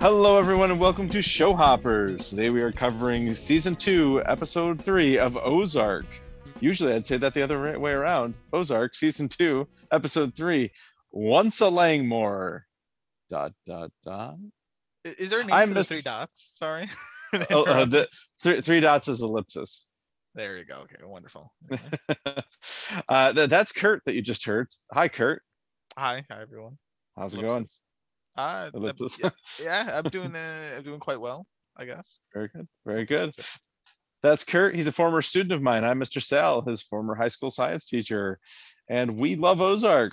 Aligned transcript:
Hello, 0.00 0.38
everyone, 0.38 0.70
and 0.70 0.80
welcome 0.80 1.10
to 1.10 1.20
Show 1.20 1.54
Hoppers. 1.54 2.30
Today 2.30 2.48
we 2.48 2.62
are 2.62 2.72
covering 2.72 3.34
season 3.34 3.74
two, 3.74 4.22
episode 4.24 4.82
three 4.82 5.18
of 5.18 5.36
Ozark. 5.36 6.06
Usually 6.60 6.94
I'd 6.94 7.06
say 7.06 7.18
that 7.18 7.34
the 7.34 7.42
other 7.42 7.78
way 7.78 7.90
around. 7.92 8.32
Ozark, 8.54 8.94
season 8.94 9.28
two, 9.28 9.68
episode 9.92 10.34
three, 10.34 10.72
Once 11.10 11.60
a 11.60 11.68
Langmore. 11.68 12.64
Dot, 13.28 13.52
dot, 13.66 13.90
dot. 14.02 14.36
Is 15.04 15.28
there 15.28 15.40
a 15.40 15.44
name 15.44 15.52
I'm 15.52 15.68
for 15.68 15.74
the 15.74 15.84
three 15.84 16.02
dots? 16.02 16.54
Sorry. 16.56 16.88
Oh, 17.50 17.62
uh, 17.62 17.84
the 17.84 18.08
th- 18.42 18.64
three 18.64 18.80
dots 18.80 19.06
is 19.06 19.22
ellipsis. 19.22 19.86
there 20.34 20.58
you 20.58 20.64
go. 20.64 20.78
Okay, 20.78 20.96
wonderful. 21.04 21.52
uh, 23.08 23.32
th- 23.32 23.48
that's 23.48 23.70
Kurt 23.70 24.02
that 24.06 24.16
you 24.16 24.22
just 24.22 24.44
heard. 24.44 24.66
Hi, 24.92 25.06
Kurt. 25.06 25.40
hi, 25.96 26.24
hi 26.28 26.42
everyone. 26.42 26.76
How's 27.16 27.34
it 27.36 27.40
going? 27.42 27.68
Uh, 28.36 28.70
I'm- 28.74 28.92
yeah, 29.22 29.30
yeah, 29.62 29.90
I'm 30.04 30.10
doing 30.10 30.34
uh, 30.34 30.70
I'm 30.76 30.82
doing 30.82 31.00
quite 31.00 31.20
well, 31.20 31.46
I 31.76 31.84
guess. 31.84 32.18
Very 32.34 32.48
good. 32.48 32.68
Very 32.86 33.04
good. 33.04 33.34
That's 34.22 34.44
Kurt. 34.44 34.74
He's 34.76 34.86
a 34.86 34.92
former 34.92 35.22
student 35.22 35.52
of 35.52 35.62
mine. 35.62 35.82
I'm 35.84 35.98
Mr. 35.98 36.22
Sal, 36.22 36.60
his 36.62 36.82
former 36.82 37.14
high 37.14 37.28
school 37.28 37.50
science 37.50 37.86
teacher. 37.86 38.38
And 38.88 39.16
we 39.16 39.36
love 39.36 39.60
Ozark. 39.62 40.12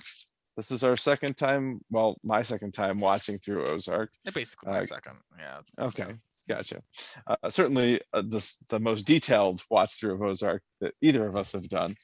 This 0.56 0.70
is 0.70 0.82
our 0.82 0.96
second 0.96 1.36
time, 1.36 1.80
well, 1.90 2.16
my 2.24 2.42
second 2.42 2.72
time 2.72 3.00
watching 3.00 3.38
through 3.38 3.66
Ozark. 3.66 4.10
Yeah, 4.24 4.30
basically 4.32 4.72
my 4.72 4.78
Uh, 4.78 4.82
second. 4.82 5.18
Yeah. 5.38 5.60
Okay, 5.78 6.14
gotcha. 6.48 6.82
Uh, 7.26 7.50
certainly 7.50 8.00
uh, 8.14 8.22
this 8.26 8.56
the 8.68 8.80
most 8.80 9.02
detailed 9.04 9.62
watch 9.70 10.00
through 10.00 10.14
of 10.14 10.22
Ozark 10.22 10.62
that 10.80 10.94
either 11.02 11.26
of 11.26 11.36
us 11.36 11.52
have 11.52 11.68
done. 11.68 11.94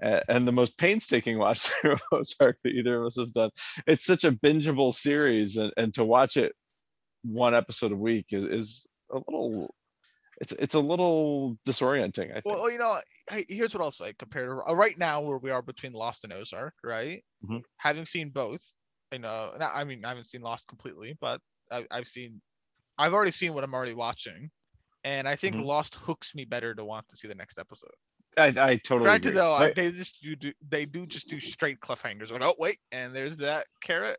And 0.00 0.46
the 0.46 0.52
most 0.52 0.76
painstaking 0.78 1.38
watch 1.44 1.60
through 1.60 1.92
of 1.92 2.02
Ozark 2.12 2.58
that 2.64 2.70
either 2.70 3.00
of 3.00 3.06
us 3.06 3.16
have 3.18 3.32
done. 3.32 3.50
It's 3.86 4.04
such 4.04 4.24
a 4.24 4.32
bingeable 4.32 4.92
series, 4.94 5.56
and, 5.56 5.72
and 5.76 5.94
to 5.94 6.04
watch 6.04 6.36
it 6.36 6.52
one 7.22 7.54
episode 7.54 7.92
a 7.92 7.96
week 7.96 8.26
is, 8.30 8.44
is 8.44 8.86
a 9.10 9.16
little 9.16 9.74
it's 10.40 10.52
it's 10.52 10.74
a 10.74 10.80
little 10.80 11.56
disorienting. 11.66 12.30
I 12.30 12.40
think. 12.40 12.44
Well, 12.46 12.70
you 12.70 12.78
know, 12.78 13.00
here's 13.48 13.72
what 13.74 13.82
I'll 13.82 13.90
say 13.92 14.12
compared 14.18 14.48
to 14.48 14.62
uh, 14.68 14.74
right 14.74 14.98
now 14.98 15.20
where 15.20 15.38
we 15.38 15.50
are 15.50 15.62
between 15.62 15.92
Lost 15.92 16.24
and 16.24 16.32
Ozark, 16.32 16.74
right? 16.82 17.24
Mhm. 17.44 17.62
Having 17.76 18.04
seen 18.06 18.30
both, 18.30 18.62
you 19.12 19.20
know, 19.20 19.52
I 19.60 19.84
mean, 19.84 20.04
I 20.04 20.08
haven't 20.08 20.26
seen 20.26 20.40
Lost 20.42 20.66
completely, 20.68 21.16
but 21.20 21.40
I, 21.70 21.86
I've 21.90 22.08
seen, 22.08 22.42
I've 22.98 23.14
already 23.14 23.30
seen 23.30 23.54
what 23.54 23.62
I'm 23.64 23.74
already 23.74 23.94
watching, 23.94 24.50
and 25.04 25.28
I 25.28 25.36
think 25.36 25.54
Mhm. 25.56 25.64
Lost 25.64 25.94
hooks 25.94 26.34
me 26.34 26.44
better 26.44 26.74
to 26.74 26.84
want 26.84 27.08
to 27.10 27.16
see 27.16 27.28
the 27.28 27.34
next 27.36 27.58
episode. 27.58 27.94
I, 28.38 28.46
I 28.46 28.76
totally 28.76 29.08
Granted, 29.08 29.28
agree. 29.30 29.40
though, 29.40 29.52
Right. 29.58 29.74
they 29.74 29.92
just 29.92 30.20
do, 30.22 30.34
do 30.36 30.52
they 30.68 30.84
do 30.86 31.06
just 31.06 31.28
do 31.28 31.40
straight 31.40 31.80
cliffhangers. 31.80 32.36
Oh 32.40 32.54
wait, 32.58 32.78
and 32.92 33.14
there's 33.14 33.36
that 33.38 33.64
carrot. 33.82 34.16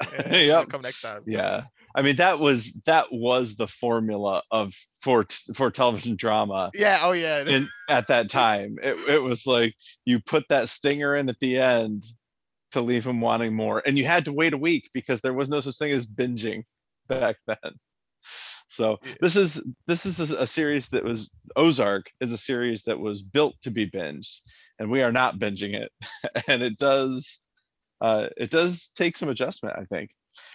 yeah. 0.30 0.62
Come 0.66 0.82
next 0.82 1.00
time. 1.00 1.22
yeah 1.26 1.62
i 1.94 2.02
mean 2.02 2.16
that 2.16 2.38
was 2.38 2.74
that 2.84 3.06
was 3.10 3.56
the 3.56 3.66
formula 3.66 4.42
of 4.50 4.74
for 5.00 5.24
for 5.54 5.70
television 5.70 6.16
drama 6.16 6.70
Yeah. 6.74 6.98
Oh 7.00 7.12
yeah. 7.12 7.42
in 7.46 7.66
at 7.88 8.06
that 8.08 8.28
time 8.42 8.76
it, 8.82 8.98
it 9.08 9.22
was 9.22 9.46
like 9.46 9.74
you 10.04 10.20
put 10.20 10.44
that 10.50 10.68
stinger 10.68 11.16
in 11.16 11.30
at 11.30 11.38
the 11.40 11.56
end 11.56 12.04
to 12.72 12.82
leave 12.82 13.06
him 13.06 13.22
wanting 13.22 13.54
more 13.56 13.82
and 13.86 13.96
you 13.96 14.04
had 14.04 14.26
to 14.26 14.34
wait 14.34 14.52
a 14.52 14.58
week 14.58 14.90
because 14.92 15.22
there 15.22 15.32
was 15.32 15.48
no 15.48 15.60
such 15.62 15.78
thing 15.78 15.92
as 15.92 16.06
binging 16.06 16.64
back 17.08 17.36
then 17.46 17.56
so 18.68 18.98
Yeah. 19.04 19.14
this 19.20 19.36
is 19.36 19.62
this 19.86 20.06
is 20.06 20.30
a, 20.32 20.46
series 20.46 20.88
that 20.90 21.04
was 21.04 21.30
ozark 21.56 22.06
is 22.20 22.32
a 22.32 22.38
series 22.38 22.82
that 22.84 22.98
was 22.98 23.22
built 23.22 23.54
to 23.62 23.70
be 23.70 23.88
binged 23.88 24.40
and 24.78 24.90
we 24.90 25.02
are 25.02 25.12
not 25.12 25.38
binging 25.38 25.74
it 25.74 25.92
and 26.48 26.62
it 26.62 26.76
does 26.78 27.38
uh 28.00 28.28
it 28.36 28.50
does 28.50 28.88
take 28.96 29.16
some 29.16 29.28
adjustment 29.28 29.76
i 29.78 29.84
think 29.84 30.10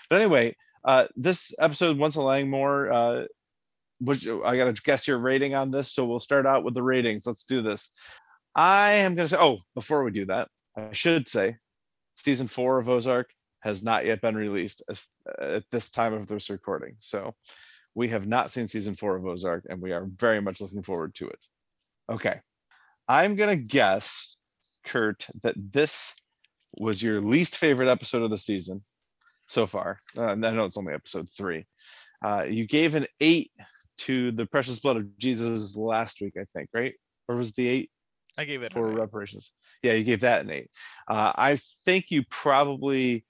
but 0.09 0.21
anyway 0.21 0.55
uh 0.85 1.05
this 1.15 1.51
episode 1.59 1.97
once 1.97 2.15
a 2.15 2.21
langmore 2.21 2.91
uh 2.91 3.25
which 4.01 4.27
I 4.27 4.57
gotta 4.57 4.73
guess 4.83 5.07
your 5.07 5.19
rating 5.19 5.53
on 5.53 5.69
this, 5.69 5.93
so 5.93 6.05
we'll 6.05 6.19
start 6.19 6.47
out 6.47 6.63
with 6.63 6.73
the 6.73 6.81
ratings. 6.81 7.27
Let's 7.27 7.43
do 7.43 7.61
this. 7.61 7.91
I 8.55 8.93
am 8.93 9.13
gonna 9.15 9.27
say, 9.27 9.37
oh, 9.39 9.59
before 9.75 10.03
we 10.03 10.11
do 10.11 10.25
that, 10.25 10.49
I 10.75 10.91
should 10.91 11.27
say, 11.27 11.57
season 12.15 12.47
four 12.47 12.79
of 12.79 12.89
Ozark 12.89 13.29
has 13.59 13.83
not 13.83 14.05
yet 14.05 14.21
been 14.21 14.35
released 14.35 14.81
as, 14.89 14.99
at 15.39 15.63
this 15.71 15.91
time 15.91 16.13
of 16.13 16.27
this 16.27 16.49
recording. 16.49 16.95
So 16.97 17.35
we 17.95 18.09
have 18.09 18.27
not 18.27 18.51
seen 18.51 18.67
season 18.67 18.95
four 18.95 19.15
of 19.15 19.25
Ozark, 19.25 19.65
and 19.69 19.81
we 19.81 19.91
are 19.91 20.05
very 20.05 20.41
much 20.41 20.61
looking 20.61 20.83
forward 20.83 21.15
to 21.15 21.27
it. 21.27 21.39
Okay, 22.09 22.39
I'm 23.07 23.35
gonna 23.35 23.55
guess, 23.55 24.37
Kurt, 24.85 25.27
that 25.43 25.55
this 25.57 26.13
was 26.77 27.01
your 27.01 27.21
least 27.21 27.57
favorite 27.57 27.89
episode 27.89 28.23
of 28.23 28.29
the 28.29 28.37
season 28.37 28.83
so 29.47 29.67
far. 29.67 29.99
Uh, 30.17 30.27
I 30.27 30.35
know 30.35 30.65
it's 30.65 30.77
only 30.77 30.93
episode 30.93 31.29
three. 31.29 31.65
Uh, 32.23 32.43
you 32.43 32.65
gave 32.67 32.95
an 32.95 33.07
eight 33.19 33.51
to 33.97 34.31
the 34.31 34.45
precious 34.45 34.79
blood 34.79 34.97
of 34.97 35.17
Jesus 35.17 35.75
last 35.75 36.21
week, 36.21 36.33
I 36.39 36.45
think, 36.55 36.69
right? 36.73 36.93
Or 37.27 37.35
was 37.35 37.51
the 37.53 37.67
eight 37.67 37.91
I 38.37 38.45
gave 38.45 38.63
it. 38.63 38.73
for 38.73 38.87
reparations? 38.87 39.51
Yeah, 39.83 39.93
you 39.93 40.03
gave 40.03 40.21
that 40.21 40.41
an 40.41 40.49
eight. 40.49 40.69
Uh, 41.07 41.33
I 41.35 41.59
think 41.85 42.05
you 42.09 42.23
probably 42.29 43.25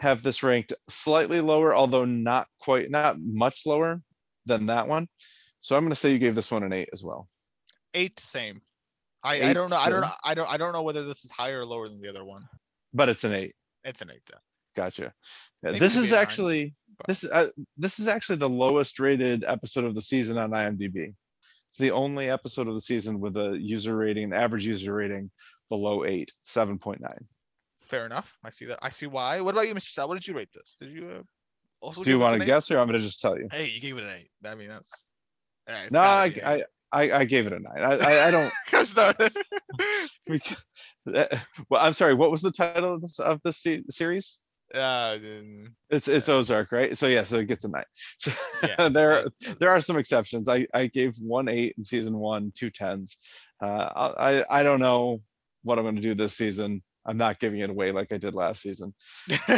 have 0.00 0.22
this 0.22 0.42
ranked 0.42 0.72
slightly 0.88 1.40
lower, 1.40 1.74
although 1.74 2.04
not 2.04 2.48
quite, 2.60 2.90
not 2.90 3.20
much 3.20 3.66
lower 3.66 4.00
than 4.46 4.66
that 4.66 4.88
one. 4.88 5.08
So 5.60 5.76
I'm 5.76 5.82
going 5.82 5.90
to 5.90 5.96
say 5.96 6.10
you 6.10 6.18
gave 6.18 6.34
this 6.34 6.50
one 6.50 6.62
an 6.62 6.72
eight 6.72 6.88
as 6.92 7.04
well. 7.04 7.28
Eight. 7.94 8.18
Same. 8.18 8.62
I, 9.22 9.34
I 9.34 9.50
Eight, 9.50 9.52
don't 9.52 9.68
know. 9.68 9.76
I 9.76 9.90
don't 9.90 10.00
know. 10.00 10.10
I 10.24 10.34
don't. 10.34 10.50
I 10.50 10.56
don't 10.56 10.72
know 10.72 10.82
whether 10.82 11.04
this 11.04 11.24
is 11.26 11.30
higher 11.30 11.60
or 11.60 11.66
lower 11.66 11.88
than 11.88 12.00
the 12.00 12.08
other 12.08 12.24
one. 12.24 12.48
But 12.94 13.10
it's 13.10 13.24
an 13.24 13.34
eight. 13.34 13.54
It's 13.84 14.00
an 14.00 14.10
eight. 14.10 14.22
Then. 14.30 14.40
Gotcha. 14.74 15.12
Yeah, 15.62 15.72
Maybe 15.72 15.78
this 15.80 15.92
could 15.94 16.00
be 16.00 16.04
is 16.06 16.12
a 16.12 16.14
nine, 16.14 16.22
actually 16.22 16.74
but- 16.96 17.06
this 17.06 17.24
uh, 17.24 17.50
this 17.76 17.98
is 17.98 18.06
actually 18.06 18.36
the 18.36 18.48
lowest 18.48 18.98
rated 18.98 19.44
episode 19.44 19.84
of 19.84 19.94
the 19.94 20.00
season 20.02 20.38
on 20.38 20.50
IMDb. 20.50 21.14
It's 21.68 21.76
the 21.78 21.90
only 21.90 22.30
episode 22.30 22.66
of 22.68 22.74
the 22.74 22.80
season 22.80 23.20
with 23.20 23.36
a 23.36 23.56
user 23.60 23.94
rating, 23.94 24.24
an 24.24 24.32
average 24.32 24.66
user 24.66 24.94
rating 24.94 25.30
below 25.68 26.04
eight, 26.04 26.32
seven 26.44 26.78
point 26.78 27.00
nine. 27.02 27.26
Fair 27.90 28.06
enough. 28.06 28.38
I 28.44 28.50
see 28.50 28.66
that. 28.66 28.78
I 28.82 28.88
see 28.88 29.06
why. 29.06 29.40
What 29.40 29.54
about 29.54 29.66
you, 29.66 29.74
Mr. 29.74 29.88
Sal? 29.88 30.06
What 30.06 30.14
did 30.14 30.26
you 30.28 30.34
rate 30.34 30.52
this? 30.54 30.76
Did 30.80 30.92
you 30.92 31.10
uh, 31.10 31.22
also? 31.80 32.04
Do 32.04 32.10
you 32.10 32.20
want 32.20 32.38
to 32.38 32.46
guess, 32.46 32.70
or 32.70 32.78
I'm 32.78 32.86
going 32.86 32.98
to 32.98 33.04
just 33.04 33.20
tell 33.20 33.36
you? 33.36 33.48
Hey, 33.50 33.66
you 33.66 33.80
gave 33.80 33.98
it 33.98 34.04
an 34.04 34.10
eight. 34.10 34.30
I 34.46 34.54
mean, 34.54 34.68
that's. 34.68 35.08
Yeah, 35.68 35.82
it's 35.82 35.92
No, 35.92 36.00
I, 36.00 36.32
I. 36.44 36.64
I 36.92 37.12
I 37.20 37.24
gave 37.24 37.48
it 37.48 37.52
a 37.52 37.58
nine. 37.58 37.82
I 37.82 37.96
I, 37.96 38.26
I 38.28 38.30
don't. 38.30 38.52
Gosh 38.70 38.94
darn 38.94 39.14
it. 39.18 39.36
we 40.28 40.38
ca- 40.38 40.56
uh, 41.12 41.36
well, 41.68 41.84
I'm 41.84 41.92
sorry. 41.92 42.14
What 42.14 42.30
was 42.30 42.42
the 42.42 42.52
title 42.52 42.94
of 42.94 43.00
this 43.00 43.18
of 43.18 43.40
this 43.44 43.66
series? 43.90 44.40
uh, 44.72 45.18
It's 45.88 46.06
it's 46.06 46.28
Ozark, 46.28 46.70
right? 46.70 46.96
So 46.96 47.08
yeah, 47.08 47.24
so 47.24 47.38
it 47.38 47.46
gets 47.46 47.64
a 47.64 47.68
nine. 47.68 47.84
So 48.18 48.30
yeah. 48.62 48.88
there 48.88 49.26
there 49.58 49.70
are 49.70 49.80
some 49.80 49.98
exceptions. 49.98 50.48
I, 50.48 50.66
I 50.72 50.86
gave 50.86 51.16
one 51.18 51.48
eight 51.48 51.74
in 51.76 51.84
season 51.84 52.16
one, 52.16 52.52
two 52.56 52.70
tens. 52.70 53.18
Uh, 53.60 53.66
I, 53.66 54.38
I 54.38 54.60
I 54.60 54.62
don't 54.62 54.80
know 54.80 55.22
what 55.62 55.78
I'm 55.78 55.84
going 55.84 55.96
to 55.96 56.02
do 56.02 56.14
this 56.14 56.36
season. 56.36 56.82
I'm 57.06 57.16
not 57.16 57.40
giving 57.40 57.60
it 57.60 57.70
away 57.70 57.92
like 57.92 58.12
I 58.12 58.18
did 58.18 58.34
last 58.34 58.62
season. 58.62 58.94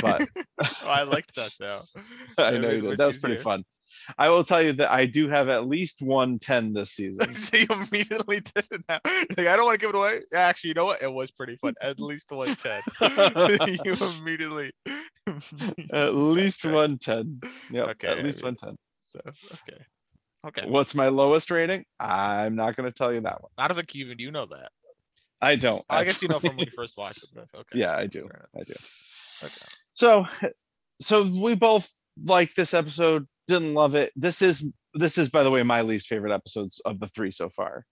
But 0.00 0.28
Oh, 0.62 0.68
I 0.86 1.02
liked 1.02 1.34
that 1.36 1.52
though. 1.58 1.82
I 2.38 2.52
know 2.52 2.70
you 2.70 2.80
did. 2.82 2.98
That 2.98 3.06
was 3.06 3.18
pretty 3.18 3.40
fun. 3.42 3.64
I 4.18 4.30
will 4.30 4.42
tell 4.42 4.62
you 4.62 4.72
that 4.74 4.90
I 4.90 5.04
do 5.06 5.28
have 5.28 5.48
at 5.50 5.66
least 5.68 6.00
one 6.00 6.38
ten 6.38 6.72
this 6.72 6.90
season. 6.94 7.34
so 7.34 7.56
you 7.58 7.66
immediately 7.70 8.40
did 8.40 8.64
it 8.70 8.80
now. 8.88 8.98
Like, 9.04 9.46
I 9.48 9.56
don't 9.56 9.64
want 9.66 9.74
to 9.74 9.80
give 9.80 9.90
it 9.90 9.96
away. 9.96 10.20
Actually, 10.34 10.68
you 10.68 10.74
know 10.74 10.86
what? 10.86 11.02
It 11.02 11.12
was 11.12 11.30
pretty 11.30 11.56
fun. 11.56 11.74
At 11.82 12.00
least 12.00 12.30
one 12.32 12.54
ten. 12.56 12.80
you 13.84 13.94
immediately. 14.20 14.72
at 15.92 16.14
least 16.14 16.64
Okay. 16.64 16.74
one 16.74 16.98
ten. 16.98 17.40
Yep. 17.70 17.88
Okay, 17.90 18.08
At 18.08 18.18
I 18.18 18.22
least 18.22 18.38
mean- 18.38 18.44
one 18.44 18.56
ten. 18.56 18.76
So 19.02 19.20
okay. 19.68 19.82
Okay. 20.46 20.66
What's 20.68 20.94
my 20.94 21.08
lowest 21.08 21.50
rating? 21.50 21.84
I'm 22.00 22.56
not 22.56 22.76
going 22.76 22.90
to 22.90 22.94
tell 22.96 23.12
you 23.12 23.20
that 23.20 23.40
one. 23.42 23.50
How 23.58 23.68
does 23.68 23.76
like 23.76 23.94
even 23.94 24.18
you 24.18 24.30
know 24.32 24.46
that? 24.46 24.70
I 25.42 25.56
don't. 25.56 25.84
I 25.90 26.04
guess 26.04 26.22
you 26.22 26.28
know 26.28 26.38
from 26.38 26.56
when 26.56 26.66
you 26.66 26.72
first 26.74 26.96
watched 26.96 27.24
it. 27.24 27.30
But 27.34 27.48
okay. 27.52 27.78
yeah, 27.80 27.96
I 27.96 28.06
do. 28.06 28.28
I 28.56 28.62
do. 28.62 28.74
Okay. 29.42 29.66
So, 29.94 30.26
so 31.00 31.24
we 31.24 31.56
both 31.56 31.90
like 32.24 32.54
this 32.54 32.72
episode. 32.72 33.26
Didn't 33.48 33.74
love 33.74 33.96
it. 33.96 34.12
This 34.14 34.40
is 34.40 34.64
this 34.94 35.18
is 35.18 35.28
by 35.28 35.42
the 35.42 35.50
way 35.50 35.64
my 35.64 35.82
least 35.82 36.06
favorite 36.06 36.32
episodes 36.32 36.80
of 36.84 37.00
the 37.00 37.08
three 37.08 37.32
so 37.32 37.48
far. 37.48 37.84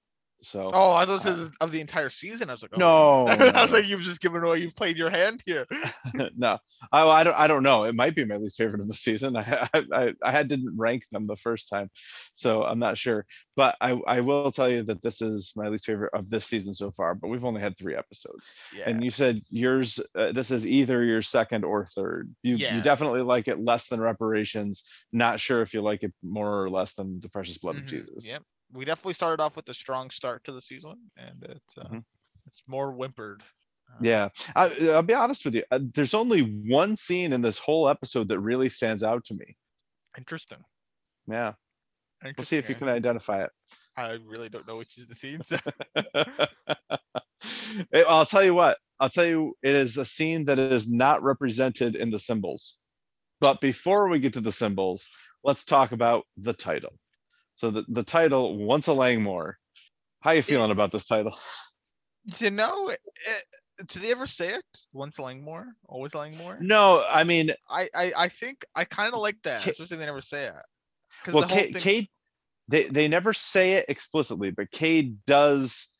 So 0.42 0.70
Oh, 0.72 0.92
I 0.92 1.04
thought 1.04 1.26
it 1.26 1.38
Uh, 1.38 1.48
of 1.60 1.70
the 1.70 1.80
entire 1.80 2.08
season. 2.08 2.48
I 2.48 2.54
was 2.54 2.62
like, 2.62 2.70
oh, 2.74 2.78
no, 2.78 3.26
I 3.28 3.60
was 3.62 3.72
like, 3.72 3.86
you've 3.86 4.00
just 4.00 4.20
given 4.22 4.42
away. 4.42 4.58
You've 4.58 4.74
played 4.74 4.96
your 4.96 5.10
hand 5.10 5.42
here. 5.44 5.66
no, 6.36 6.58
I, 6.90 7.06
I 7.06 7.24
don't. 7.24 7.34
I 7.34 7.46
don't 7.46 7.62
know. 7.62 7.84
It 7.84 7.94
might 7.94 8.14
be 8.14 8.24
my 8.24 8.36
least 8.36 8.56
favorite 8.56 8.80
of 8.80 8.88
the 8.88 8.94
season. 8.94 9.36
I 9.36 9.68
I, 9.74 10.14
I, 10.24 10.30
had 10.32 10.48
didn't 10.48 10.76
rank 10.78 11.04
them 11.12 11.26
the 11.26 11.36
first 11.36 11.68
time, 11.68 11.90
so 12.34 12.62
I'm 12.64 12.78
not 12.78 12.96
sure. 12.96 13.26
But 13.54 13.76
I, 13.82 13.92
I 14.06 14.20
will 14.20 14.50
tell 14.50 14.68
you 14.70 14.82
that 14.84 15.02
this 15.02 15.20
is 15.20 15.52
my 15.56 15.68
least 15.68 15.84
favorite 15.84 16.14
of 16.14 16.30
this 16.30 16.46
season 16.46 16.72
so 16.72 16.90
far. 16.90 17.14
But 17.14 17.28
we've 17.28 17.44
only 17.44 17.60
had 17.60 17.76
three 17.76 17.94
episodes, 17.94 18.50
Yeah. 18.74 18.88
and 18.88 19.04
you 19.04 19.10
said 19.10 19.42
yours. 19.50 20.00
Uh, 20.14 20.32
this 20.32 20.50
is 20.50 20.66
either 20.66 21.04
your 21.04 21.20
second 21.22 21.64
or 21.64 21.84
third. 21.84 22.34
You 22.42 22.56
Yeah. 22.56 22.76
you 22.76 22.82
definitely 22.82 23.22
like 23.22 23.46
it 23.48 23.60
less 23.60 23.88
than 23.88 24.00
reparations. 24.00 24.84
Not 25.12 25.38
sure 25.38 25.60
if 25.60 25.74
you 25.74 25.82
like 25.82 26.02
it 26.02 26.14
more 26.22 26.62
or 26.62 26.70
less 26.70 26.94
than 26.94 27.20
the 27.20 27.28
precious 27.28 27.58
blood 27.58 27.76
of 27.76 27.82
Mhm, 27.82 27.88
Jesus. 27.88 28.26
Yep. 28.26 28.42
We 28.72 28.84
definitely 28.84 29.14
started 29.14 29.42
off 29.42 29.56
with 29.56 29.68
a 29.68 29.74
strong 29.74 30.10
start 30.10 30.44
to 30.44 30.52
the 30.52 30.60
season, 30.62 31.10
and 31.16 31.42
it's 31.42 31.76
uh, 31.78 31.88
Mhm. 31.88 32.04
it's 32.46 32.62
more 32.66 32.92
whimpered. 32.92 33.42
Uh, 33.90 33.98
Yeah, 34.02 34.28
I, 34.54 34.90
I'll 34.90 35.02
be 35.02 35.14
honest 35.14 35.44
with 35.44 35.54
you. 35.54 35.64
uh, 35.70 35.80
There's 35.94 36.14
only 36.14 36.42
one 36.68 36.94
scene 36.96 37.32
in 37.32 37.42
this 37.42 37.58
whole 37.58 37.88
episode 37.88 38.28
that 38.28 38.38
really 38.40 38.68
stands 38.68 39.02
out 39.02 39.24
to 39.26 39.34
me. 39.34 39.56
Interesting. 40.16 40.64
Yeah, 41.26 41.54
we'll 42.36 42.44
see 42.44 42.56
if 42.58 42.68
you 42.68 42.74
can 42.74 42.88
identify 42.88 43.42
it. 43.44 43.50
I 43.96 44.12
really 44.12 44.48
don't 44.48 44.66
know 44.66 44.76
which 44.78 44.98
is 44.98 45.06
the 45.06 45.14
scene. 45.14 45.42
so- 45.44 45.64
I'll 48.08 48.26
tell 48.26 48.44
you 48.44 48.54
what. 48.54 48.78
I'll 48.98 49.08
tell 49.10 49.26
you, 49.26 49.56
it 49.62 49.74
is 49.74 49.96
a 49.96 50.04
scene 50.04 50.44
that 50.44 50.58
is 50.58 50.86
not 50.88 51.22
represented 51.22 51.96
in 51.96 52.10
the 52.10 52.18
symbols. 52.20 52.78
But 53.40 53.60
before 53.60 54.08
we 54.08 54.20
get 54.20 54.34
to 54.34 54.40
the 54.42 54.52
symbols, 54.52 55.08
let's 55.42 55.64
talk 55.64 55.92
about 55.92 56.24
the 56.36 56.52
title. 56.52 56.98
So 57.60 57.70
the, 57.70 57.84
the 57.88 58.02
title, 58.02 58.56
Once 58.56 58.86
a 58.86 58.94
Langmore. 58.94 59.58
How 60.22 60.30
you 60.30 60.40
feeling 60.40 60.70
about 60.70 60.92
this 60.92 61.06
title? 61.06 61.36
you 62.38 62.48
know, 62.48 62.88
it, 62.88 62.98
do 63.86 64.00
they 64.00 64.10
ever 64.10 64.24
say 64.24 64.54
it? 64.54 64.64
Once 64.94 65.18
a 65.18 65.22
Langmore, 65.22 65.66
always 65.86 66.14
Langmore. 66.14 66.56
No, 66.62 67.04
I 67.06 67.22
mean, 67.22 67.50
I, 67.68 67.86
I, 67.94 68.12
I 68.16 68.28
think 68.28 68.64
I 68.74 68.84
kind 68.84 69.12
of 69.12 69.20
like 69.20 69.36
that, 69.42 69.62
Ca- 69.62 69.72
especially 69.72 69.98
they 69.98 70.06
never 70.06 70.22
say 70.22 70.46
it. 70.46 70.54
Because 71.20 71.34
well, 71.34 71.48
whole 71.48 71.58
thing, 71.58 71.74
Cade, 71.74 72.08
they 72.68 72.84
they 72.84 73.08
never 73.08 73.34
say 73.34 73.74
it 73.74 73.84
explicitly, 73.90 74.52
but 74.52 74.70
Cade 74.70 75.18
does 75.26 75.90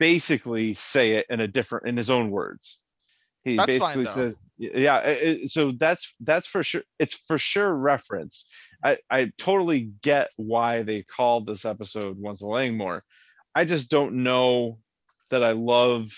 basically 0.00 0.74
say 0.74 1.12
it 1.12 1.26
in 1.30 1.38
a 1.38 1.46
different 1.46 1.86
in 1.86 1.96
his 1.96 2.10
own 2.10 2.32
words. 2.32 2.80
He 3.46 3.56
That's 3.56 3.78
basically 3.78 4.04
though. 4.04 4.12
says, 4.12 4.36
yeah. 4.58 4.98
it- 4.98 5.40
it- 5.42 5.50
so 5.50 5.70
that's 5.70 6.12
that's 6.20 6.48
for 6.48 6.64
sure. 6.64 6.82
It's 6.98 7.14
for 7.28 7.38
sure 7.38 7.72
referenced. 7.72 8.48
I 8.84 8.98
I 9.08 9.30
totally 9.38 9.92
get 10.02 10.30
why 10.36 10.82
they 10.82 11.04
called 11.04 11.46
this 11.46 11.64
episode 11.64 12.18
"Once 12.18 12.40
a 12.42 12.46
Langmore." 12.48 13.04
I 13.54 13.64
just 13.64 13.88
don't 13.88 14.24
know 14.24 14.80
that 15.30 15.44
I 15.44 15.52
love 15.52 16.10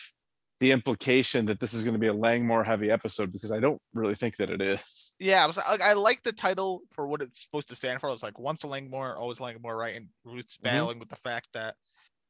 the 0.60 0.72
implication 0.72 1.46
that 1.46 1.60
this 1.60 1.75
is 1.75 1.84
going 1.84 1.92
to 1.92 2.00
be 2.00 2.06
a 2.08 2.12
Langmore 2.14 2.64
heavy 2.64 2.90
episode 2.90 3.31
because 3.31 3.52
I 3.52 3.60
don't 3.60 3.81
really 3.92 4.14
think 4.14 4.38
that 4.38 4.48
it 4.50 4.62
is. 4.62 5.12
yeah, 5.20 5.44
I 5.44 5.46
was 5.46 5.56
like, 5.58 5.82
I 5.82 5.92
like 5.92 6.22
the 6.22 6.32
title 6.32 6.81
for 6.92 7.06
what 7.06 7.20
it's 7.22 7.42
supposed 7.42 7.69
to 7.69 7.74
stand 7.76 8.00
for. 8.00 8.08
It's 8.08 8.22
like 8.24 8.38
once 8.38 8.64
a 8.64 8.69
Langmore, 8.69 9.16
always 9.19 9.38
Langmore, 9.38 9.76
right? 9.76 9.94
And 9.96 10.08
Ruth's 10.24 10.56
Mhm. 10.56 10.62
battling 10.62 10.98
with 10.98 11.10
the 11.10 11.16
fact 11.16 11.48
that 11.52 11.76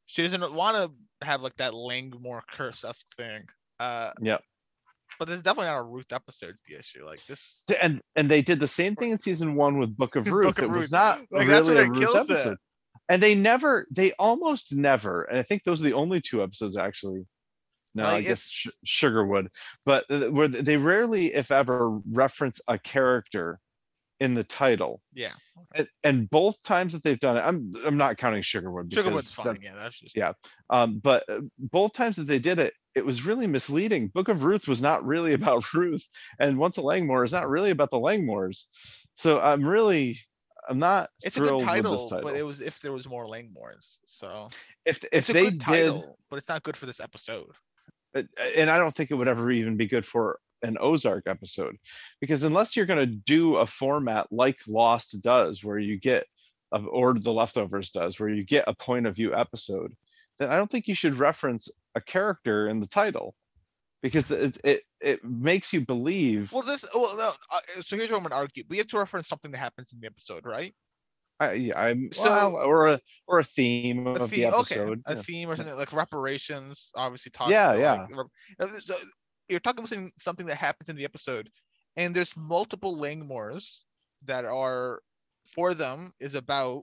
she 0.07 0.23
doesn't 0.23 0.53
want 0.53 0.77
to 0.77 1.25
have 1.27 1.41
like 1.41 1.57
that 1.57 1.73
Langmore 1.73 2.43
curse 2.51 2.85
esque 2.85 3.15
thing. 3.17 3.49
Uh, 3.79 4.11
Yep. 4.21 4.43
But 5.19 5.29
this 5.29 5.37
is 5.37 5.43
definitely 5.43 5.67
not 5.71 5.79
a 5.79 5.83
Ruth 5.83 6.13
episode. 6.13 6.55
Is 6.55 6.61
the 6.69 6.79
issue 6.79 7.05
like 7.07 7.25
this? 7.27 7.63
and 7.81 8.01
and 8.17 8.31
they 8.31 8.43
did 8.43 8.61
the 8.61 8.67
same 8.67 8.97
thing 8.97 9.11
in 9.13 9.19
season 9.19 9.55
one 9.55 9.79
with 9.79 9.97
Book 9.97 10.17
of 10.17 10.25
Book 10.25 10.33
Ruth. 10.35 10.59
of 10.59 10.65
it 10.65 10.71
was 10.71 10.91
not 10.93 11.19
Like, 11.31 11.47
really 11.47 11.47
that's 11.47 11.67
what 11.69 11.77
a 11.77 11.81
it 11.83 11.89
Ruth 11.89 11.99
kills 11.99 12.17
it. 12.17 12.33
episode. 12.33 12.57
And 13.11 13.23
they 13.23 13.35
never, 13.35 13.87
they 13.91 14.13
almost 14.19 14.75
never, 14.75 15.23
and 15.25 15.39
I 15.39 15.43
think 15.43 15.65
those 15.65 15.81
are 15.81 15.85
the 15.85 15.95
only 15.95 16.21
two 16.21 16.43
episodes 16.43 16.77
actually. 16.77 17.27
No, 17.95 18.05
I 18.05 18.21
guess 18.21 18.43
Sh- 18.43 18.69
Sugarwood, 18.87 19.49
but 19.87 20.05
uh, 20.11 20.27
where 20.31 20.47
they 20.47 20.77
rarely, 20.77 21.35
if 21.35 21.51
ever, 21.51 21.99
reference 22.11 22.61
a 22.69 22.79
character 22.79 23.59
in 24.21 24.35
the 24.35 24.45
title. 24.45 25.01
Yeah, 25.15 25.33
And, 25.75 25.89
and 26.05 26.31
both 26.31 26.61
times 26.63 26.93
that 26.93 27.03
they've 27.03 27.19
done 27.19 27.39
it, 27.39 27.41
I'm 27.41 27.73
I'm 27.87 27.97
not 27.97 28.19
counting 28.19 28.43
Sugarwood. 28.43 28.91
because 28.91 29.05
Sugarwood's 29.05 29.33
fine. 29.33 29.59
Yeah, 29.63 29.73
that's 29.79 29.99
just 29.99 30.17
yeah. 30.17 30.33
Um, 30.69 30.99
but 31.03 31.25
uh, 31.31 31.41
both 31.59 31.93
times 31.95 32.17
that 32.17 32.27
they 32.27 32.39
did 32.39 32.59
it, 32.59 32.75
it 32.99 33.07
was 33.07 33.25
really 33.25 33.47
misleading. 33.47 34.09
Book 34.09 34.29
of 34.29 34.45
Ruth 34.45 34.69
was 34.69 34.83
not 34.83 35.05
really 35.07 35.33
about 35.41 35.73
Ruth, 35.73 36.07
and 36.39 36.59
Once 36.59 36.77
a 36.77 36.83
Langmore 36.83 37.25
is 37.25 37.33
not 37.33 37.49
really 37.49 37.71
about 37.71 37.91
the 37.91 37.97
Langmores. 37.99 38.65
So 39.15 39.41
I'm 39.41 39.67
really, 39.67 40.19
I'm 40.69 40.79
not 40.79 41.11
It's 41.25 41.37
a 41.37 41.41
good 41.41 41.59
title, 41.61 41.97
title. 42.09 42.23
but 42.23 42.37
it 42.37 42.43
was 42.45 42.61
if 42.61 42.81
there 42.81 42.93
was 42.93 43.09
more 43.09 43.27
Langmores. 43.27 43.99
So 44.05 44.49
if 44.85 44.99
if 45.05 45.09
it's 45.13 45.31
a 45.31 45.33
they 45.33 45.45
good 45.45 45.59
did, 45.59 45.65
title, 45.65 46.19
but 46.31 46.37
it's 46.37 46.49
not 46.49 46.63
good 46.63 46.77
for 46.77 46.87
this 46.87 47.01
episode. 47.01 47.51
uh, 48.15 48.23
and 48.57 48.69
I 48.71 48.79
don't 48.79 48.95
think 48.95 49.11
it 49.11 49.15
would 49.15 49.29
ever 49.29 49.51
even 49.51 49.77
be 49.77 49.87
good 49.87 50.05
for 50.07 50.39
an 50.63 50.77
Ozark 50.81 51.25
episode, 51.27 51.77
because 52.21 52.43
unless 52.43 52.75
you're 52.77 52.87
going 52.87 52.99
to 52.99 53.07
do 53.07 53.57
a 53.57 53.67
format 53.67 54.27
like 54.33 54.59
Lost 54.67 55.21
does, 55.23 55.63
where 55.65 55.79
you 55.79 55.99
get, 55.99 56.25
or 56.73 57.15
The 57.15 57.33
Leftovers 57.33 57.91
does, 57.91 58.19
where 58.19 58.29
you 58.29 58.45
get 58.45 58.65
a 58.67 58.75
point 58.75 59.07
of 59.07 59.15
view 59.17 59.35
episode, 59.35 59.95
then 60.39 60.51
I 60.51 60.57
don't 60.57 60.71
think 60.71 60.89
you 60.89 60.95
should 60.97 61.15
reference 61.17 61.69
a 61.95 62.01
character 62.01 62.69
in 62.69 62.81
the 62.81 62.87
title, 62.87 63.35
because 64.03 64.31
it 64.31 64.59
it, 64.65 64.83
it 65.01 65.25
makes 65.25 65.73
you 65.73 65.85
believe. 65.85 66.53
Well, 66.53 66.63
this 66.63 66.85
well, 66.95 67.17
no, 67.17 67.33
uh, 67.53 67.81
so 67.81 67.97
here's 67.97 68.11
what 68.11 68.19
I'm 68.19 68.23
gonna 68.23 68.35
argue. 68.35 68.65
We 68.69 68.79
have 68.79 68.87
to 68.89 68.99
reference 68.99 69.29
something 69.29 69.51
that 69.53 69.59
happens 69.59 69.93
in 69.93 70.01
the 70.01 70.07
episode, 70.07 70.45
right? 70.45 70.75
I, 71.41 71.53
yeah, 71.53 71.81
I'm 71.81 72.11
So- 72.13 72.25
well, 72.25 72.57
or 72.57 72.89
a 72.89 73.01
or 73.29 73.39
a 73.39 73.45
theme 73.45 74.07
A 74.09 74.11
of 74.11 74.31
theme, 74.31 74.51
the 74.51 74.57
okay, 74.57 74.75
episode. 74.75 75.03
a 75.07 75.15
yeah. 75.15 75.23
theme 75.23 75.49
or 75.51 75.57
something 75.57 75.77
like 75.77 75.93
reparations. 75.93 76.91
Obviously, 76.97 77.31
talking. 77.31 77.53
Yeah, 77.53 77.73
about, 77.75 77.81
yeah. 77.81 77.93
like, 77.95 78.17
rep- 78.17 78.71
uh, 78.71 78.79
so 78.83 78.95
you're 79.49 79.61
talking 79.61 79.81
about 79.81 79.89
something, 79.89 80.13
something 80.19 80.47
that 80.47 80.57
happens 80.57 80.89
in 80.89 80.97
the 80.97 81.05
episode, 81.05 81.49
and 81.97 82.15
there's 82.15 82.37
multiple 82.37 82.97
Langmores 82.97 83.81
that 84.25 84.45
are 84.45 85.01
for 85.55 85.75
them 85.75 86.13
is 86.19 86.35
about, 86.35 86.83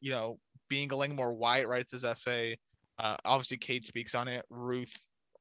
you 0.00 0.10
know, 0.12 0.38
being 0.68 0.92
a 0.92 0.96
Langmore. 0.96 1.32
Wyatt 1.32 1.66
writes 1.66 1.90
his 1.92 2.04
essay. 2.04 2.58
Uh, 2.98 3.16
obviously, 3.24 3.56
Cade 3.56 3.86
speaks 3.86 4.14
on 4.14 4.28
it. 4.28 4.44
Ruth, 4.50 4.94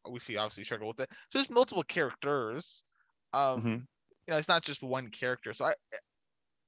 we 0.09 0.19
see 0.19 0.38
obviously 0.38 0.63
struggle 0.63 0.88
with 0.88 1.00
it. 1.00 1.09
So 1.31 1.38
there's 1.39 1.50
multiple 1.50 1.83
characters. 1.83 2.83
Um, 3.33 3.61
Mhm. 3.61 3.79
you 4.27 4.31
know, 4.31 4.38
it's 4.38 4.47
not 4.47 4.63
just 4.63 4.83
one 4.83 5.09
character. 5.09 5.53
So 5.53 5.65
I, 5.65 5.73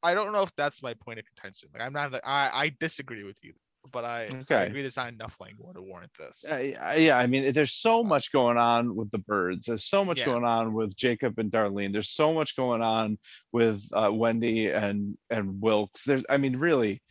I 0.03 0.13
don't 0.13 0.31
know 0.31 0.43
if 0.43 0.55
that's 0.55 0.83
my 0.83 0.93
point 0.93 1.19
of 1.19 1.25
contention. 1.25 1.69
Like, 1.73 1.81
I'm 1.81 1.93
not. 1.93 2.13
I, 2.23 2.49
I 2.53 2.75
disagree 2.79 3.23
with 3.23 3.43
you, 3.43 3.53
but 3.91 4.05
I, 4.05 4.25
I 4.25 4.35
Okay. 4.41 4.67
agree 4.67 4.81
there's 4.81 4.97
not 4.97 5.11
enough 5.11 5.37
Langmore 5.39 5.73
to 5.73 5.81
warrant 5.81 6.11
this. 6.19 6.45
I- 6.47 6.75
I- 6.79 6.95
yeah, 6.97 7.17
I 7.17 7.25
mean, 7.25 7.51
there's 7.53 7.73
so 7.73 8.03
much 8.03 8.31
going 8.31 8.57
on 8.57 8.95
with 8.95 9.09
the 9.09 9.17
birds. 9.19 9.65
There's 9.65 9.85
so 9.85 10.05
much 10.05 10.19
Yeah. 10.19 10.25
going 10.25 10.43
on 10.43 10.73
with 10.73 10.95
Jacob 10.95 11.39
and 11.39 11.51
Darlene. 11.51 11.91
There's 11.91 12.11
so 12.11 12.33
much 12.33 12.55
going 12.55 12.83
on 12.83 13.17
with 13.51 13.83
uh, 13.93 14.11
Wendy 14.13 14.69
and 14.69 15.17
and 15.31 15.59
Wilkes. 15.61 16.03
There's, 16.03 16.25
I 16.29 16.37
mean, 16.37 16.57
really, 16.57 17.01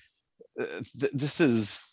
uh, 0.60 0.82
th- 1.00 1.12
this 1.12 1.40
is 1.40 1.90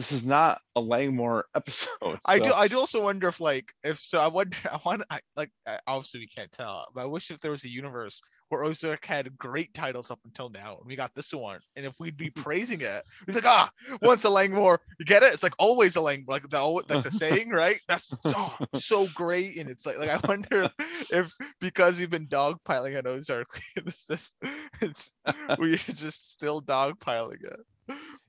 this 0.00 0.12
is 0.12 0.24
not 0.24 0.62
a 0.76 0.80
Langmore 0.80 1.44
episode. 1.54 2.18
I 2.24 2.38
do. 2.38 2.50
I 2.54 2.68
do 2.68 2.78
also 2.78 3.04
wonder 3.04 3.28
if 3.28 3.38
like 3.38 3.74
if 3.84 3.98
so. 4.00 4.18
I 4.18 4.28
wonder. 4.28 4.56
I 4.72 4.80
want. 4.82 5.02
I, 5.10 5.20
like 5.36 5.50
I- 5.68 5.78
obviously 5.86 6.20
we 6.20 6.26
can't 6.26 6.50
tell, 6.50 6.86
but 6.94 7.02
I 7.02 7.04
wish 7.04 7.30
if 7.30 7.38
there 7.40 7.50
was 7.50 7.64
a 7.64 7.68
universe 7.68 8.22
where 8.48 8.64
Ozark 8.64 9.04
had 9.04 9.36
great 9.36 9.74
titles 9.74 10.10
up 10.10 10.18
until 10.24 10.48
now, 10.48 10.78
and 10.78 10.86
we 10.86 10.96
got 10.96 11.14
this 11.14 11.34
one, 11.34 11.60
and 11.76 11.84
if 11.84 11.94
we'd 12.00 12.16
be 12.16 12.30
praising 12.34 12.80
it, 12.80 13.04
we'd 13.26 13.34
be 13.34 13.40
like, 13.40 13.46
ah, 13.46 13.70
once 14.00 14.24
a 14.24 14.30
Langmore, 14.30 14.80
you 14.98 15.04
get 15.04 15.22
it? 15.22 15.34
It's 15.34 15.42
like 15.42 15.52
always 15.58 15.96
a 15.96 16.00
Langmore, 16.00 16.32
like 16.32 16.48
the 16.48 16.64
like 16.64 17.04
the 17.04 17.10
saying, 17.10 17.50
right? 17.50 17.78
That's 17.86 18.16
so 18.22 18.52
so 18.76 19.06
great, 19.14 19.58
and 19.58 19.68
it's 19.68 19.84
like 19.84 19.98
like 19.98 20.08
I 20.08 20.26
wonder 20.26 20.70
if 21.10 21.30
because 21.60 22.00
we've 22.00 22.08
been 22.08 22.26
dogpiling 22.26 22.96
on 22.96 23.06
Ozark, 23.06 23.60
this, 23.84 24.06
this 24.06 24.34
it's 24.80 25.12
we're 25.58 25.76
just 25.76 26.32
still 26.32 26.62
dogpiling 26.62 27.44
it. 27.44 27.60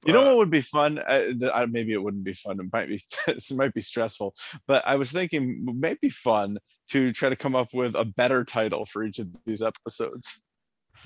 You 0.05 0.13
know 0.13 0.23
what 0.23 0.37
would 0.37 0.49
be 0.49 0.61
fun? 0.61 0.97
Uh, 0.97 1.31
uh, 1.53 1.67
maybe 1.69 1.93
it 1.93 2.01
wouldn't 2.01 2.23
be 2.23 2.33
fun. 2.33 2.59
It 2.59 2.73
might 2.73 2.87
be 2.87 3.01
it 3.27 3.51
might 3.51 3.73
be 3.73 3.81
stressful. 3.81 4.33
But 4.67 4.83
I 4.85 4.95
was 4.95 5.11
thinking 5.11 5.63
maybe 5.79 6.09
fun 6.09 6.57
to 6.89 7.11
try 7.13 7.29
to 7.29 7.35
come 7.35 7.55
up 7.55 7.73
with 7.73 7.95
a 7.95 8.05
better 8.05 8.43
title 8.43 8.85
for 8.85 9.03
each 9.03 9.19
of 9.19 9.27
these 9.45 9.61
episodes. 9.61 10.43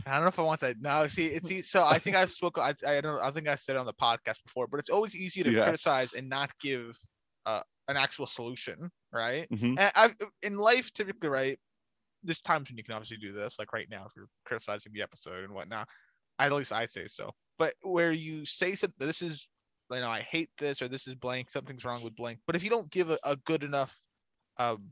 I 0.06 0.14
don't 0.14 0.22
know 0.22 0.28
if 0.28 0.40
I 0.40 0.44
want 0.44 0.62
that. 0.62 0.78
No, 0.80 1.08
see, 1.08 1.28
it's 1.28 1.70
so 1.70 1.86
I 1.86 2.00
think 2.00 2.16
I've 2.16 2.32
spoken. 2.42 2.64
I, 2.64 2.74
I 2.88 3.02
don't. 3.02 3.22
I 3.22 3.32
think 3.32 3.48
I 3.48 3.56
said 3.56 3.75
it 3.75 3.80
on 3.80 3.86
the 3.86 3.94
podcast 3.94 4.44
before, 4.46 4.68
but 4.68 4.80
it's 4.80 4.90
always 4.90 5.16
easy 5.16 5.44
to 5.44 5.52
Yeah. 5.52 5.64
criticize 5.64 6.14
and 6.14 6.30
not 6.30 6.52
give 6.60 6.98
uh, 7.46 7.62
an 7.88 7.98
actual 7.98 8.25
solution, 8.25 8.90
right? 9.12 9.48
Mhm. 9.50 9.78
And 9.78 9.92
I've 9.96 10.16
in 10.42 10.58
life 10.58 10.94
typically, 10.94 11.30
right? 11.30 11.60
There's 12.24 12.42
times 12.42 12.70
when 12.70 12.78
you 12.78 12.84
can 12.84 12.94
obviously 12.94 13.18
do 13.18 13.34
this, 13.34 13.60
like 13.60 13.74
right 13.74 13.90
now, 13.90 14.06
if 14.06 14.14
you're 14.16 14.30
criticizing 14.46 14.94
the 14.94 15.02
episode 15.02 15.44
and 15.44 15.54
whatnot. 15.54 15.88
At 16.40 16.52
least 16.52 16.74
I 16.74 16.86
say 16.86 17.08
so. 17.08 17.32
But 17.58 17.74
where 17.84 18.12
you 18.12 18.46
say 18.46 18.76
something, 18.76 19.06
this 19.08 19.22
is, 19.22 19.48
you 19.92 20.00
know, 20.00 20.10
I 20.10 20.22
hate 20.22 20.50
this 20.58 20.82
or 20.82 20.88
this 20.88 21.08
is 21.08 21.16
blank, 21.16 21.50
something's 21.52 21.86
wrong 21.86 22.04
with 22.04 22.16
blank. 22.16 22.40
But 22.48 22.56
if 22.56 22.64
you 22.64 22.70
don't 22.70 22.92
give 22.92 23.10
a, 23.12 23.20
a 23.24 23.38
good 23.38 23.64
enough 23.64 24.04
um, 24.58 24.92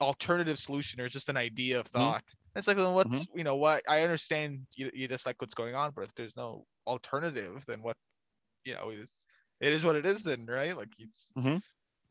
alternative 0.00 0.58
solution 0.58 1.00
or 1.00 1.08
just 1.08 1.28
an 1.28 1.36
idea 1.36 1.80
of 1.80 1.86
thought, 1.86 2.24
it's 2.56 2.68
like, 2.68 2.76
then 2.78 2.94
what's, 2.94 3.28
you 3.34 3.44
know, 3.44 3.56
what 3.56 3.82
I 3.88 4.02
understand 4.02 4.66
you, 4.76 4.90
you 4.94 5.08
just 5.08 5.26
like 5.26 5.40
what's 5.40 5.54
going 5.54 5.74
on, 5.74 5.92
but 5.92 6.04
if 6.04 6.14
there's 6.14 6.36
no 6.36 6.66
alternative, 6.86 7.64
then 7.66 7.82
what, 7.82 7.96
you 8.64 8.74
know, 8.74 8.90
is 8.90 9.26
it 9.60 9.72
is 9.72 9.84
what 9.84 9.96
it 9.96 10.06
is 10.06 10.22
then, 10.22 10.46
right? 10.46 10.76
Like 10.76 10.90
it's 10.98 11.34
Mhm. 11.36 11.60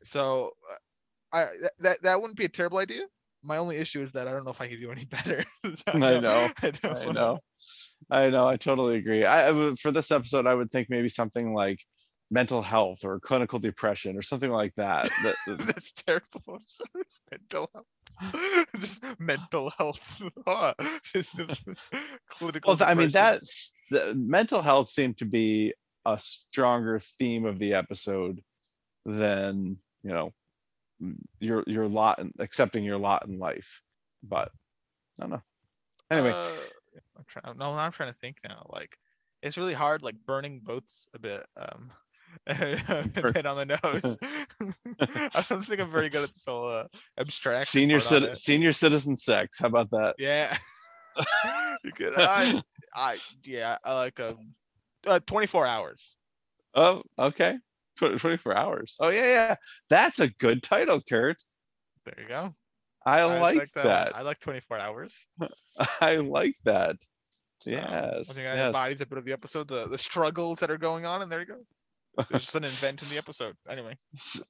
so 0.03 0.51
uh, 0.71 0.75
I 1.33 1.45
that, 1.61 1.71
that 1.79 2.03
that 2.03 2.21
wouldn't 2.21 2.37
be 2.37 2.45
a 2.45 2.49
terrible 2.49 2.79
idea. 2.79 3.07
My 3.43 3.57
only 3.57 3.77
issue 3.77 4.01
is 4.01 4.11
that 4.13 4.27
I 4.27 4.33
don't 4.33 4.45
know 4.45 4.51
if 4.51 4.61
I 4.61 4.69
could 4.69 4.79
do 4.81 4.91
any 4.91 5.05
better. 5.07 5.45
So 5.75 5.93
I 5.93 6.17
know, 6.17 6.51
I, 6.63 6.71
don't 6.71 7.01
I 7.05 7.09
know. 7.09 7.39
I 8.09 8.29
know. 8.29 8.47
I 8.47 8.55
totally 8.57 8.97
agree. 8.97 9.25
I, 9.25 9.47
I 9.47 9.51
would- 9.51 9.79
for 9.79 9.91
this 9.91 10.11
episode, 10.11 10.45
I 10.47 10.53
would 10.53 10.71
think 10.71 10.89
maybe 10.89 11.09
something 11.09 11.53
like 11.53 11.79
mental 12.31 12.61
health 12.61 12.99
or 13.03 13.19
clinical 13.19 13.59
depression 13.59 14.17
or 14.17 14.21
something 14.21 14.51
like 14.51 14.73
that. 14.75 15.09
that, 15.23 15.35
that- 15.47 15.59
That's 15.65 15.91
terrible. 15.93 16.41
I'm 16.47 16.59
sorry. 16.65 17.05
Mental 17.31 17.69
health. 17.73 17.85
Just 18.79 19.03
mental 19.19 19.69
health. 19.77 20.21
Ah, 20.47 20.73
this 21.13 21.29
clinical 22.29 22.69
well, 22.69 22.77
th- 22.77 22.87
I 22.89 22.93
mean, 22.93 23.07
depression. 23.07 23.11
that's 23.11 23.73
the 23.91 24.13
mental 24.15 24.61
health 24.61 24.89
seemed 24.89 25.17
to 25.17 25.25
be 25.25 25.73
a 26.05 26.17
stronger 26.19 26.99
theme 27.17 27.45
of 27.45 27.59
the 27.59 27.73
episode 27.73 28.41
than 29.05 29.77
you 30.03 30.11
know 30.11 30.31
m- 31.01 31.17
your 31.41 31.63
your 31.67 31.87
lot 31.89 32.19
in, 32.19 32.31
accepting 32.39 32.83
your 32.85 32.97
lot 32.97 33.27
in 33.27 33.37
life. 33.37 33.81
But 34.23 34.49
I 35.19 35.23
don't 35.23 35.31
know. 35.31 35.41
Anyway, 36.09 36.31
Uh, 36.33 36.51
I'm 37.17 37.25
trying. 37.27 37.57
No, 37.57 37.73
I'm 37.73 37.91
trying 37.91 38.11
to 38.11 38.19
think 38.19 38.37
now. 38.47 38.65
Like, 38.69 38.97
it's 39.41 39.57
really 39.57 39.73
hard, 39.73 40.01
like 40.01 40.15
burning 40.25 40.59
boats 40.59 41.09
a 41.13 41.19
bit. 41.19 41.45
Um, 41.57 41.91
a 42.47 43.31
bit 43.33 43.45
on 43.45 43.57
the 43.57 43.79
nose. 43.83 44.17
I 45.33 45.45
don't 45.47 45.65
think 45.65 45.81
I'm 45.81 45.91
very 45.91 46.09
good 46.09 46.23
at 46.23 46.33
this 46.33 46.43
whole 46.47 46.69
uh, 46.69 46.87
abstraction. 47.17 47.65
Senior 47.65 47.99
part 47.99 48.23
on 48.23 48.29
citi- 48.29 48.37
senior 48.37 48.71
citizen 48.71 49.15
sex. 49.15 49.59
How 49.59 49.67
about 49.67 49.89
that? 49.91 50.15
Yeah. 50.17 50.55
you 51.83 51.91
could. 51.91 52.13
I, 52.17 52.61
I 52.93 53.17
yeah. 53.43 53.77
I 53.83 53.95
like 53.95 54.19
um, 54.19 54.53
uh, 55.07 55.19
24 55.25 55.65
hours. 55.65 56.17
Oh, 56.73 57.03
okay. 57.17 57.57
24 57.97 58.55
hours. 58.55 58.97
Oh 58.99 59.09
yeah, 59.09 59.25
yeah. 59.25 59.55
That's 59.89 60.19
a 60.19 60.27
good 60.27 60.61
title, 60.61 61.01
Kurt. 61.07 61.37
There 62.05 62.15
you 62.21 62.27
go. 62.27 62.53
I, 63.05 63.19
I 63.19 63.39
like 63.39 63.71
that. 63.73 63.83
that. 63.83 64.15
I 64.15 64.21
like 64.21 64.39
24 64.39 64.77
hours. 64.77 65.27
I 66.01 66.17
like 66.17 66.55
that. 66.63 66.97
So, 67.59 67.71
Yes, 67.71 68.29
I 68.29 68.33
think 68.33 68.47
I 68.47 68.55
yes. 68.55 68.67
embodies 68.67 69.01
a 69.01 69.05
bit 69.05 69.17
of 69.17 69.25
the 69.25 69.33
episode, 69.33 69.67
the 69.67 69.87
the 69.87 69.97
struggles 69.97 70.59
that 70.59 70.69
are 70.71 70.77
going 70.77 71.05
on, 71.05 71.21
and 71.21 71.31
there 71.31 71.39
you 71.39 71.45
go. 71.45 71.57
There's 72.29 72.43
just 72.43 72.55
an 72.55 72.63
event 72.63 73.01
in 73.01 73.09
the 73.09 73.17
episode. 73.17 73.55
Anyway. 73.69 73.95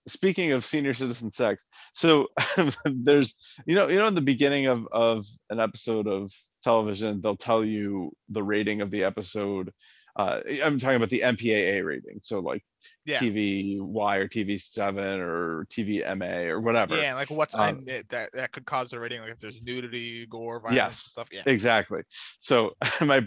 Speaking 0.07 0.51
of 0.51 0.65
senior 0.65 0.93
citizen 0.93 1.31
sex 1.31 1.65
so 1.93 2.27
there's 2.85 3.35
you 3.65 3.75
know 3.75 3.87
you 3.87 3.97
know 3.97 4.07
in 4.07 4.15
the 4.15 4.21
beginning 4.21 4.67
of 4.67 4.87
of 4.91 5.25
an 5.49 5.59
episode 5.59 6.07
of 6.07 6.31
television 6.63 7.21
they'll 7.21 7.35
tell 7.35 7.63
you 7.63 8.11
the 8.29 8.43
rating 8.43 8.81
of 8.81 8.91
the 8.91 9.03
episode 9.03 9.71
uh 10.15 10.39
i'm 10.63 10.79
talking 10.79 10.95
about 10.95 11.09
the 11.09 11.21
mpaa 11.21 11.83
rating 11.85 12.19
so 12.21 12.39
like 12.39 12.63
Yeah. 13.05 13.19
tv 13.21 13.79
y 13.81 14.17
or 14.17 14.27
tv 14.27 14.59
7 14.61 15.19
or 15.19 15.65
tv 15.69 16.01
ma 16.17 16.25
or 16.51 16.59
whatever 16.61 16.95
Yeah, 16.95 17.15
like 17.15 17.29
what's 17.29 17.53
Um, 17.55 17.79
in 17.79 17.89
it 17.89 18.09
that 18.09 18.31
that 18.33 18.51
could 18.51 18.65
cause 18.65 18.89
the 18.89 18.99
rating, 18.99 19.21
like 19.21 19.31
if 19.31 19.39
there's 19.39 19.61
nudity, 19.61 20.25
gore, 20.27 20.59
violence, 20.59 20.75
Yes. 20.77 20.99
stuff. 20.99 21.29
Yeah. 21.31 21.43
exactly 21.45 22.01
so 22.39 22.71
my 23.01 23.19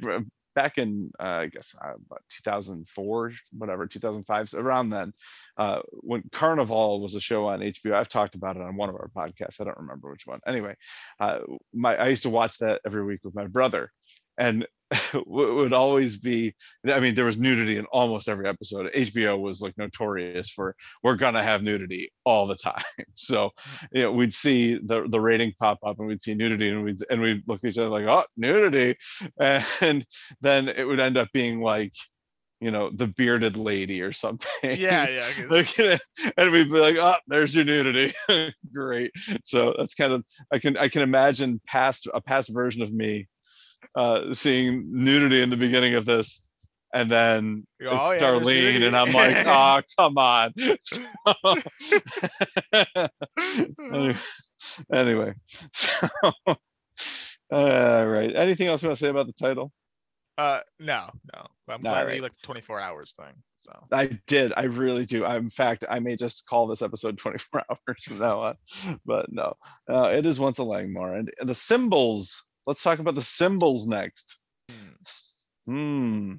back 0.55 0.77
in 0.79 1.11
uh, 1.21 1.43
i 1.45 1.47
guess 1.47 1.75
uh, 1.85 1.95
about 1.95 2.23
2004 2.31 3.33
whatever 3.53 3.87
2005 3.87 4.49
so 4.49 4.59
around 4.59 4.91
then 4.91 5.13
uh, 5.57 5.81
when 6.01 6.23
carnival 6.33 7.01
was 7.01 7.15
a 7.15 7.21
show 7.21 7.47
on 7.47 7.61
hbo 7.61 7.95
i've 7.95 8.09
talked 8.09 8.35
about 8.35 8.57
it 8.57 8.63
on 8.63 8.77
one 8.77 8.89
of 8.89 8.97
our 8.97 9.11
podcasts 9.15 9.61
i 9.61 9.65
don't 9.65 9.79
remember 9.79 10.11
which 10.11 10.27
one 10.27 10.41
anyway 10.47 10.75
uh, 11.21 11.39
my 11.73 11.97
i 11.97 12.09
used 12.09 12.25
to 12.25 12.31
watch 12.31 12.59
that 12.59 12.81
every 12.85 13.05
week 13.05 13.21
with 13.23 13.35
my 13.35 13.47
brother 13.47 13.91
and 14.39 14.67
it 15.13 15.27
would 15.27 15.73
always 15.73 16.17
be 16.17 16.55
i 16.91 16.99
mean 16.99 17.15
there 17.15 17.27
was 17.27 17.37
nudity 17.37 17.77
in 17.77 17.85
almost 17.87 18.29
every 18.29 18.49
episode. 18.49 18.91
Hbo 18.95 19.39
was 19.39 19.61
like 19.61 19.77
notorious 19.77 20.49
for 20.49 20.75
we're 21.03 21.17
gonna 21.17 21.43
have 21.43 21.63
nudity 21.63 22.11
all 22.25 22.47
the 22.47 22.57
time. 22.57 22.83
So 23.15 23.51
you 23.93 24.03
know 24.03 24.13
we'd 24.13 24.33
see 24.33 24.79
the 24.83 25.07
the 25.09 25.21
rating 25.21 25.53
pop 25.59 25.79
up 25.85 25.99
and 25.99 26.09
we'd 26.09 26.23
see 26.23 26.35
nudity 26.35 26.71
and 26.71 26.85
we'd 26.85 27.03
and 27.11 27.21
we'd 27.21 27.43
look 27.47 27.61
at 27.63 27.71
each 27.71 27.79
other 27.79 27.89
like 27.89 28.07
oh 28.07 28.25
nudity. 28.37 28.97
And 29.81 30.07
then 30.41 30.69
it 30.69 30.85
would 30.85 31.01
end 31.01 31.19
up 31.19 31.29
being 31.33 31.61
like 31.61 31.93
you 32.61 32.71
know 32.71 32.91
the 32.95 33.09
bearded 33.09 33.57
lady 33.57 34.01
or 34.01 34.13
something. 34.13 34.49
Yeah, 34.63 35.09
yeah. 35.09 35.47
Like, 35.51 35.79
and 35.79 36.53
we'd 36.53 36.71
be 36.71 36.79
like 36.79 36.97
oh 36.97 37.17
there's 37.27 37.55
your 37.55 37.65
nudity. 37.65 38.15
Great. 38.73 39.11
So 39.45 39.75
that's 39.77 39.95
kind 39.95 40.13
of 40.13 40.25
i 40.53 40.59
can 40.59 40.77
i 40.79 40.89
can 40.89 41.03
imagine 41.03 41.61
past 41.67 42.09
a 42.15 42.21
past 42.21 42.49
version 42.49 42.83
of 42.83 42.93
me 42.93 43.27
uh 43.95 44.35
seeing 44.35 44.85
nudity 44.93 45.41
in 45.43 45.51
the 45.51 45.57
beginning 45.57 45.95
of 45.95 46.05
this 46.05 46.41
and 46.95 47.11
then 47.11 47.67
go, 47.83 47.91
it's 47.91 48.01
"Oh, 48.03 48.13
yeah, 48.13 48.19
Darlene, 48.19 48.87
and. 48.87 48.97
I'm 48.97 49.13
like, 49.13 49.47
oh, 49.47 49.83
come 49.99 50.17
on. 50.17 50.55
anyway, 53.93 54.17
anyway, 54.93 55.35
so, 55.73 56.09
all 57.51 58.07
right. 58.07 58.35
Anything 58.35 58.69
else 58.69 58.83
you 58.83 58.89
want 58.89 58.99
to 58.99 59.05
say 59.05 59.11
about 59.11 59.27
the 59.27 59.35
title? 59.35 59.71
uh, 60.39 60.61
no, 60.79 61.11
no. 61.35 61.47
I'm 61.69 61.75
All 61.75 61.79
glad 61.79 61.95
that 61.95 62.07
right. 62.07 62.17
you 62.17 62.23
like 62.23 62.33
the 62.33 62.47
24 62.47 62.81
hours 62.81 63.13
thing. 63.13 63.35
So 63.57 63.73
I 63.93 64.19
did. 64.29 64.53
I 64.57 64.65
really 64.65 65.05
do. 65.05 65.25
I, 65.25 65.37
in 65.37 65.51
fact, 65.51 65.85
I 65.91 65.99
may 65.99 66.15
just 66.15 66.47
call 66.47 66.69
this 66.69 66.81
episode 66.81 67.19
24 67.19 67.65
hours 67.71 68.05
from 68.05 68.19
now 68.19 68.41
on. 68.41 68.55
But 69.05 69.33
no, 69.33 69.55
uh, 69.91 70.11
it 70.13 70.27
is 70.27 70.39
once 70.39 70.59
a 70.59 70.65
Langmore. 70.65 71.17
And 71.17 71.31
the 71.43 71.55
symbols. 71.55 72.45
Let's 72.69 72.83
talk 72.83 72.99
about 72.99 73.15
the 73.15 73.23
symbols 73.23 73.87
next. 73.87 74.39
hmm. 75.67 76.35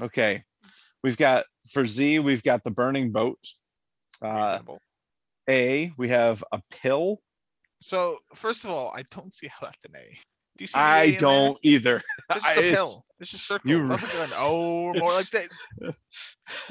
Okay. 0.00 0.44
We've 1.02 1.16
got 1.16 1.44
for 1.72 1.84
Z, 1.84 2.20
we've 2.20 2.42
got 2.44 2.62
the 2.62 2.70
burning 2.70 3.10
boat. 3.10 3.38
Uh, 4.24 4.28
reasonable. 4.52 4.78
A, 5.48 5.92
we 5.98 6.08
have 6.10 6.44
a 6.52 6.60
pill. 6.70 7.20
So 7.82 8.18
first 8.34 8.62
of 8.64 8.70
all, 8.70 8.92
I 8.94 9.02
don't 9.10 9.34
see 9.34 9.48
how 9.48 9.66
that's 9.66 9.84
an 9.84 9.92
A. 9.96 10.16
Do 10.56 10.62
you 10.62 10.66
see? 10.68 10.78
the 10.78 10.84
A 10.84 10.88
I 10.88 11.10
there? 11.10 11.18
don't 11.20 11.58
either. 11.62 12.02
This 12.34 12.44
I- 12.46 12.50
is 12.50 12.54
the 12.54 12.60
it's- 12.66 12.74
pill. 12.76 13.04
This 13.18 13.34
is 13.34 13.42
circle. 13.42 13.70
you 13.70 13.86
That's 13.88 14.02
like 14.04 14.14
an 14.28 14.30
O 14.36 14.54
or 14.84 14.94
more 14.94 15.12
like 15.12 15.28
that. 15.30 15.48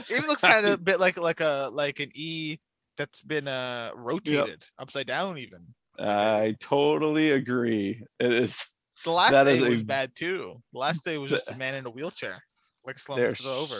It 0.09 0.11
even 0.11 0.25
looks 0.27 0.41
kind 0.41 0.65
of 0.65 0.73
a 0.73 0.77
bit 0.77 0.99
like 0.99 1.17
like 1.17 1.41
a 1.41 1.69
like 1.73 1.99
an 1.99 2.11
E 2.15 2.57
that's 2.97 3.21
been 3.21 3.47
uh 3.47 3.91
rotated 3.95 4.63
upside 4.79 5.05
down 5.07 5.37
even. 5.37 5.65
I 5.99 6.55
totally 6.59 7.31
agree. 7.31 8.03
It 8.19 8.33
is. 8.33 8.65
The 9.05 9.11
last 9.11 9.31
That 9.31 9.45
day 9.45 9.53
is 9.53 9.61
a- 9.61 9.69
was 9.69 9.81
bad 9.83 10.11
too. 10.13 10.55
The 10.73 10.79
last 10.79 11.05
day 11.05 11.17
was 11.17 11.31
just 11.31 11.49
a 11.49 11.55
man 11.57 11.73
in 11.75 11.85
a 11.85 11.89
wheelchair, 11.89 12.43
like 12.85 12.99
slumped 12.99 13.45
over. 13.45 13.75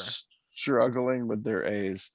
struggling 0.54 1.28
with 1.28 1.44
their 1.44 1.66
A's. 1.66 2.12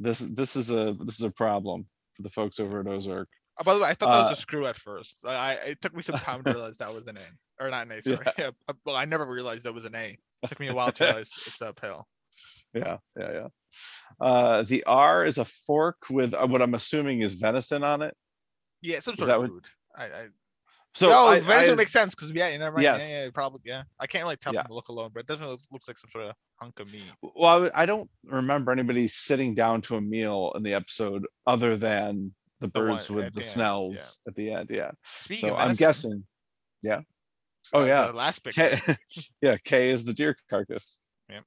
This 0.00 0.18
this 0.18 0.56
is 0.56 0.68
a 0.70 0.96
this 1.04 1.14
is 1.20 1.22
a 1.24 1.30
problem 1.30 1.86
for 2.16 2.22
the 2.24 2.30
folks 2.30 2.58
over 2.58 2.80
at 2.80 2.88
Ozark. 2.88 3.28
Oh, 3.60 3.62
by 3.64 3.74
the 3.74 3.80
way, 3.80 3.88
I 3.88 3.94
thought 3.94 4.10
that 4.10 4.22
was 4.22 4.30
uh, 4.30 4.32
a 4.32 4.36
screw 4.36 4.66
at 4.66 4.74
first. 4.76 5.18
I, 5.24 5.34
I 5.34 5.52
it 5.68 5.80
took 5.80 5.94
me 5.94 6.02
some 6.02 6.16
time 6.16 6.42
to 6.42 6.52
realize 6.54 6.78
that 6.78 6.92
was 6.92 7.06
an 7.06 7.16
A 7.16 7.62
or 7.64 7.70
not 7.70 7.86
an 7.86 7.92
A. 7.92 8.02
Sorry. 8.02 8.18
Yeah. 8.36 8.50
uh, 8.68 8.72
well, 8.84 8.96
I 8.96 9.04
never 9.04 9.24
realized 9.24 9.64
that 9.64 9.72
was 9.74 9.84
an 9.84 9.94
A. 9.94 10.16
It 10.42 10.48
took 10.48 10.58
me 10.58 10.66
a 10.66 10.74
while 10.74 10.90
to 10.90 11.04
realize 11.04 11.30
it's 11.46 11.60
a 11.60 11.72
pill. 11.72 12.08
Yeah, 12.74 12.96
yeah, 13.16 13.32
yeah. 13.32 13.46
Uh, 14.20 14.62
the 14.64 14.82
R 14.82 15.26
is 15.26 15.38
a 15.38 15.44
fork 15.44 15.96
with 16.10 16.34
uh, 16.34 16.44
what 16.46 16.60
I'm 16.60 16.74
assuming 16.74 17.20
is 17.22 17.34
venison 17.34 17.84
on 17.84 18.02
it. 18.02 18.16
Yeah, 18.82 19.00
some 19.00 19.16
sort 19.16 19.30
of 19.30 19.46
food. 19.46 19.64
I, 19.96 20.04
I 20.04 20.26
So 20.94 21.08
no, 21.08 21.28
I- 21.28 21.40
venison 21.40 21.72
I- 21.72 21.76
makes 21.76 21.92
sense 21.92 22.14
because 22.14 22.30
yeah, 22.30 22.48
you 22.48 22.58
know, 22.58 22.68
right? 22.70 22.82
Yeah, 22.82 22.96
Yes. 22.98 23.10
yeah, 23.10 23.30
probably 23.32 23.60
yeah. 23.64 23.82
I 23.98 24.06
can't 24.06 24.24
really 24.24 24.36
tell 24.36 24.54
Yeah. 24.54 24.62
from 24.62 24.68
the 24.70 24.74
look 24.74 24.88
alone, 24.88 25.10
but 25.12 25.20
it 25.20 25.26
definitely 25.26 25.52
looks, 25.52 25.66
looks 25.70 25.88
like 25.88 25.98
some 25.98 26.10
sort 26.10 26.26
of 26.26 26.34
hunk 26.56 26.80
of 26.80 26.90
meat. 26.92 27.02
well, 27.22 27.70
I 27.74 27.86
don't 27.86 28.08
remember 28.24 28.72
anybody 28.72 29.08
sitting 29.08 29.54
down 29.54 29.82
to 29.82 29.96
a 29.96 30.00
meal 30.00 30.52
in 30.56 30.62
the 30.62 30.74
episode 30.74 31.26
other 31.46 31.76
than 31.76 32.34
the 32.60 32.66
The 32.66 32.72
birds 32.72 33.08
with 33.08 33.26
the 33.26 33.30
the 33.30 33.36
end, 33.40 33.44
yeah. 33.46 33.52
snells 33.52 34.16
at 34.26 34.34
the 34.34 34.50
end. 34.52 34.70
Yeah. 34.70 34.90
Speaking 35.22 35.50
So 35.50 35.54
of 35.56 35.60
I'm 35.60 35.74
guessing. 35.76 36.24
Yeah. 36.82 37.00
Oh, 37.72 37.82
uh, 37.82 37.86
yeah. 37.86 38.06
the 38.06 38.12
last 38.14 38.42
picture. 38.42 38.80
K, 38.84 38.96
yeah, 39.42 39.56
K 39.62 39.90
is 39.90 40.04
the 40.04 40.14
deer 40.14 40.36
carcass. 40.50 41.00
Yeah. 41.28 41.40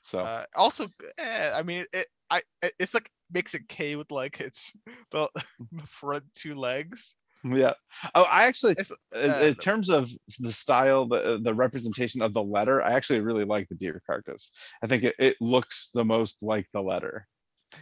So 0.00 0.20
Uh, 0.20 0.44
also, 0.56 0.86
eh, 1.18 1.52
I 1.54 1.62
mean, 1.62 1.84
it, 1.92 2.06
I, 2.30 2.42
it's 2.78 2.94
like 2.94 3.10
makes 3.32 3.54
it 3.54 3.68
K 3.68 3.96
with 3.96 4.10
like 4.10 4.40
it's 4.40 4.72
the, 5.10 5.28
the 5.72 5.86
front 5.86 6.24
two 6.34 6.54
legs. 6.54 7.14
yeah. 7.44 7.74
Oh, 8.14 8.22
I 8.22 8.44
actually, 8.44 8.76
in, 9.14 9.30
uh, 9.30 9.40
in 9.42 9.54
terms 9.54 9.90
of 9.90 10.10
the 10.38 10.52
style, 10.52 11.06
the 11.06 11.38
the 11.42 11.54
representation 11.54 12.20
of 12.22 12.34
the 12.34 12.42
letter, 12.42 12.82
I 12.82 12.92
actually 12.92 13.20
really 13.20 13.44
like 13.44 13.68
the 13.68 13.76
deer 13.76 14.02
carcass. 14.06 14.50
I 14.82 14.86
think 14.86 15.04
it, 15.04 15.14
it 15.18 15.36
looks 15.40 15.90
the 15.94 16.04
most 16.04 16.38
like 16.42 16.66
the 16.72 16.82
letter. 16.82 17.26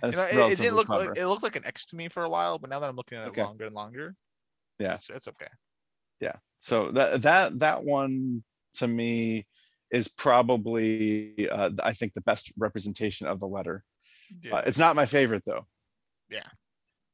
You 0.03 0.11
know, 0.11 0.25
it, 0.25 0.53
it 0.53 0.59
didn't 0.59 0.75
look 0.75 0.87
clever. 0.87 1.07
like 1.07 1.19
it 1.19 1.27
looked 1.27 1.43
like 1.43 1.57
an 1.57 1.67
X 1.67 1.87
to 1.87 1.97
me 1.97 2.09
for 2.09 2.25
a 2.25 2.29
while, 2.29 2.59
but 2.59 2.71
now 2.71 2.81
that 2.81 2.89
I'm 2.89 2.97
looking 2.97 3.19
at 3.19 3.29
it 3.29 3.37
longer 3.37 3.67
and 3.67 3.75
longer, 3.75 4.15
Yeah. 4.79 4.95
it's, 4.95 5.09
it's 5.11 5.29
okay. 5.29 5.49
Yeah. 6.21 6.35
So 6.61 6.89
that 6.91 7.23
that 7.23 7.59
that 7.61 7.83
one 7.85 8.43
to 8.75 8.89
me 8.89 9.47
is 9.91 10.09
probably 10.09 11.49
uh, 11.51 11.71
I 11.83 11.95
think 11.95 12.13
the 12.15 12.21
best 12.23 12.53
representation 12.59 13.27
of 13.27 13.41
the 13.41 13.47
letter. 13.47 13.85
Yeah, 14.43 14.57
Uh, 14.57 14.63
it's 14.67 14.79
not 14.79 14.97
my 14.97 15.07
favorite 15.07 15.43
though. 15.47 15.67
Yeah, 16.31 16.47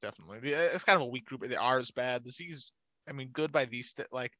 definitely. 0.01 0.51
It's 0.51 0.85
kind 0.85 0.97
of 0.97 1.03
a 1.03 1.11
weak 1.11 1.27
group. 1.27 1.43
The 1.43 1.57
R 1.57 1.81
is 1.81 1.91
bad. 1.91 2.25
The 2.25 2.31
Z's, 2.31 2.73
I 3.09 3.13
mean, 3.13 3.29
good 3.33 3.53
by 3.53 3.65
these 3.67 3.91
st- 3.91 4.13
like 4.13 4.33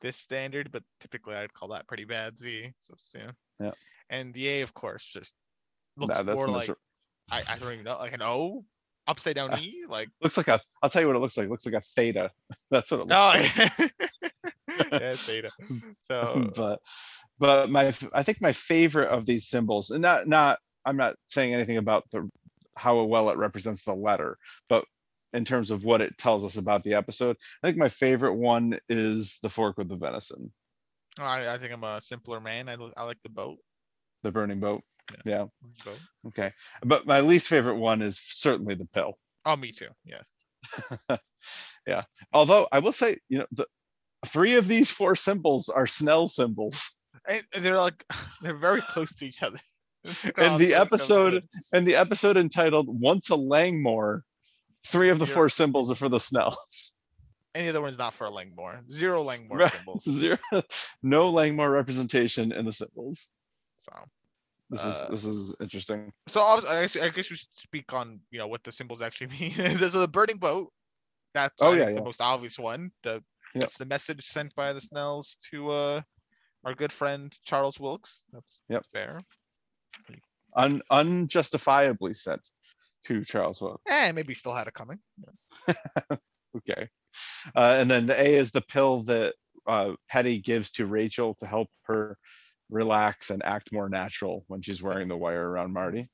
this 0.00 0.16
standard, 0.16 0.70
but 0.72 0.82
typically 1.00 1.34
I'd 1.34 1.52
call 1.52 1.68
that 1.68 1.86
pretty 1.88 2.04
bad 2.04 2.38
Z. 2.38 2.72
So 2.78 2.94
yeah. 3.18 3.30
Yeah. 3.60 3.70
And 4.10 4.34
the 4.34 4.48
A, 4.48 4.60
of 4.62 4.74
course, 4.74 5.04
just 5.04 5.34
looks 5.96 6.22
Nah, 6.22 6.34
more 6.34 6.48
like 6.48 6.70
I, 7.30 7.42
I 7.48 7.58
don't 7.58 7.72
even 7.72 7.84
know, 7.84 7.96
like 7.98 8.12
an 8.12 8.22
O, 8.22 8.64
upside 9.06 9.34
down 9.34 9.52
Uh, 9.52 9.58
E, 9.58 9.84
like 9.88 10.08
looks 10.22 10.36
like 10.36 10.48
a. 10.48 10.60
I'll 10.82 10.90
tell 10.90 11.02
you 11.02 11.08
what 11.08 11.16
it 11.16 11.20
looks 11.20 11.36
like. 11.36 11.46
It 11.46 11.50
looks 11.50 11.66
like 11.66 11.74
a 11.74 11.80
theta. 11.80 12.30
That's 12.70 12.90
what 12.90 13.00
it 13.00 13.06
looks 13.06 13.10
no, 13.10 13.78
like. 13.78 14.92
yeah, 14.92 15.14
theta. 15.16 15.50
So 16.08 16.50
but 16.54 16.80
but 17.38 17.70
my 17.70 17.94
I 18.12 18.22
think 18.22 18.40
my 18.40 18.52
favorite 18.52 19.08
of 19.08 19.24
these 19.26 19.48
symbols, 19.48 19.90
and 19.90 20.02
not 20.02 20.26
not 20.28 20.58
I'm 20.84 20.96
not 20.96 21.16
saying 21.26 21.54
anything 21.54 21.76
about 21.76 22.04
the 22.12 22.28
how 22.76 23.02
well 23.04 23.30
it 23.30 23.36
represents 23.36 23.84
the 23.84 23.94
letter, 23.94 24.38
but 24.68 24.84
in 25.34 25.44
terms 25.44 25.70
of 25.70 25.84
what 25.84 26.02
it 26.02 26.16
tells 26.18 26.44
us 26.44 26.56
about 26.56 26.84
the 26.84 26.94
episode, 26.94 27.36
I 27.62 27.66
think 27.66 27.78
my 27.78 27.88
favorite 27.88 28.34
one 28.34 28.78
is 28.88 29.38
the 29.42 29.48
fork 29.48 29.78
with 29.78 29.88
the 29.88 29.96
venison, 29.96 30.52
I, 31.18 31.54
I 31.54 31.58
think 31.58 31.72
I'm 31.72 31.84
a 31.84 32.00
simpler 32.00 32.40
man. 32.40 32.68
I, 32.68 32.76
I 32.96 33.04
like 33.04 33.22
the 33.22 33.28
boat. 33.28 33.58
the 34.22 34.32
burning 34.32 34.60
boat. 34.60 34.82
Yeah. 35.26 35.46
boat. 35.84 35.98
Okay. 36.28 36.52
But 36.84 37.06
my 37.06 37.20
least 37.20 37.48
favorite 37.48 37.76
one 37.76 38.02
is 38.02 38.20
certainly 38.24 38.74
the 38.74 38.86
pill. 38.86 39.18
Oh, 39.44 39.56
me 39.56 39.72
too. 39.72 39.88
Yes. 40.04 40.34
Yeah. 41.86 42.02
Although 42.32 42.68
I 42.70 42.78
will 42.78 42.92
say, 42.92 43.18
you 43.28 43.38
know, 43.38 43.46
the 43.50 43.66
three 44.26 44.54
of 44.54 44.68
these 44.68 44.88
four 44.88 45.16
symbols 45.16 45.68
are 45.68 45.86
Snell 45.86 46.28
symbols. 46.28 46.92
And 47.28 47.42
they're 47.58 47.76
like 47.76 48.04
they're 48.42 48.56
very 48.56 48.80
close 48.82 49.12
to 49.14 49.26
each 49.26 49.42
other. 49.42 49.58
And 50.36 50.58
the 50.60 50.74
episode 50.74 51.48
and 51.72 51.86
the 51.86 51.94
episode 51.96 52.36
entitled 52.36 52.86
"Once 52.88 53.30
a 53.30 53.36
Langmore," 53.36 54.24
three 54.86 55.10
of 55.10 55.18
the 55.18 55.26
Yeah. 55.26 55.34
four 55.34 55.48
symbols 55.48 55.90
are 55.90 55.94
for 55.94 56.08
the 56.08 56.18
Snells. 56.18 56.92
Any 57.54 57.68
other 57.68 57.80
one's 57.82 57.98
not 57.98 58.14
for 58.14 58.28
Langmore. 58.30 58.80
Zero 58.90 59.22
Langmore 59.22 59.58
Right. 59.58 59.72
symbols. 59.72 60.04
Zero, 60.10 60.38
no 61.02 61.30
Langmore 61.30 61.70
representation 61.70 62.50
in 62.50 62.64
the 62.64 62.72
symbols. 62.72 63.30
So, 63.82 63.92
This 64.70 64.80
Uh, 64.80 64.88
is 64.88 65.22
this 65.22 65.24
is 65.24 65.54
interesting. 65.60 66.12
so 66.28 66.40
I 66.42 66.60
guess, 66.82 66.96
I 66.96 67.10
guess 67.10 67.28
we 67.30 67.36
should 67.36 67.48
speak 67.54 67.92
on 67.92 68.20
you 68.30 68.38
know 68.38 68.46
what 68.48 68.64
the 68.64 68.72
symbols 68.72 69.02
actually 69.02 69.28
mean. 69.38 69.54
There's 69.56 69.94
a 69.94 70.08
burning 70.08 70.38
boat. 70.38 70.72
That's 71.34 71.62
Oh, 71.62 71.72
yeah, 71.72 71.88
yeah. 71.88 71.94
the 71.96 72.02
most 72.02 72.20
obvious 72.20 72.58
one. 72.58 72.90
The 73.02 73.22
Yep. 73.54 73.64
it's 73.64 73.76
the 73.76 73.84
message 73.84 74.24
sent 74.24 74.54
by 74.54 74.72
the 74.72 74.80
Snells 74.80 75.36
to 75.50 75.70
uh 75.70 76.00
our 76.64 76.74
good 76.74 76.92
friend 76.92 77.36
Charles 77.44 77.78
Wilkes. 77.78 78.24
That's 78.32 78.62
Yep. 78.70 78.86
fair. 78.92 79.20
Un, 80.54 80.82
unjustifiably 80.90 82.14
sent 82.14 82.40
to 83.04 83.24
Charles 83.24 83.60
Wilkes. 83.60 83.82
And 83.90 84.14
maybe 84.14 84.32
he 84.32 84.34
still 84.34 84.54
had 84.54 84.66
it 84.66 84.74
coming. 84.74 84.98
Okay. 86.56 86.88
Uh, 87.56 87.76
and 87.78 87.90
then 87.90 88.06
the 88.06 88.20
A 88.20 88.34
is 88.34 88.50
the 88.50 88.60
pill 88.60 89.02
that 89.04 89.34
uh, 89.66 89.92
Hetty 90.06 90.38
gives 90.38 90.70
to 90.72 90.86
Rachel 90.86 91.34
to 91.40 91.46
help 91.46 91.68
her 91.84 92.16
relax 92.70 93.30
and 93.30 93.42
act 93.44 93.72
more 93.72 93.88
natural 93.88 94.44
when 94.48 94.62
she's 94.62 94.82
wearing 94.82 95.08
the 95.08 95.16
wire 95.16 95.48
around 95.48 95.72
Marty. 95.72 96.08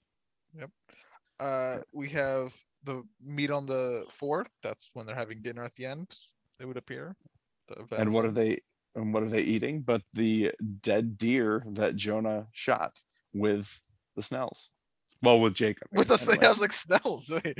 Yep. 0.58 0.70
Uh, 1.40 1.76
we 1.92 2.08
have 2.10 2.54
the 2.84 3.02
meat 3.20 3.50
on 3.50 3.66
the 3.66 4.04
fourth. 4.10 4.48
That's 4.62 4.90
when 4.94 5.06
they're 5.06 5.14
having 5.14 5.42
dinner 5.42 5.64
at 5.64 5.74
the 5.74 5.86
end. 5.86 6.12
It 6.60 6.66
would 6.66 6.76
appear. 6.76 7.16
And 7.96 8.12
what 8.12 8.24
are 8.24 8.32
they? 8.32 8.60
And 8.94 9.12
what 9.12 9.22
are 9.22 9.28
they 9.28 9.42
eating? 9.42 9.82
But 9.82 10.02
the 10.14 10.52
dead 10.80 11.18
deer 11.18 11.62
that 11.72 11.94
Jonah 11.96 12.46
shot 12.52 12.98
with 13.38 13.80
the 14.16 14.22
Snells. 14.22 14.70
Well, 15.22 15.40
with 15.40 15.54
Jacob. 15.54 15.88
With 15.92 16.10
us, 16.12 16.28
anyway. 16.28 16.46
I 16.46 16.48
was 16.50 16.60
like 16.60 16.72
Snells. 16.72 17.30
Wait. 17.30 17.58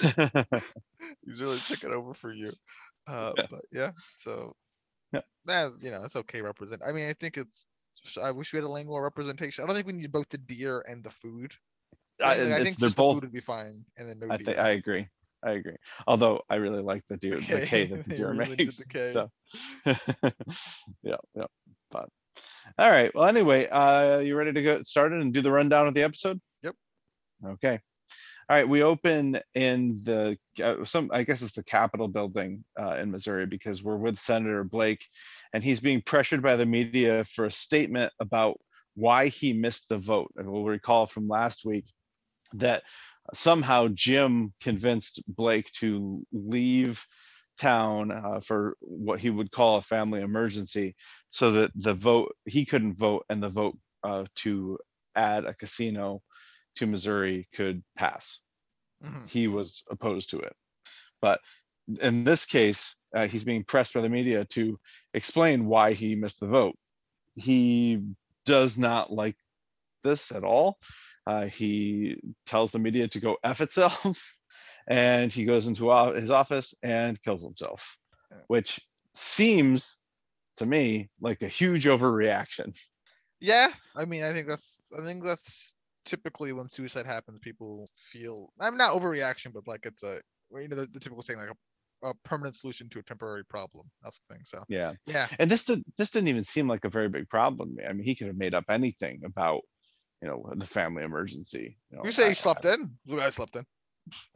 He's 1.26 1.42
really 1.42 1.58
taking 1.58 1.92
over 1.92 2.14
for 2.14 2.32
you. 2.32 2.52
Uh, 3.06 3.32
Yeah. 3.36 3.46
but 3.50 3.60
yeah, 3.72 3.90
so 4.16 4.54
Yeah. 5.12 5.20
that 5.44 5.72
you 5.80 5.90
know, 5.90 6.04
it's 6.04 6.16
okay. 6.16 6.40
Represent. 6.40 6.82
I 6.86 6.92
mean, 6.92 7.08
I 7.08 7.12
think 7.12 7.36
it's. 7.36 7.66
I 8.22 8.30
wish 8.30 8.52
we 8.52 8.58
had 8.58 8.64
a 8.64 8.68
lingual 8.68 9.00
representation. 9.00 9.64
I 9.64 9.66
don't 9.66 9.74
think 9.76 9.86
we 9.86 9.92
need 9.92 10.12
both 10.12 10.28
the 10.28 10.38
deer 10.38 10.84
and 10.88 11.02
the 11.04 11.10
food. 11.10 11.52
I, 12.22 12.32
I, 12.32 12.36
think- 12.36 12.52
I 12.54 12.62
think 12.64 12.76
they're 12.78 12.88
both. 12.90 12.96
the 12.96 13.20
food 13.20 13.22
would 13.24 13.32
be 13.32 13.40
fine, 13.40 13.84
and 13.98 14.08
then 14.08 14.18
no 14.20 14.28
I 14.30 14.36
think 14.38 14.56
I 14.58 14.70
agree. 14.70 15.08
I 15.44 15.50
agree. 15.52 15.76
Although 16.06 16.42
I 16.48 16.54
really 16.56 16.82
like 16.82 17.02
the 17.08 17.16
deer, 17.18 17.36
the 17.38 17.66
K. 17.66 17.86
That 17.86 18.08
the 18.08 18.16
deer 18.16 18.32
really 18.32 18.56
makes. 18.58 18.78
the 18.78 18.86
K. 18.86 19.12
So, 19.12 19.30
yeah, 21.02 21.16
yeah, 21.34 21.44
fun. 21.92 22.08
All 22.78 22.90
right. 22.90 23.14
Well, 23.14 23.26
anyway, 23.26 23.68
uh, 23.68 24.18
you 24.18 24.36
ready 24.36 24.52
to 24.52 24.62
get 24.62 24.86
started 24.86 25.20
and 25.22 25.32
do 25.32 25.42
the 25.42 25.52
rundown 25.52 25.86
of 25.86 25.94
the 25.94 26.02
episode? 26.02 26.40
Yep. 26.62 26.74
Okay. 27.46 27.80
All 28.48 28.56
right. 28.56 28.68
We 28.68 28.82
open 28.82 29.40
in 29.54 30.00
the 30.04 30.36
uh, 30.62 30.84
some. 30.84 31.10
I 31.12 31.22
guess 31.22 31.42
it's 31.42 31.52
the 31.52 31.64
Capitol 31.64 32.08
building 32.08 32.64
uh, 32.78 32.96
in 32.96 33.10
Missouri 33.10 33.46
because 33.46 33.82
we're 33.82 33.96
with 33.96 34.18
Senator 34.18 34.62
Blake, 34.62 35.04
and 35.52 35.64
he's 35.64 35.80
being 35.80 36.02
pressured 36.02 36.42
by 36.42 36.56
the 36.56 36.66
media 36.66 37.24
for 37.24 37.46
a 37.46 37.52
statement 37.52 38.12
about 38.20 38.60
why 38.94 39.28
he 39.28 39.52
missed 39.52 39.88
the 39.88 39.98
vote. 39.98 40.32
And 40.36 40.50
we'll 40.50 40.64
recall 40.64 41.06
from 41.06 41.28
last 41.28 41.64
week 41.64 41.86
that 42.54 42.82
somehow 43.34 43.88
Jim 43.88 44.52
convinced 44.60 45.22
Blake 45.28 45.70
to 45.80 46.24
leave 46.32 47.04
town 47.56 48.10
uh, 48.10 48.40
for 48.40 48.76
what 48.80 49.20
he 49.20 49.30
would 49.30 49.50
call 49.50 49.76
a 49.78 49.82
family 49.82 50.20
emergency 50.20 50.94
so 51.30 51.52
that 51.52 51.70
the 51.74 51.94
vote 51.94 52.34
he 52.44 52.64
couldn't 52.64 52.94
vote 52.98 53.24
and 53.28 53.42
the 53.42 53.48
vote 53.48 53.78
uh, 54.04 54.24
to 54.36 54.78
add 55.16 55.44
a 55.44 55.54
casino 55.54 56.22
to 56.76 56.86
Missouri 56.86 57.48
could 57.54 57.82
pass. 57.96 58.40
Mhm. 59.02 59.28
He 59.28 59.48
was 59.48 59.82
opposed 59.90 60.30
to 60.30 60.40
it. 60.40 60.54
But 61.20 61.40
in 62.00 62.24
this 62.24 62.46
case, 62.46 62.96
uh, 63.14 63.28
he's 63.28 63.44
being 63.44 63.64
pressed 63.64 63.94
by 63.94 64.00
the 64.00 64.08
media 64.08 64.44
to 64.46 64.78
explain 65.14 65.66
why 65.66 65.92
he 65.92 66.14
missed 66.14 66.40
the 66.40 66.46
vote. 66.46 66.76
He 67.34 68.02
does 68.44 68.78
not 68.78 69.12
like 69.12 69.36
this 70.02 70.32
at 70.32 70.44
all. 70.44 70.78
Uh, 71.26 71.46
he 71.46 72.18
tells 72.46 72.72
the 72.72 72.78
media 72.78 73.08
to 73.08 73.20
go 73.20 73.36
F 73.44 73.60
itself 73.60 74.35
and 74.88 75.32
he 75.32 75.44
goes 75.44 75.66
into 75.66 75.90
his 76.14 76.30
office 76.30 76.74
and 76.82 77.20
kills 77.22 77.42
himself, 77.42 77.96
which 78.48 78.80
seems 79.14 79.98
to 80.56 80.66
me 80.66 81.10
like 81.20 81.42
a 81.42 81.48
huge 81.48 81.86
overreaction. 81.86 82.76
Yeah, 83.40 83.68
I 83.96 84.04
mean, 84.04 84.24
I 84.24 84.32
think 84.32 84.48
that's 84.48 84.90
I 84.98 85.02
think 85.02 85.24
that's 85.24 85.74
typically 86.04 86.52
when 86.52 86.68
suicide 86.70 87.06
happens, 87.06 87.38
people 87.42 87.90
feel 87.96 88.52
I'm 88.60 88.76
not 88.76 88.92
overreaction, 88.94 89.52
but 89.52 89.66
like 89.66 89.84
it's 89.84 90.02
a 90.02 90.20
you 90.52 90.68
know 90.68 90.76
the, 90.76 90.86
the 90.86 91.00
typical 91.00 91.22
saying 91.22 91.40
like 91.40 91.50
a, 91.50 92.08
a 92.08 92.14
permanent 92.24 92.56
solution 92.56 92.88
to 92.90 92.98
a 93.00 93.02
temporary 93.02 93.44
problem. 93.44 93.90
That's 94.02 94.20
the 94.20 94.34
thing. 94.34 94.44
So 94.44 94.64
Yeah. 94.68 94.94
yeah, 95.06 95.28
And 95.38 95.50
this 95.50 95.64
did 95.64 95.84
this 95.98 96.10
didn't 96.10 96.28
even 96.28 96.44
seem 96.44 96.68
like 96.68 96.84
a 96.84 96.90
very 96.90 97.08
big 97.08 97.28
problem. 97.28 97.76
I 97.86 97.92
mean, 97.92 98.04
he 98.04 98.14
could 98.14 98.28
have 98.28 98.36
made 98.36 98.54
up 98.54 98.64
anything 98.68 99.22
about, 99.24 99.62
you 100.22 100.28
know, 100.28 100.50
the 100.56 100.66
family 100.66 101.04
emergency. 101.04 101.78
You, 101.90 101.98
know, 101.98 102.04
you 102.04 102.10
say 102.10 102.26
I- 102.26 102.28
he 102.28 102.34
slept 102.34 102.64
in. 102.64 102.98
The 103.04 103.16
guy 103.16 103.30
slept 103.30 103.56
in. 103.56 103.64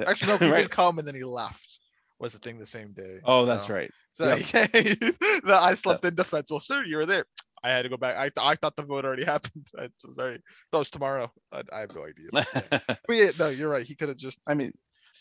Actually, 0.06 0.32
no, 0.32 0.36
he 0.46 0.50
Right. 0.50 0.56
did 0.62 0.70
come 0.70 0.98
and 0.98 1.06
then 1.06 1.14
he 1.14 1.24
left. 1.24 1.78
Was 2.18 2.34
the 2.34 2.38
thing 2.38 2.58
the 2.58 2.66
same 2.66 2.92
day. 2.92 3.18
Oh, 3.24 3.46
that's 3.46 3.70
right. 3.70 3.90
So 4.12 4.24
the 4.36 5.58
I 5.58 5.72
slept 5.74 6.04
in 6.04 6.14
defense. 6.14 6.50
Well, 6.50 6.60
sir, 6.60 6.84
you 6.84 6.98
were 6.98 7.06
there. 7.06 7.24
I 7.64 7.70
had 7.70 7.82
to 7.82 7.88
go 7.88 7.96
back. 7.96 8.16
I, 8.16 8.24
th- 8.24 8.32
I 8.42 8.54
thought 8.56 8.76
the 8.76 8.82
vote 8.82 9.04
already 9.06 9.24
happened. 9.34 9.66
It's 9.78 10.04
very. 10.06 10.38
That 10.72 10.78
was 10.78 10.90
tomorrow. 10.90 11.32
I, 11.52 11.62
I 11.72 11.80
have 11.80 11.94
no 11.94 12.04
idea. 12.04 12.28
But, 12.30 12.90
yeah. 13.08 13.30
No, 13.38 13.48
you're 13.48 13.70
right. 13.70 13.86
He 13.86 13.94
could 13.94 14.08
have 14.08 14.18
just 14.18 14.38
I 14.46 14.52
mean, 14.54 14.72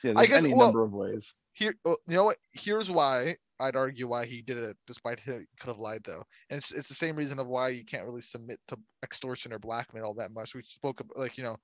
yeah, 0.04 0.14
I 0.18 0.26
guess- 0.26 0.44
any 0.44 0.54
well- 0.54 0.68
number 0.68 0.84
of 0.84 0.92
ways. 0.92 1.34
here 1.54 1.74
oh, 1.86 1.96
you 2.08 2.16
know 2.16 2.24
what 2.26 2.38
here's 2.54 2.90
why 2.92 3.36
i'd 3.62 3.76
argue 3.76 4.08
why 4.08 4.26
he 4.26 4.42
did 4.42 4.58
it 4.58 4.78
despite 4.88 5.20
he 5.20 5.32
could 5.60 5.68
have 5.68 5.80
lied 5.80 6.02
though 6.06 6.24
and 6.50 6.58
it's, 6.60 6.72
it's 6.72 6.88
the 6.88 6.94
same 6.96 7.16
reason 7.18 7.40
of 7.40 7.48
why 7.48 7.68
you 7.68 7.84
can't 7.84 8.06
really 8.06 8.22
submit 8.22 8.58
to 8.70 8.78
extortion 9.04 9.52
or 9.52 9.60
blackmail 9.60 10.06
all 10.06 10.14
that 10.14 10.32
much 10.32 10.56
we 10.56 10.62
spoke 10.64 11.02
about 11.02 11.18
like 11.18 11.38
you 11.38 11.44
know 11.44 11.58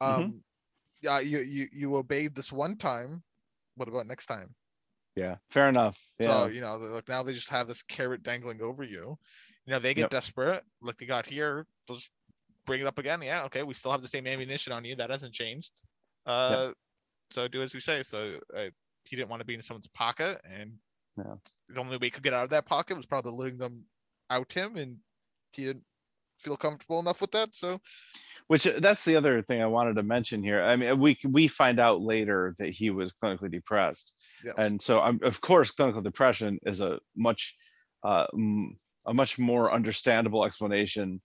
um 0.00 0.24
Mhm. 0.24 0.42
Yeah 1.02 1.20
you, 1.20 1.38
you 1.38 1.66
you 1.72 1.96
obeyed 1.96 2.34
this 2.34 2.52
one 2.52 2.76
time. 2.76 3.22
What 3.76 3.88
about 3.88 4.06
next 4.06 4.26
time? 4.26 4.54
Yeah, 5.16 5.36
fair 5.50 5.68
enough. 5.68 5.98
Yeah. 6.18 6.44
so 6.44 6.46
you 6.46 6.60
know 6.60 6.76
like 6.76 7.08
now 7.08 7.22
they 7.22 7.34
just 7.34 7.50
have 7.50 7.68
this 7.68 7.82
carrot 7.82 8.22
dangling 8.22 8.62
over 8.62 8.82
you. 8.82 9.18
You 9.66 9.72
know 9.72 9.78
they 9.78 9.94
get 9.94 10.02
Yep. 10.02 10.10
desperate. 10.10 10.64
Like 10.80 10.96
they 10.96 11.06
got 11.06 11.26
here. 11.26 11.66
They'll 11.86 11.96
just 11.96 12.10
bring 12.66 12.80
it 12.80 12.86
up 12.86 12.98
again. 12.98 13.22
Yeah 13.22 13.44
okay 13.44 13.62
we 13.62 13.74
still 13.74 13.92
have 13.92 14.02
the 14.02 14.08
same 14.08 14.26
ammunition 14.26 14.72
on 14.72 14.84
you. 14.84 14.96
That 14.96 15.10
hasn't 15.10 15.34
changed. 15.34 15.72
Uh 16.26 16.72
so 17.30 17.48
do 17.48 17.62
as 17.62 17.74
we 17.74 17.80
say. 17.80 18.02
So 18.02 18.38
uh, 18.56 18.68
he 19.08 19.16
didn't 19.16 19.28
want 19.30 19.40
to 19.40 19.46
be 19.46 19.54
in 19.54 19.62
someone's 19.62 19.86
pocket 19.88 20.40
and 20.50 20.72
the 21.68 21.80
only 21.80 21.96
way 21.96 22.06
he 22.06 22.10
could 22.10 22.22
get 22.22 22.34
out 22.34 22.44
of 22.44 22.50
that 22.50 22.66
pocket 22.66 22.96
was 22.96 23.06
probably 23.06 23.32
letting 23.32 23.58
them 23.58 23.84
out 24.30 24.52
him 24.52 24.76
and 24.76 24.98
he 25.52 25.64
didn't 25.64 25.84
feel 26.38 26.56
comfortable 26.56 27.00
enough 27.00 27.20
with 27.20 27.32
that. 27.32 27.54
So 27.54 27.80
Which 28.48 28.66
uh, 28.66 28.80
that's 28.80 29.04
the 29.04 29.16
other 29.16 29.42
thing 29.42 29.62
I 29.62 29.66
wanted 29.66 29.96
to 29.96 30.02
mention 30.02 30.42
here. 30.42 30.62
I 30.62 30.76
mean, 30.76 30.98
we 30.98 31.18
we 31.24 31.48
find 31.48 31.78
out 31.78 32.00
later 32.00 32.54
that 32.58 32.70
he 32.70 32.90
was 32.90 33.14
clinically 33.22 33.50
depressed, 33.50 34.14
yes 34.44 34.54
and 34.58 34.80
so 34.82 35.00
um, 35.00 35.20
of 35.22 35.40
course, 35.40 35.70
clinical 35.70 36.02
depression 36.02 36.58
is 36.64 36.80
a 36.80 36.98
much 37.16 37.54
uh, 38.04 38.26
a 39.06 39.14
much 39.14 39.38
more 39.38 39.72
understandable 39.72 40.44
explanation 40.44 41.20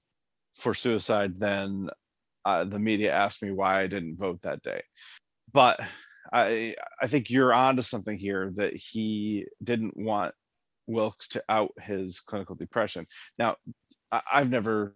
for 0.58 0.74
suicide 0.74 1.40
than 1.40 1.90
uh, 2.46 2.64
the 2.64 2.80
media 2.80 3.12
asked 3.12 3.42
me 3.42 3.52
why 3.52 3.82
I 3.82 3.88
didn't 3.88 4.18
vote 4.18 4.42
that 4.44 4.62
day. 4.62 4.84
But 5.52 5.80
I 6.32 6.76
I 7.02 7.08
think 7.08 7.30
you're 7.30 7.54
onto 7.54 7.82
something 7.82 8.18
here 8.18 8.52
that 8.56 8.76
he 8.76 9.46
didn't 9.64 9.96
want 9.98 10.34
Wilkes 10.88 11.30
to 11.30 11.44
out 11.48 11.72
his 11.82 12.20
clinical 12.20 12.56
depression. 12.56 13.08
Now, 13.40 13.56
I, 14.12 14.22
I've 14.34 14.50
never, 14.50 14.96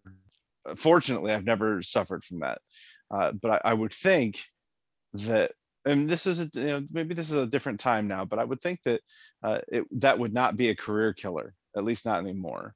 fortunately, 0.76 1.32
I've 1.34 1.46
never 1.46 1.82
suffered 1.82 2.24
from 2.24 2.40
that. 2.40 2.60
Uh, 3.12 3.32
but 3.32 3.64
I, 3.66 3.72
I 3.72 3.74
would 3.74 3.94
think 3.94 4.44
that, 5.14 5.54
and 5.86 6.10
this 6.10 6.28
is, 6.28 6.40
a, 6.42 6.50
you 6.54 6.66
know, 6.66 6.88
maybe 6.92 7.14
this 7.16 7.30
is 7.30 7.36
a 7.36 7.48
different 7.48 7.80
time 7.80 8.08
now, 8.08 8.26
but 8.26 8.40
I 8.40 8.44
would 8.46 8.62
think 8.62 8.82
that 8.86 9.02
uh, 9.44 9.60
it, 9.70 9.86
that 10.02 10.20
would 10.20 10.34
not 10.34 10.58
be 10.58 10.70
a 10.70 10.76
career 10.76 11.14
killer, 11.14 11.56
at 11.78 11.86
least 11.86 12.06
not 12.06 12.20
anymore. 12.20 12.76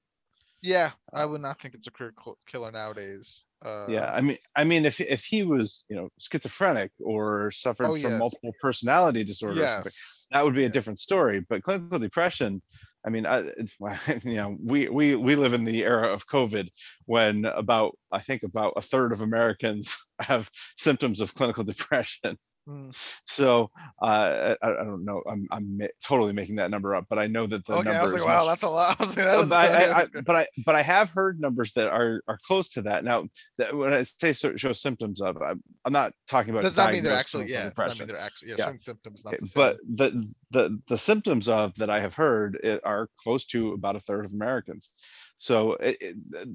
yeah 0.61 0.91
i 1.13 1.25
would 1.25 1.41
not 1.41 1.59
think 1.59 1.73
it's 1.73 1.87
a 1.87 1.91
career 1.91 2.13
killer 2.45 2.71
nowadays 2.71 3.45
uh 3.65 3.87
yeah, 3.87 4.11
I 4.13 4.21
mean, 4.21 4.37
I 4.55 4.63
mean, 4.63 4.85
if 4.85 5.01
if 5.01 5.23
he 5.25 5.43
was, 5.43 5.85
you 5.89 5.95
know, 5.95 6.09
schizophrenic 6.19 6.91
or 6.99 7.51
suffered 7.51 7.87
Oh, 7.89 7.95
from 7.95 8.13
yes. 8.13 8.19
multiple 8.19 8.53
personality 8.61 9.23
disorder, 9.23 9.63
or 9.63 9.67
something, 9.67 9.91
yes 9.91 10.27
that 10.31 10.45
would 10.45 10.53
be 10.55 10.65
a 10.65 10.69
different 10.69 10.99
story. 10.99 11.43
But 11.49 11.63
clinical 11.63 11.99
depression, 11.99 12.61
I 13.05 13.09
mean, 13.09 13.25
I, 13.25 13.39
you 14.23 14.35
know, 14.35 14.57
we 14.63 14.89
we 14.89 15.15
we 15.15 15.35
live 15.35 15.53
in 15.53 15.63
the 15.63 15.83
era 15.83 16.13
of 16.13 16.27
COVID 16.27 16.69
when 17.05 17.45
about 17.45 17.97
I 18.11 18.19
think 18.21 18.43
about 18.43 18.73
a 18.75 18.81
third 18.81 19.11
of 19.11 19.21
Americans 19.21 19.95
have 20.19 20.49
symptoms 20.77 21.19
of 21.19 21.33
clinical 21.33 21.63
depression. 21.73 22.37
Mm. 22.69 22.95
So 23.25 23.71
uh, 24.01 24.55
I, 24.61 24.69
I 24.69 24.83
don't 24.83 25.03
know. 25.03 25.23
I'm 25.27 25.47
I'm 25.51 25.77
ma- 25.79 25.85
totally 26.03 26.31
making 26.31 26.57
that 26.57 26.69
number 26.69 26.95
up, 26.95 27.05
but 27.09 27.17
I 27.17 27.25
know 27.25 27.47
that 27.47 27.65
the 27.65 27.73
okay, 27.73 27.83
number 27.89 27.99
I 27.99 28.03
was 28.03 28.13
like, 28.13 28.25
wow, 28.25 28.45
much- 28.45 28.47
that's 28.51 28.63
a 28.63 28.69
lot. 28.69 28.95
I 28.99 29.03
was 29.03 29.17
like, 29.17 29.25
that 29.25 29.49
but 29.49 29.55
I, 29.55 29.65
I, 29.65 30.01
I, 30.01 30.21
but 30.21 30.35
I, 30.35 30.47
but 30.65 30.75
I 30.75 30.81
have 30.83 31.09
heard 31.09 31.39
numbers 31.39 31.73
that 31.73 31.87
are 31.87 32.21
are 32.27 32.37
close 32.45 32.69
to 32.69 32.83
that. 32.83 33.03
Now, 33.03 33.25
that 33.57 33.75
when 33.75 33.93
I 33.93 34.03
say 34.03 34.33
so- 34.33 34.55
show 34.57 34.73
symptoms 34.73 35.21
of, 35.21 35.41
I'm, 35.41 35.63
I'm 35.85 35.93
not 35.93 36.13
talking 36.27 36.51
about. 36.51 36.61
does 36.61 36.77
not 36.77 36.91
mean 36.93 37.03
they're 37.03 37.13
actually 37.15 37.47
yeah. 37.47 37.69
Does 37.69 37.77
not 37.77 37.97
mean 37.99 38.07
they're 38.07 38.17
actually 38.19 38.49
yeah. 38.49 38.55
Yeah. 38.59 38.65
Showing 38.65 38.79
symptoms, 38.81 39.25
not 39.25 39.33
Okay, 39.33 39.39
the 39.41 39.47
same. 39.47 39.61
But 39.61 39.77
the 39.89 40.31
the 40.51 40.79
the 40.87 40.97
symptoms 40.99 41.49
of 41.49 41.73
that 41.77 41.89
I 41.89 41.99
have 42.01 42.13
heard 42.13 42.59
i- 42.63 42.79
are 42.83 43.09
close 43.19 43.45
to 43.47 43.73
about 43.73 43.95
a 43.95 43.99
third 43.99 44.25
of 44.25 44.33
Americans. 44.33 44.91
So 45.39 45.73
it, 45.73 45.97
it, 45.99 46.49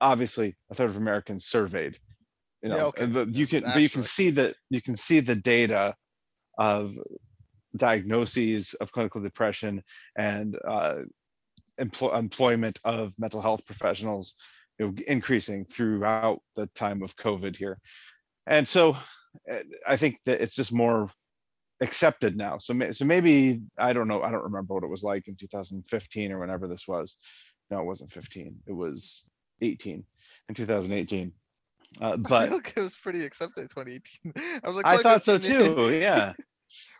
obviously, 0.00 0.56
a 0.70 0.74
third 0.74 0.90
of 0.90 0.96
Americans 0.96 1.46
surveyed. 1.46 1.98
You 2.64 2.70
Yeah, 2.70 2.76
know, 2.76 2.86
okay, 2.88 3.04
and 3.04 3.14
the- 3.14 3.26
yeah, 3.26 3.38
you 3.38 3.46
can, 3.46 3.62
but 3.62 3.82
you 3.82 3.90
can 3.90 4.02
see 4.02 4.30
that 4.30 4.56
you 4.70 4.80
can 4.80 4.96
see 4.96 5.20
the 5.20 5.36
data 5.36 5.94
of 6.58 6.98
diagnoses 7.76 8.72
of 8.80 8.90
clinical 8.90 9.20
depression 9.20 9.82
and 10.16 10.58
uh, 10.66 11.02
employ, 11.76 12.16
employment 12.16 12.80
of 12.84 13.12
mental 13.18 13.42
health 13.42 13.66
professionals 13.66 14.34
you 14.78 14.86
know, 14.86 14.94
increasing 15.06 15.66
throughout 15.66 16.40
the 16.56 16.66
time 16.68 17.02
of 17.02 17.14
COVID 17.16 17.54
here. 17.54 17.78
And 18.46 18.66
so 18.66 18.96
uh, 19.50 19.58
I 19.86 19.98
think 19.98 20.20
that 20.24 20.40
it's 20.40 20.54
just 20.54 20.72
more 20.72 21.10
accepted 21.82 22.34
now. 22.34 22.56
So, 22.56 22.90
so 22.92 23.04
maybe, 23.04 23.60
I 23.76 23.92
don't 23.92 24.08
know, 24.08 24.22
I 24.22 24.30
don't 24.30 24.44
remember 24.44 24.72
what 24.72 24.84
it 24.84 24.90
was 24.90 25.02
like 25.02 25.28
in 25.28 25.36
2015 25.36 26.32
or 26.32 26.38
whenever 26.38 26.66
this 26.66 26.88
was. 26.88 27.18
No, 27.70 27.80
it 27.80 27.84
wasn't 27.84 28.12
15, 28.12 28.56
it 28.66 28.72
was 28.72 29.24
18 29.60 30.02
in 30.48 30.54
2018. 30.54 31.32
Uh, 32.00 32.12
I 32.12 32.16
but 32.18 32.44
feel 32.48 32.56
like 32.56 32.72
it 32.76 32.80
was 32.80 32.96
pretty 32.96 33.24
accepted 33.24 33.62
in 33.62 33.68
2018. 33.68 34.32
I 34.62 34.66
was 34.66 34.76
like, 34.76 34.86
I 34.86 35.02
thought 35.02 35.24
so 35.24 35.38
too, 35.38 35.98
yeah. 36.00 36.32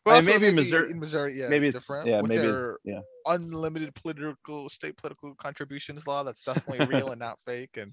Well, 0.07 0.17
And 0.19 0.27
also 0.29 0.39
maybe 0.39 0.55
Missouri- 0.55 0.91
in 0.91 1.01
Missouri, 1.01 1.35
yeah, 1.35 1.49
maybe 1.49 1.69
it's- 1.69 1.83
different. 1.83 2.07
yeah, 2.09 2.21
with 2.21 2.29
maybe- 2.31 2.43
their 2.47 2.79
yeah. 2.85 3.01
unlimited 3.27 3.95
political 3.95 4.69
state 4.69 4.97
political 4.97 5.35
contributions 5.37 6.07
law. 6.07 6.23
That's 6.23 6.43
definitely 6.43 6.87
real 6.87 7.11
and 7.11 7.19
not 7.19 7.41
fake. 7.47 7.77
And 7.77 7.93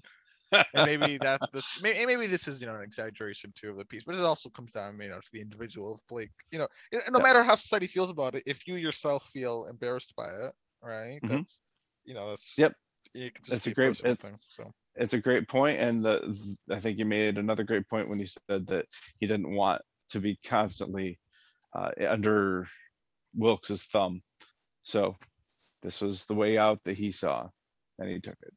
and 0.52 0.66
maybe 1.00 1.16
that 1.22 1.40
this 1.54 1.64
maybe, 1.80 2.04
maybe 2.04 2.26
this 2.26 2.46
is 2.46 2.60
you 2.60 2.66
know 2.66 2.74
an 2.76 2.82
exaggeration 2.82 3.52
too 3.56 3.70
of 3.70 3.78
the 3.78 3.86
piece, 3.86 4.02
but 4.04 4.14
it 4.14 4.20
also 4.20 4.50
comes 4.50 4.72
down 4.72 4.98
you 5.00 5.08
know 5.08 5.18
to 5.18 5.28
the 5.32 5.40
individual 5.40 5.94
of 5.94 6.00
Blake. 6.08 6.30
You 6.50 6.58
know, 6.60 6.68
no 6.92 7.00
Yeah. 7.18 7.22
matter 7.22 7.42
how 7.42 7.56
society 7.56 7.86
feels 7.86 8.10
about 8.10 8.34
it, 8.34 8.42
if 8.46 8.66
you 8.66 8.76
yourself 8.76 9.24
feel 9.32 9.64
embarrassed 9.70 10.12
by 10.14 10.28
it, 10.28 10.52
right? 10.82 11.18
Mhm. 11.24 11.28
That's 11.30 11.62
you 12.04 12.12
know 12.14 12.28
that's 12.28 12.52
Yep. 12.58 12.74
That's 13.48 13.66
a 13.66 13.72
great- 13.74 13.96
thing. 13.96 14.38
So 14.50 14.70
it's 14.96 15.14
a 15.14 15.20
great 15.20 15.48
point 15.48 15.80
and 15.80 16.04
the, 16.04 16.56
i 16.70 16.78
think 16.78 16.98
you 16.98 17.04
made 17.04 17.38
another 17.38 17.64
great 17.64 17.88
point 17.88 18.08
when 18.08 18.18
you 18.18 18.26
said 18.26 18.66
that 18.66 18.86
he 19.18 19.26
didn't 19.26 19.54
want 19.54 19.80
to 20.10 20.20
be 20.20 20.38
constantly 20.44 21.18
uh, 21.74 21.90
under 22.08 22.66
wilkes's 23.34 23.84
thumb. 23.84 24.22
So 24.82 25.16
this 25.82 26.00
was 26.00 26.24
the 26.26 26.34
way 26.34 26.58
out 26.58 26.80
that 26.84 26.96
he 26.96 27.12
saw 27.12 27.48
and 27.98 28.08
he 28.10 28.20
took 28.20 28.36
it. 28.42 28.52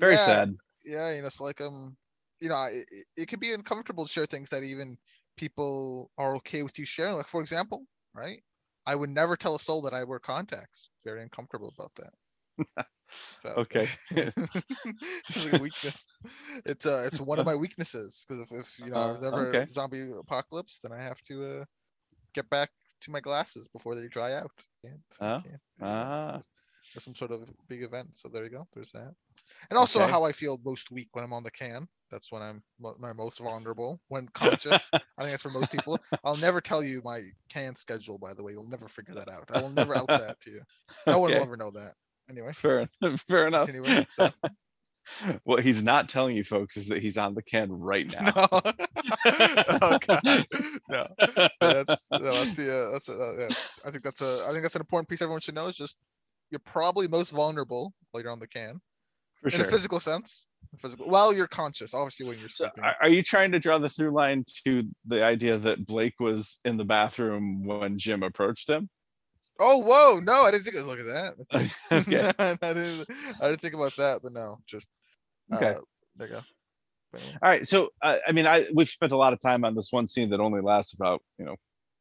Very 0.00 0.16
yeah, 0.16 0.16
sad. 0.16 0.56
yeah 0.84 1.14
you 1.14 1.20
know 1.20 1.26
it's 1.26 1.40
like 1.40 1.60
um 1.60 1.96
you 2.40 2.48
know 2.48 2.66
it, 2.70 3.06
it- 3.16 3.28
could 3.28 3.40
be 3.40 3.52
uncomfortable 3.52 4.04
to 4.06 4.12
share 4.12 4.26
things 4.26 4.50
that 4.50 4.62
even 4.62 4.96
people 5.36 6.10
are 6.18 6.36
okay 6.36 6.62
with 6.62 6.78
you 6.78 6.84
sharing. 6.84 7.16
Like 7.16 7.28
for 7.28 7.40
example 7.40 7.84
right? 8.14 8.42
I 8.86 8.94
would 8.94 9.10
never 9.10 9.36
tell 9.36 9.54
a 9.54 9.60
soul 9.60 9.82
that 9.82 9.94
i 9.94 10.04
wear 10.04 10.18
contacts. 10.18 10.88
Very 11.04 11.22
uncomfortable 11.22 11.72
about 11.76 11.94
that 11.96 12.12
so 13.36 13.56
okay 13.56 13.88
it's 14.10 15.36
like 15.36 15.54
weakness 15.56 16.08
it's 16.64 16.86
uh 16.86 17.02
it's 17.06 17.20
one 17.20 17.38
of 17.38 17.46
my 17.46 17.54
weaknesses 17.54 18.24
because 18.26 18.42
if, 18.42 18.52
if 18.52 18.78
you 18.78 18.90
know 18.90 19.02
Uh, 19.02 19.08
there's 19.08 19.22
ever 19.22 19.54
okay. 19.54 19.66
a 19.66 19.70
zombie 19.70 20.10
apocalypse 20.18 20.80
then 20.80 20.92
i 20.92 21.00
have 21.02 21.22
to 21.22 21.44
uh 21.60 21.64
get 22.34 22.48
back 22.50 22.70
to 23.00 23.10
my 23.10 23.20
glasses 23.20 23.68
before 23.68 23.94
they 23.94 24.08
dry 24.08 24.34
out 24.34 24.52
can't- 24.82 25.20
yeah, 25.44 25.56
so 25.78 26.06
ah. 26.12 26.42
or 26.96 27.00
some 27.00 27.14
sort 27.14 27.30
of 27.30 27.48
big 27.68 27.82
event. 27.82 28.14
So 28.14 28.28
there 28.28 28.44
you 28.44 28.50
go. 28.50 28.66
There's 28.72 28.92
that. 28.92 29.14
And 29.70 29.78
also 29.78 30.06
Okay. 30.06 30.06
how 30.06 30.24
I 30.24 30.32
feel 30.32 30.58
most 30.64 30.90
weak 30.90 31.08
when 31.12 31.24
I'm 31.24 31.32
on 31.32 31.42
the 31.42 31.50
can. 31.50 31.88
That's 32.10 32.32
when 32.32 32.42
I'm 32.42 32.62
my 32.98 33.12
most 33.12 33.38
vulnerable 33.38 34.00
when 34.08 34.28
conscious. 34.28 34.92
I 35.18 35.22
think 35.22 35.32
that's 35.32 35.42
for 35.42 35.50
most 35.50 35.70
people. 35.72 36.02
I'll 36.24 36.36
never 36.36 36.60
tell 36.60 36.82
you 36.82 37.02
my 37.04 37.22
can 37.48 37.74
schedule. 37.76 38.18
By 38.18 38.34
the 38.34 38.42
way, 38.42 38.52
you'll 38.52 38.68
never 38.68 38.88
figure 38.88 39.14
that 39.14 39.28
out. 39.28 39.50
I 39.50 39.58
will 39.58 39.70
never 39.70 39.94
out 39.94 40.10
that 40.16 40.40
to 40.40 40.50
you. 40.50 40.62
No 41.08 41.18
one 41.18 41.32
will 41.34 41.42
Okay. 41.42 41.44
ever 41.44 41.56
know 41.56 41.70
that. 41.72 41.94
Anyway, 42.30 42.52
fair 42.52 42.88
fair 43.28 43.46
enough 43.46 43.68
Anyway, 43.68 44.06
so- 44.12 44.30
what 45.44 45.62
he's 45.62 45.82
not 45.82 46.08
telling 46.08 46.36
you 46.36 46.44
folks 46.44 46.76
is 46.76 46.88
that 46.88 47.00
he's 47.00 47.16
on 47.16 47.34
the 47.34 47.42
can 47.42 47.72
right 47.72 48.10
now 48.20 48.32
no. 48.36 48.48
oh 49.80 49.98
god, 50.06 50.46
no. 50.88 51.06
That's 51.60 52.06
no, 52.10 52.18
that's 52.18 52.54
the 52.54 52.74
uh, 52.74 52.92
that's 52.92 53.08
uh, 53.08 53.36
yeah. 53.38 53.54
I 53.86 53.90
think 53.90 54.02
that's 54.02 54.20
a 54.20 54.44
I 54.46 54.50
think 54.50 54.62
that's 54.62 54.74
an 54.74 54.82
important 54.82 55.08
piece 55.08 55.22
everyone 55.22 55.40
should 55.40 55.54
know. 55.54 55.68
Is 55.68 55.76
just 55.76 55.96
you're 56.50 56.60
probably 56.60 57.08
most 57.08 57.30
vulnerable 57.30 57.94
while 58.10 58.22
you're 58.22 58.32
on 58.32 58.40
the 58.40 58.46
can 58.46 58.80
for 59.40 59.48
in 59.48 59.52
sure 59.52 59.66
a 59.66 59.70
physical 59.70 60.00
sense. 60.00 60.46
Physical, 60.80 61.08
while 61.08 61.32
you're 61.32 61.46
conscious, 61.46 61.94
obviously 61.94 62.26
when 62.26 62.38
you're 62.38 62.48
sleeping. 62.48 62.84
are, 62.84 62.96
are 63.02 63.08
you 63.08 63.22
trying 63.22 63.52
to 63.52 63.58
draw 63.58 63.78
the 63.78 63.88
through 63.88 64.10
line 64.10 64.44
to 64.66 64.82
the 65.06 65.24
idea 65.24 65.56
that 65.56 65.86
Blake 65.86 66.14
was 66.20 66.58
in 66.64 66.76
the 66.76 66.84
bathroom 66.84 67.62
when 67.62 67.98
Jim 67.98 68.22
approached 68.22 68.68
him? 68.68 68.88
Oh, 69.58 69.78
whoa! 69.78 70.20
No, 70.20 70.42
I 70.44 70.50
didn't 70.50 70.64
think. 70.64 70.86
Look 70.86 71.00
at 71.00 71.06
that. 71.06 71.70
Okay. 71.92 72.32
I 72.38 72.72
didn't. 72.74 73.06
I 73.40 73.48
didn't 73.48 73.60
think 73.60 73.74
about 73.74 73.96
that, 73.96 74.20
but 74.22 74.32
no, 74.32 74.58
just. 74.66 74.88
Okay. 75.52 75.70
Uh, 75.70 75.80
there 76.16 76.28
you 76.28 76.34
go. 76.34 76.40
Anyway. 77.16 77.38
All 77.42 77.48
right. 77.48 77.66
So 77.66 77.88
uh, 78.02 78.16
I 78.26 78.32
mean, 78.32 78.46
I 78.46 78.66
we've 78.74 78.88
spent 78.88 79.12
a 79.12 79.16
lot 79.16 79.32
of 79.32 79.40
time 79.40 79.64
on 79.64 79.74
this 79.74 79.88
one 79.90 80.06
scene 80.06 80.30
that 80.30 80.40
only 80.40 80.60
lasts 80.60 80.92
about 80.92 81.22
you 81.38 81.44
know 81.44 81.56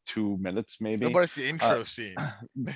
two 0.06 0.38
minutes 0.40 0.78
maybe, 0.80 1.06
No, 1.06 1.12
but 1.14 1.24
it's 1.24 1.36
the 1.36 1.48
intro 1.48 1.84
scene. 1.96 2.16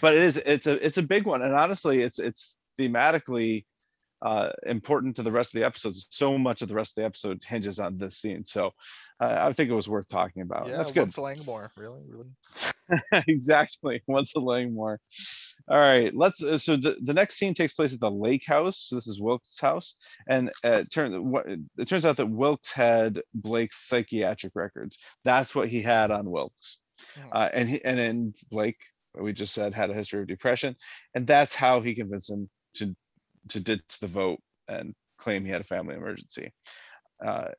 but 0.01 0.15
it 0.15 0.21
is 0.23 0.37
it's 0.37 0.67
a 0.67 0.85
it's 0.85 0.97
a 0.97 1.03
big 1.03 1.25
one, 1.25 1.41
and 1.41 1.53
honestly, 1.53 2.01
it's 2.01 2.19
it's 2.19 2.57
thematically 2.79 3.65
uh, 4.21 4.49
important 4.67 5.15
to 5.15 5.23
the 5.23 5.31
rest 5.31 5.53
of 5.53 5.59
the 5.59 5.65
episodes. 5.65 6.07
So 6.09 6.37
much 6.37 6.61
of 6.61 6.67
the 6.67 6.75
rest 6.75 6.91
of 6.97 7.01
the 7.01 7.05
episode 7.05 7.41
hinges 7.47 7.79
on 7.79 7.97
this 7.97 8.17
scene. 8.17 8.45
So 8.45 8.71
uh, 9.19 9.37
I 9.39 9.53
think 9.53 9.69
it 9.69 9.73
was 9.75 9.89
worth 9.89 10.07
talking 10.09 10.41
about. 10.43 10.67
yeah, 10.67 10.77
That's 10.77 10.91
good. 10.91 11.01
once 11.01 11.17
Langmore, 11.17 11.71
really, 11.77 12.01
really. 12.07 12.29
exactly. 13.27 14.01
Once 14.07 14.33
a 14.35 14.39
Langmore. 14.39 14.99
All 15.69 15.77
right, 15.77 16.13
let's. 16.15 16.41
Uh, 16.43 16.57
so 16.57 16.75
the, 16.75 16.97
the 17.03 17.13
next 17.13 17.35
scene 17.35 17.53
takes 17.53 17.73
place 17.73 17.93
at 17.93 17.99
the 17.99 18.11
lake 18.11 18.43
house. 18.45 18.87
So 18.89 18.95
this 18.95 19.07
is 19.07 19.21
Wilkes' 19.21 19.59
house, 19.59 19.95
and 20.27 20.49
uh, 20.65 20.79
it, 20.81 20.91
turn, 20.91 21.31
what, 21.31 21.45
it 21.47 21.87
turns 21.87 22.03
out 22.05 22.17
that 22.17 22.29
Wilkes 22.29 22.71
had 22.71 23.21
Blake's 23.33 23.87
psychiatric 23.87 24.53
records. 24.55 24.97
That's 25.23 25.55
what 25.55 25.69
he 25.69 25.81
had 25.81 26.11
on 26.11 26.29
Wilkes, 26.29 26.79
Mhm. 27.17 27.29
uh, 27.31 27.49
and 27.53 27.69
he 27.69 27.83
and 27.85 27.97
then 27.99 28.33
Blake, 28.49 28.79
we 29.17 29.31
just 29.33 29.53
said, 29.53 29.73
had 29.73 29.89
a 29.89 29.93
history 29.93 30.21
of 30.21 30.27
depression, 30.27 30.75
and 31.15 31.25
that's 31.25 31.55
how 31.55 31.79
he 31.79 31.95
convinced 31.95 32.29
him 32.31 32.49
to 32.75 32.93
to 33.49 33.59
ditch 33.59 33.99
the 33.99 34.07
vote 34.07 34.39
and 34.67 34.93
claim 35.17 35.45
he 35.45 35.51
had 35.51 35.61
a 35.61 35.65
family 35.65 35.95
emergency. 35.95 36.51
Uh, 37.23 37.49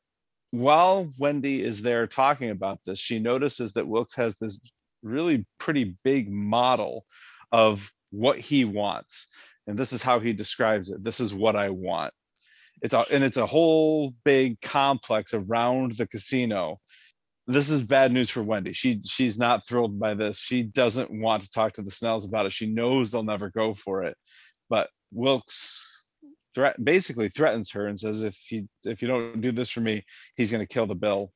while 0.51 1.11
Wendy 1.17 1.63
is 1.63 1.81
there 1.81 2.05
talking 2.05 2.51
about 2.51 2.79
this, 2.85 2.99
she 2.99 3.19
notices 3.19 3.73
that 3.73 3.87
Wilkes 3.87 4.15
has 4.15 4.37
this 4.37 4.61
really 5.01 5.45
pretty 5.57 5.95
big 6.03 6.31
model 6.31 7.05
of 7.51 7.91
what 8.11 8.37
he 8.37 8.65
wants. 8.65 9.27
And 9.67 9.77
this 9.77 9.93
is 9.93 10.01
how 10.01 10.19
he 10.19 10.33
describes 10.33 10.89
it. 10.89 11.03
This 11.03 11.19
is 11.19 11.33
what 11.33 11.55
I 11.55 11.69
want. 11.69 12.13
It's 12.81 12.93
a, 12.93 13.05
and 13.11 13.23
it's 13.23 13.37
a 13.37 13.45
whole 13.45 14.13
big 14.25 14.59
complex 14.61 15.33
around 15.33 15.93
the 15.93 16.05
casino. 16.05 16.79
This 17.47 17.69
is 17.69 17.81
bad 17.81 18.11
news 18.11 18.29
for 18.29 18.43
Wendy. 18.43 18.73
She 18.73 19.01
she's 19.05 19.37
not 19.37 19.65
thrilled 19.65 19.99
by 19.99 20.13
this. 20.13 20.39
She 20.39 20.63
doesn't 20.63 21.11
want 21.11 21.43
to 21.43 21.49
talk 21.49 21.73
to 21.73 21.81
the 21.81 21.91
Snells 21.91 22.25
about 22.25 22.45
it. 22.45 22.53
She 22.53 22.67
knows 22.67 23.09
they'll 23.09 23.23
never 23.23 23.49
go 23.49 23.73
for 23.73 24.03
it. 24.03 24.17
But 24.69 24.89
Wilkes 25.13 25.89
threat 26.55 26.83
basically 26.83 27.29
threatens 27.29 27.71
her 27.71 27.87
and 27.87 27.99
says 27.99 28.23
if 28.23 28.35
he 28.35 28.67
if 28.85 29.01
you 29.01 29.07
don't 29.07 29.41
do 29.41 29.51
this 29.51 29.69
for 29.69 29.81
me, 29.81 30.03
he's 30.35 30.51
going 30.51 30.65
to 30.65 30.73
kill 30.73 30.87
the 30.87 30.95
bill 30.95 31.31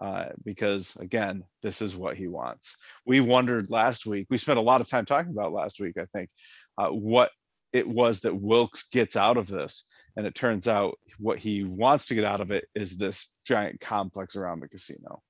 uh, 0.00 0.26
because 0.44 0.96
again, 0.96 1.44
this 1.62 1.80
is 1.80 1.96
what 1.96 2.16
he 2.16 2.26
wants. 2.26 2.76
We 3.06 3.20
wondered 3.20 3.70
last 3.70 4.06
week. 4.06 4.26
We 4.30 4.38
spent 4.38 4.58
a 4.58 4.62
lot 4.62 4.80
of 4.80 4.88
time 4.88 5.06
talking 5.06 5.32
about 5.32 5.52
last 5.52 5.80
week. 5.80 5.94
I 5.98 6.06
think 6.12 6.30
uh, 6.78 6.88
what 6.88 7.30
it 7.72 7.88
was 7.88 8.20
that 8.20 8.34
Wilkes 8.34 8.84
gets 8.90 9.16
out 9.16 9.36
of 9.36 9.46
this, 9.46 9.84
and 10.16 10.26
it 10.26 10.34
turns 10.34 10.68
out 10.68 10.98
what 11.18 11.38
he 11.38 11.64
wants 11.64 12.06
to 12.06 12.14
get 12.14 12.24
out 12.24 12.40
of 12.40 12.50
it 12.50 12.66
is 12.74 12.96
this 12.96 13.26
giant 13.46 13.80
complex 13.80 14.36
around 14.36 14.60
the 14.60 14.68
casino. 14.68 15.22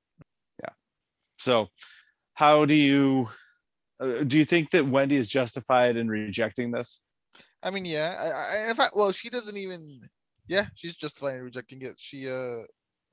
Yeah. 0.63 0.73
So, 1.39 1.69
how 2.35 2.65
do 2.65 2.75
you 2.75 3.29
uh, 4.01 4.25
do? 4.25 4.39
You 4.39 4.45
think 4.45 4.71
that 4.71 4.87
Wendy 4.87 5.17
is 5.17 5.29
justified 5.29 5.97
in 5.97 6.09
rejecting 6.09 6.71
this? 6.71 7.03
I 7.63 7.71
mean, 7.71 7.85
yeah. 7.85 8.15
I, 8.19 8.67
I, 8.67 8.71
in 8.71 8.77
fact, 8.77 8.95
well, 8.97 9.13
she 9.13 9.31
doesn't 9.31 9.57
even. 9.57 10.01
Yeah, 10.47 10.67
she's 10.75 10.95
justified 10.95 11.37
in 11.37 11.43
rejecting 11.43 11.81
it. 11.83 11.95
She 11.99 12.29
uh, 12.31 12.61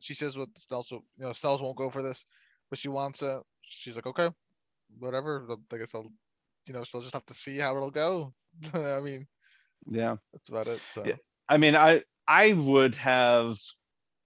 she 0.02 0.14
says 0.14 0.38
what 0.38 0.50
Snells, 0.58 0.92
you 0.92 1.02
know, 1.18 1.32
Snells 1.32 1.62
won't 1.62 1.78
go 1.78 1.90
for 1.90 2.04
this, 2.04 2.26
but 2.70 2.78
she 2.78 2.90
wants 2.90 3.22
it. 3.22 3.42
She's 3.62 3.96
like, 3.96 4.08
okay, 4.08 4.30
whatever. 5.00 5.48
I 5.72 5.78
guess 5.78 5.96
I'll, 5.96 6.12
you 6.68 6.74
know, 6.74 6.84
she'll 6.84 7.02
just 7.02 7.14
have 7.14 7.26
to 7.28 7.34
see 7.34 7.58
how 7.58 7.76
it'll 7.78 7.92
go. 7.92 8.34
I 8.74 9.00
mean, 9.00 9.28
Yeah. 9.88 10.18
that's 10.34 10.50
about 10.50 10.68
it. 10.68 10.82
So. 10.92 11.06
Yeah. 11.06 11.16
I 11.48 11.58
mean, 11.58 11.76
I 11.76 12.04
I 12.28 12.54
would 12.54 12.96
have. 12.96 13.58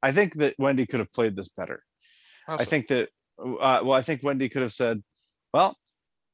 I 0.02 0.12
think 0.12 0.36
that 0.36 0.56
Wendy 0.58 0.86
could 0.86 1.00
have 1.00 1.14
played 1.14 1.36
this 1.36 1.50
better. 1.50 1.84
How 2.48 2.58
I 2.58 2.66
think 2.66 2.88
that 2.88 3.10
uh, 3.40 3.82
well, 3.84 3.94
I 3.94 4.02
think 4.02 4.24
Wendy 4.24 4.50
could 4.50 4.62
have 4.62 4.74
said, 4.74 5.04
well, 5.54 5.78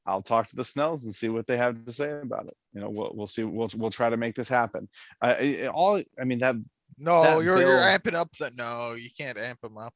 I'll 0.06 0.22
talk 0.22 0.48
to 0.48 0.56
the 0.56 0.64
Snells 0.64 1.04
and 1.04 1.14
see 1.14 1.28
what 1.28 1.46
they 1.46 1.56
have 1.56 1.84
to 1.84 1.92
say 1.92 2.10
about 2.20 2.46
it. 2.46 2.56
You 2.74 2.80
know, 2.80 2.90
we'll, 2.90 3.12
we'll 3.14 3.26
see. 3.26 3.44
We'll, 3.44 3.70
we'll 3.76 3.90
try 3.90 4.10
to 4.10 4.16
make 4.16 4.34
this 4.34 4.48
happen. 4.48 4.88
Uh, 5.20 5.34
it- 5.38 5.68
all, 5.68 6.02
I 6.20 6.24
mean, 6.24 6.38
that, 6.40 6.56
No, 6.98 7.22
That 7.22 7.44
you're 7.44 7.58
you're 7.60 7.76
bill- 7.78 7.98
amping 7.98 8.14
up 8.14 8.30
the 8.36 8.50
No, 8.56 8.94
you 8.94 9.10
can't 9.16 9.38
amp 9.38 9.60
them 9.60 9.78
up 9.78 9.94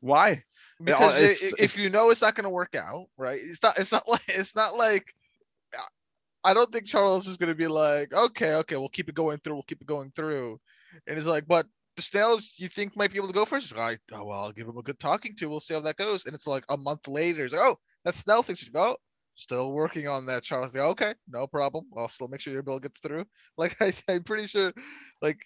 why? 0.00 0.42
because 0.82 1.14
i- 1.14 1.18
it's- 1.18 1.44
i- 1.44 1.62
if 1.62 1.78
you 1.78 1.86
it's- 1.86 1.92
know 1.92 2.10
it's 2.10 2.20
not 2.22 2.34
going 2.34 2.44
to 2.44 2.50
work 2.50 2.74
out, 2.74 3.06
right? 3.16 3.38
It's 3.42 3.62
not. 3.62 3.78
It's 3.78 3.92
not 3.92 4.06
like. 4.08 4.22
It's 4.28 4.54
not 4.56 4.76
like. 4.76 5.14
I 6.46 6.52
don't 6.52 6.70
think 6.70 6.84
Charles 6.86 7.26
is 7.26 7.38
going 7.38 7.48
to 7.48 7.54
be 7.54 7.66
like, 7.68 8.12
okay, 8.12 8.56
okay, 8.56 8.76
we'll 8.76 8.90
keep 8.90 9.08
it 9.08 9.14
going 9.14 9.38
through. 9.38 9.54
We'll 9.54 9.62
keep 9.62 9.80
it 9.80 9.86
going 9.86 10.12
through, 10.14 10.60
and 11.06 11.16
it's 11.16 11.26
like, 11.26 11.46
but 11.46 11.66
the 11.96 12.02
Snells 12.02 12.52
you 12.56 12.68
think 12.68 12.96
might 12.96 13.10
be 13.12 13.16
able 13.16 13.28
to 13.28 13.32
go 13.34 13.44
first? 13.46 13.68
He's 13.68 13.78
like, 13.78 14.00
oh 14.12 14.24
well, 14.24 14.40
I'll 14.40 14.52
give 14.52 14.68
him 14.68 14.76
a 14.76 14.82
good 14.82 14.98
talking 14.98 15.34
to. 15.36 15.48
We'll 15.48 15.60
see 15.60 15.72
how 15.74 15.80
that 15.80 15.96
goes. 15.96 16.26
And 16.26 16.34
it's 16.34 16.46
like 16.46 16.64
a 16.68 16.76
month 16.76 17.08
later, 17.08 17.44
it's 17.44 17.54
like, 17.54 17.62
oh, 17.62 17.78
that 18.04 18.14
Snell 18.14 18.42
thinks 18.42 18.62
you 18.66 18.72
go. 18.72 18.96
Still 19.36 19.72
working 19.72 20.08
on 20.08 20.26
that, 20.26 20.42
Charles. 20.44 20.74
Like, 20.74 20.84
okay, 20.84 21.14
no 21.28 21.46
problem. 21.46 21.86
I'll 21.96 22.08
still 22.08 22.28
make 22.28 22.40
sure 22.40 22.52
your 22.52 22.62
bill 22.62 22.78
gets 22.80 23.00
through. 23.00 23.26
Like, 23.58 23.76
I, 23.80 23.92
I'm 24.08 24.22
pretty 24.24 24.46
sure, 24.46 24.72
like, 25.22 25.40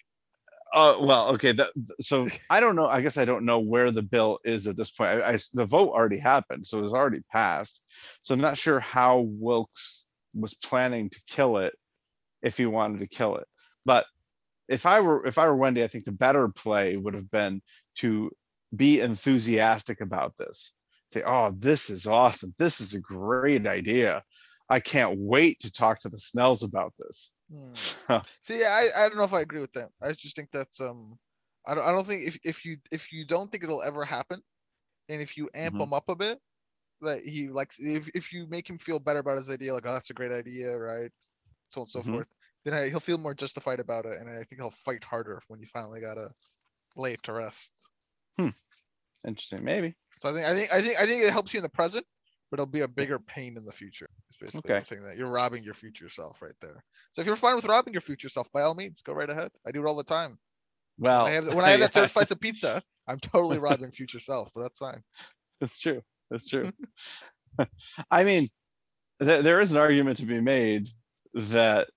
Uh, 0.73 0.97
well, 0.99 1.29
okay, 1.29 1.51
that, 1.53 1.69
so 1.99 2.27
I 2.49 2.59
don't 2.59 2.75
know, 2.75 2.85
I 2.87 3.01
guess 3.01 3.17
I 3.17 3.25
don't 3.25 3.45
know 3.45 3.59
where 3.59 3.91
the 3.91 4.03
bill 4.03 4.39
is 4.45 4.67
at 4.67 4.77
this 4.77 4.91
point. 4.91 5.09
I, 5.09 5.33
I 5.33 5.37
the 5.53 5.65
vote 5.65 5.89
already 5.91 6.19
happened, 6.19 6.67
so 6.67 6.83
it's 6.83 6.93
already 6.93 7.21
passed. 7.31 7.81
So 8.21 8.33
I'm 8.35 8.41
not 8.41 8.57
sure 8.57 8.79
how 8.79 9.21
Wilkes 9.27 10.05
was 10.35 10.53
planning 10.53 11.09
to 11.09 11.19
kill 11.27 11.57
it, 11.57 11.73
if 12.43 12.57
he 12.57 12.67
wanted 12.67 12.99
to 12.99 13.07
kill 13.07 13.37
it. 13.37 13.47
But 13.85 14.05
if 14.67 14.85
I 14.85 15.01
were, 15.01 15.25
if 15.25 15.39
I 15.39 15.47
were 15.47 15.55
Wendy, 15.55 15.83
I 15.83 15.87
think 15.87 16.05
the 16.05 16.11
better 16.11 16.47
play 16.49 16.95
would 16.97 17.15
have 17.15 17.31
been 17.31 17.61
to 17.97 18.29
be 18.75 18.99
enthusiastic 19.01 20.01
about 20.01 20.35
this. 20.37 20.73
Say, 21.11 21.23
oh, 21.25 21.51
this 21.57 21.89
is 21.89 22.07
awesome. 22.07 22.53
This 22.57 22.81
is 22.81 22.93
a 22.93 22.99
great 22.99 23.65
idea. 23.67 24.23
I 24.69 24.79
can't 24.79 25.19
wait 25.19 25.59
to 25.61 25.71
talk 25.71 25.99
to 26.01 26.09
the 26.09 26.19
Snells 26.19 26.63
about 26.63 26.93
this. 26.99 27.31
Hmm. 27.51 27.87
See, 28.43 28.63
I, 28.63 28.87
I 28.97 29.09
don't 29.09 29.17
know 29.17 29.23
if 29.23 29.33
I 29.33 29.41
agree 29.41 29.61
with 29.61 29.73
that. 29.73 29.89
I 30.01 30.11
just 30.13 30.35
think 30.35 30.49
that's 30.51 30.79
um, 30.81 31.19
I 31.67 31.75
don't 31.75 31.83
I 31.85 31.91
don't 31.91 32.05
think 32.05 32.27
if, 32.27 32.37
if 32.43 32.65
you 32.65 32.77
if 32.91 33.11
you 33.11 33.25
don't 33.25 33.51
think 33.51 33.63
it'll 33.63 33.83
ever 33.83 34.05
happen, 34.05 34.41
and 35.09 35.21
if 35.21 35.37
you 35.37 35.49
amp 35.55 35.75
Mhm. 35.75 35.81
him 35.81 35.93
up 35.93 36.09
a 36.09 36.15
bit, 36.15 36.39
that 37.01 37.21
he 37.21 37.49
likes 37.49 37.79
if 37.79 38.09
if 38.15 38.33
you 38.33 38.47
make 38.47 38.69
him 38.69 38.77
feel 38.79 38.99
better 38.99 39.19
about 39.19 39.37
his 39.39 39.49
idea, 39.51 39.73
like 39.73 39.87
oh 39.87 39.93
that's 39.93 40.11
a 40.11 40.15
great 40.15 40.31
idea, 40.33 40.77
right, 40.77 41.11
so 41.71 41.81
on 41.81 41.85
and 41.85 41.91
so 41.91 42.01
Mhm. 42.01 42.03
forth, 42.03 42.27
then 42.65 42.73
I, 42.75 42.89
he'll 42.89 42.99
feel 43.01 43.19
more 43.19 43.35
justified 43.35 43.79
about 43.81 44.05
it, 44.07 44.19
and 44.21 44.29
I 44.29 44.43
think 44.43 44.61
he'll 44.61 44.71
fight 44.71 45.03
harder 45.03 45.41
when 45.49 45.61
you 45.61 45.67
finally 45.67 46.01
gotta 46.01 46.29
lay 46.97 47.13
it 47.13 47.23
to 47.23 47.33
rest. 47.33 47.91
Hmm. 48.37 48.49
Interesting, 49.25 49.63
maybe. 49.65 49.95
So 50.19 50.29
I 50.29 50.33
think 50.33 50.45
I 50.45 50.53
think 50.53 50.71
I 50.71 50.81
think 50.81 50.99
I 50.99 51.05
think 51.05 51.23
it 51.23 51.31
helps 51.31 51.53
you 51.53 51.59
in 51.59 51.63
the 51.63 51.69
present, 51.69 52.05
but 52.51 52.55
it'll 52.59 52.65
be 52.71 52.81
a 52.81 52.87
bigger 52.87 53.19
pain 53.19 53.57
in 53.57 53.65
the 53.65 53.71
future. 53.71 54.09
It's 54.29 54.37
basically 54.37 54.71
I'm 54.73 54.79
Okay. 54.79 54.85
saying 54.85 55.03
that 55.03 55.17
you're 55.17 55.31
robbing 55.31 55.63
your 55.63 55.73
future 55.73 56.09
self 56.09 56.41
right 56.41 56.53
there. 56.61 56.83
So 57.13 57.21
if 57.21 57.27
you're 57.27 57.37
fine 57.37 57.55
with 57.55 57.65
robbing 57.65 57.93
your 57.93 58.01
future 58.01 58.29
self, 58.29 58.51
by 58.51 58.61
all 58.63 58.75
means, 58.75 59.01
go 59.01 59.13
right 59.13 59.29
ahead. 59.29 59.51
I 59.65 59.71
do 59.71 59.81
it 59.81 59.87
all 59.87 59.95
the 59.95 60.03
time. 60.03 60.37
Well, 60.97 61.23
When 61.23 61.31
I 61.31 61.35
have, 61.35 61.53
when 61.53 61.65
I 61.65 61.69
have 61.71 61.79
that 61.81 61.93
third 61.93 62.09
slice 62.11 62.31
of 62.31 62.39
pizza, 62.39 62.83
I'm 63.07 63.19
totally 63.19 63.59
robbing 63.59 63.91
future 63.91 64.19
self, 64.19 64.51
but 64.53 64.63
that's 64.63 64.79
fine. 64.79 65.01
That's 65.61 65.79
true. 65.79 66.01
That's 66.29 66.47
true. 66.47 66.71
I 68.11 68.23
mean, 68.23 68.49
there, 69.19 69.41
there 69.41 69.59
is 69.59 69.71
an 69.71 69.77
argument 69.77 70.17
to 70.17 70.25
be 70.25 70.41
made 70.41 70.89
that 71.33 71.89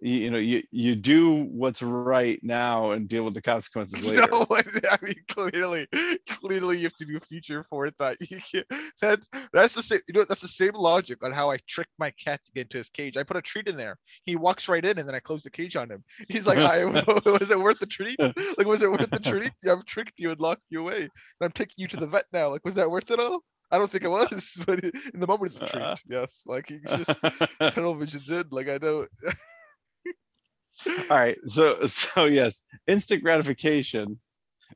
you, 0.00 0.14
you 0.16 0.30
know 0.30 0.38
you 0.38 0.62
you 0.70 0.94
do 0.94 1.44
what's 1.44 1.82
right 1.82 2.38
now 2.42 2.92
and 2.92 3.08
deal 3.08 3.24
with 3.24 3.34
the 3.34 3.42
consequences 3.42 4.02
later. 4.04 4.26
No, 4.30 4.46
I 4.50 4.98
mean 5.02 5.14
clearly, 5.28 5.86
clearly 6.28 6.78
you 6.78 6.84
have 6.84 6.94
to 6.96 7.04
do 7.04 7.18
future 7.20 7.64
forethought. 7.64 8.16
You 8.30 8.38
can't. 8.52 8.66
That's 9.00 9.28
that's 9.52 9.74
the 9.74 9.82
same. 9.82 10.00
You 10.06 10.14
know, 10.14 10.24
that's 10.24 10.42
the 10.42 10.48
same 10.48 10.74
logic 10.74 11.24
on 11.24 11.32
how 11.32 11.50
I 11.50 11.56
tricked 11.68 11.92
my 11.98 12.10
cat 12.10 12.40
to 12.44 12.52
get 12.52 12.62
into 12.62 12.78
his 12.78 12.88
cage. 12.88 13.16
I 13.16 13.22
put 13.24 13.36
a 13.36 13.42
treat 13.42 13.66
in 13.66 13.76
there. 13.76 13.96
He 14.24 14.36
walks 14.36 14.68
right 14.68 14.84
in, 14.84 14.98
and 14.98 15.08
then 15.08 15.14
I 15.14 15.20
close 15.20 15.42
the 15.42 15.50
cage 15.50 15.74
on 15.74 15.90
him. 15.90 16.04
He's 16.28 16.46
like, 16.46 16.58
I, 16.58 16.84
"Was 16.84 17.50
it 17.50 17.58
worth 17.58 17.80
the 17.80 17.86
treat? 17.86 18.18
Like, 18.20 18.66
was 18.66 18.82
it 18.82 18.90
worth 18.90 19.10
the 19.10 19.18
treat? 19.18 19.52
I've 19.68 19.84
tricked 19.84 20.20
you 20.20 20.30
and 20.30 20.40
locked 20.40 20.62
you 20.68 20.80
away, 20.80 21.02
and 21.02 21.10
I'm 21.40 21.50
taking 21.50 21.76
you 21.78 21.88
to 21.88 21.96
the 21.96 22.06
vet 22.06 22.24
now. 22.32 22.48
Like, 22.48 22.64
was 22.64 22.76
that 22.76 22.90
worth 22.90 23.10
it 23.10 23.18
all? 23.18 23.42
I 23.72 23.78
don't 23.78 23.90
think 23.90 24.04
it 24.04 24.08
was, 24.08 24.58
but 24.66 24.82
in 24.82 25.20
the 25.20 25.26
moment 25.26 25.52
it's 25.52 25.60
a 25.60 25.66
treat. 25.66 25.84
Uh. 25.84 25.96
yes, 26.08 26.42
like 26.46 26.68
he's 26.68 26.82
just 26.82 27.14
tunnel 27.74 27.94
vision's 27.94 28.28
in. 28.28 28.44
Like 28.50 28.68
I 28.68 28.78
know. 28.78 29.06
All 30.86 31.16
right. 31.16 31.38
So 31.46 31.86
so 31.86 32.24
yes, 32.24 32.62
instant 32.86 33.22
gratification 33.22 34.18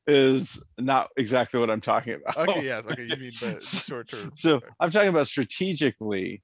is 0.07 0.63
not 0.79 1.09
exactly 1.17 1.61
what 1.61 1.71
I'm 1.71 1.81
talking 1.81 2.15
about. 2.15 2.49
Okay, 2.49 2.65
yes. 2.65 2.85
Okay, 2.87 3.05
you 3.05 3.17
mean 3.17 3.33
the, 3.41 3.61
short 3.87 4.09
term. 4.09 4.33
so 4.35 4.57
okay. 4.57 4.67
i'm 4.81 4.91
talking 4.91 5.09
about 5.09 5.27
strategically 5.27 6.43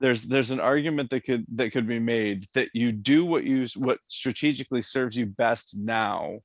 there's 0.00 0.24
there's 0.24 0.50
an 0.50 0.60
argument 0.60 1.10
that 1.10 1.24
could 1.24 1.44
that 1.54 1.72
could 1.72 1.86
be 1.86 1.98
made 1.98 2.46
that 2.54 2.68
you 2.72 2.92
do 2.92 3.24
what 3.24 3.44
you 3.44 3.66
what 3.76 3.98
strategically 4.08 4.82
serves 4.82 5.16
you 5.16 5.26
best 5.26 5.76
now 5.76 6.38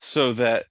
so 0.00 0.32
that 0.32 0.66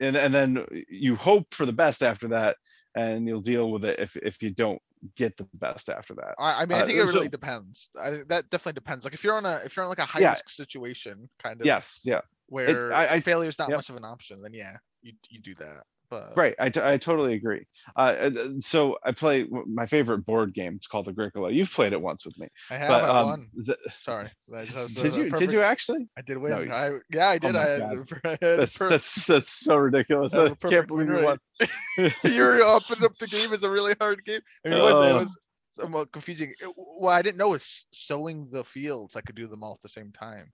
and 0.00 0.16
and 0.16 0.34
then 0.34 0.64
you 0.88 1.14
hope 1.14 1.52
for 1.54 1.66
the 1.66 1.72
best 1.72 2.02
after 2.02 2.28
that 2.28 2.56
and 2.96 3.26
you'll 3.26 3.40
deal 3.40 3.70
with 3.70 3.84
it 3.84 3.98
if 3.98 4.16
if 4.16 4.42
you 4.42 4.50
don't 4.50 4.80
get 5.16 5.36
the 5.36 5.46
best 5.54 5.88
after 5.88 6.14
that 6.14 6.34
I, 6.38 6.62
I 6.62 6.66
mean, 6.66 6.78
I 6.78 6.82
Uh, 6.82 6.86
think 6.86 6.98
it 6.98 7.06
so- 7.08 7.14
really 7.14 7.28
depends. 7.28 7.90
I 8.00 8.10
think 8.10 8.28
that 8.28 8.48
definitely 8.50 8.72
depends. 8.74 9.04
Like 9.04 9.14
if 9.14 9.22
you're 9.24 9.34
on 9.36 9.46
a 9.46 9.60
if 9.64 9.76
you're 9.76 9.84
on 9.84 9.88
like 9.88 9.98
a 9.98 10.04
high 10.04 10.20
Yeah. 10.20 10.30
risk 10.30 10.48
situation, 10.48 11.28
kind 11.42 11.60
of 11.60 11.66
yes 11.66 12.00
yeah 12.04 12.20
where 12.46 12.92
I- 12.92 13.14
I- 13.14 13.20
failure 13.20 13.48
is 13.48 13.58
not 13.58 13.70
much 13.70 13.90
of 13.90 13.96
an 13.96 14.04
option, 14.04 14.40
then 14.42 14.52
yeah, 14.54 14.76
you 15.02 15.12
you 15.28 15.40
do 15.40 15.54
that. 15.56 15.84
But 16.10 16.36
right 16.36 16.54
I, 16.58 16.68
t- 16.68 16.80
I 16.82 16.96
totally 16.98 17.34
agree 17.34 17.66
uh 17.96 18.00
uh, 18.30 18.30
so 18.60 18.98
i 19.04 19.10
play 19.10 19.46
my 19.66 19.86
favorite 19.86 20.18
board 20.26 20.52
game 20.54 20.74
it's 20.76 20.86
called 20.86 21.08
agricola 21.08 21.50
you've 21.50 21.72
played 21.72 21.92
it 21.92 22.00
once 22.00 22.24
with 22.24 22.38
me 22.38 22.46
I 22.70 22.76
have 22.76 22.88
but 22.88 23.04
I 23.04 23.08
um 23.20 23.26
won. 23.26 23.48
the- 23.54 23.78
Sorry, 24.00 24.28
I 24.54 24.64
just, 24.66 24.94
that 24.96 25.02
did 25.02 25.14
you 25.16 25.30
did 25.30 25.52
you 25.52 25.60
actually 25.62 26.06
I 26.16 26.22
did 26.22 26.36
win. 26.38 26.52
No, 26.52 26.60
you- 26.60 26.70
I 26.72 26.90
yeah, 27.12 27.28
I 27.28 27.38
did. 27.38 27.54
my 27.54 27.60
I 27.60 27.68
had, 27.68 27.82
I 28.24 28.28
had 28.30 28.38
that's 28.60 28.78
per- 28.78 28.88
that's 28.90 29.26
that's 29.26 29.50
so 29.50 29.76
ridiculous 29.76 30.34
I 30.34 30.50
can't 30.54 30.86
believe 30.86 31.08
you 31.08 31.24
won 31.24 31.38
you 32.24 32.42
were 32.42 32.62
opening 32.62 33.04
up 33.04 33.16
the 33.18 33.26
game 33.26 33.52
is 33.52 33.62
a 33.62 33.70
really 33.70 33.94
hard 34.00 34.24
game. 34.24 34.40
I 34.64 34.68
mean, 34.68 34.78
it 34.78 34.82
was, 34.82 35.06
it 35.06 35.12
Oh. 35.12 35.18
was 35.18 35.38
somewhat 35.70 36.12
confusing. 36.12 36.52
What 36.76 37.12
I 37.12 37.22
didn't 37.22 37.38
know 37.38 37.54
is 37.54 37.86
sowing 37.92 38.48
the 38.50 38.62
fields. 38.64 39.16
I 39.16 39.20
could 39.20 39.34
do 39.36 39.46
them 39.46 39.62
all 39.62 39.74
at 39.74 39.80
the 39.82 39.88
same 39.88 40.12
time. 40.12 40.52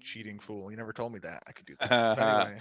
Cheating 0.00 0.38
fool! 0.40 0.70
You 0.70 0.76
never 0.76 0.92
told 0.92 1.12
me 1.12 1.18
that 1.20 1.42
I 1.46 1.52
could 1.52 1.66
do 1.66 1.74
that. 1.80 1.94
But 2.14 2.20
anyway, 2.22 2.60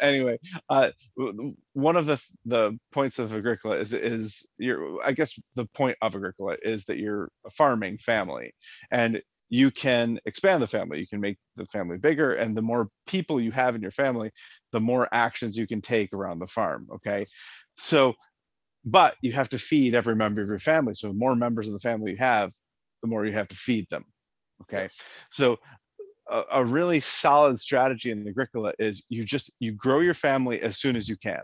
anyway, 0.00 0.38
uh, 0.68 0.90
w- 1.18 1.54
one 1.72 1.96
of 1.96 2.06
the 2.06 2.22
the 2.44 2.78
points 2.92 3.18
of 3.18 3.32
Agricola 3.32 3.76
is 3.78 3.92
is 3.92 4.46
your 4.58 5.04
I 5.04 5.12
guess 5.12 5.38
the 5.54 5.66
point 5.66 5.96
of 6.02 6.14
Agricola 6.14 6.56
is 6.62 6.84
that 6.86 6.98
you're 6.98 7.30
a 7.46 7.50
farming 7.50 7.98
family, 7.98 8.52
and 8.90 9.20
you 9.48 9.70
can 9.70 10.18
expand 10.26 10.62
the 10.62 10.66
family. 10.68 11.00
You 11.00 11.06
can 11.08 11.20
make 11.20 11.38
the 11.56 11.66
family 11.66 11.98
bigger, 11.98 12.34
and 12.34 12.56
the 12.56 12.62
more 12.62 12.88
people 13.06 13.40
you 13.40 13.50
have 13.52 13.74
in 13.74 13.82
your 13.82 13.90
family, 13.90 14.30
the 14.72 14.80
more 14.80 15.08
actions 15.12 15.56
you 15.56 15.66
can 15.66 15.80
take 15.80 16.12
around 16.12 16.38
the 16.38 16.46
farm. 16.46 16.86
Okay, 16.96 17.24
so, 17.76 18.14
but 18.84 19.16
you 19.22 19.32
have 19.32 19.48
to 19.50 19.58
feed 19.58 19.94
every 19.94 20.14
member 20.16 20.42
of 20.42 20.48
your 20.48 20.58
family. 20.58 20.94
So 20.94 21.08
the 21.08 21.14
more 21.14 21.34
members 21.36 21.68
of 21.68 21.74
the 21.74 21.80
family 21.80 22.12
you 22.12 22.18
have, 22.18 22.50
the 23.02 23.08
more 23.08 23.24
you 23.26 23.32
have 23.32 23.48
to 23.48 23.56
feed 23.56 23.86
them. 23.90 24.04
Okay, 24.62 24.88
so 25.30 25.56
a, 26.30 26.42
a 26.52 26.64
really 26.64 27.00
solid 27.00 27.60
strategy 27.60 28.10
in 28.10 28.26
agricola 28.26 28.72
is 28.78 29.02
you 29.08 29.24
just 29.24 29.50
you 29.58 29.72
grow 29.72 30.00
your 30.00 30.14
family 30.14 30.60
as 30.62 30.78
soon 30.78 30.96
as 30.96 31.08
you 31.08 31.16
can. 31.16 31.40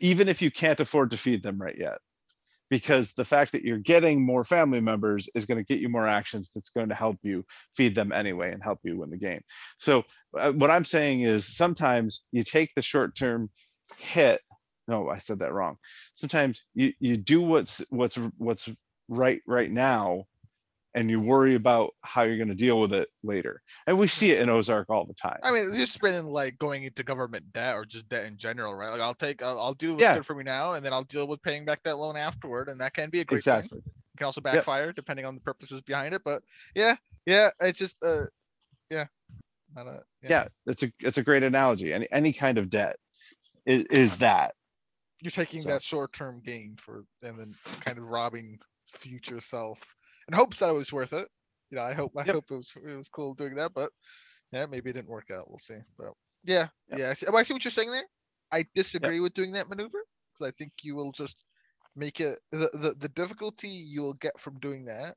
Even 0.00 0.28
if 0.28 0.42
you 0.42 0.50
can't 0.50 0.80
afford 0.80 1.10
to 1.10 1.16
feed 1.16 1.42
them 1.42 1.60
right 1.60 1.76
yet. 1.78 1.98
Because 2.70 3.12
the 3.12 3.24
fact 3.24 3.52
that 3.52 3.62
you're 3.62 3.78
getting 3.78 4.24
more 4.24 4.44
family 4.44 4.80
members 4.80 5.28
is 5.34 5.46
going 5.46 5.58
to 5.58 5.64
get 5.64 5.80
you 5.80 5.88
more 5.88 6.08
actions 6.08 6.50
that's 6.54 6.70
going 6.70 6.88
to 6.88 6.94
help 6.94 7.18
you 7.22 7.44
feed 7.76 7.94
them 7.94 8.10
anyway 8.10 8.52
and 8.52 8.62
help 8.62 8.80
you 8.82 8.98
win 8.98 9.10
the 9.10 9.16
game. 9.16 9.40
So 9.78 10.02
uh, 10.38 10.50
what 10.52 10.70
i'm 10.70 10.84
saying 10.84 11.20
is 11.20 11.56
sometimes 11.56 12.22
you 12.32 12.42
take 12.42 12.72
the 12.74 12.82
short 12.82 13.16
term 13.16 13.50
hit 13.96 14.40
no 14.88 15.08
i 15.08 15.18
said 15.18 15.38
that 15.38 15.52
wrong. 15.52 15.76
Sometimes 16.16 16.64
you 16.74 16.92
you 16.98 17.16
do 17.16 17.40
what's 17.42 17.82
what's 17.90 18.18
what's 18.38 18.68
right 19.08 19.40
right 19.46 19.70
now 19.70 20.24
and 20.94 21.10
you 21.10 21.20
worry 21.20 21.54
about 21.54 21.90
how 22.02 22.22
you're 22.22 22.36
going 22.36 22.48
to 22.48 22.54
deal 22.54 22.78
with 22.80 22.92
it 22.92 23.08
later 23.22 23.60
and 23.86 23.98
we 23.98 24.06
see 24.06 24.30
it 24.30 24.40
in 24.40 24.48
ozark 24.48 24.88
all 24.90 25.04
the 25.04 25.14
time 25.14 25.38
I 25.42 25.50
mean, 25.50 25.68
it's 25.68 25.76
just 25.76 26.00
been 26.00 26.26
like 26.26 26.58
going 26.58 26.84
into 26.84 27.02
government 27.02 27.52
debt 27.52 27.74
or 27.74 27.84
just 27.84 28.08
debt 28.08 28.26
in 28.26 28.36
general, 28.36 28.74
right? 28.74 28.90
Like 28.90 29.00
I'll 29.00 29.14
take, 29.14 29.42
I'll, 29.42 29.58
I'll 29.60 29.74
do 29.74 29.92
what's 29.92 30.02
Yeah. 30.02 30.14
good 30.14 30.26
for 30.26 30.34
me 30.34 30.44
now, 30.44 30.74
and 30.74 30.84
then 30.84 30.92
I'll 30.92 31.04
deal 31.04 31.26
with 31.26 31.42
paying 31.42 31.64
back 31.64 31.82
that 31.84 31.96
loan 31.98 32.16
afterward, 32.16 32.68
and 32.68 32.80
that 32.80 32.94
can 32.94 33.10
be 33.10 33.20
a 33.20 33.24
great 33.24 33.38
exactly 33.38 33.80
thing. 33.80 33.82
It 34.14 34.18
can 34.18 34.26
also 34.26 34.40
backfire 34.40 34.92
depending 34.92 35.26
on 35.26 35.34
the 35.34 35.40
purposes 35.40 35.80
behind 35.82 36.14
it. 36.14 36.22
But 36.24 36.42
yeah, 36.74 36.96
yeah, 37.26 37.50
it's 37.60 37.78
just, 37.78 38.02
uh, 38.04 38.24
yeah, 38.90 39.06
not 39.74 39.86
a, 39.86 40.00
yeah. 40.22 40.46
it's 40.66 40.82
a 40.84 40.92
it's 41.00 41.18
a 41.18 41.22
great 41.22 41.42
analogy 41.42 41.92
any 41.92 42.06
any 42.12 42.32
kind 42.32 42.58
of 42.58 42.70
debt 42.70 42.96
is, 43.66 43.82
is 43.90 44.16
that 44.18 44.54
You're 45.20 45.30
taking 45.30 45.62
So- 45.62 45.70
that 45.70 45.82
short-term 45.82 46.40
gain 46.44 46.76
for, 46.78 47.04
and 47.22 47.38
then 47.38 47.54
kind 47.80 47.98
of 47.98 48.04
robbing 48.04 48.60
future 48.86 49.40
self, 49.40 49.80
in 50.28 50.34
hopes 50.34 50.58
that 50.60 50.70
it 50.70 50.74
was 50.74 50.92
worth 50.92 51.12
it. 51.12 51.28
You 51.70 51.76
know, 51.76 51.82
I 51.82 51.94
hope, 51.94 52.12
I 52.16 52.24
Yep. 52.24 52.34
hope 52.34 52.44
it 52.50 52.54
was, 52.54 52.72
it 52.76 52.96
was 52.96 53.08
cool 53.08 53.34
doing 53.34 53.54
that, 53.56 53.72
but 53.74 53.90
yeah, 54.52 54.66
maybe 54.66 54.90
it 54.90 54.94
didn't 54.94 55.10
work 55.10 55.30
out. 55.32 55.48
We'll 55.48 55.58
see. 55.58 55.78
But 55.98 56.12
yeah, 56.44 56.68
Yep. 56.88 56.98
yeah, 56.98 57.10
I 57.10 57.14
see, 57.14 57.26
oh, 57.28 57.36
I 57.36 57.42
see 57.42 57.54
what 57.54 57.64
you're 57.64 57.72
saying 57.72 57.90
there. 57.90 58.06
I 58.52 58.64
disagree 58.74 59.20
with 59.20 59.34
doing 59.34 59.52
that 59.52 59.68
maneuver, 59.68 60.04
because 60.34 60.48
I 60.48 60.52
think 60.58 60.72
you 60.82 60.94
will 60.94 61.12
just 61.12 61.44
make 61.96 62.20
it 62.20 62.38
the, 62.50 62.68
the 62.74 62.94
the 62.98 63.08
difficulty 63.10 63.68
you 63.68 64.02
will 64.02 64.14
get 64.14 64.38
from 64.38 64.58
doing 64.58 64.84
that. 64.86 65.16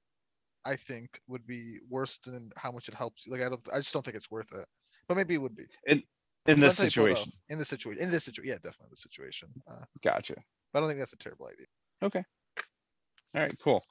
I 0.66 0.76
think 0.76 1.20
would 1.28 1.46
be 1.48 1.80
worse 1.90 2.18
than 2.18 2.52
how 2.58 2.72
much 2.72 2.88
it 2.88 2.94
helps. 2.94 3.28
Like 3.28 3.42
I 3.42 3.50
don't, 3.50 3.62
I 3.74 3.78
just 3.78 3.94
don't 3.94 4.04
think 4.04 4.18
it's 4.18 4.32
worth 4.32 4.52
it. 4.54 4.66
But 5.08 5.16
maybe 5.16 5.34
it 5.36 5.42
would 5.42 5.56
be 5.56 5.66
in 5.86 6.04
Depends 6.46 6.62
this 6.62 6.78
how 6.78 6.84
you 6.86 6.92
pull 6.92 7.06
it 7.06 7.12
off. 7.12 7.30
situation. 7.30 7.34
In 7.50 7.58
this 7.58 7.70
situation, 7.70 8.04
in 8.04 8.10
this 8.10 8.24
situation, 8.26 8.50
yeah, 8.50 8.58
definitely 8.64 8.92
the 8.92 8.98
situation. 8.98 9.50
Uh, 9.70 9.86
Gotcha. 10.02 10.36
but 10.72 10.80
I 10.80 10.82
don't 10.82 10.90
think 10.90 11.00
that's 11.00 11.14
a 11.14 11.18
terrible 11.18 11.48
idea. 11.48 11.68
Okay. 12.04 12.24
All 13.36 13.42
right, 13.42 13.60
cool. 13.60 13.84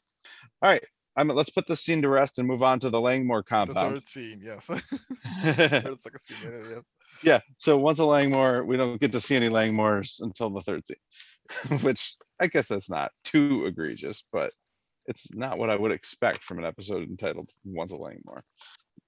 All 0.62 0.70
right, 0.70 0.84
I'm, 1.16 1.28
let's 1.28 1.50
put 1.50 1.66
this 1.66 1.80
scene 1.80 2.02
to 2.02 2.08
rest 2.08 2.38
and 2.38 2.46
move 2.46 2.62
on 2.62 2.78
to 2.80 2.90
the 2.90 3.00
Langmore 3.00 3.42
The 3.42 3.48
compound. 3.48 3.94
third 3.94 4.08
scene, 4.08 4.42
yes. 4.44 4.66
Third, 5.42 6.02
second 6.02 6.20
scene, 6.22 6.36
yeah, 6.44 6.68
yeah. 6.70 6.80
Yeah, 7.22 7.40
so 7.56 7.78
once 7.78 7.98
a 7.98 8.04
Langmore, 8.04 8.64
we 8.64 8.76
don't 8.76 9.00
get 9.00 9.12
to 9.12 9.20
see 9.20 9.36
any 9.36 9.48
Langmores 9.48 10.20
until 10.20 10.50
the 10.50 10.60
third 10.60 10.82
scene, 10.86 11.78
which 11.80 12.14
I 12.40 12.46
guess 12.46 12.66
that's 12.66 12.90
not 12.90 13.10
too 13.24 13.64
egregious, 13.66 14.24
but 14.32 14.52
it's 15.06 15.32
not 15.34 15.58
what 15.58 15.70
I 15.70 15.76
would 15.76 15.92
expect 15.92 16.44
from 16.44 16.58
an 16.58 16.64
episode 16.66 17.08
entitled 17.08 17.48
Once 17.64 17.92
a 17.92 17.96
Langmore. 17.96 18.44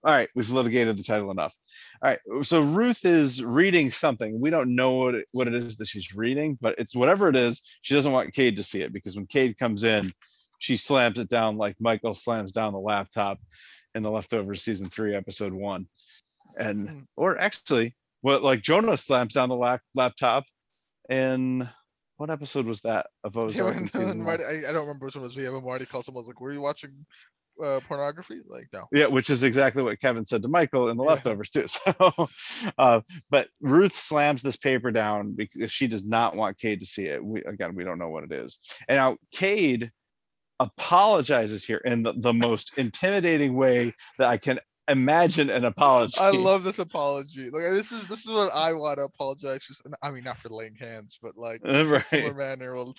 All 0.05 0.15
right, 0.15 0.29
we've 0.35 0.49
litigated 0.49 0.97
the 0.97 1.03
title 1.03 1.31
enough. 1.33 1.55
All 2.03 2.11
right, 2.11 2.21
so 2.43 2.61
Ruth 2.61 3.05
is 3.05 3.43
reading 3.43 3.91
something. 3.91 4.41
We 4.41 4.49
don't 4.49 4.75
know 4.75 4.93
what 4.93 5.15
it, 5.17 5.27
what 5.33 5.49
it 5.49 5.55
is 5.55 5.77
that 5.77 5.89
she's 5.89 6.15
reading, 6.15 6.57
but 6.61 6.77
it's 6.79 6.95
whatever 6.95 7.29
it 7.29 7.37
is. 7.37 7.63
She 7.83 7.95
doesn't 7.95 8.13
want 8.13 8.33
Cade 8.33 8.57
to 8.57 8.63
see 8.63 8.81
it 8.81 8.93
because 8.93 9.17
when 9.17 9.27
Cade 9.27 9.59
comes 9.59 9.83
in, 9.83 10.11
she 10.59 10.77
slams 10.77 11.19
it 11.19 11.29
down 11.29 11.57
like 11.57 11.77
Michael 11.81 12.15
slams 12.15 12.53
down 12.53 12.73
the 12.73 12.79
laptop 12.79 13.39
in 13.95 14.03
the 14.03 14.11
leftovers 14.11 14.63
season 14.63 14.91
three, 14.91 15.15
episode 15.15 15.53
one. 15.53 15.87
And 16.59 16.89
Mm. 16.89 17.07
or 17.17 17.39
actually, 17.39 17.95
what 18.21 18.43
like 18.43 18.63
Jonah 18.63 18.97
slams 18.97 19.35
down 19.35 19.49
the 19.49 19.57
lap, 19.57 19.81
laptop 19.95 20.45
in 21.09 21.69
what 22.17 22.31
episode 22.31 22.67
was 22.67 22.81
that 22.83 23.07
of 23.25 23.37
Yeah, 23.37 23.43
Ozark? 23.43 23.77
in 23.77 23.87
when, 23.93 24.07
when? 24.07 24.19
Marty, 24.25 24.45
I, 24.45 24.69
I 24.69 24.73
don't 24.73 24.87
remember 24.87 25.07
which 25.07 25.15
one 25.15 25.25
was. 25.25 25.37
Yeah, 25.37 25.51
when 25.51 25.65
Marty 25.65 25.87
called 25.87 26.05
someone, 26.05 26.23
was 26.23 26.29
like, 26.29 26.41
"Were 26.41 26.53
you 26.53 26.61
watching 26.61 27.07
uh, 27.63 27.81
pornography?" 27.87 28.41
Like, 28.49 28.69
no. 28.73 28.85
Yeah, 28.91 29.07
which 29.07 29.31
is 29.31 29.43
exactly 29.45 29.83
what 29.83 30.01
Kevin 30.01 30.25
said 30.25 30.43
to 30.43 30.49
Michael 30.49 30.89
in 30.89 30.97
the 30.97 31.05
Yeah. 31.05 31.11
leftovers 31.11 31.51
too. 31.51 31.67
So, 31.87 32.29
uh, 32.79 33.01
but 33.31 33.49
Ruth 33.61 33.95
slams 33.97 34.43
this 34.43 34.57
paper 34.57 34.91
down 34.91 35.33
because 35.33 35.71
she 35.71 35.87
does 35.87 36.05
not 36.05 36.35
want 36.35 36.59
Cade 36.59 36.81
to 36.81 36.87
see 36.87 37.07
it. 37.07 37.25
We 37.25 37.43
again, 37.45 37.75
we 37.77 37.85
don't 37.85 37.99
know 37.99 38.09
what 38.09 38.25
it 38.25 38.33
is. 38.33 38.59
And 38.89 38.97
now 38.97 39.17
Cade 39.31 39.93
apologizes 40.61 41.65
here 41.65 41.79
in 41.85 42.03
the, 42.03 42.13
the 42.17 42.33
most 42.33 42.77
intimidating 42.79 43.55
way 43.55 43.95
that 44.19 44.29
I 44.29 44.37
can 44.39 44.59
imagine 44.89 45.51
an 45.51 45.65
apology. 45.65 46.19
I 46.21 46.31
love 46.31 46.65
this 46.65 46.79
apology. 46.79 47.51
Like, 47.51 47.71
this 47.73 47.93
is 47.93 48.07
this 48.07 48.25
is 48.27 48.31
what 48.31 48.53
I 48.53 48.73
want 48.73 48.99
to 48.99 49.05
apologize 49.05 49.65
for. 49.65 49.75
I 50.03 50.11
mean, 50.11 50.25
not 50.25 50.39
for 50.39 50.49
laying 50.49 50.75
hands, 50.75 51.19
but 51.21 51.37
like 51.37 51.61
right. 51.65 52.05
similar 52.05 52.35
manner 52.35 52.75
will. 52.75 52.95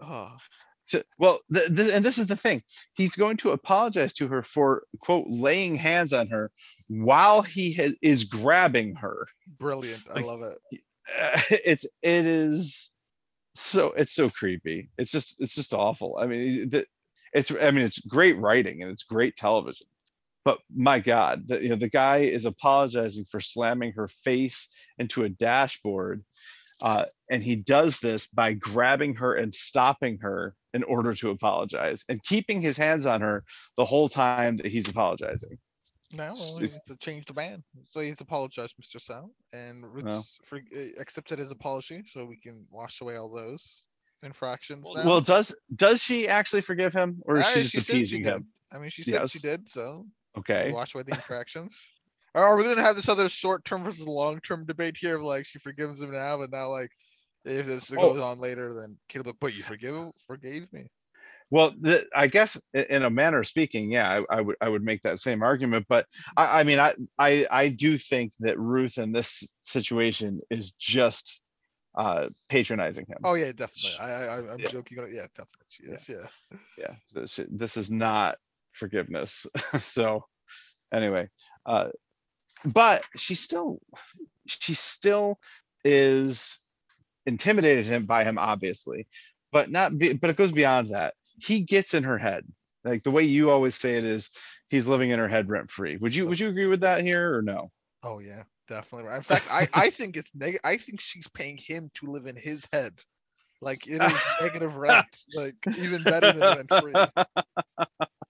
Oh, 0.00 0.36
So, 0.82 1.02
well, 1.18 1.40
th- 1.52 1.74
th- 1.74 1.92
and 1.92 2.04
this 2.04 2.18
is 2.18 2.26
the 2.26 2.36
thing. 2.36 2.62
He's 2.94 3.16
going 3.16 3.36
to 3.38 3.50
apologize 3.50 4.12
to 4.14 4.28
her 4.28 4.42
for 4.42 4.84
quote 5.00 5.26
laying 5.28 5.74
hands 5.74 6.12
on 6.12 6.28
her 6.28 6.50
while 6.88 7.42
he 7.42 7.72
ha- 7.74 7.94
is 8.02 8.24
grabbing 8.24 8.94
her. 8.96 9.26
brilliant! 9.58 10.02
I 10.10 10.14
Like, 10.14 10.24
love 10.24 10.42
it. 10.42 10.58
uh, 11.18 11.40
it's 11.64 11.86
it 12.02 12.26
is 12.26 12.90
so 13.54 13.88
it's 13.96 14.14
so 14.14 14.30
creepy. 14.30 14.90
It's 14.98 15.10
just 15.10 15.40
it's 15.40 15.54
just 15.54 15.74
awful. 15.74 16.18
I 16.20 16.26
mean 16.26 16.70
the, 16.70 16.86
it's 17.32 17.50
i 17.50 17.70
mean 17.70 17.84
it's 17.84 17.98
great 18.00 18.38
writing 18.38 18.82
and 18.82 18.90
it's 18.90 19.02
great 19.02 19.36
television 19.36 19.86
but 20.44 20.58
my 20.74 20.98
god 20.98 21.46
the, 21.48 21.62
you 21.62 21.68
know 21.68 21.76
the 21.76 21.88
guy 21.88 22.18
is 22.18 22.44
apologizing 22.44 23.24
for 23.30 23.40
slamming 23.40 23.92
her 23.92 24.08
face 24.08 24.68
into 24.98 25.24
a 25.24 25.28
dashboard 25.28 26.24
uh, 26.82 27.04
and 27.30 27.44
he 27.44 27.54
does 27.54 28.00
this 28.00 28.26
by 28.26 28.52
grabbing 28.52 29.14
her 29.14 29.36
and 29.36 29.54
stopping 29.54 30.18
her 30.18 30.56
in 30.74 30.82
order 30.82 31.14
to 31.14 31.30
apologize 31.30 32.04
and 32.08 32.22
keeping 32.24 32.60
his 32.60 32.76
hands 32.76 33.06
on 33.06 33.20
her 33.20 33.44
the 33.76 33.84
whole 33.84 34.08
time 34.08 34.56
that 34.56 34.66
he's 34.66 34.88
apologizing 34.88 35.58
Now 36.12 36.32
it's- 36.32 36.40
well, 36.40 36.56
he 36.56 36.62
needs 36.62 36.80
to 36.82 36.96
change 36.96 37.24
the 37.26 37.32
ban. 37.34 37.62
So 37.90 38.00
he's 38.00 38.20
apologized, 38.20 38.74
Mr. 38.82 39.00
Sal, 39.00 39.30
and 39.52 39.86
Ruth 39.92 40.38
for, 40.44 40.58
uh, 40.58 40.80
accepted 41.00 41.38
his 41.38 41.50
apology, 41.50 42.02
so 42.06 42.24
we 42.24 42.36
can 42.36 42.66
wash 42.70 43.00
away 43.00 43.16
all 43.16 43.30
those 43.30 43.86
infractions. 44.22 44.88
now. 44.94 45.04
well 45.04 45.20
does 45.20 45.52
does 45.74 46.00
she 46.00 46.28
actually 46.28 46.62
forgive 46.62 46.92
him 46.92 47.20
or 47.26 47.38
is 47.38 47.44
Ah, 47.44 47.48
she 47.54 47.62
she 47.64 47.76
just 47.78 47.86
she 47.88 47.92
appeasing 47.92 48.22
did. 48.22 48.34
him 48.34 48.52
I 48.70 48.78
mean, 48.78 48.88
she 48.90 49.02
said 49.02 49.28
she 49.30 49.40
did, 49.40 49.68
so 49.68 50.06
okay 50.38 50.70
wash 50.72 50.94
away 50.94 51.02
the 51.04 51.14
infractions. 51.14 51.94
Or 52.34 52.42
are 52.42 52.56
we 52.56 52.62
gonna 52.64 52.80
have 52.80 52.96
this 52.96 53.10
other 53.10 53.28
short-term 53.28 53.84
versus 53.84 54.08
long-term 54.08 54.64
debate 54.64 54.96
here 54.96 55.16
of 55.16 55.22
like 55.22 55.44
she 55.44 55.58
forgives 55.58 56.00
him 56.00 56.12
now, 56.12 56.38
but 56.38 56.50
now 56.50 56.70
like 56.70 56.90
if 57.44 57.66
this 57.66 57.92
Oh. 57.92 57.96
goes 57.96 58.16
on 58.18 58.38
later, 58.38 58.72
then 58.72 58.98
Caleb, 59.08 59.26
like, 59.26 59.36
but 59.40 59.54
you 59.54 59.62
forgive 59.62 60.10
forgave 60.26 60.72
me. 60.72 60.86
Well, 61.52 61.74
the, 61.78 62.06
I 62.16 62.28
guess 62.28 62.56
in 62.72 63.02
a 63.02 63.10
manner 63.10 63.40
of 63.40 63.46
speaking, 63.46 63.92
yeah, 63.92 64.22
I, 64.30 64.38
I 64.38 64.40
would 64.40 64.56
I 64.62 64.70
would 64.70 64.82
make 64.82 65.02
that 65.02 65.18
same 65.18 65.42
argument. 65.42 65.84
But 65.86 66.06
I, 66.34 66.60
I 66.60 66.64
mean, 66.64 66.78
I, 66.78 66.94
I 67.18 67.46
I 67.50 67.68
do 67.68 67.98
think 67.98 68.32
that 68.40 68.58
Ruth 68.58 68.96
in 68.96 69.12
this 69.12 69.52
situation 69.60 70.40
is 70.48 70.70
just 70.78 71.42
uh, 71.94 72.28
patronizing 72.48 73.04
him. 73.04 73.18
Oh 73.22 73.34
yeah, 73.34 73.52
definitely. 73.52 73.98
I, 74.00 74.06
I 74.06 74.36
I'm 74.54 74.60
Yeah. 74.60 74.68
joking. 74.68 74.96
Yeah, 75.12 75.26
definitely. 75.36 75.66
She 75.68 75.82
is. 75.82 76.08
Yeah. 76.08 76.58
Yeah, 76.78 76.94
this 77.12 77.38
this 77.50 77.76
is 77.76 77.90
not 77.90 78.38
forgiveness. 78.72 79.46
so 79.78 80.24
anyway, 80.90 81.28
uh, 81.66 81.88
but 82.64 83.04
she 83.16 83.34
still 83.34 83.78
she 84.46 84.72
still 84.72 85.38
is 85.84 86.58
intimidated 87.26 87.86
him 87.86 88.06
by 88.06 88.24
him, 88.24 88.38
obviously, 88.38 89.06
but 89.52 89.70
not. 89.70 89.98
Be, 89.98 90.14
but 90.14 90.30
it 90.30 90.36
goes 90.36 90.50
beyond 90.52 90.94
that. 90.94 91.12
He 91.38 91.60
gets 91.60 91.94
in 91.94 92.04
her 92.04 92.18
head. 92.18 92.46
Like 92.84 93.02
the 93.04 93.10
way 93.10 93.22
you 93.24 93.50
always 93.50 93.74
say 93.74 93.96
it 93.96 94.04
is, 94.04 94.30
he's 94.68 94.88
living 94.88 95.10
in 95.10 95.18
her 95.18 95.28
head 95.28 95.48
rent 95.48 95.70
free. 95.70 95.96
Would 95.96 96.14
you 96.14 96.26
would 96.26 96.38
you 96.38 96.48
agree 96.48 96.66
with 96.66 96.80
that 96.80 97.02
here 97.02 97.36
or 97.36 97.42
no? 97.42 97.70
Oh 98.02 98.18
yeah, 98.18 98.44
definitely. 98.68 99.14
In 99.14 99.22
fact, 99.22 99.48
I 99.50 99.66
I 99.74 99.90
think 99.90 100.16
it's 100.16 100.34
negative. 100.34 100.60
I 100.64 100.76
think 100.76 101.00
she's 101.00 101.28
paying 101.28 101.56
him 101.56 101.90
to 101.94 102.06
live 102.06 102.26
in 102.26 102.36
his 102.36 102.66
head. 102.72 103.00
Like 103.60 103.86
it 103.88 104.02
is 104.04 104.22
negative 104.40 104.76
rent. 104.76 105.24
Like 105.32 105.56
even 105.76 106.06
better 106.06 106.32
than 106.32 106.48
rent 106.48 106.70
free. 106.72 107.10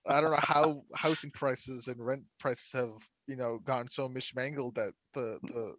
I 0.06 0.20
don't 0.20 0.30
know 0.32 0.36
how 0.40 0.84
housing 0.94 1.30
prices 1.30 1.86
and 1.88 2.04
rent 2.04 2.24
prices 2.38 2.72
have 2.72 3.08
you 3.26 3.36
know 3.36 3.58
gone 3.58 3.88
so 3.88 4.08
mishmangled 4.08 4.74
that 4.76 4.94
the 5.14 5.40
the 5.46 5.74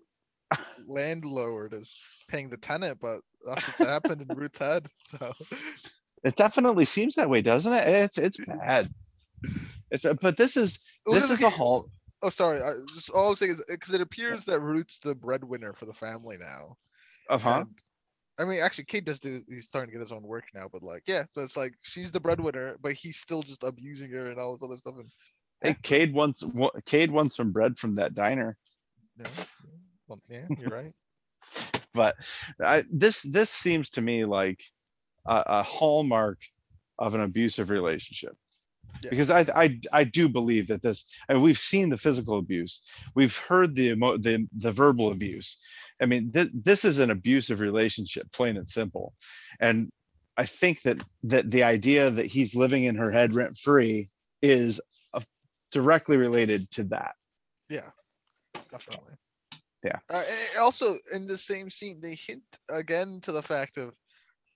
landlord 0.86 1.74
is 1.74 1.98
paying 2.28 2.50
the 2.50 2.58
tenant, 2.58 3.00
but 3.02 3.22
that's 3.46 3.68
what's 3.68 3.82
happened 3.82 4.22
in 4.22 4.34
Ruth's 4.34 4.60
head. 4.60 4.88
So 5.06 5.34
It 6.24 6.36
definitely 6.36 6.86
seems 6.86 7.16
that 7.16 7.30
way, 7.30 7.42
doesn't 7.42 7.74
it? 7.74 7.88
It's 7.88 8.18
it's 8.18 8.38
bad. 8.38 8.90
It's 9.92 10.04
bad. 10.04 10.20
but 10.22 10.38
this 10.38 10.56
is 10.56 10.80
this 11.10 11.30
is 11.30 11.40
the 11.40 11.50
whole. 11.50 11.90
Oh, 12.22 12.30
sorry. 12.30 12.62
I, 12.62 12.74
just 12.94 13.10
all 13.10 13.30
I'm 13.32 13.36
saying 13.36 13.54
is 13.54 13.64
because 13.68 13.94
it 13.94 14.02
appears 14.02 14.46
that 14.46 14.62
Ruth's 14.62 15.00
the 15.00 15.14
breadwinner 15.14 15.74
for 15.74 15.86
the 15.86 15.94
family 15.94 16.38
now. 16.38 16.78
Uh 17.30 17.38
huh. 17.38 17.66
I 18.40 18.46
mean, 18.46 18.60
actually, 18.62 18.86
Cade 18.86 19.06
does 19.06 19.20
do. 19.20 19.42
He's 19.48 19.68
starting 19.68 19.90
to 19.90 19.94
get 19.94 20.00
his 20.00 20.12
own 20.12 20.24
work 20.24 20.46
now, 20.56 20.68
but 20.72 20.82
like, 20.82 21.04
yeah. 21.06 21.26
So 21.32 21.42
it's 21.42 21.58
like 21.58 21.74
she's 21.84 22.12
the 22.12 22.20
breadwinner, 22.20 22.78
but 22.82 22.94
he's 22.94 23.18
still 23.18 23.44
just 23.44 23.64
abusing 23.64 24.12
her 24.12 24.28
and 24.28 24.40
all 24.40 24.54
this 24.54 24.64
other 24.64 24.78
stuff. 24.78 24.96
And 24.98 25.12
Hey, 25.62 25.76
Cade 25.82 26.14
wants 26.14 26.44
wa- 26.44 26.72
Cade 26.86 27.12
wants 27.12 27.38
some 27.38 27.52
bread 27.52 27.78
from 27.78 27.96
that 27.96 28.16
diner. 28.16 28.58
yeah, 29.20 29.28
well, 30.08 30.20
yeah, 30.30 30.46
you're 30.58 30.70
right. 30.70 30.94
but 31.94 32.16
I, 32.64 32.84
this 32.92 33.22
this 33.22 33.50
seems 33.50 33.90
to 33.92 34.02
me 34.02 34.26
like 34.26 34.62
a, 35.26 35.44
a 35.60 35.64
hallmark 35.64 36.40
of 37.00 37.16
an 37.16 37.22
abusive 37.22 37.70
relationship 37.70 38.36
Yeah. 39.04 39.10
because 39.10 39.30
I, 39.30 39.40
I 39.56 39.80
I 39.92 40.04
do 40.04 40.28
believe 40.30 40.68
that 40.68 40.82
this 40.82 41.06
and 41.28 41.42
we've 41.42 41.58
seen 41.58 41.90
the 41.90 41.98
physical 41.98 42.38
abuse 42.38 42.82
we've 43.16 43.36
heard 43.38 43.76
the 43.76 43.90
emo, 43.90 44.18
the 44.18 44.48
the 44.58 44.72
verbal 44.72 45.12
abuse 45.12 45.58
I 46.02 46.06
mean 46.06 46.32
th- 46.32 46.52
this 46.54 46.86
is 46.86 47.00
an 47.00 47.10
abusive 47.10 47.60
relationship 47.60 48.32
plain 48.32 48.58
and 48.58 48.68
simple 48.68 49.14
and 49.60 49.90
I 50.38 50.46
think 50.46 50.82
that 50.84 51.04
that 51.24 51.52
the 51.52 51.64
idea 51.64 52.10
that 52.12 52.26
he's 52.26 52.56
living 52.56 52.84
in 52.86 52.96
her 52.96 53.12
head 53.12 53.34
rent 53.34 53.58
free 53.58 54.10
is 54.42 54.80
uh, 55.14 55.22
directly 55.72 56.18
related 56.18 56.70
to 56.72 56.84
that 56.86 57.16
Yeah, 57.70 57.90
Definitely. 58.72 59.14
Yeah. 59.84 60.00
Uh, 60.14 60.24
also, 60.60 60.98
in 61.12 61.28
the 61.28 61.38
same 61.38 61.70
scene, 61.70 62.00
they 62.02 62.16
hint 62.16 62.44
again 62.70 63.20
to 63.22 63.32
the 63.32 63.42
fact 63.42 63.78
of 63.78 63.96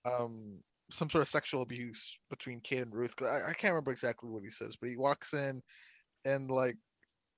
um 0.04 0.62
some 0.90 1.10
sort 1.10 1.22
of 1.22 1.28
sexual 1.28 1.62
abuse 1.62 2.18
between 2.30 2.60
Cade 2.60 2.82
and 2.82 2.94
Ruth. 2.94 3.14
I, 3.22 3.50
I 3.50 3.52
can't 3.54 3.72
remember 3.72 3.92
exactly 3.92 4.30
what 4.30 4.42
he 4.42 4.50
says, 4.50 4.76
but 4.80 4.90
he 4.90 4.96
walks 4.96 5.34
in 5.34 5.62
and 6.24 6.50
like. 6.50 6.76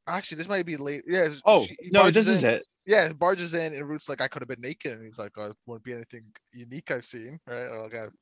Actually, 0.09 0.39
this 0.39 0.49
might 0.49 0.67
be 0.67 0.77
late. 0.77 1.05
Yeah. 1.07 1.29
oh 1.47 1.67
she- 1.67 1.77
no 1.91 2.11
this 2.11 2.27
is 2.29 2.43
it 2.43 2.65
yeah, 2.87 3.13
barges 3.13 3.55
in 3.55 3.75
and 3.75 3.89
Ruth's 3.89 4.09
like, 4.09 4.21
I 4.21 4.29
could 4.29 4.43
have 4.43 4.49
been 4.49 4.61
naked, 4.61 4.93
and 4.93 5.05
he's 5.05 5.19
like, 5.19 5.33
oh, 5.37 5.51
it 5.51 5.57
won't 5.67 5.85
be 5.85 5.93
anything 5.93 6.25
unique 6.53 6.91
I've 6.91 7.05
seen, 7.05 7.39
right? 7.47 7.67
Or 7.69 7.85
like 7.85 7.95
I've, 7.95 8.13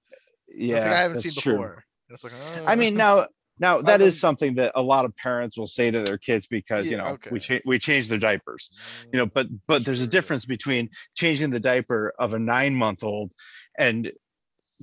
yeah, 0.48 0.92
I 0.92 1.02
haven't 1.02 1.18
seen 1.18 1.32
true. 1.32 1.34
before. 1.34 1.84
Like, 2.22 2.32
I 2.66 2.76
"Oh." 2.76 2.76
mean, 2.76 2.96
now, 2.96 3.26
now 3.58 3.82
that 3.82 4.00
is 4.00 4.18
something 4.18 4.54
that 4.56 4.72
a 4.74 4.82
lot 4.82 5.04
of 5.04 5.14
parents 5.16 5.56
will 5.58 5.66
say 5.66 5.90
to 5.90 6.00
their 6.02 6.18
kids 6.18 6.46
because 6.46 6.90
you 6.90 6.96
Yeah, 6.96 6.98
know 6.98 7.18
we 7.28 7.38
okay. 7.38 7.40
change 7.40 7.62
we 7.66 7.78
change 7.78 8.08
their 8.08 8.18
diapers, 8.18 8.70
you 9.12 9.18
know. 9.18 9.26
Mm, 9.26 9.32
But 9.32 9.46
but 9.66 9.84
there's 9.84 10.02
a 10.02 10.08
difference 10.08 10.44
between 10.46 10.90
changing 11.14 11.50
the 11.50 11.60
diaper 11.60 12.12
of 12.18 12.34
a 12.34 12.38
nine 12.38 12.74
month 12.74 13.02
old 13.02 13.32
and 13.78 14.10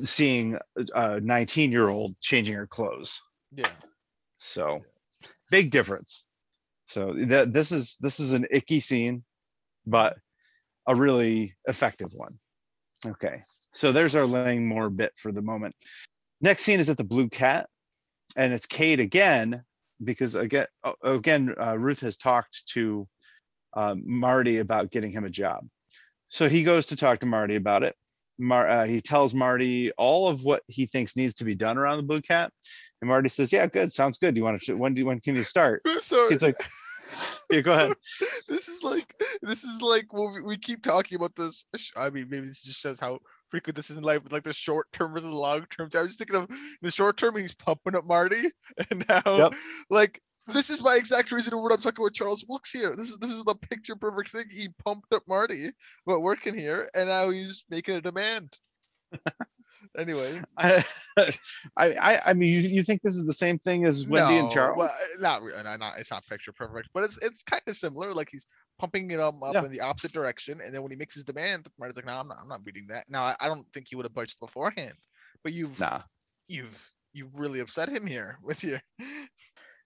seeing 0.02 0.58
a 0.93 1.20
19 1.20 1.72
year 1.72 1.89
old 1.89 2.16
changing 2.22 2.56
her 2.56 2.68
clothes. 2.68 3.22
Yeah. 3.54 3.70
So 4.38 4.80
big 5.50 5.72
difference. 5.72 6.24
So 6.88 7.14
that 7.28 7.54
this 7.54 7.72
is 7.72 7.98
this 8.00 8.20
is 8.20 8.34
an 8.34 8.46
icky 8.52 8.80
scene, 8.80 9.24
but 9.86 10.18
a 10.88 10.96
really 10.96 11.56
effective 11.66 12.14
one. 12.14 12.38
Okay, 13.06 13.41
so 13.74 13.91
there's 13.91 14.16
our 14.16 14.26
Langmore 14.26 14.89
bit 14.89 15.14
for 15.18 15.32
the 15.32 15.41
moment. 15.41 15.76
Next 16.41 16.64
scene 16.64 16.80
is 16.80 16.89
at 16.89 16.98
the 16.98 17.04
Blue 17.04 17.30
Cat, 17.30 17.68
and 18.36 18.54
it's 18.54 18.66
Cade 18.66 19.00
again 19.00 19.64
because 20.04 20.36
again 20.36 20.68
again 21.04 21.56
uh, 21.60 21.78
Ruth 21.78 22.02
has 22.02 22.18
talked 22.18 22.68
to 22.74 23.08
uh, 23.76 23.96
Marty 24.04 24.60
about 24.60 24.91
getting 24.91 25.12
him 25.12 25.26
a 25.26 25.30
job. 25.30 25.68
So 26.30 26.50
he 26.50 26.64
goes 26.64 26.88
to 26.88 26.96
talk 26.96 27.20
to 27.20 27.26
Marty 27.26 27.56
about 27.56 27.84
it. 27.84 27.96
Mar- 28.38 28.70
uh, 28.70 28.86
he 28.86 29.02
tells 29.02 29.34
Marty 29.34 29.92
all 29.94 30.28
of 30.28 30.44
what 30.44 30.64
he 30.68 30.86
thinks 30.86 31.16
needs 31.16 31.34
to 31.36 31.44
be 31.44 31.56
done 31.56 31.78
around 31.78 31.98
the 31.98 32.04
Blue 32.04 32.22
Cat, 32.22 32.52
and 33.02 33.10
Marty 33.10 33.30
says, 33.30 33.52
"Yeah, 33.52 33.68
good, 33.68 33.92
sounds 33.92 34.18
good. 34.18 34.34
Do 34.34 34.40
you 34.40 34.44
want 34.44 34.62
to? 34.62 34.74
When 34.76 34.94
do 34.94 35.00
you, 35.00 35.06
when 35.06 35.20
can 35.20 35.36
you 35.36 35.44
start?" 35.44 35.82
So 36.02 36.30
He's 36.30 36.42
like, 36.42 36.56
"Yeah, 37.50 37.62
go 37.62 37.74
ahead." 37.74 37.94
this 38.48 38.68
is 38.68 38.84
like 38.84 39.14
this 39.42 39.64
is 39.64 39.82
like 39.82 40.12
when 40.14 40.34
we, 40.34 40.42
we 40.42 40.58
keep 40.58 40.84
talking 40.84 41.16
about 41.16 41.36
this. 41.36 41.66
I 41.96 42.10
mean, 42.10 42.28
maybe 42.30 42.48
this 42.48 42.64
just 42.64 42.80
shows 42.80 43.00
how 43.00 43.20
frequent 43.50 43.76
this 43.76 43.90
is 43.90 43.98
in 43.98 44.04
life, 44.04 44.22
but 44.24 44.32
like 44.32 44.44
the 44.44 44.54
short 44.54 44.92
term 44.92 45.14
versus 45.14 45.30
the 45.30 45.36
long 45.36 45.66
term. 45.70 45.90
I 45.94 46.02
was 46.02 46.10
just 46.16 46.20
thinking 46.20 46.36
of 46.36 46.50
the 46.82 46.92
short 46.92 47.18
term, 47.18 47.38
he's 47.38 47.56
pumping 47.56 47.96
up 47.96 48.06
Marty, 48.06 48.52
and 48.90 49.06
now 49.08 49.38
Yep. 49.38 49.54
like 49.90 50.22
this 50.48 50.70
is 50.70 50.82
my 50.82 50.96
exact 50.98 51.32
reason 51.32 51.58
what 51.62 51.72
I'm 51.72 51.82
talking 51.82 52.04
about 52.04 52.14
Charles 52.14 52.46
Wilkes 52.48 52.72
here. 52.72 52.96
This 52.96 53.10
is 53.10 53.18
this 53.18 53.32
is 53.32 53.43
the 53.43 53.56
picture 53.56 53.96
perfect 53.96 54.32
thing. 54.32 54.46
He 54.52 54.70
pumped 54.84 55.14
up 55.14 55.24
Marty 55.28 55.70
about 56.08 56.22
working 56.22 56.54
here, 56.56 56.88
and 56.96 57.10
now 57.10 57.30
he's 57.30 57.64
making 57.70 57.96
a 57.96 58.02
demand. 58.02 58.58
anyway, 59.98 60.41
I, 60.58 60.84
I, 61.78 62.22
I 62.26 62.34
mean, 62.34 62.50
you, 62.50 62.60
you 62.60 62.84
think 62.84 63.02
this 63.02 63.16
is 63.16 63.26
the 63.26 63.34
same 63.34 63.58
thing 63.60 63.86
as 63.86 64.06
Wendy 64.06 64.38
and 64.38 64.52
Charles? 64.52 64.78
Well, 64.78 64.89
uh, 64.89 65.22
not, 65.22 65.41
re- 65.41 65.54
no, 65.64 65.76
not 65.78 65.98
it's 65.98 66.12
not 66.12 66.26
picture 66.28 66.52
perfect, 66.52 66.89
but 66.93 67.04
it's 67.04 67.24
it's 67.24 67.43
kind 67.43 67.62
of 67.68 67.76
similar. 67.76 68.14
Like 68.14 68.30
he's 68.32 68.46
pumping 68.78 69.10
it 69.12 69.20
um, 69.20 69.41
up 69.41 69.54
Yeah. 69.54 69.64
in 69.64 69.72
the 69.72 69.82
opposite 69.82 70.12
direction, 70.12 70.60
and 70.64 70.74
then 70.74 70.82
when 70.82 70.91
he 70.91 70.98
makes 70.98 71.16
his 71.16 71.24
demand, 71.24 71.68
Marty's 71.80 71.96
like, 71.96 72.06
"No, 72.06 72.14
I'm 72.14 72.28
not. 72.28 72.39
I'm 72.41 72.48
not 72.48 72.64
beating 72.64 72.88
that." 72.88 73.06
Now, 73.10 73.24
I, 73.24 73.36
I 73.39 73.48
don't 73.48 73.66
think 73.74 73.88
he 73.89 73.96
would 73.96 74.06
have 74.06 74.14
budged 74.14 74.39
beforehand, 74.39 74.96
but 75.43 75.54
you've 75.54 75.80
nah. 75.80 76.02
you've 76.48 76.91
you've 77.14 77.39
really 77.39 77.62
upset 77.62 77.89
him 77.89 78.06
here 78.06 78.38
with 78.43 78.64
your 78.64 78.82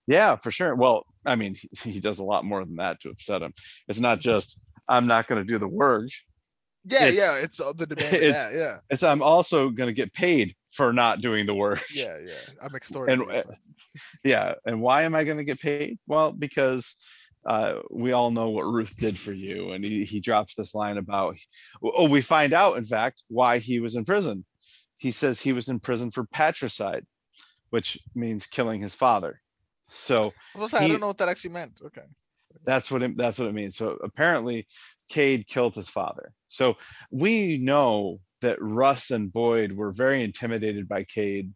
Yeah, 0.10 0.36
for 0.38 0.50
sure. 0.52 0.74
Well, 0.76 1.06
I 1.24 1.36
mean, 1.36 1.56
he, 1.56 1.92
he 1.92 2.00
does 2.00 2.18
a 2.18 2.24
lot 2.24 2.44
more 2.44 2.66
than 2.66 2.78
that 2.78 3.00
to 3.02 3.10
upset 3.10 3.44
him. 3.44 3.54
It's 3.88 4.00
not 4.00 4.20
just 4.20 4.60
I'm 4.88 5.06
not 5.06 5.28
going 5.28 5.40
to 5.40 5.48
do 5.48 5.60
the 5.60 5.68
work. 5.68 6.10
yeah 6.86 7.06
It's- 7.08 7.16
yeah. 7.16 7.36
It's 7.38 7.60
uh, 7.60 7.74
the 7.78 7.86
demand. 7.86 8.16
it's- 8.28 8.34
that, 8.34 8.58
yeah 8.58 8.78
It's 8.90 9.04
I'm 9.04 9.22
also 9.22 9.70
going 9.70 9.88
to 9.88 9.94
get 9.94 10.12
paid 10.14 10.56
for 10.74 10.92
not 10.94 11.22
doing 11.22 11.46
the 11.46 11.54
work. 11.54 11.84
yeah 11.94 12.18
yeah. 12.26 12.34
I'm 12.62 12.76
extorting. 12.76 13.20
And, 13.22 13.28
but- 13.28 13.56
Yeah. 14.24 14.56
And 14.66 14.82
why 14.82 15.04
am 15.04 15.14
I 15.14 15.24
going 15.24 15.38
to 15.38 15.44
get 15.44 15.60
paid? 15.60 16.00
Well, 16.08 16.32
because 16.32 16.96
uh, 17.46 17.76
we 17.92 18.12
all 18.12 18.32
know 18.32 18.50
what 18.50 18.64
Ruth 18.66 18.96
did 18.98 19.18
for 19.18 19.32
you. 19.34 19.72
And 19.74 19.84
he, 19.86 20.06
he 20.06 20.20
drops 20.20 20.56
this 20.56 20.74
line 20.74 20.98
about, 20.98 21.38
oh, 21.84 22.08
we 22.10 22.22
find 22.22 22.54
out, 22.54 22.78
in 22.78 22.86
fact, 22.86 23.22
why 23.28 23.60
he 23.60 23.80
was 23.80 23.96
in 23.96 24.06
prison. 24.06 24.44
He 24.98 25.12
says 25.12 25.40
he 25.40 25.54
was 25.54 25.70
in 25.70 25.80
prison 25.80 26.12
for 26.12 26.26
patricide, 26.26 27.06
which 27.70 27.98
means 28.16 28.46
killing 28.48 28.82
his 28.82 28.94
father. 28.96 29.40
So 29.92 30.32
I 30.56 30.60
like, 30.60 30.74
I 30.74 30.84
he- 30.84 30.88
don't 30.90 31.00
know 31.00 31.08
what 31.08 31.18
that 31.18 31.30
actually 31.30 31.52
meant. 31.52 31.80
Okay. 31.86 32.04
that's 32.66 32.92
what 32.92 33.04
it, 33.04 33.18
that's 33.18 33.40
what 33.40 33.48
it 33.48 33.54
means. 33.54 33.78
So 33.78 33.98
apparently, 34.04 34.68
Cade 35.10 35.48
killed 35.48 35.76
his 35.76 35.90
father. 35.90 36.32
So 36.48 36.76
we 37.12 37.58
know 37.58 38.20
that 38.42 38.62
Russ 38.62 39.12
and 39.12 39.32
Boyd 39.32 39.72
were 39.72 39.92
very 39.92 40.24
intimidated 40.24 40.88
by 40.88 41.04
Cade. 41.04 41.54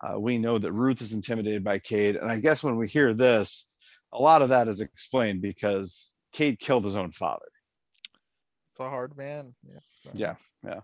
Uh, 0.00 0.18
we 0.18 0.38
know 0.38 0.58
that 0.58 0.72
Ruth 0.72 1.00
is 1.00 1.12
intimidated 1.12 1.62
by 1.64 1.78
Cade, 1.78 2.16
and 2.16 2.30
I 2.30 2.40
guess 2.40 2.62
when 2.62 2.76
we 2.76 2.88
hear 2.88 3.14
this, 3.14 3.66
a 4.12 4.18
lot 4.18 4.42
of 4.42 4.50
that 4.50 4.68
is 4.68 4.80
explained 4.80 5.40
because 5.42 6.12
Cade 6.32 6.58
killed 6.58 6.84
his 6.84 6.96
own 6.96 7.12
father. 7.12 7.46
It's 8.72 8.80
a 8.80 8.88
hard 8.88 9.16
man. 9.16 9.54
Yeah. 9.62 10.12
Yeah, 10.14 10.34
yeah. 10.64 10.80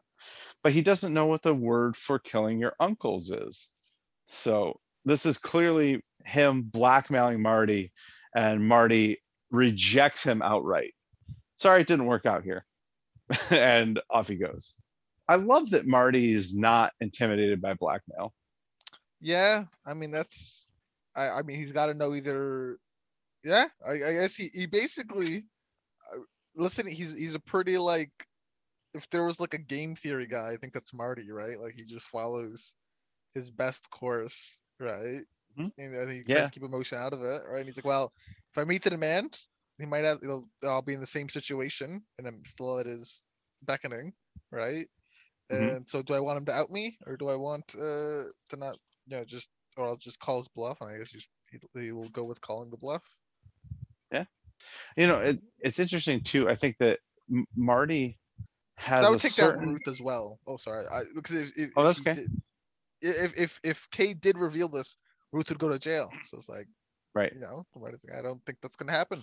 But 0.63 0.73
he 0.73 0.83
doesn't 0.83 1.15
know 1.15 1.27
what 1.27 1.43
the 1.43 1.55
word 1.55 1.97
for 1.97 2.19
killing 2.19 2.59
your 2.59 2.75
uncles 2.79 3.31
is. 3.31 3.69
So 4.27 4.81
this 5.09 5.27
is 5.27 5.39
clearly 5.39 6.03
him 6.25 6.63
blackmailing 6.63 7.41
Marty, 7.41 7.93
and 8.35 8.67
Marty 8.67 9.19
rejects 9.51 10.23
him 10.23 10.43
outright. 10.43 10.93
Sorry, 11.59 11.81
it 11.81 11.87
didn't 11.87 12.07
work 12.07 12.27
out 12.27 12.45
here. 12.45 12.65
and 13.51 14.01
off 14.11 14.29
he 14.29 14.37
goes. 14.37 14.75
I 15.29 15.37
love 15.37 15.71
that 15.71 15.87
Marty 15.87 16.33
is 16.33 16.55
not 16.55 16.93
intimidated 17.01 17.61
by 17.61 17.75
blackmail. 17.75 18.33
Yeah, 19.21 19.65
I 19.87 19.95
mean 19.95 20.11
that's. 20.11 20.67
I 21.17 21.31
I 21.31 21.43
mean 21.43 21.57
he's 21.57 21.73
got 21.73 21.87
to 21.87 21.95
know 21.95 22.15
either. 22.15 22.79
Yeah, 23.45 23.67
I, 23.87 23.93
I 23.93 24.13
guess 24.15 24.37
he 24.37 24.49
he 24.55 24.67
basically. 24.67 25.45
Uh, 26.13 26.21
listen, 26.55 26.87
he's 26.87 27.17
he's 27.17 27.35
a 27.35 27.41
pretty 27.41 27.79
like. 27.79 28.11
If 28.95 29.09
there 29.11 29.25
was 29.25 29.39
like 29.39 29.53
a 29.53 29.59
game 29.59 29.97
theory 29.97 30.27
guy, 30.27 30.51
I 30.53 30.57
think 30.57 30.73
that's 30.73 30.95
Marty, 30.95 31.31
right? 31.31 31.61
Like 31.61 31.75
he 31.75 31.85
just 31.85 32.09
follows 32.09 32.75
his 33.35 33.51
best 33.51 33.91
course, 33.91 34.59
right? 34.81 35.23
Mhm. 35.57 35.71
And 35.79 35.97
I 35.97 36.07
think 36.07 36.19
he 36.19 36.25
Yeah. 36.27 36.35
tries 36.35 36.51
to 36.51 36.53
keep 36.53 36.65
emotion 36.65 36.99
out 36.99 37.13
of 37.15 37.23
it, 37.23 37.43
right? 37.49 37.59
And 37.59 37.67
he's 37.67 37.79
like, 37.79 37.85
well, 37.87 38.13
if 38.53 38.59
I 38.59 38.65
meet 38.65 38.83
the 38.83 38.91
demand, 38.91 39.41
he 39.79 39.87
might 39.87 40.05
have. 40.05 40.21
He'll, 40.23 40.47
I'll 40.65 40.83
be 40.83 40.95
in 40.95 41.01
the 41.01 41.07
same 41.07 41.29
situation, 41.29 42.05
and 42.19 42.27
I'm 42.27 42.45
still 42.45 42.79
at 42.81 42.87
his 42.87 43.27
beckoning, 43.63 44.15
right? 44.53 44.89
Mhm. 45.51 45.75
And 45.75 45.89
so, 45.89 46.03
do 46.03 46.15
I 46.15 46.21
want 46.21 46.39
him 46.39 46.47
to 46.47 46.53
out 46.53 46.71
me, 46.71 46.99
or 47.07 47.17
do 47.17 47.29
I 47.29 47.37
want 47.37 47.75
uh, 47.77 48.25
to 48.51 48.57
not 48.57 48.79
you 49.07 49.19
know, 49.19 49.25
just 49.25 49.51
or 49.79 49.87
I'll 49.87 49.97
just 49.97 50.21
call 50.21 50.39
his 50.39 50.49
bluff, 50.49 50.81
and 50.81 50.91
I 50.91 50.99
guess 50.99 51.15
you 51.15 51.21
he, 51.51 51.61
he 51.81 51.93
will 51.93 52.11
go 52.11 52.25
with 52.25 52.41
calling 52.41 52.71
the 52.71 52.79
bluff. 52.79 53.05
Yeah, 54.13 54.25
you 54.97 55.07
know, 55.09 55.21
it, 55.21 55.41
it's 55.61 55.79
interesting 55.81 56.23
too. 56.23 56.49
I 56.49 56.57
think 56.57 56.79
that 56.79 57.01
M- 57.31 57.47
Marty 57.57 58.19
has 58.77 59.09
I 59.09 59.11
a 59.11 59.19
would 59.19 59.21
take 59.21 59.37
that 59.37 59.55
certain. 59.55 59.65
route 59.65 59.87
as 59.89 60.01
well. 60.01 60.41
Oh, 60.47 60.57
sorry, 60.57 60.87
I, 60.89 61.05
because 61.15 61.37
if 61.37 61.59
if, 61.59 61.71
Oh, 61.77 61.85
that's 61.85 61.99
he 61.99 62.05
okay. 62.07 62.21
did- 62.21 62.31
if 63.01 63.39
if 63.39 63.61
if 63.63 63.91
Cade 63.91 64.21
did 64.21 64.39
reveal 64.39 64.69
this, 64.69 64.97
Ruth 65.33 65.49
would 65.49 65.59
go 65.59 65.69
to 65.69 65.79
jail. 65.79 66.11
So 66.25 66.37
it's 66.37 66.49
like 66.49 66.67
Right. 67.15 67.33
you 67.35 67.41
know, 67.41 67.65
I 68.17 68.23
don't 68.23 68.45
think 68.47 68.59
that's 68.63 68.77
gonna 68.77 68.93
happen. 68.93 69.23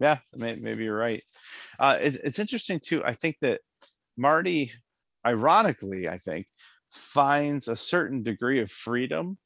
Yeah, 0.00 0.18
may, 0.34 0.56
maybe 0.56 0.84
you're 0.84 0.96
right. 0.96 1.22
Uh, 1.78 1.98
it, 2.00 2.16
it's 2.22 2.38
interesting 2.38 2.80
too. 2.80 3.02
I 3.04 3.14
think 3.14 3.36
that 3.40 3.60
Marty, 4.16 4.72
ironically, 5.26 6.08
I 6.08 6.18
think, 6.18 6.46
finds 6.90 7.68
a 7.68 7.76
certain 7.76 8.22
degree 8.22 8.60
of 8.60 8.70
freedom 8.70 9.38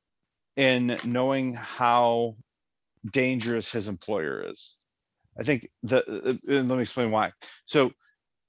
in 0.57 0.99
knowing 1.05 1.55
how 1.55 2.37
dangerous 3.11 3.71
his 3.71 3.89
employer 3.89 4.51
is. 4.51 4.77
I 5.39 5.45
think 5.45 5.69
the, 5.83 5.99
uh, 5.99 6.35
and 6.49 6.69
let 6.69 6.77
me 6.77 6.83
explain 6.83 7.11
why. 7.11 7.33
So 7.65 7.93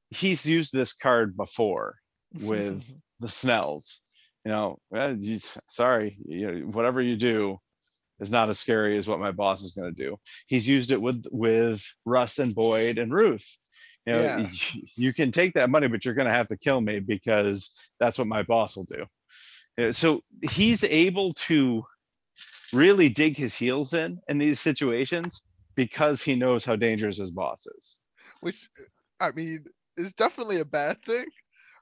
he's 0.10 0.46
used 0.46 0.74
this 0.74 0.94
card 0.94 1.38
before 1.38 1.96
with 2.34 2.84
the 3.24 3.30
Snells. 3.30 4.02
You 4.46 4.52
know, 4.52 4.80
"Eh, 4.96 5.40
sorry, 5.70 6.20
you 6.28 6.52
know, 6.52 6.68
whatever 6.68 7.02
you 7.02 7.18
do 7.18 7.60
is 8.20 8.32
not 8.32 8.50
as 8.50 8.60
scary 8.60 8.98
as 8.98 9.08
what 9.08 9.20
my 9.20 9.32
boss 9.32 9.64
is 9.64 9.74
going 9.74 9.94
to 9.94 10.04
do. 10.06 10.18
He's 10.48 10.68
used 10.68 10.92
it 10.92 11.02
with 11.02 11.26
with 11.32 11.84
Russ 12.06 12.40
and 12.40 12.56
Boyd 12.56 12.98
and 13.00 13.14
Ruth. 13.14 13.58
You 14.06 14.14
know, 14.14 14.24
Yeah. 14.24 14.50
you 14.96 15.14
can 15.14 15.32
take 15.32 15.54
that 15.56 15.70
money, 15.70 15.88
but 15.88 16.06
you're 16.06 16.14
going 16.14 16.28
to 16.28 16.34
have 16.34 16.48
to 16.50 16.58
kill 16.58 16.82
me 16.82 17.00
because 17.00 17.72
that's 18.00 18.18
what 18.18 18.28
my 18.28 18.44
boss 18.44 18.76
will 18.78 18.86
do. 18.86 19.06
You 19.78 19.86
know, 19.86 19.92
So 19.92 20.24
he's 20.44 20.84
able 20.84 21.34
to 21.50 21.86
really 22.74 23.10
dig 23.10 23.38
his 23.38 23.56
heels 23.56 23.94
in 23.94 24.20
in 24.28 24.38
these 24.40 24.60
situations 24.60 25.42
because 25.76 26.22
he 26.22 26.36
knows 26.36 26.66
how 26.66 26.76
dangerous 26.76 27.18
his 27.18 27.32
boss 27.32 27.66
is. 27.68 28.00
which 28.42 28.70
I 29.20 29.32
mean 29.32 29.66
is 29.98 30.14
definitely 30.14 30.60
a 30.60 30.66
bad 30.66 31.02
thing, 31.04 31.26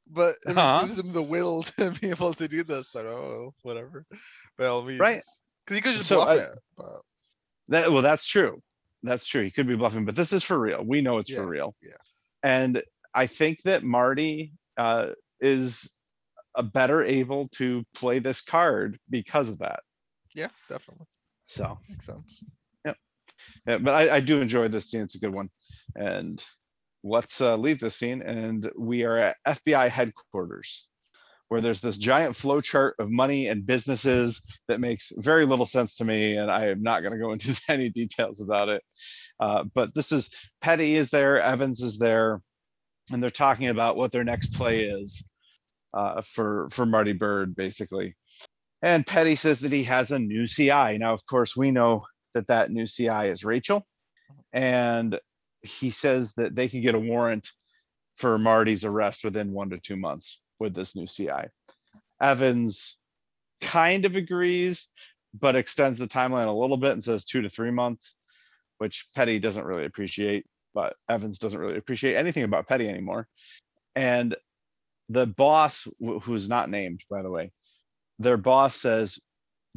but 0.08 0.36
if 0.47 0.58
Uh-huh. 0.58 0.84
it 0.84 0.88
gives 0.88 0.99
him 0.99 1.14
the 1.14 1.22
will 1.22 1.64
to 1.78 1.91
be 1.91 2.10
able 2.10 2.34
to 2.34 2.47
do 2.47 2.64
this, 2.64 2.89
then 2.93 3.06
oh 3.08 3.54
whatever. 3.64 4.06
By 4.58 4.68
all 4.68 4.82
means, 4.82 4.99
Right. 4.99 5.22
Because 5.66 5.76
he 5.76 5.82
could 5.82 5.95
just 5.95 6.08
So 6.10 6.18
bluff 6.18 6.30
I- 6.30 6.36
it. 6.38 6.60
But 6.78 7.02
That 7.70 7.91
well, 7.91 8.02
that's 8.02 8.26
true. 8.26 8.62
That's 9.04 9.26
true. 9.26 9.43
He 9.43 9.52
could 9.52 9.68
be 9.68 9.76
bluffing, 9.76 10.06
but 10.06 10.16
this 10.16 10.32
is 10.34 10.43
for 10.43 10.60
real. 10.60 10.84
We 10.84 11.02
know 11.02 11.18
it's 11.18 11.30
Yeah, 11.30 11.38
for 11.38 11.47
real. 11.47 11.76
yeah. 11.82 11.91
And 12.43 12.84
I 13.16 13.28
think 13.28 13.62
that 13.64 13.84
Marty 13.84 14.54
uh, 14.78 15.10
is 15.39 15.89
a 16.56 16.62
better 16.64 17.04
able 17.04 17.47
to 17.49 17.84
play 17.95 18.20
this 18.20 18.41
card 18.41 18.99
because 19.10 19.49
of 19.49 19.58
that. 19.60 19.82
yeah, 20.36 20.49
definitely 20.70 21.06
So, 21.45 21.80
makes 21.89 22.06
sense. 22.06 22.43
yeah, 22.86 23.78
but 23.78 23.89
I, 23.89 24.18
I 24.18 24.20
do 24.20 24.39
enjoy 24.41 24.68
this 24.68 24.89
scene. 24.91 25.02
It's 25.02 25.16
a 25.16 25.20
good 25.20 25.34
one. 25.34 25.49
And 25.95 26.43
let's 27.04 27.41
uh, 27.41 27.58
leave 27.58 27.80
this 27.80 27.97
scene. 27.97 28.22
And 28.24 28.70
we 28.78 29.04
are 29.04 29.18
at 29.18 29.38
FBI 29.47 29.89
headquarters, 29.89 30.88
where 31.49 31.62
there's 31.62 31.82
this 31.82 31.97
giant 31.97 32.36
flow 32.36 32.62
chart 32.62 32.95
of 32.99 33.12
money 33.12 33.47
and 33.47 33.66
businesses 33.66 34.41
that 34.70 34.82
makes 34.82 35.12
very 35.18 35.45
little 35.45 35.66
sense 35.68 35.95
to 35.97 36.06
me. 36.06 36.38
And 36.38 36.52
I 36.52 36.68
am 36.70 36.84
not 36.84 37.02
going 37.02 37.14
to 37.14 37.20
go 37.20 37.34
into 37.34 37.60
any 37.70 37.89
details 37.89 38.41
about 38.41 38.70
it. 38.70 38.84
Uh, 39.39 39.66
but 39.76 39.95
this 39.95 40.12
is 40.14 40.30
Petty 40.62 40.95
is 40.95 41.10
there, 41.12 41.41
Evans 41.41 41.82
is 41.82 41.97
there, 41.99 42.41
and 43.12 43.24
they're 43.24 43.30
talking 43.32 43.70
about 43.70 43.97
what 43.97 44.12
their 44.12 44.24
next 44.26 44.54
play 44.54 44.86
is. 44.86 45.24
uh, 45.95 46.24
for 46.24 46.70
for 46.72 46.88
Marty 46.88 47.14
Byrde 47.14 47.56
basically. 47.56 48.16
And 48.84 49.08
Petty 49.08 49.36
says 49.36 49.62
that 49.62 49.74
he 49.74 49.84
has 49.86 50.12
a 50.12 50.20
new 50.20 50.47
CI. 50.47 50.97
Now, 50.99 51.14
of 51.14 51.26
course, 51.28 51.58
we 51.58 51.72
know 51.72 52.06
that 52.36 52.47
that 52.47 52.72
new 52.72 52.88
CI 52.88 53.30
is 53.30 53.45
Rachel, 53.45 53.86
and 54.54 55.20
he 55.62 55.89
says 55.89 56.34
that 56.38 56.55
they 56.55 56.68
can 56.68 56.82
get 56.82 56.95
a 56.95 56.99
warrant 56.99 57.49
for 58.18 58.38
Marty's 58.38 58.86
arrest 58.86 59.24
within 59.24 59.51
one 59.51 59.70
to 59.70 59.78
two 59.78 59.95
months 59.95 60.41
with 60.59 60.74
this 60.74 60.95
new 60.95 61.07
CI. 61.07 61.49
Evans 62.22 62.97
kind 63.62 64.05
of 64.05 64.16
agrees, 64.16 64.88
but 65.34 65.55
extends 65.55 65.97
the 65.97 66.07
timeline 66.07 66.47
a 66.47 66.51
little 66.51 66.78
bit 66.78 66.91
and 66.91 67.03
says 67.03 67.26
two 67.26 67.41
to 67.41 67.49
three 67.49 67.72
months, 67.72 68.18
which 68.78 69.07
Petty 69.16 69.39
doesn't 69.39 69.66
really 69.66 69.86
appreciate, 69.86 70.45
but 70.74 70.95
Evans 71.09 71.39
doesn't 71.39 71.59
really 71.59 71.78
appreciate 71.78 72.16
anything 72.16 72.43
about 72.43 72.68
Petty 72.68 72.88
anymore. 72.88 73.28
And 73.95 74.36
the 75.09 75.26
boss, 75.26 75.88
who's 75.99 76.47
not 76.47 76.70
named, 76.70 77.03
by 77.09 77.22
the 77.22 77.30
way, 77.30 77.51
their 78.20 78.38
boss 78.38 78.76
says, 78.76 79.20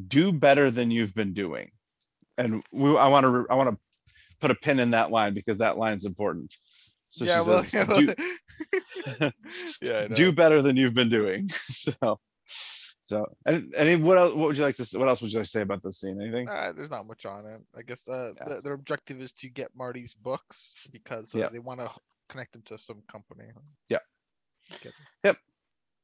"Do 0.06 0.32
better 0.32 0.70
than 0.70 0.90
you've 0.90 1.14
been 1.14 1.34
doing." 1.34 1.70
And 2.36 2.62
we, 2.72 2.96
I 2.96 3.08
want 3.08 3.24
to, 3.24 3.46
I 3.50 3.54
want 3.54 3.70
to 3.70 3.78
put 4.44 4.50
a 4.50 4.54
pin 4.54 4.78
in 4.78 4.90
that 4.90 5.10
line 5.10 5.32
because 5.32 5.56
that 5.56 5.78
line's 5.78 6.04
important. 6.04 6.54
So 7.08 7.24
yeah, 7.24 7.40
well, 7.40 7.64
says, 7.64 7.72
yeah, 7.88 7.88
well, 7.88 8.00
"Do- 9.20 9.30
yeah, 9.80 10.06
do 10.08 10.32
better 10.32 10.60
than 10.60 10.76
you've 10.76 10.92
been 10.94 11.08
doing. 11.08 11.50
So, 11.70 12.18
so, 13.06 13.26
and, 13.46 13.74
and 13.74 14.02
what 14.04 14.18
else, 14.18 14.34
what 14.34 14.46
would 14.48 14.56
you 14.58 14.62
like 14.64 14.76
to, 14.76 14.82
s- 14.82 14.94
what 14.94 15.08
else 15.08 15.22
would 15.22 15.30
you 15.32 15.38
like 15.38 15.44
to 15.44 15.50
say 15.50 15.60
about 15.62 15.82
this 15.82 16.00
scene? 16.00 16.20
Anything? 16.20 16.46
Uh, 16.48 16.72
there's 16.76 16.90
not 16.90 17.06
much 17.06 17.24
on 17.26 17.46
it. 17.46 17.60
I 17.76 17.82
guess 17.82 18.06
uh, 18.08 18.32
Yeah. 18.40 18.48
the, 18.56 18.60
their 18.62 18.72
objective 18.74 19.20
is 19.22 19.32
to 19.34 19.48
get 19.48 19.68
Marty's 19.74 20.12
books 20.14 20.74
because 20.92 21.34
uh, 21.34 21.48
they 21.50 21.58
want 21.58 21.80
to 21.80 21.90
connect 22.28 22.52
them 22.52 22.62
to 22.66 22.76
some 22.78 23.02
company. 23.10 23.44
Yeah. 23.88 23.98
Yep. 25.24 25.36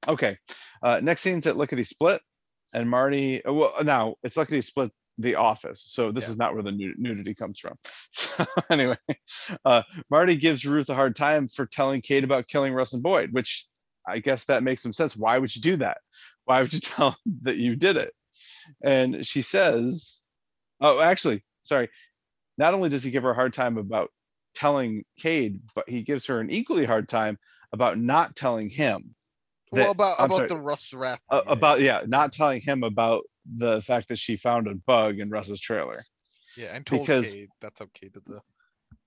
Okay. 0.09 0.38
Uh, 0.82 1.01
next 1.03 1.20
scene's 1.22 1.47
at 1.47 1.57
Lickety 1.57 1.84
Split, 1.84 2.20
and 2.72 2.88
Marty. 2.88 3.45
uh, 3.45 3.53
Well, 3.53 3.74
now 3.82 4.14
it's 4.22 4.36
Lickety 4.36 4.61
Split, 4.61 4.91
the 5.19 5.35
office. 5.35 5.83
So 5.85 6.13
this 6.13 6.25
Yeah. 6.25 6.31
is 6.31 6.39
not 6.39 6.55
where 6.55 6.63
the 6.63 6.73
nudity 6.73 7.35
comes 7.35 7.59
from. 7.59 7.77
So 8.13 8.47
anyway, 8.71 8.97
uh, 9.65 9.83
Marty 10.11 10.37
gives 10.37 10.65
Ruth 10.65 10.89
a 10.89 10.95
hard 10.95 11.15
time 11.15 11.47
for 11.49 11.67
telling 11.67 12.01
Cade 12.01 12.25
about 12.25 12.49
killing 12.49 12.73
Russ 12.73 12.93
and 12.93 13.03
Boyd, 13.03 13.33
which 13.33 13.67
I 14.07 14.19
guess 14.19 14.45
that 14.45 14.63
makes 14.63 14.83
some 14.83 14.93
sense. 14.93 15.17
Why 15.17 15.39
would 15.39 15.55
you 15.55 15.63
do 15.63 15.77
that? 15.77 15.99
Why 16.45 16.61
would 16.63 16.73
you 16.73 16.81
tell 16.81 17.17
that 17.43 17.57
you 17.57 17.77
did 17.77 17.97
it? 17.97 18.13
And 18.83 19.25
she 19.27 19.43
says, 19.43 20.21
"Oh, 20.81 21.01
actually, 21.01 21.45
sorry. 21.63 21.89
Not 22.59 22.75
only 22.75 22.89
does 22.89 23.03
he 23.03 23.11
give 23.11 23.23
her 23.23 23.31
a 23.31 23.35
hard 23.35 23.55
time 23.55 23.79
about 23.79 24.11
telling 24.55 25.05
Cade, 25.19 25.61
but 25.75 25.89
he 25.89 26.03
gives 26.03 26.27
her 26.27 26.41
an 26.41 26.51
equally 26.51 26.85
hard 26.85 27.09
time 27.09 27.39
about 27.73 27.99
not 27.99 28.37
telling 28.37 28.69
him." 28.69 29.15
well, 29.73 29.93
about 29.93 30.17
I'm 30.19 30.27
about 30.27 30.37
sorry, 30.37 30.49
the 30.49 30.57
Russ 30.57 30.93
rap. 30.93 31.21
uh, 31.31 31.43
about 31.47 31.81
yeah, 31.81 32.03
not 32.07 32.33
telling 32.33 32.61
him 32.61 32.83
about 32.83 33.23
the 33.47 33.80
fact 33.80 34.09
that 34.09 34.18
she 34.18 34.36
found 34.36 34.66
a 34.66 34.74
bug 34.74 35.18
in 35.18 35.30
Russ's 35.30 35.61
trailer. 35.61 36.03
yeah, 36.57 36.74
and 36.74 36.86
told 36.86 37.03
because- 37.03 37.34
that's 37.61 37.78
how 37.78 37.86
Cade 37.95 38.12
did 38.12 38.24
the. 38.26 38.41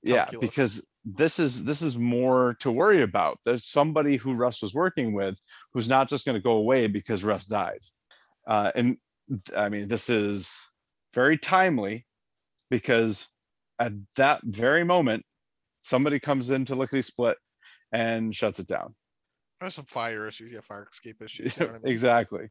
Yeah, 0.02 0.26
Calculus. 0.26 0.50
because 0.50 0.86
this 1.06 1.40
is 1.40 1.64
this 1.64 1.82
is 1.82 1.98
more 1.98 2.56
to 2.60 2.72
worry 2.72 3.04
about. 3.04 3.40
There's 3.46 3.66
somebody 3.66 4.18
who 4.18 4.34
Russ 4.34 4.62
was 4.62 4.74
working 4.74 5.14
with 5.14 5.38
who's 5.74 5.88
not 5.88 6.10
just 6.10 6.26
going 6.26 6.36
to 6.36 6.42
go 6.44 6.54
away 6.54 6.88
because 6.88 7.24
Russ 7.24 7.46
died. 7.46 7.80
Uh, 8.46 8.72
and 8.76 8.98
I 9.56 9.70
mean, 9.70 9.88
this 9.88 10.10
is 10.10 10.60
very 11.14 11.38
timely 11.38 12.06
because 12.70 13.28
at 13.80 13.94
that 14.18 14.42
very 14.44 14.84
moment, 14.84 15.26
somebody 15.82 16.20
comes 16.20 16.50
into 16.50 16.76
Lickety 16.76 17.02
Split 17.02 17.38
and 17.94 18.36
shuts 18.36 18.60
it 18.60 18.68
down. 18.68 18.96
There's 19.62 19.76
some 19.76 19.86
fire 19.86 20.28
issues. 20.28 20.52
Yeah, 20.52 20.62
fire 20.62 20.88
escape 20.92 21.22
issues. 21.22 21.58
you 21.58 21.66
know 21.66 21.72
I 21.76 21.78
mean? 21.78 21.88
exactly. 21.88 22.48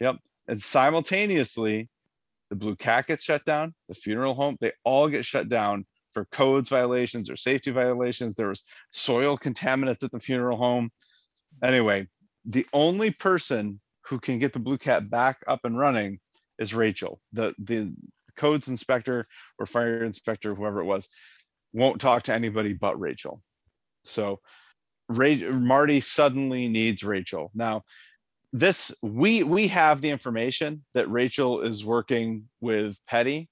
Yep. 0.00 0.16
And 0.48 0.60
simultaneously, 0.60 1.88
the 2.50 2.56
Blue 2.56 2.76
Cat 2.76 3.06
gets 3.06 3.24
shut 3.24 3.44
down, 3.44 3.74
the 3.88 3.94
funeral 3.94 4.34
home, 4.34 4.56
they 4.60 4.72
all 4.84 5.08
get 5.08 5.24
shut 5.24 5.48
down 5.48 5.86
for 6.12 6.26
codes 6.26 6.68
violations 6.68 7.30
or 7.30 7.36
safety 7.36 7.70
violations. 7.70 8.34
There 8.34 8.48
was 8.48 8.64
soil 8.90 9.38
contaminants 9.38 10.02
at 10.02 10.10
the 10.10 10.20
funeral 10.20 10.58
home. 10.58 10.90
Anyway, 11.62 12.08
the 12.44 12.66
only 12.72 13.10
person 13.10 13.80
who 14.06 14.18
can 14.18 14.38
get 14.38 14.52
the 14.52 14.58
Blue 14.58 14.78
Cat 14.78 15.08
back 15.08 15.38
up 15.46 15.60
and 15.64 15.78
running 15.78 16.18
is 16.58 16.74
Rachel. 16.74 17.20
The 17.32 17.54
the 17.58 17.92
codes 18.36 18.68
inspector 18.68 19.26
or 19.58 19.66
fire 19.66 20.04
inspector, 20.04 20.54
whoever 20.54 20.80
it 20.80 20.84
was, 20.84 21.08
won't 21.72 22.00
talk 22.00 22.24
to 22.24 22.34
anybody 22.34 22.72
but 22.72 23.00
Rachel. 23.00 23.42
So 24.04 24.40
Ray, 25.08 25.36
Marty 25.36 26.00
suddenly 26.00 26.68
needs 26.68 27.02
Rachel. 27.02 27.50
Now, 27.54 27.82
this 28.52 28.92
we 29.02 29.42
we 29.42 29.68
have 29.68 30.00
the 30.00 30.10
information 30.10 30.84
that 30.94 31.10
Rachel 31.10 31.62
is 31.62 31.84
working 31.84 32.48
with 32.60 32.98
Petty, 33.06 33.48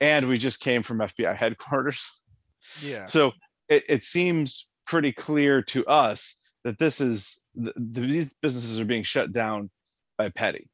and 0.00 0.28
we 0.28 0.38
just 0.38 0.60
came 0.60 0.82
from 0.82 0.98
FBI 0.98 1.36
headquarters. 1.36 2.08
Yeah. 2.82 3.06
So 3.06 3.32
it, 3.68 3.84
it 3.88 4.04
seems 4.04 4.68
pretty 4.86 5.12
clear 5.12 5.62
to 5.62 5.86
us 5.86 6.34
that 6.64 6.78
this 6.78 7.00
is 7.00 7.38
th- 7.56 7.74
th- 7.94 8.10
these 8.10 8.28
businesses 8.42 8.78
are 8.78 8.84
being 8.84 9.02
shut 9.02 9.32
down 9.32 9.70
by 10.16 10.28
Petty 10.28 10.68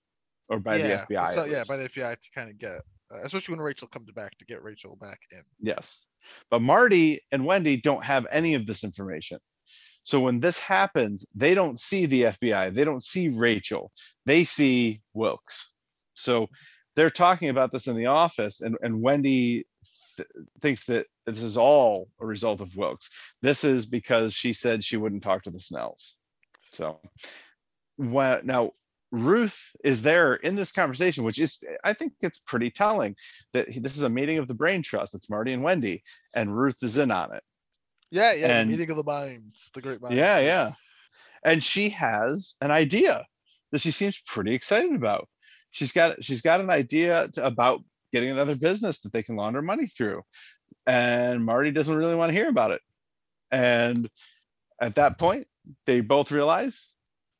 or 0.48 0.58
by 0.58 0.76
yeah, 0.76 1.04
the 1.08 1.14
FBI. 1.14 1.34
So, 1.34 1.44
yeah, 1.44 1.58
least. 1.58 1.68
by 1.68 1.76
the 1.76 1.88
FBI 1.88 2.20
to 2.20 2.30
kind 2.34 2.50
of 2.50 2.58
get, 2.58 2.76
uh, 3.12 3.18
especially 3.22 3.54
when 3.54 3.64
Rachel 3.64 3.88
comes 3.88 4.10
back 4.12 4.36
to 4.38 4.44
get 4.44 4.62
Rachel 4.62 4.96
back 5.00 5.20
in. 5.32 5.42
Yes. 5.60 6.02
But 6.50 6.62
Marty 6.62 7.20
and 7.32 7.44
Wendy 7.44 7.76
don't 7.76 8.04
have 8.04 8.26
any 8.30 8.54
of 8.54 8.66
this 8.66 8.84
information. 8.84 9.38
So 10.04 10.20
when 10.20 10.38
this 10.38 10.58
happens, 10.58 11.24
they 11.34 11.54
don't 11.54 11.80
see 11.80 12.06
the 12.06 12.22
FBI, 12.24 12.74
they 12.74 12.84
don't 12.84 13.02
see 13.02 13.30
Rachel, 13.30 13.90
they 14.26 14.44
see 14.44 15.00
Wilkes. 15.14 15.72
So 16.14 16.48
they're 16.94 17.10
talking 17.10 17.48
about 17.48 17.72
this 17.72 17.86
in 17.86 17.96
the 17.96 18.06
office, 18.06 18.60
and, 18.60 18.76
and 18.82 19.00
Wendy 19.00 19.66
th- 20.16 20.28
thinks 20.60 20.84
that 20.84 21.06
this 21.26 21.42
is 21.42 21.56
all 21.56 22.08
a 22.20 22.26
result 22.26 22.60
of 22.60 22.76
Wilkes. 22.76 23.10
This 23.42 23.64
is 23.64 23.86
because 23.86 24.34
she 24.34 24.52
said 24.52 24.84
she 24.84 24.96
wouldn't 24.96 25.22
talk 25.22 25.42
to 25.44 25.50
the 25.50 25.58
Snells. 25.58 26.16
So 26.72 27.00
when, 27.96 28.44
now 28.44 28.72
Ruth 29.10 29.58
is 29.82 30.02
there 30.02 30.34
in 30.34 30.54
this 30.54 30.72
conversation, 30.72 31.24
which 31.24 31.38
is, 31.38 31.58
I 31.82 31.92
think 31.94 32.12
it's 32.20 32.40
pretty 32.40 32.70
telling 32.70 33.16
that 33.52 33.68
he- 33.68 33.80
this 33.80 33.96
is 33.96 34.02
a 34.02 34.08
meeting 34.08 34.38
of 34.38 34.48
the 34.48 34.54
brain 34.54 34.82
trust. 34.82 35.14
It's 35.14 35.30
Marty 35.30 35.52
and 35.52 35.62
Wendy, 35.62 36.02
and 36.34 36.56
Ruth 36.56 36.82
is 36.82 36.98
in 36.98 37.10
on 37.10 37.34
it. 37.34 37.42
Yeah, 38.10 38.34
yeah. 38.34 38.58
And- 38.58 38.70
the 38.70 38.76
meeting 38.76 38.90
of 38.90 38.96
the 38.96 39.04
minds, 39.04 39.70
the 39.74 39.80
great 39.80 40.00
minds. 40.00 40.16
Yeah, 40.16 40.38
yeah. 40.40 40.72
And 41.44 41.62
she 41.62 41.90
has 41.90 42.54
an 42.60 42.70
idea 42.70 43.24
that 43.72 43.80
she 43.80 43.90
seems 43.90 44.20
pretty 44.26 44.54
excited 44.54 44.94
about. 44.94 45.28
She's 45.70 45.92
got 45.92 46.22
she's 46.24 46.40
got 46.42 46.60
an 46.60 46.70
idea 46.70 47.28
to, 47.34 47.44
about 47.44 47.82
getting 48.12 48.30
another 48.30 48.54
business 48.54 49.00
that 49.00 49.12
they 49.12 49.22
can 49.22 49.36
launder 49.36 49.60
money 49.60 49.86
through. 49.86 50.22
And 50.86 51.44
Marty 51.44 51.70
doesn't 51.72 51.94
really 51.94 52.14
want 52.14 52.30
to 52.30 52.36
hear 52.36 52.48
about 52.48 52.70
it. 52.70 52.80
And 53.50 54.08
at 54.80 54.94
that 54.94 55.18
point, 55.18 55.46
they 55.86 56.00
both 56.00 56.30
realize 56.30 56.90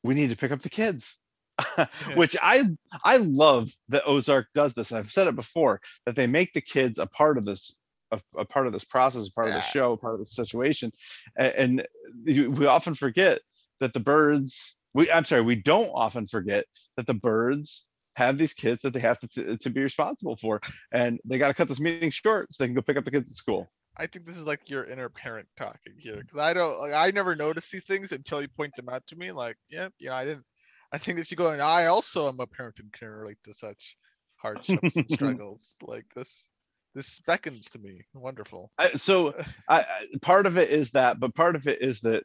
we 0.02 0.14
need 0.14 0.30
to 0.30 0.36
pick 0.36 0.50
up 0.50 0.62
the 0.62 0.68
kids. 0.68 1.16
Which 2.16 2.36
I 2.42 2.64
I 3.04 3.18
love 3.18 3.70
that 3.88 4.04
Ozark 4.06 4.48
does 4.54 4.72
this. 4.72 4.90
I've 4.90 5.12
said 5.12 5.28
it 5.28 5.36
before 5.36 5.80
that 6.04 6.16
they 6.16 6.26
make 6.26 6.52
the 6.52 6.60
kids 6.60 6.98
a 6.98 7.06
part 7.06 7.38
of 7.38 7.44
this 7.44 7.76
a, 8.12 8.20
a 8.38 8.44
part 8.44 8.66
of 8.66 8.72
this 8.72 8.84
process, 8.84 9.26
a 9.26 9.32
part 9.32 9.48
of 9.48 9.54
the 9.54 9.60
show, 9.60 9.92
a 9.92 9.96
part 9.96 10.14
of 10.14 10.20
the 10.20 10.26
situation. 10.26 10.92
A- 11.38 11.60
And, 11.60 11.86
we 12.24 12.66
often 12.66 12.94
forget 12.94 13.40
that 13.80 13.92
the 13.92 14.00
Byrdes 14.00 14.76
we 14.94 15.10
I'm 15.10 15.24
sorry, 15.24 15.42
we 15.42 15.56
don't 15.56 15.90
often 15.90 16.26
forget 16.26 16.64
that 16.96 17.06
the 17.06 17.14
Byrdes 17.14 17.86
have 18.14 18.38
these 18.38 18.54
kids 18.54 18.82
that 18.82 18.92
they 18.92 19.00
have 19.00 19.18
to, 19.18 19.56
to 19.58 19.70
be 19.70 19.82
responsible 19.82 20.36
for. 20.36 20.60
And 20.92 21.18
they 21.24 21.36
got 21.36 21.48
to 21.48 21.54
cut 21.54 21.68
this 21.68 21.80
meeting 21.80 22.10
short 22.10 22.54
so 22.54 22.62
they 22.62 22.68
can 22.68 22.74
go 22.74 22.80
pick 22.80 22.96
up 22.96 23.04
the 23.04 23.10
kids 23.10 23.30
at 23.30 23.36
school. 23.36 23.68
I 23.96 24.06
think 24.06 24.24
this 24.24 24.36
is 24.38 24.46
like 24.46 24.70
your 24.70 24.84
inner 24.84 25.08
parent 25.08 25.48
talking 25.56 25.94
here 25.98 26.16
because 26.16 26.38
I 26.38 26.52
don't 26.54 26.78
like 26.78 26.92
I 26.94 27.10
never 27.10 27.36
noticed 27.36 27.70
these 27.70 27.84
things 27.84 28.12
until 28.12 28.40
you 28.40 28.48
point 28.48 28.74
them 28.76 28.88
out 28.88 29.06
to 29.08 29.16
me. 29.16 29.30
Like, 29.30 29.56
yeah, 29.68 29.88
you 29.98 30.08
know, 30.08 30.14
I 30.14 30.24
didn't. 30.24 30.44
I 30.92 30.98
think 30.98 31.18
that 31.18 31.30
you 31.30 31.36
go 31.36 31.50
and 31.50 31.62
I 31.62 31.86
also 31.86 32.28
am 32.28 32.38
a 32.40 32.46
parent 32.46 32.78
and 32.78 32.92
can 32.92 33.08
relate 33.08 33.38
to 33.44 33.54
such 33.54 33.96
hardships 34.36 34.96
and 34.96 35.10
struggles. 35.10 35.76
Like 35.82 36.06
this, 36.14 36.48
this 36.94 37.20
beckons 37.26 37.68
to 37.70 37.78
me. 37.78 38.02
Wonderful. 38.14 38.70
I, 38.78 38.92
so 38.92 39.34
I, 39.68 39.84
part 40.22 40.46
of 40.46 40.56
it 40.56 40.70
is 40.70 40.92
that, 40.92 41.20
but 41.20 41.34
part 41.34 41.56
of 41.56 41.66
it 41.66 41.82
is 41.82 42.00
that 42.00 42.24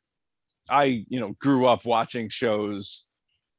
I, 0.69 1.05
you 1.09 1.19
know, 1.19 1.35
grew 1.39 1.65
up 1.65 1.85
watching 1.85 2.29
shows 2.29 3.05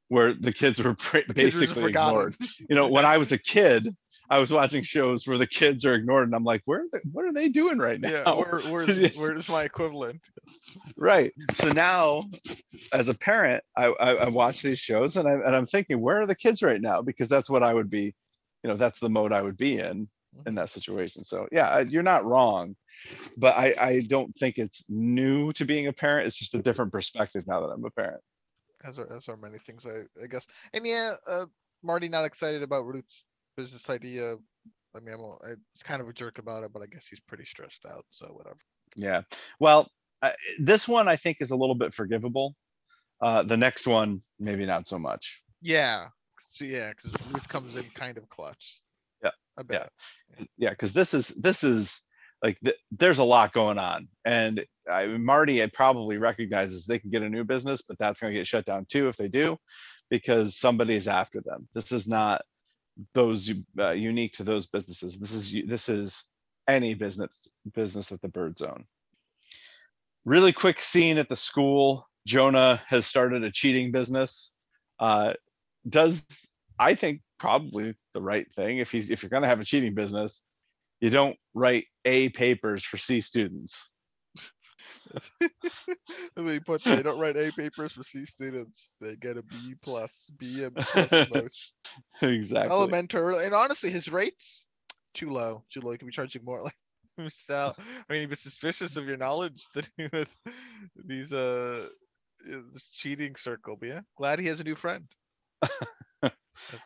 where 0.08 0.34
the 0.34 0.52
kids 0.52 0.82
were 0.82 0.94
pra- 0.94 1.24
The 1.28 1.34
kids 1.34 1.58
basically 1.58 1.90
ignored. 1.90 2.36
You 2.68 2.76
know, 2.76 2.88
when 2.88 3.04
I 3.04 3.18
was 3.18 3.32
a 3.32 3.38
kid, 3.56 3.94
I 4.28 4.38
was 4.38 4.52
watching 4.52 4.84
shows 4.84 5.26
where 5.26 5.38
the 5.38 5.46
kids 5.46 5.84
are 5.84 5.94
ignored, 5.94 6.28
and 6.28 6.36
I'm 6.36 6.44
like, 6.44 6.62
where, 6.64 6.82
are 6.82 6.88
they, 6.92 7.00
what 7.10 7.24
are 7.24 7.32
they 7.32 7.48
doing 7.48 7.78
right 7.78 8.00
now? 8.00 8.10
Yeah, 8.10 8.32
where, 8.32 8.60
where's 8.70 9.18
where's 9.18 9.48
my 9.48 9.64
equivalent? 9.64 10.20
right. 10.96 11.32
So 11.54 11.72
now, 11.72 12.30
as 12.92 13.08
a 13.08 13.14
parent, 13.14 13.64
I, 13.76 13.86
I, 13.86 14.14
I 14.14 14.28
watch 14.28 14.62
these 14.62 14.78
shows, 14.78 15.16
and 15.16 15.26
I 15.26 15.32
and 15.32 15.56
I'm 15.56 15.66
thinking, 15.66 16.00
where 16.00 16.20
are 16.20 16.26
the 16.26 16.36
kids 16.36 16.62
right 16.62 16.80
now? 16.80 17.02
Because 17.02 17.28
that's 17.28 17.50
what 17.50 17.64
I 17.64 17.74
would 17.74 17.90
be, 17.90 18.14
you 18.62 18.70
know, 18.70 18.76
that's 18.76 19.00
the 19.00 19.10
mode 19.10 19.32
I 19.32 19.42
would 19.42 19.56
be 19.56 19.80
in 19.80 20.08
in 20.46 20.54
that 20.54 20.70
situation. 20.70 21.24
So 21.24 21.46
yeah, 21.52 21.80
you're 21.80 22.02
not 22.02 22.24
wrong, 22.24 22.76
but 23.36 23.56
I 23.56 23.74
I 23.78 24.00
don't 24.08 24.34
think 24.36 24.58
it's 24.58 24.84
new 24.88 25.52
to 25.52 25.64
being 25.64 25.86
a 25.86 25.92
parent. 25.92 26.26
It's 26.26 26.38
just 26.38 26.54
a 26.54 26.62
different 26.62 26.92
perspective 26.92 27.44
now 27.46 27.60
that 27.60 27.68
I'm 27.72 27.84
a 27.84 27.90
parent. 27.90 28.20
as 28.84 28.98
are 28.98 29.12
as 29.12 29.28
are 29.28 29.36
many 29.36 29.58
things 29.58 29.86
I, 29.86 30.02
I 30.22 30.26
guess. 30.26 30.46
And 30.72 30.86
yeah, 30.86 31.14
uh, 31.28 31.46
Marty 31.82 32.08
not 32.08 32.24
excited 32.24 32.62
about 32.62 32.86
Ruth's 32.86 33.24
business 33.56 33.90
idea. 33.90 34.36
I 34.94 34.98
mean, 35.00 35.14
I'm, 35.14 35.20
a- 35.20 35.44
I 35.44 35.54
was 35.74 35.82
kind 35.84 36.02
of 36.02 36.08
a 36.08 36.12
jerk 36.12 36.38
about 36.38 36.64
it, 36.64 36.72
but 36.72 36.82
I 36.82 36.86
guess 36.86 37.06
he's 37.06 37.20
pretty 37.20 37.44
stressed 37.44 37.86
out. 37.86 38.04
So 38.10 38.26
whatever. 38.26 38.58
Yeah. 38.96 39.22
Well, 39.60 39.88
uh, 40.22 40.32
this 40.58 40.88
one 40.88 41.08
I 41.08 41.16
think 41.16 41.38
is 41.40 41.50
a 41.52 41.56
little 41.56 41.74
bit 41.76 41.94
forgivable. 41.94 42.54
Uh, 43.20 43.42
the 43.42 43.56
next 43.56 43.86
one, 43.86 44.22
maybe 44.38 44.66
not 44.66 44.88
so 44.88 44.98
much. 44.98 45.42
Yeah. 45.62 46.08
So 46.40 46.64
yeah, 46.64 46.90
because 46.90 47.12
Ruth 47.32 47.48
comes 47.48 47.76
in 47.76 47.84
kind 47.94 48.16
of 48.18 48.28
clutch. 48.28 48.80
Yeah, 49.22 49.30
I 49.58 49.62
yeah. 49.70 49.86
bet. 50.38 50.48
Yeah, 50.56 50.70
because 50.70 50.92
this 50.92 51.14
is 51.14 51.28
this 51.28 51.64
is 51.64 52.02
like 52.42 52.58
th- 52.64 52.76
there's 52.90 53.18
a 53.18 53.24
lot 53.24 53.52
going 53.52 53.78
on, 53.78 54.08
and 54.24 54.64
I, 54.90 55.06
Marty 55.06 55.62
I 55.62 55.66
probably 55.66 56.18
recognizes 56.18 56.86
they 56.86 56.98
can 56.98 57.10
get 57.10 57.22
a 57.22 57.28
new 57.28 57.44
business, 57.44 57.82
but 57.82 57.98
that's 57.98 58.20
going 58.20 58.32
to 58.32 58.38
get 58.38 58.46
shut 58.46 58.64
down 58.64 58.86
too 58.86 59.08
if 59.08 59.16
they 59.16 59.28
do, 59.28 59.58
because 60.08 60.58
somebody's 60.58 61.08
after 61.08 61.40
them. 61.40 61.68
This 61.74 61.92
is 61.92 62.08
not 62.08 62.42
those 63.14 63.50
uh, 63.78 63.90
unique 63.90 64.32
to 64.34 64.44
those 64.44 64.66
businesses. 64.66 65.18
This 65.18 65.32
is 65.32 65.54
this 65.66 65.88
is 65.88 66.24
any 66.68 66.94
business 66.94 67.48
business 67.74 68.12
at 68.12 68.20
the 68.20 68.28
Bird 68.28 68.58
Zone. 68.58 68.84
Really 70.24 70.52
quick 70.52 70.80
scene 70.80 71.18
at 71.18 71.28
the 71.28 71.36
school. 71.36 72.06
Jonah 72.26 72.82
has 72.86 73.06
started 73.06 73.42
a 73.44 73.50
cheating 73.50 73.92
business. 73.92 74.52
Uh, 74.98 75.32
does 75.88 76.24
I 76.78 76.94
think 76.94 77.22
probably 77.38 77.94
the 78.14 78.22
right 78.22 78.50
thing 78.54 78.78
if 78.78 78.90
he's 78.90 79.10
if 79.10 79.22
you're 79.22 79.30
going 79.30 79.42
to 79.42 79.48
have 79.48 79.60
a 79.60 79.64
cheating 79.64 79.94
business, 79.94 80.42
you 81.00 81.10
don't 81.10 81.36
write 81.54 81.86
A 82.04 82.28
papers 82.30 82.84
for 82.84 82.96
C 82.96 83.20
students. 83.20 83.90
They 86.36 86.60
put 86.60 86.82
they 86.84 87.02
don't 87.02 87.20
write 87.20 87.36
A 87.36 87.50
papers 87.52 87.92
for 87.92 88.02
C 88.02 88.24
students. 88.24 88.94
They 89.00 89.16
get 89.16 89.36
a 89.36 89.42
B 89.42 89.74
plus, 89.82 90.30
B 90.38 90.64
and 90.64 90.74
plus 90.74 91.28
most. 91.34 91.72
exactly. 92.22 92.72
Elementary, 92.72 93.44
and 93.44 93.54
honestly, 93.54 93.90
his 93.90 94.10
rates 94.10 94.66
too 95.14 95.30
low. 95.30 95.64
Too 95.70 95.80
low. 95.80 95.92
You 95.92 95.98
could 95.98 96.06
be 96.06 96.12
charging 96.12 96.44
more. 96.44 96.62
Like 97.18 97.30
Sal, 97.30 97.76
I 97.78 98.12
mean, 98.12 98.22
you'd 98.22 98.30
be 98.30 98.36
suspicious 98.36 98.96
of 98.96 99.06
your 99.06 99.18
knowledge 99.18 99.66
that 99.74 99.90
do 99.98 100.08
with 100.12 100.34
these 101.04 101.32
uh 101.34 101.88
uh, 102.48 102.60
this 102.72 102.88
cheating 102.88 103.36
circle. 103.36 103.76
But 103.78 103.88
yeah, 103.88 104.00
glad 104.16 104.38
he 104.38 104.46
has 104.46 104.60
a 104.60 104.64
new 104.64 104.76
friend. 104.76 105.04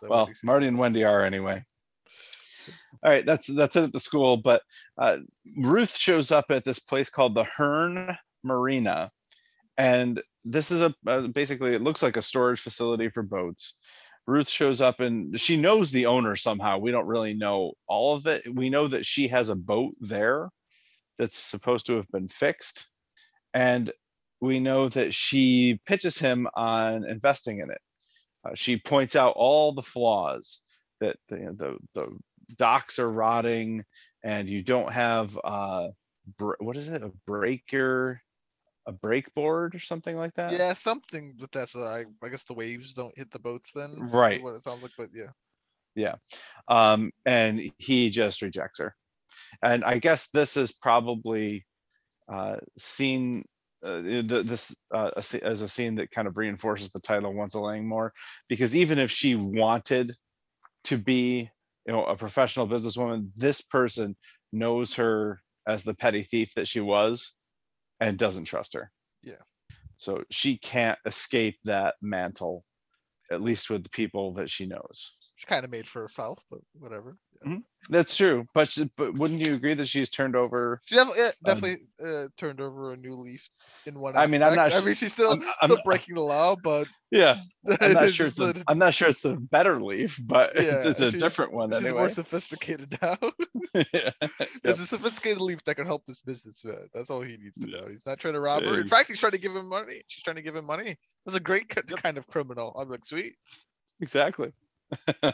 Well. 0.03 0.31
Marty 0.43 0.67
and 0.67 0.79
Wendy 0.79 1.05
are 1.05 1.25
anyway. 1.25 1.65
All 3.03 3.11
right, 3.11 3.27
that's 3.27 3.47
that's 3.47 3.77
it 3.77 3.85
at 3.85 3.93
the 3.93 4.01
school. 4.01 4.37
But 4.37 4.63
uh, 4.99 5.19
Ruth 5.57 5.97
shows 5.97 6.31
up 6.31 6.47
at 6.51 6.65
this 6.65 6.79
place 6.79 7.11
called 7.11 7.35
the 7.35 7.45
Hearn 7.45 8.17
Marina, 8.43 9.11
and 9.77 10.23
this 10.45 10.71
is 10.71 10.81
a 10.81 10.95
uh, 11.07 11.27
basically 11.29 11.75
it 11.75 11.83
looks 11.83 12.03
like 12.03 12.17
a 12.17 12.23
storage 12.23 12.61
facility 12.61 13.09
for 13.09 13.23
boats. 13.23 13.75
Ruth 14.27 14.49
shows 14.49 14.81
up 14.81 15.01
and 15.01 15.39
she 15.39 15.57
knows 15.57 15.91
the 15.91 16.07
owner 16.07 16.35
somehow. 16.35 16.79
We 16.79 16.91
don't 16.91 17.07
really 17.07 17.35
know 17.35 17.73
all 17.87 18.17
of 18.17 18.27
it. 18.27 18.43
We 18.51 18.71
know 18.71 18.89
that 18.89 19.05
she 19.05 19.29
has 19.29 19.51
a 19.51 19.55
boat 19.55 19.95
there 20.01 20.49
that's 21.19 21.37
supposed 21.37 21.87
to 21.87 21.97
have 21.97 22.09
been 22.09 22.29
fixed, 22.29 22.87
and 23.53 23.93
we 24.41 24.61
know 24.61 24.89
that 24.89 25.13
she 25.13 25.81
pitches 25.87 26.19
him 26.19 26.49
on 26.55 27.05
investing 27.09 27.59
in 27.59 27.71
it. 27.71 27.81
Uh, 28.45 28.55
she 28.55 28.77
points 28.77 29.17
out 29.17 29.35
all 29.37 29.73
the 29.73 29.83
flaws 29.83 30.61
that 31.01 31.17
the, 31.29 31.37
the 31.37 31.79
the 31.95 32.19
docks 32.57 32.99
are 32.99 33.11
rotting 33.11 33.85
and 34.23 34.49
you 34.49 34.63
don't 34.63 34.93
have 34.93 35.39
uh 35.45 35.89
br- 36.39 36.55
what 36.59 36.77
is 36.77 36.89
it 36.89 37.03
a 37.03 37.11
breaker 37.27 38.21
a 38.87 38.93
break 38.93 39.33
board 39.35 39.75
or 39.75 39.79
something 39.81 40.17
like 40.17 40.35
that 40.35 40.53
yeah, 40.53 40.75
something 40.75 41.35
with 41.41 41.51
that. 41.53 41.71
So 41.71 41.83
I, 41.85 42.05
I 42.23 42.29
guess 42.29 42.45
the 42.45 42.53
waves 42.55 42.93
don't 42.93 43.17
hit 43.17 43.31
the 43.31 43.39
boats 43.39 43.73
then. 43.75 43.91
is 43.93 44.13
Right. 44.13 44.43
What 44.43 44.55
it 44.55 44.63
sounds 44.63 44.83
like, 44.83 44.93
but 44.99 45.09
yeah. 45.15 45.29
um 46.69 47.13
and 47.25 47.73
he 47.79 48.11
just 48.11 48.43
rejects 48.43 48.79
her 48.81 48.95
and 49.63 49.85
i 49.85 49.99
guess 49.99 50.29
this 50.33 50.57
is 50.57 50.73
probably 50.73 51.65
uh 52.33 52.57
seen 52.77 53.45
uh, 53.85 54.01
the, 54.01 54.43
this 54.45 54.75
uh, 54.95 55.11
a 55.17 55.45
as 55.45 55.61
a 55.61 55.69
scene 55.69 55.95
that 55.97 56.11
kind 56.11 56.27
of 56.27 56.37
reinforces 56.37 56.91
the 56.91 57.01
title 57.01 57.35
once 57.35 57.55
a 57.55 57.61
Langmore 57.61 58.13
because 58.49 58.75
even 58.75 58.99
if 58.99 59.11
she 59.11 59.35
wanted 59.35 60.15
to 60.85 60.97
be 60.97 61.51
you 61.87 61.93
know 61.93 62.05
a 62.05 62.17
professional 62.17 62.67
businesswoman 62.67 63.29
this 63.37 63.61
person 63.61 64.17
knows 64.53 64.95
her 64.95 65.41
as 65.67 65.83
the 65.83 65.95
petty 65.95 66.23
thief 66.23 66.53
that 66.57 66.69
she 66.69 66.81
was 66.81 67.35
and 68.01 68.19
doesn't 68.19 68.45
trust 68.45 68.75
her 68.75 68.91
Yeah. 69.23 69.43
so 69.99 70.23
she 70.31 70.57
can't 70.59 70.99
escape 71.07 71.57
that 71.65 71.95
mantle 72.01 72.65
at 73.31 73.43
least 73.43 73.71
with 73.71 73.83
the 73.83 73.91
people 73.91 74.33
that 74.35 74.51
she 74.51 74.67
knows 74.67 75.17
She's 75.37 75.47
kind 75.47 75.65
of 75.65 75.71
made 75.71 75.87
for 75.89 76.01
herself, 76.01 76.45
but 76.51 76.61
whatever. 76.79 77.17
Yeah. 77.45 77.57
that's 77.91 78.15
true 78.17 78.47
but 78.55 78.71
she, 78.71 78.89
but 78.97 79.19
wouldn't 79.19 79.41
you 79.41 79.55
agree 79.55 79.75
that 79.75 79.87
she's 79.89 80.09
turned 80.09 80.35
over 80.37 80.81
She 80.87 80.95
definitely, 80.95 81.23
yeah, 81.23 81.29
Um, 81.29 81.35
definitely 81.45 81.87
uh, 82.03 82.29
turned 82.39 82.61
over 82.61 82.93
a 82.93 82.97
new 82.97 83.15
leaf 83.17 83.51
in 83.85 83.99
one. 83.99 84.17
I 84.17 84.27
mean, 84.27 84.43
I'm 84.43 84.55
not. 84.55 84.73
I 84.73 84.81
mean, 84.81 84.95
she's 84.95 85.13
still 85.13 85.31
I'm- 85.31 85.43
I'm 85.61 85.69
still 85.69 85.77
not- 85.77 85.85
breaking 85.85 86.15
the 86.15 86.23
law, 86.23 86.57
but 86.63 86.87
yeah 87.11 87.37
i'm 87.81 87.93
not 87.93 88.11
sure 88.11 88.27
it's 88.27 88.41
a, 88.41 88.55
i'm 88.67 88.79
not 88.79 88.93
sure 88.93 89.09
it's 89.09 89.25
a 89.25 89.35
better 89.35 89.81
leaf 89.81 90.19
but 90.25 90.51
it's, 90.57 90.85
Yeah, 90.85 90.91
it's 90.91 91.01
a 91.01 91.13
different 91.17 91.53
one 91.53 91.69
she's 91.71 91.79
anyway 91.79 91.99
more 91.99 92.09
sophisticated 92.09 92.97
now. 93.03 93.17
Yeah. 93.93 94.11
It's 94.65 94.81
a 94.81 94.87
sophisticated 94.87 95.41
leaf 95.41 95.63
that 95.65 95.75
can 95.75 95.87
help 95.87 96.05
this 96.07 96.23
businessman. 96.23 96.89
That's 96.95 97.11
all 97.11 97.21
he 97.21 97.37
needs 97.37 97.59
to 97.61 97.67
know. 97.67 97.87
He's 97.89 98.07
not 98.07 98.19
trying 98.21 98.35
to 98.35 98.41
rob 98.41 98.63
her. 98.63 98.81
In 98.81 98.87
fact, 98.89 99.09
he's 99.09 99.19
trying 99.21 99.33
to 99.33 99.39
give 99.39 99.55
him 99.55 99.69
money. 99.69 100.03
She's 100.07 100.23
trying 100.23 100.37
to 100.37 100.43
give 100.43 100.55
him 100.57 100.65
money. 100.65 100.97
That's 101.27 101.37
a 101.37 101.41
great 101.41 101.69
ki- 101.69 101.83
kind 101.97 102.17
of 102.19 102.27
criminal. 102.29 102.75
I'm 102.79 102.89
like, 102.89 103.05
sweet. 103.05 103.35
exactly 104.01 104.53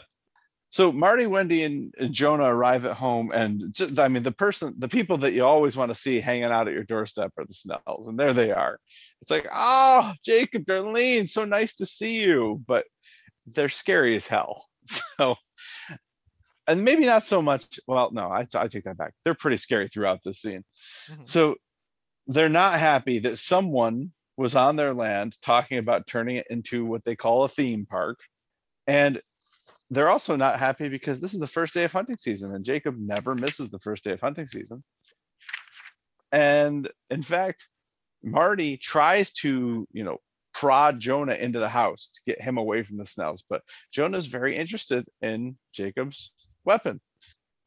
so 0.69 0.91
marty 0.91 1.27
wendy 1.27 1.63
and 1.63 1.93
jonah 2.11 2.43
arrive 2.43 2.85
at 2.85 2.95
home 2.95 3.31
and 3.33 3.63
just 3.73 3.99
i 3.99 4.07
mean 4.07 4.23
the 4.23 4.31
person 4.31 4.73
the 4.77 4.87
people 4.87 5.17
that 5.17 5.33
you 5.33 5.43
always 5.45 5.75
want 5.75 5.89
to 5.89 5.95
see 5.95 6.19
hanging 6.19 6.43
out 6.45 6.67
at 6.67 6.73
your 6.73 6.83
doorstep 6.83 7.31
are 7.37 7.45
the 7.45 7.53
snells 7.53 8.07
and 8.07 8.17
there 8.17 8.33
they 8.33 8.51
are 8.51 8.79
it's 9.21 9.31
like 9.31 9.47
oh 9.53 10.13
jacob 10.23 10.65
darlene 10.65 11.27
so 11.29 11.45
nice 11.45 11.75
to 11.75 11.85
see 11.85 12.21
you 12.23 12.61
but 12.67 12.85
they're 13.47 13.69
scary 13.69 14.15
as 14.15 14.27
hell 14.27 14.65
so 14.85 15.35
and 16.67 16.83
maybe 16.83 17.05
not 17.05 17.23
so 17.23 17.41
much 17.41 17.79
well 17.87 18.09
no 18.11 18.29
i, 18.29 18.45
I 18.55 18.67
take 18.67 18.85
that 18.85 18.97
back 18.97 19.13
they're 19.25 19.33
pretty 19.33 19.57
scary 19.57 19.89
throughout 19.89 20.19
this 20.23 20.41
scene 20.41 20.63
Mhm. 21.09 21.27
so 21.27 21.55
they're 22.27 22.49
not 22.49 22.79
happy 22.79 23.19
that 23.19 23.37
someone 23.37 24.11
was 24.37 24.55
on 24.55 24.75
their 24.75 24.93
land 24.93 25.35
talking 25.41 25.77
about 25.77 26.07
turning 26.07 26.37
it 26.37 26.47
into 26.49 26.85
what 26.85 27.03
they 27.03 27.15
call 27.15 27.43
a 27.43 27.49
theme 27.49 27.85
park. 27.85 28.17
And 28.87 29.21
they're 29.91 30.09
also 30.09 30.37
not 30.37 30.57
happy 30.57 30.87
because 30.87 31.19
this 31.19 31.33
is 31.33 31.39
the 31.39 31.47
first 31.47 31.73
day 31.73 31.83
of 31.83 31.91
hunting 31.91 32.17
season 32.17 32.55
and 32.55 32.63
Jacob 32.63 32.95
never 32.97 33.35
misses 33.35 33.69
the 33.69 33.79
first 33.79 34.03
day 34.05 34.11
of 34.11 34.21
hunting 34.21 34.47
season. 34.47 34.83
And 36.31 36.89
in 37.09 37.21
fact, 37.21 37.67
Marty 38.23 38.77
tries 38.77 39.33
to, 39.33 39.85
you 39.91 40.03
know, 40.05 40.17
prod 40.53 40.99
Jonah 40.99 41.33
into 41.33 41.59
the 41.59 41.67
house 41.69 42.09
to 42.13 42.21
get 42.25 42.41
him 42.41 42.57
away 42.57 42.83
from 42.83 42.97
the 42.97 43.05
Snells, 43.05 43.43
but 43.49 43.63
Jonah's 43.91 44.27
very 44.27 44.55
interested 44.55 45.05
in 45.21 45.57
Jacob's 45.73 46.31
weapon. 46.63 47.01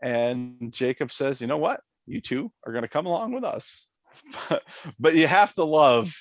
And 0.02 0.72
Jacob 0.72 1.12
says, 1.12 1.40
you 1.42 1.46
know 1.46 1.58
what? 1.58 1.80
You 2.06 2.22
two 2.22 2.50
are 2.66 2.72
going 2.72 2.82
to 2.82 2.88
come 2.88 3.06
along 3.06 3.32
with 3.32 3.44
us. 3.44 3.86
But 4.98 5.14
you 5.14 5.26
have 5.26 5.54
to 5.54 5.64
love, 5.64 6.14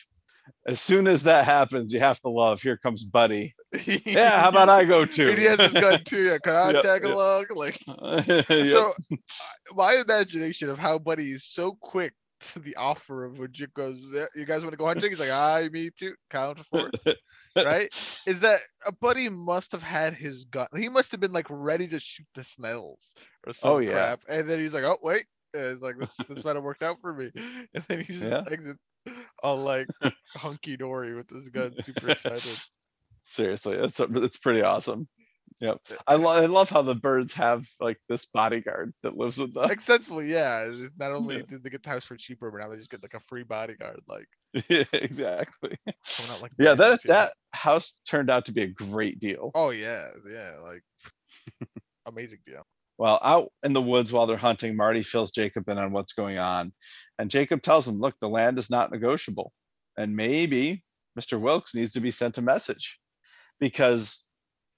as 0.67 0.79
soon 0.79 1.07
as 1.07 1.23
that 1.23 1.45
happens, 1.45 1.93
you 1.93 1.99
have 1.99 2.19
to 2.21 2.29
love, 2.29 2.61
here 2.61 2.77
comes 2.77 3.03
Buddy. 3.05 3.55
Yeah, 4.05 4.39
how 4.41 4.49
about 4.49 4.69
I 4.69 4.85
go 4.85 5.05
too? 5.05 5.33
He 5.35 5.43
has 5.45 5.59
his 5.59 5.73
gun 5.73 6.03
too. 6.05 6.23
Yeah, 6.23 6.37
can 6.37 6.55
I 6.55 6.71
Yep, 6.73 6.83
tag 6.83 7.03
yep. 7.03 7.11
along? 7.11 7.45
Like, 7.55 7.79
Yep. 8.27 8.45
so 8.67 8.91
uh, 9.11 9.15
my 9.75 9.95
imagination 10.05 10.69
of 10.69 10.77
how 10.77 10.99
Buddy 10.99 11.31
is 11.31 11.43
so 11.45 11.77
quick 11.81 12.13
to 12.41 12.59
the 12.59 12.75
offer 12.75 13.25
of 13.25 13.39
when 13.39 13.51
goes, 13.73 13.99
you 14.35 14.45
guys 14.45 14.61
want 14.61 14.71
to 14.73 14.77
go 14.77 14.85
hunting? 14.85 15.09
He's 15.09 15.19
like, 15.19 15.29
I, 15.31 15.69
me 15.71 15.89
too. 15.97 16.13
Count 16.29 16.59
for 16.59 16.63
four. 16.65 16.91
right? 17.55 17.89
Is 18.27 18.41
that 18.41 18.59
a 18.85 18.91
buddy 18.91 19.29
must 19.29 19.71
have 19.71 19.83
had 19.83 20.13
his 20.13 20.45
gun? 20.45 20.67
He 20.75 20.89
must 20.89 21.11
have 21.11 21.21
been 21.21 21.31
like 21.31 21.47
ready 21.49 21.87
to 21.87 21.99
shoot 21.99 22.27
the 22.35 22.43
Snells 22.43 23.15
or 23.47 23.53
some 23.53 23.73
Oh, 23.73 23.77
yeah. 23.79 23.91
crap, 23.91 24.21
and 24.29 24.49
then 24.49 24.59
he's 24.59 24.73
like, 24.73 24.83
"Oh 24.83 24.97
wait," 25.01 25.25
and 25.53 25.63
it's 25.63 25.81
like 25.81 25.97
this 25.97 26.15
this 26.29 26.43
might 26.43 26.55
have 26.55 26.63
worked 26.63 26.83
out 26.83 26.97
for 27.01 27.13
me, 27.13 27.31
and 27.73 27.83
then 27.87 28.01
he 28.01 28.13
just 28.13 28.31
Yeah. 28.31 28.43
exits 28.51 28.79
all 29.41 29.57
like 29.57 29.87
hunky 30.35 30.77
dory 30.77 31.13
with 31.13 31.29
his 31.29 31.49
gun, 31.49 31.73
super 31.81 32.09
excited. 32.09 32.57
Seriously, 33.25 33.75
it's 33.77 33.99
it's 33.99 34.37
pretty 34.37 34.61
awesome. 34.61 35.07
Yep. 35.59 35.77
I, 36.07 36.15
lo- 36.15 36.31
I 36.31 36.45
love 36.47 36.69
how 36.69 36.81
the 36.81 36.95
Byrdes 36.95 37.33
have 37.33 37.65
like 37.79 37.97
this 38.09 38.25
bodyguard 38.25 38.93
that 39.03 39.15
lives 39.15 39.37
with 39.37 39.53
them. 39.53 39.69
Extensively, 39.71 40.29
yeah. 40.29 40.67
it's 40.69 40.91
Not 40.97 41.11
only 41.13 41.37
Yeah. 41.37 41.41
did 41.49 41.63
they 41.63 41.69
get 41.69 41.83
the 41.83 41.89
house 41.89 42.03
for 42.03 42.17
cheaper, 42.17 42.51
but 42.51 42.57
now 42.59 42.69
they 42.69 42.75
just 42.77 42.89
get 42.89 43.01
like 43.01 43.13
a 43.13 43.19
free 43.21 43.43
bodyguard, 43.43 44.01
like 44.07 44.27
Yeah, 44.67 44.83
exactly. 44.91 45.77
coming 46.17 46.31
out 46.31 46.41
like 46.41 46.51
Yeah, 46.59 46.73
that 46.73 46.77
bandits, 46.77 47.03
that 47.03 47.33
house 47.51 47.93
turned 48.05 48.29
out 48.29 48.45
to 48.47 48.51
be 48.51 48.63
a 48.63 48.67
great 48.67 49.19
deal. 49.19 49.51
Oh 49.55 49.69
yeah, 49.69 50.07
yeah, 50.29 50.55
like 50.61 50.83
amazing 52.05 52.39
deal. 52.45 52.63
Well, 52.97 53.19
out 53.23 53.49
in 53.63 53.73
the 53.73 53.81
woods 53.81 54.13
while 54.13 54.27
they're 54.27 54.37
hunting, 54.37 54.75
Marty 54.75 55.03
fills 55.03 55.31
Jacob 55.31 55.67
in 55.67 55.77
on 55.77 55.91
what's 55.91 56.13
going 56.13 56.37
on. 56.37 56.73
And 57.19 57.29
Jacob 57.29 57.61
tells 57.61 57.87
him, 57.87 57.99
look, 57.99 58.15
the 58.19 58.29
land 58.29 58.57
is 58.59 58.69
not 58.69 58.91
negotiable. 58.91 59.51
And 59.97 60.15
maybe 60.15 60.83
Mr. 61.19 61.39
Wilkes 61.39 61.75
needs 61.75 61.91
to 61.93 62.01
be 62.01 62.11
sent 62.11 62.37
a 62.37 62.41
message 62.41 62.99
because 63.59 64.23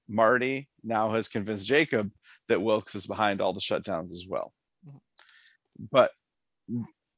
Marty 0.08 0.70
now 0.84 1.14
has 1.14 1.28
convinced 1.28 1.66
Jacob 1.66 2.12
that 2.50 2.62
Wilkes 2.62 2.96
is 2.96 3.06
behind 3.08 3.42
all 3.42 3.54
the 3.54 3.60
shutdowns 3.62 4.12
as 4.12 4.26
well. 4.28 4.54
Mhm. 4.88 5.00
But 5.92 6.12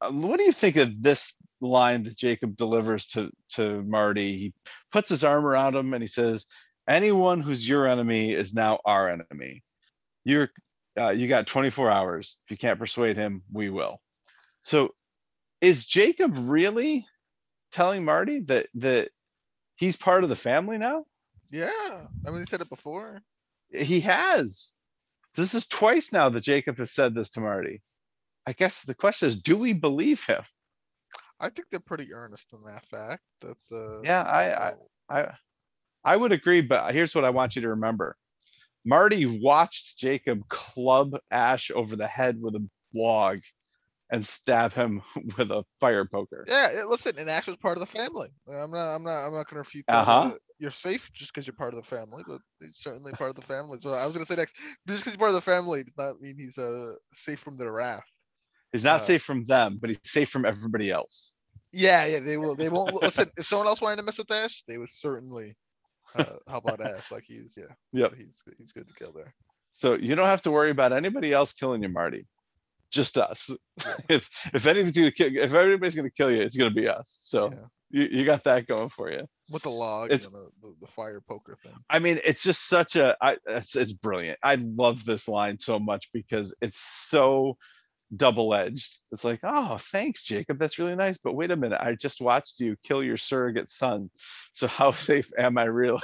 uh, 0.01 0.11
what 0.11 0.37
do 0.37 0.45
you 0.45 0.51
think 0.51 0.75
of 0.75 1.01
this 1.01 1.33
line 1.61 2.03
that 2.03 2.17
Jacob 2.17 2.55
delivers 2.57 3.05
to 3.07 3.31
to 3.53 3.81
Marty? 3.83 4.37
He 4.37 4.53
puts 4.91 5.09
his 5.09 5.23
arm 5.23 5.45
around 5.45 5.75
him 5.75 5.93
and 5.93 6.03
he 6.03 6.07
says, 6.07 6.45
"Anyone 6.87 7.41
who's 7.41 7.67
your 7.67 7.87
enemy 7.87 8.33
is 8.33 8.53
now 8.53 8.79
our 8.85 9.09
enemy. 9.09 9.63
You're 10.23 10.49
uh, 10.97 11.09
you 11.09 11.27
got 11.27 11.47
24 11.47 11.91
hours. 11.91 12.37
If 12.45 12.51
you 12.51 12.57
can't 12.57 12.79
persuade 12.79 13.17
him, 13.17 13.43
we 13.51 13.69
will." 13.69 14.01
So, 14.61 14.89
is 15.61 15.85
Jacob 15.85 16.33
really 16.35 17.05
telling 17.71 18.05
Marty 18.05 18.39
that 18.41 18.67
that 18.75 19.09
he's 19.75 19.95
part 19.95 20.23
of 20.23 20.29
the 20.29 20.35
family 20.35 20.77
now? 20.77 21.05
Yeah, 21.51 22.07
I 22.25 22.29
mean, 22.29 22.39
he 22.39 22.45
said 22.45 22.61
it 22.61 22.69
before. 22.69 23.21
He 23.71 23.99
has. 24.01 24.73
This 25.35 25.53
is 25.53 25.67
twice 25.67 26.11
now 26.11 26.29
that 26.29 26.41
Jacob 26.41 26.77
has 26.79 26.91
said 26.91 27.13
this 27.13 27.29
to 27.31 27.41
Marty. 27.41 27.81
I 28.45 28.53
guess 28.53 28.81
the 28.83 28.95
question 28.95 29.27
is, 29.27 29.41
do 29.41 29.57
we 29.57 29.73
believe 29.73 30.23
him? 30.25 30.41
I 31.39 31.49
think 31.49 31.69
they're 31.69 31.79
pretty 31.79 32.13
earnest 32.13 32.47
in 32.53 32.63
that 32.63 32.85
fact 32.85 33.21
that 33.41 33.57
the. 33.69 34.01
Yeah, 34.03 34.23
I- 34.23 34.73
I 35.09 35.33
I 36.03 36.15
would 36.15 36.31
agree, 36.31 36.61
but 36.61 36.93
here's 36.93 37.13
what 37.13 37.25
I 37.25 37.29
want 37.29 37.55
you 37.55 37.61
to 37.61 37.69
remember. 37.69 38.17
Marty 38.87 39.25
watched 39.25 39.97
Jacob 39.97 40.47
club 40.47 41.11
Ash 41.29 41.69
over 41.75 41.97
the 41.97 42.07
head 42.07 42.41
with 42.41 42.55
a 42.55 42.65
log 42.93 43.39
and 44.09 44.25
stab 44.25 44.71
him 44.71 45.01
with 45.37 45.51
a 45.51 45.65
fire 45.81 46.05
poker. 46.05 46.45
Yeah, 46.47 46.83
listen, 46.87 47.19
and 47.19 47.29
Ash 47.29 47.47
was 47.47 47.57
part 47.57 47.77
of 47.77 47.81
the 47.81 47.85
family. 47.85 48.29
I'm 48.49 48.71
not, 48.71 48.95
I'm 48.95 49.03
not, 49.03 49.27
I'm 49.27 49.33
not 49.33 49.49
gonna 49.49 49.59
refute 49.59 49.83
that. 49.87 50.07
Uh-huh. 50.07 50.29
uh, 50.29 50.35
You're 50.57 50.71
safe 50.71 51.11
just 51.11 51.33
because 51.33 51.45
you're 51.45 51.53
part 51.53 51.73
of 51.73 51.81
the 51.81 51.85
family, 51.85 52.23
but 52.25 52.39
he's 52.61 52.77
certainly 52.77 53.11
part 53.11 53.29
of 53.29 53.35
the 53.35 53.41
family. 53.41 53.77
So 53.81 53.89
I 53.89 54.05
was 54.05 54.15
gonna 54.15 54.25
say 54.25 54.37
next, 54.37 54.55
just 54.87 55.01
because 55.01 55.11
he's 55.11 55.17
part 55.17 55.31
of 55.31 55.35
the 55.35 55.41
family 55.41 55.83
does 55.83 55.97
not 55.97 56.21
mean 56.21 56.37
he's 56.37 56.57
uh 56.57 56.93
safe 57.11 57.39
from 57.39 57.57
their 57.57 57.73
wrath. 57.73 58.09
He's 58.71 58.85
not 58.85 59.01
Uh, 59.01 59.03
safe 59.03 59.23
from 59.23 59.43
them, 59.43 59.79
but 59.81 59.89
he's 59.89 59.99
safe 60.05 60.29
from 60.29 60.45
everybody 60.45 60.91
else. 60.91 61.35
Yeah, 61.73 62.05
yeah, 62.05 62.19
they 62.19 62.37
will. 62.37 62.55
They 62.55 62.69
won't 62.69 62.93
listen. 62.93 63.29
If 63.35 63.47
someone 63.47 63.67
else 63.67 63.81
wanted 63.81 63.97
to 63.97 64.03
mess 64.03 64.17
with 64.17 64.31
Ash, 64.31 64.63
they 64.65 64.77
would 64.77 64.89
certainly 64.89 65.57
uh, 66.19 66.37
help 66.47 66.69
out 66.69 66.81
Ash. 66.81 67.11
Like 67.11 67.23
he's 67.25 67.57
yeah, 67.57 67.73
Yep. 67.93 68.13
he's 68.17 68.43
he's 68.57 68.71
good 68.73 68.87
to 68.87 68.93
kill 68.93 69.11
there. 69.13 69.33
So 69.71 69.95
you 69.95 70.15
don't 70.15 70.27
have 70.27 70.41
to 70.43 70.51
worry 70.51 70.71
about 70.71 70.93
anybody 70.93 71.33
else 71.33 71.53
killing 71.53 71.83
you, 71.83 71.89
Marty. 71.89 72.25
Just 72.91 73.17
us. 73.17 73.49
if 74.09 74.29
if 74.53 74.65
anybody's 74.65 74.97
gonna 74.97 75.11
kill, 75.11 75.29
if 75.35 75.53
everybody's 75.53 75.95
gonna 75.95 76.09
kill 76.09 76.31
you, 76.31 76.41
it's 76.41 76.57
gonna 76.57 76.71
be 76.71 76.87
us. 76.87 77.17
So 77.21 77.49
Yeah. 77.51 77.65
you, 77.89 78.19
you 78.19 78.25
got 78.25 78.43
that 78.45 78.65
going 78.67 78.89
for 78.89 79.11
you. 79.11 79.25
With 79.49 79.63
the 79.63 79.69
log 79.69 80.11
It's- 80.11 80.25
and 80.25 80.33
the, 80.35 80.49
the, 80.61 80.75
the 80.81 80.87
fire 80.87 81.21
poker 81.29 81.55
thing. 81.61 81.73
I 81.89 81.99
mean, 81.99 82.19
it's 82.25 82.43
just 82.43 82.67
such 82.67 82.95
a, 82.97 83.15
I, 83.21 83.37
it's, 83.45 83.75
it's 83.77 83.93
brilliant. 83.93 84.37
I 84.43 84.55
love 84.55 85.05
this 85.05 85.27
line 85.29 85.57
so 85.59 85.79
much 85.79 86.09
because 86.13 86.53
it's 86.61 86.79
so 86.79 87.55
double-edged. 88.15 88.97
It's 89.11 89.23
like, 89.23 89.39
oh, 89.43 89.77
thanks, 89.91 90.23
Jacob. 90.23 90.59
That's 90.59 90.79
really 90.79 90.95
nice. 90.95 91.17
But 91.23 91.33
wait 91.33 91.51
a 91.51 91.55
minute, 91.55 91.79
I 91.81 91.95
just 91.95 92.21
watched 92.21 92.59
you 92.59 92.75
kill 92.83 93.03
your 93.03 93.17
surrogate 93.17 93.69
son. 93.69 94.09
So 94.53 94.67
how 94.67 94.91
safe 94.93 95.31
am 95.37 95.57
I 95.57 95.65
really? 95.65 96.01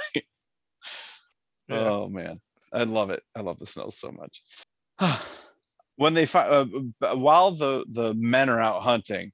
Yeah. 1.68 1.88
Oh 1.88 2.08
man, 2.08 2.40
I 2.72 2.84
love 2.84 3.10
it. 3.10 3.22
I 3.34 3.40
love 3.40 3.58
the 3.58 3.66
snow 3.66 3.88
so 3.90 4.12
much. 4.12 4.42
when 5.96 6.14
they 6.14 6.26
find, 6.26 6.94
uh, 7.00 7.16
while 7.16 7.52
the 7.52 7.84
the 7.88 8.12
men 8.14 8.50
are 8.50 8.60
out 8.60 8.82
hunting, 8.82 9.32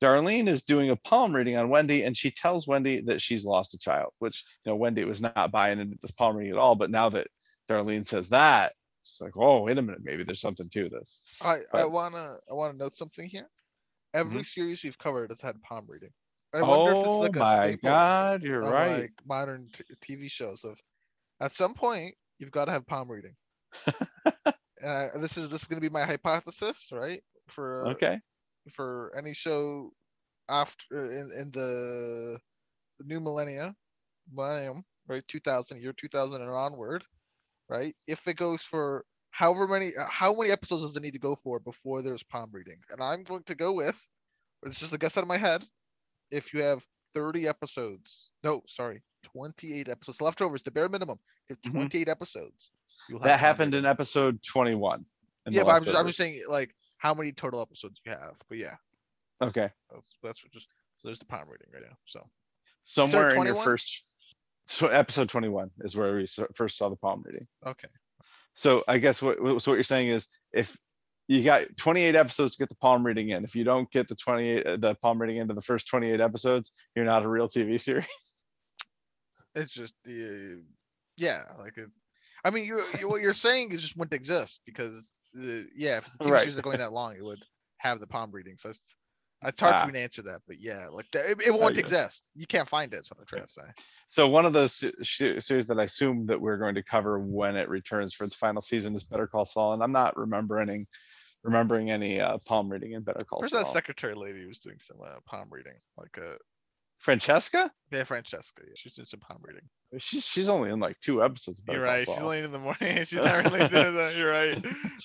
Darlene 0.00 0.48
is 0.48 0.62
doing 0.62 0.90
a 0.90 0.96
palm 0.96 1.34
reading 1.34 1.56
on 1.56 1.68
Wendy, 1.68 2.04
and 2.04 2.16
she 2.16 2.30
tells 2.30 2.66
Wendy 2.66 3.02
that 3.02 3.20
she's 3.20 3.44
lost 3.44 3.74
a 3.74 3.78
child. 3.78 4.12
Which 4.18 4.44
you 4.64 4.72
know, 4.72 4.76
Wendy 4.76 5.04
was 5.04 5.20
not 5.20 5.50
buying 5.50 5.78
into 5.78 5.98
this 6.00 6.10
palm 6.12 6.36
reading 6.36 6.54
at 6.54 6.58
all. 6.58 6.74
But 6.74 6.90
now 6.90 7.10
that 7.10 7.26
Darlene 7.68 8.06
says 8.06 8.28
that, 8.30 8.72
it's 9.10 9.20
like, 9.20 9.36
oh, 9.36 9.62
wait 9.62 9.78
a 9.78 9.82
minute, 9.82 10.02
maybe 10.04 10.24
there's 10.24 10.40
something 10.40 10.68
to 10.70 10.88
this. 10.88 11.22
I 11.40 11.62
I 11.72 11.84
wanna 11.84 12.38
I 12.50 12.54
wanna 12.54 12.74
note 12.78 12.94
something 12.94 13.28
here. 13.28 13.50
Every 14.14 14.42
Mhm. 14.42 14.44
series 14.44 14.84
we've 14.84 14.98
covered 14.98 15.30
has 15.30 15.40
had 15.40 15.62
palm 15.62 15.86
reading. 15.88 16.14
I 16.54 16.62
wonder 16.62 16.90
if 16.92 17.00
this 17.00 17.14
is 17.14 17.20
Oh 17.20 17.30
like 17.30 17.36
a 17.36 17.44
my 17.44 17.72
staple 17.72 18.10
God, 18.12 18.42
you're 18.42 18.62
right. 18.62 19.06
like 19.06 19.12
modern 19.24 19.70
t- 19.72 19.84
TV 20.00 20.28
shows 20.28 20.64
of 20.64 20.80
at 21.40 21.52
some 21.52 21.74
point 21.74 22.16
you've 22.38 22.52
got 22.52 22.66
to 22.66 22.72
have 22.72 22.86
palm 22.86 23.10
reading. 23.10 23.36
uh, 24.84 25.18
this 25.18 25.36
is 25.36 25.48
this 25.50 25.62
is 25.62 25.68
gonna 25.68 25.80
be 25.80 25.88
my 25.88 26.04
hypothesis, 26.04 26.90
right? 26.92 27.22
For 27.48 27.94
uh, 27.94 27.98
Okay. 27.98 28.20
for 28.72 29.12
any 29.16 29.34
show 29.34 29.92
after 30.48 30.96
in, 31.12 31.32
in 31.38 31.50
the 31.52 32.38
new 33.00 33.20
millennia, 33.20 33.76
millennium, 34.30 34.84
right? 35.08 35.24
2000, 35.28 35.82
year 35.82 35.92
2000 35.94 36.42
and 36.42 36.50
onward, 36.50 37.04
right? 37.68 37.94
If 38.06 38.26
it 38.28 38.36
goes 38.36 38.62
for 38.62 39.04
however 39.30 39.66
many, 39.68 39.88
uh, 39.98 40.06
how 40.10 40.34
many 40.34 40.50
episodes 40.50 40.82
does 40.84 40.96
it 40.96 41.02
need 41.02 41.12
to 41.14 41.18
go 41.18 41.34
for 41.34 41.60
before 41.60 42.02
there's 42.02 42.22
palm 42.22 42.50
reading? 42.52 42.78
And 42.90 43.02
I'm 43.02 43.22
going 43.22 43.42
to 43.44 43.54
go 43.54 43.72
with, 43.72 44.00
it's 44.64 44.78
just 44.78 44.92
a 44.94 44.98
guess 44.98 45.16
out 45.16 45.22
of 45.22 45.28
my 45.28 45.36
head, 45.36 45.64
if 46.30 46.52
you 46.52 46.62
have 46.62 46.84
30 47.14 47.48
episodes, 47.48 48.30
no, 48.42 48.62
sorry, 48.66 49.02
28 49.22 49.88
episodes, 49.88 50.20
leftovers, 50.20 50.62
the 50.62 50.70
bare 50.70 50.88
minimum, 50.88 51.18
if 51.48 51.60
Mhm. 51.62 51.72
28 51.72 52.08
episodes. 52.08 52.70
you'll 53.08 53.18
have 53.20 53.26
That 53.26 53.40
happened 53.40 53.72
reading. 53.72 53.84
in 53.84 53.90
episode 53.90 54.42
21. 54.42 55.04
in 55.46 55.52
Yeah, 55.52 55.64
but 55.64 55.70
I'm 55.70 55.84
just, 55.84 55.96
I'm 55.96 56.06
just 56.06 56.18
saying, 56.18 56.42
like, 56.48 56.74
how 56.98 57.14
many 57.14 57.32
total 57.32 57.60
episodes 57.62 58.00
you 58.04 58.12
have. 58.12 58.36
But 58.48 58.58
yeah, 58.58 58.76
Okay. 59.40 59.70
that's, 59.90 60.08
that's 60.22 60.40
just, 60.52 60.68
so 60.98 61.08
there's 61.08 61.20
the 61.20 61.24
palm 61.26 61.48
reading 61.48 61.68
right 61.72 61.82
now. 61.82 61.96
So. 62.06 62.20
Somewhere 62.82 63.28
in 63.28 63.44
your 63.44 63.54
first, 63.54 64.04
so 64.68 64.88
episode 64.88 65.28
21 65.28 65.70
is 65.80 65.96
where 65.96 66.16
we 66.16 66.26
first 66.54 66.76
saw 66.76 66.88
the 66.88 66.96
palm 66.96 67.22
reading. 67.24 67.46
Okay. 67.66 67.88
So 68.54 68.84
I 68.86 68.98
guess 68.98 69.22
what 69.22 69.38
so 69.38 69.70
what 69.70 69.76
you're 69.76 69.82
saying 69.82 70.08
is 70.08 70.28
if 70.52 70.76
you 71.26 71.42
got 71.42 71.64
28 71.76 72.14
episodes 72.14 72.52
to 72.52 72.58
get 72.58 72.68
the 72.68 72.74
palm 72.76 73.04
reading 73.04 73.30
in, 73.30 73.44
if 73.44 73.54
you 73.54 73.64
don't 73.64 73.90
get 73.90 74.08
the 74.08 74.14
28 74.14 74.66
uh, 74.66 74.76
the 74.76 74.94
palm 74.96 75.20
reading 75.20 75.38
into 75.38 75.54
the 75.54 75.62
first 75.62 75.88
28 75.88 76.20
episodes, 76.20 76.72
you're 76.94 77.04
not 77.04 77.24
a 77.24 77.28
real 77.28 77.48
TV 77.48 77.80
series. 77.88 78.06
It's 79.54 79.72
just 79.72 79.94
uh, 80.06 80.60
yeah, 81.16 81.42
like 81.58 81.78
it. 81.78 81.90
I 82.44 82.50
mean, 82.50 82.64
you, 82.64 82.84
you 83.00 83.08
what 83.08 83.20
you're 83.20 83.32
saying 83.32 83.72
is 83.72 83.82
just 83.82 83.96
wouldn't 83.96 84.14
exist 84.14 84.60
because 84.66 85.14
uh, 85.38 85.62
yeah, 85.74 85.98
if 85.98 86.12
the 86.12 86.18
TV 86.18 86.30
Right. 86.30 86.40
series 86.40 86.58
are 86.58 86.62
going 86.62 86.78
that 86.78 86.92
long, 86.92 87.16
it 87.16 87.24
would 87.24 87.42
have 87.78 88.00
the 88.00 88.06
palm 88.06 88.30
readings. 88.32 88.62
That's 88.62 88.94
it's 89.42 89.60
hard 89.60 89.74
Ah. 89.76 89.80
for 89.82 89.86
me 89.86 89.92
to 89.94 89.98
answer 90.00 90.22
that, 90.22 90.40
but 90.46 90.58
yeah, 90.58 90.88
like 90.88 91.06
it, 91.14 91.40
it 91.46 91.50
won't 91.52 91.72
Okay. 91.72 91.80
exist. 91.80 92.24
You 92.34 92.46
can't 92.46 92.68
find 92.68 92.92
it. 92.92 93.00
Is 93.00 93.10
what 93.10 93.20
I'm 93.20 93.26
trying 93.26 93.44
to 93.44 93.52
say. 93.52 93.62
So 94.08 94.28
one 94.28 94.46
of 94.46 94.52
those 94.52 94.74
se- 94.74 94.92
se- 95.02 95.40
series 95.40 95.66
that 95.66 95.78
I 95.78 95.84
assume 95.84 96.26
that 96.26 96.40
we're 96.40 96.56
going 96.58 96.74
to 96.74 96.82
cover 96.82 97.18
when 97.20 97.56
it 97.56 97.68
returns 97.68 98.14
for 98.14 98.24
its 98.24 98.34
final 98.34 98.62
season 98.62 98.94
is 98.94 99.04
Better 99.04 99.26
Call 99.26 99.46
Saul, 99.46 99.74
and 99.74 99.82
I'm 99.82 99.92
not 99.92 100.16
remembering 100.16 100.86
remembering 101.44 101.90
any 101.90 102.20
uh, 102.20 102.36
palm 102.38 102.68
reading 102.68 102.92
in 102.92 103.02
Better 103.02 103.24
Call 103.24 103.38
Where's 103.40 103.52
Saul. 103.52 103.62
that 103.62 103.70
secretary 103.72 104.14
lady 104.14 104.42
who 104.42 104.48
was 104.48 104.58
doing 104.58 104.78
some 104.80 104.98
uh, 105.00 105.20
palm 105.24 105.46
reading? 105.50 105.74
Like 105.96 106.18
uh, 106.18 106.34
Francesca? 106.98 107.70
yeah, 107.92 108.02
Francesca. 108.02 108.62
Yeah, 108.66 108.72
she's 108.74 108.94
doing 108.94 109.06
some 109.06 109.20
palm 109.20 109.38
reading. 109.42 109.62
She's 109.98 110.26
she's 110.26 110.48
only 110.48 110.70
in 110.70 110.80
like 110.80 111.00
two 111.00 111.22
episodes. 111.22 111.60
Of 111.60 111.66
You're 111.72 111.84
Call 111.84 111.92
right. 111.94 112.06
She's 112.06 112.18
only 112.18 112.38
in 112.40 112.50
the 112.52 112.58
morning. 112.58 112.96
She's 113.04 113.14
not 113.14 113.44
really 113.44 113.68
doing 113.68 113.94
that. 113.94 114.16
You're 114.16 114.30
right. 114.32 114.56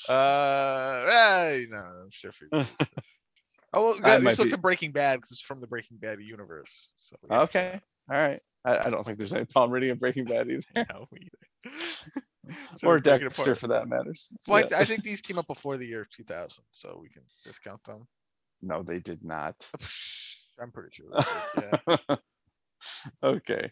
Uh, 0.09 1.05
hey, 1.05 1.65
no, 1.69 1.77
I'm 1.77 2.09
sure. 2.09 2.31
Oh, 3.73 3.95
well, 3.99 3.99
I 4.03 4.19
we 4.19 4.25
just 4.25 4.43
be- 4.43 4.49
to 4.49 4.57
Breaking 4.57 4.91
Bad 4.91 5.17
because 5.17 5.31
it's 5.31 5.41
from 5.41 5.59
the 5.61 5.67
Breaking 5.67 5.97
Bad 5.97 6.19
universe. 6.19 6.91
So 6.95 7.15
we- 7.21 7.35
Okay. 7.35 7.79
All 8.11 8.17
right. 8.17 8.39
I, 8.65 8.87
I 8.87 8.89
don't 8.89 9.05
think 9.05 9.17
there's 9.17 9.33
any 9.33 9.45
palm 9.45 9.71
reading 9.71 9.89
in 9.89 9.97
Breaking 9.97 10.25
Bad 10.25 10.49
either, 10.49 10.63
No, 10.89 11.07
either. 11.15 11.75
So 12.77 12.89
or 12.89 12.95
we 12.95 12.99
break 13.01 13.21
it 13.21 13.29
Dexter 13.29 13.55
for 13.55 13.67
that 13.69 13.87
matter. 13.87 14.13
Well, 14.49 14.57
I, 14.57 14.61
th- 14.63 14.73
I 14.73 14.83
think 14.83 15.01
these 15.05 15.21
came 15.21 15.37
up 15.37 15.47
before 15.47 15.77
the 15.77 15.85
year 15.87 16.05
2000, 16.11 16.61
so 16.71 16.99
we 17.01 17.07
can 17.07 17.21
discount 17.45 17.81
them. 17.85 18.05
No, 18.61 18.83
they 18.83 18.99
did 18.99 19.23
not. 19.23 19.55
I'm 20.61 20.69
pretty 20.71 20.89
sure. 20.91 21.05
did, 21.15 21.79
Yeah. 22.09 22.15
okay. 23.23 23.71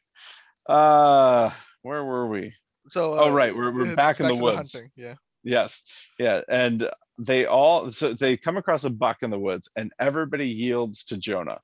Uh, 0.68 1.52
where 1.82 2.06
were 2.06 2.28
we? 2.30 2.54
So. 2.91 3.16
Oh, 3.20 3.30
uh, 3.30 3.34
right. 3.34 3.54
We're, 3.54 3.72
we're 3.74 3.91
uh, 3.91 3.95
back 3.95 4.22
in 4.22 4.28
the 4.28 4.36
woods. 4.36 4.74
hunting, 4.74 4.89
Yeah. 4.95 5.16
Yes. 5.43 5.84
Yeah. 6.18 6.41
And 6.47 6.89
they 7.22 7.45
all, 7.45 7.91
so 7.91 8.13
they 8.13 8.36
come 8.36 8.57
across 8.57 8.84
a 8.84 8.89
buck 8.89 9.17
in 9.22 9.30
the 9.30 9.38
woods 9.38 9.69
and 9.76 9.91
everybody 9.99 10.47
yields 10.47 11.03
to 11.05 11.17
Jonah. 11.17 11.59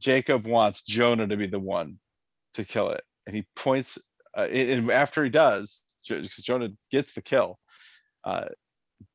Jacob 0.00 0.46
wants 0.46 0.82
Jonah 0.82 1.26
to 1.26 1.36
be 1.36 1.46
the 1.46 1.58
one 1.58 1.98
to 2.54 2.64
kill 2.64 2.90
it. 2.90 3.02
And 3.26 3.34
he 3.34 3.46
points, 3.56 3.98
uh, 4.36 4.42
and 4.42 4.90
after 4.90 5.24
he 5.24 5.30
does, 5.30 5.82
because 6.06 6.28
Jonah 6.36 6.68
gets 6.90 7.14
the 7.14 7.22
kill, 7.22 7.58
uh, 8.24 8.48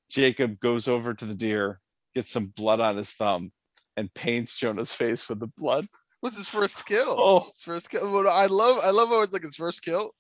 Jacob 0.10 0.60
goes 0.60 0.88
over 0.88 1.14
to 1.14 1.26
the 1.26 1.36
deer, 1.36 1.80
gets 2.16 2.32
some 2.32 2.48
blood 2.48 2.80
on 2.80 2.98
his 2.98 3.12
thumb, 3.12 3.52
and 3.98 4.12
paints 4.16 4.58
Jonah's 4.58 4.94
face 4.94 5.30
with 5.30 5.40
the 5.40 5.52
blood. 5.58 5.88
What's 6.22 6.38
his 6.38 6.48
first 6.48 6.88
kill? 6.88 7.16
Oh. 7.20 7.40
His 7.42 7.62
first 7.64 7.92
kill. 7.92 8.28
I 8.28 8.48
love, 8.48 8.80
I 8.84 8.90
love 8.90 9.10
how 9.10 9.22
it's 9.22 9.34
like 9.34 9.44
his 9.44 9.56
first 9.56 9.84
kill. 9.84 10.12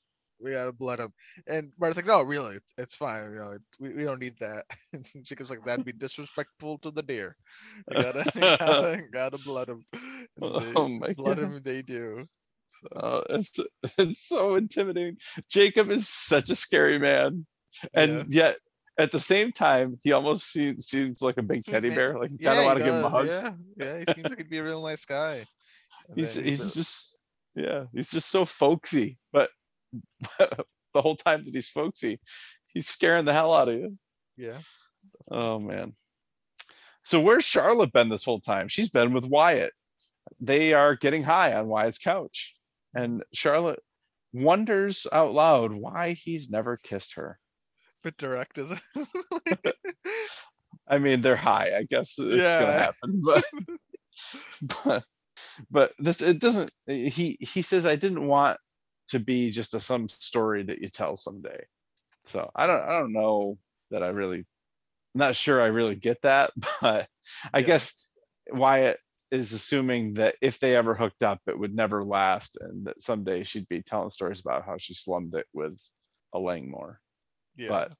We 0.41 0.51
gotta 0.51 0.71
blood 0.71 0.99
him, 0.99 1.11
and 1.47 1.71
Marty's 1.79 1.97
like, 1.97 2.05
"No, 2.05 2.21
really, 2.21 2.55
it's, 2.55 2.73
it's 2.77 2.95
fine. 2.95 3.31
You 3.31 3.37
know, 3.39 3.51
it, 3.53 3.61
we, 3.79 3.93
we 3.93 4.03
don't 4.03 4.19
need 4.21 4.37
that." 4.39 4.65
And 4.93 5.05
Jacob's 5.23 5.49
like, 5.49 5.63
"That'd 5.63 5.85
be 5.85 5.93
disrespectful 5.93 6.77
to 6.79 6.91
the 6.91 7.03
deer. 7.03 7.35
You 7.89 7.97
gotta, 7.97 8.25
gotta, 8.59 9.01
gotta 9.11 9.37
blood 9.37 9.69
him. 9.69 9.85
Oh 10.41 10.87
my 10.87 11.13
blood 11.15 11.37
God. 11.37 11.39
him. 11.39 11.61
They 11.63 11.81
do. 11.81 12.25
Oh, 12.95 13.23
it's 13.29 13.51
it's 13.97 14.27
so 14.27 14.55
intimidating. 14.55 15.17
Jacob 15.49 15.89
is 15.89 16.07
such 16.07 16.49
a 16.49 16.55
scary 16.55 16.99
man, 16.99 17.45
and 17.93 18.25
yet 18.27 18.57
at 18.97 19.11
the 19.11 19.19
same 19.19 19.51
time, 19.51 19.99
he 20.03 20.11
almost 20.11 20.45
fe- 20.45 20.77
seems 20.77 21.21
like 21.21 21.37
a 21.37 21.43
big 21.43 21.65
teddy 21.65 21.89
bear. 21.89 22.17
Like 22.19 22.31
you 22.31 22.39
Yeah, 22.39 22.49
kind 22.49 22.59
of 22.59 22.65
want 22.65 22.77
to 22.77 22.83
give 22.83 22.95
him 22.95 23.03
a 23.05 23.09
hug. 23.09 23.29
Yeah, 23.29 23.53
yeah, 23.77 23.99
he 23.99 24.05
seems 24.05 24.29
like 24.29 24.39
he'd 24.39 24.49
be 24.49 24.57
a 24.59 24.63
real 24.63 24.81
nice 24.83 25.05
guy. 25.05 25.45
And 26.09 26.17
He's 26.17 26.33
he's 26.33 26.73
just 26.73 27.17
yeah, 27.55 27.85
he's 27.93 28.09
just 28.11 28.29
so 28.29 28.45
folksy. 28.45 29.17
But 29.31 29.49
the 30.39 31.01
whole 31.01 31.15
time 31.15 31.45
that 31.45 31.53
he's 31.53 31.69
folksy, 31.69 32.19
he's 32.67 32.87
scaring 32.87 33.25
the 33.25 33.33
hell 33.33 33.53
out 33.53 33.69
of 33.69 33.75
you. 33.75 33.97
yeah. 34.37 34.59
Oh 35.29 35.59
man. 35.59 35.93
So 37.03 37.21
where's 37.21 37.45
Charlotte 37.45 37.93
been 37.93 38.09
this 38.09 38.25
whole 38.25 38.41
time? 38.41 38.67
She's 38.67 38.89
been 38.89 39.13
with 39.13 39.23
Wyatt. 39.23 39.71
They 40.41 40.73
are 40.73 40.95
getting 40.95 41.23
high 41.23 41.53
on 41.53 41.67
Wyatt's 41.67 41.99
couch. 41.99 42.53
And 42.93 43.23
Charlotte 43.33 43.79
wonders 44.33 45.07
out 45.11 45.33
loud 45.33 45.71
why 45.71 46.13
he's 46.13 46.49
never 46.49 46.77
kissed 46.77 47.13
her. 47.15 47.39
Bit 48.03 48.17
direct, 48.17 48.57
is 48.57 48.71
it? 48.95 49.75
I 50.87 50.97
mean, 50.97 51.21
they're 51.21 51.35
high. 51.35 51.77
I 51.77 51.83
guess 51.83 52.15
it's 52.17 52.37
gonna 52.37 52.71
happen, 52.71 53.21
but 53.23 53.43
but 54.83 55.03
but 55.69 55.93
this 55.99 56.21
it 56.21 56.39
doesn't. 56.39 56.71
He 56.85 57.37
he 57.39 57.61
says 57.61 57.85
I 57.85 57.95
didn't 57.95 58.25
want 58.25 58.59
to 59.09 59.19
be 59.19 59.51
just 59.51 59.73
a 59.75 59.79
some 59.79 60.09
story 60.09 60.63
that 60.63 60.79
you 60.79 60.89
tell 60.89 61.15
someday. 61.17 61.65
So 62.25 62.51
I 62.55 62.67
don't 62.67 62.81
I 62.81 62.91
don't 62.99 63.13
know 63.13 63.57
that 63.91 64.03
I 64.03 64.07
really 64.09 64.39
I'm 64.39 65.19
not 65.19 65.35
sure 65.35 65.61
I 65.61 65.67
really 65.67 65.95
get 65.95 66.21
that, 66.23 66.51
but 66.81 67.07
I 67.53 67.61
Yeah. 67.61 67.63
guess 67.63 67.93
Wyatt 68.51 68.99
is 69.31 69.51
assuming 69.53 70.15
that 70.15 70.35
if 70.41 70.59
they 70.59 70.75
ever 70.75 70.95
hooked 70.95 71.23
up, 71.23 71.41
it 71.47 71.57
would 71.59 71.75
never 71.75 72.03
last, 72.03 72.57
and 72.61 72.85
that 72.87 73.01
someday 73.03 73.43
she'd 73.43 73.67
be 73.69 73.81
telling 73.83 74.09
stories 74.11 74.39
about 74.39 74.65
how 74.65 74.77
she 74.77 74.93
slummed 74.93 75.35
it 75.35 75.47
with 75.53 75.79
a 76.33 76.39
Langmore 76.39 77.01
yeah. 77.55 77.85
but 77.85 77.91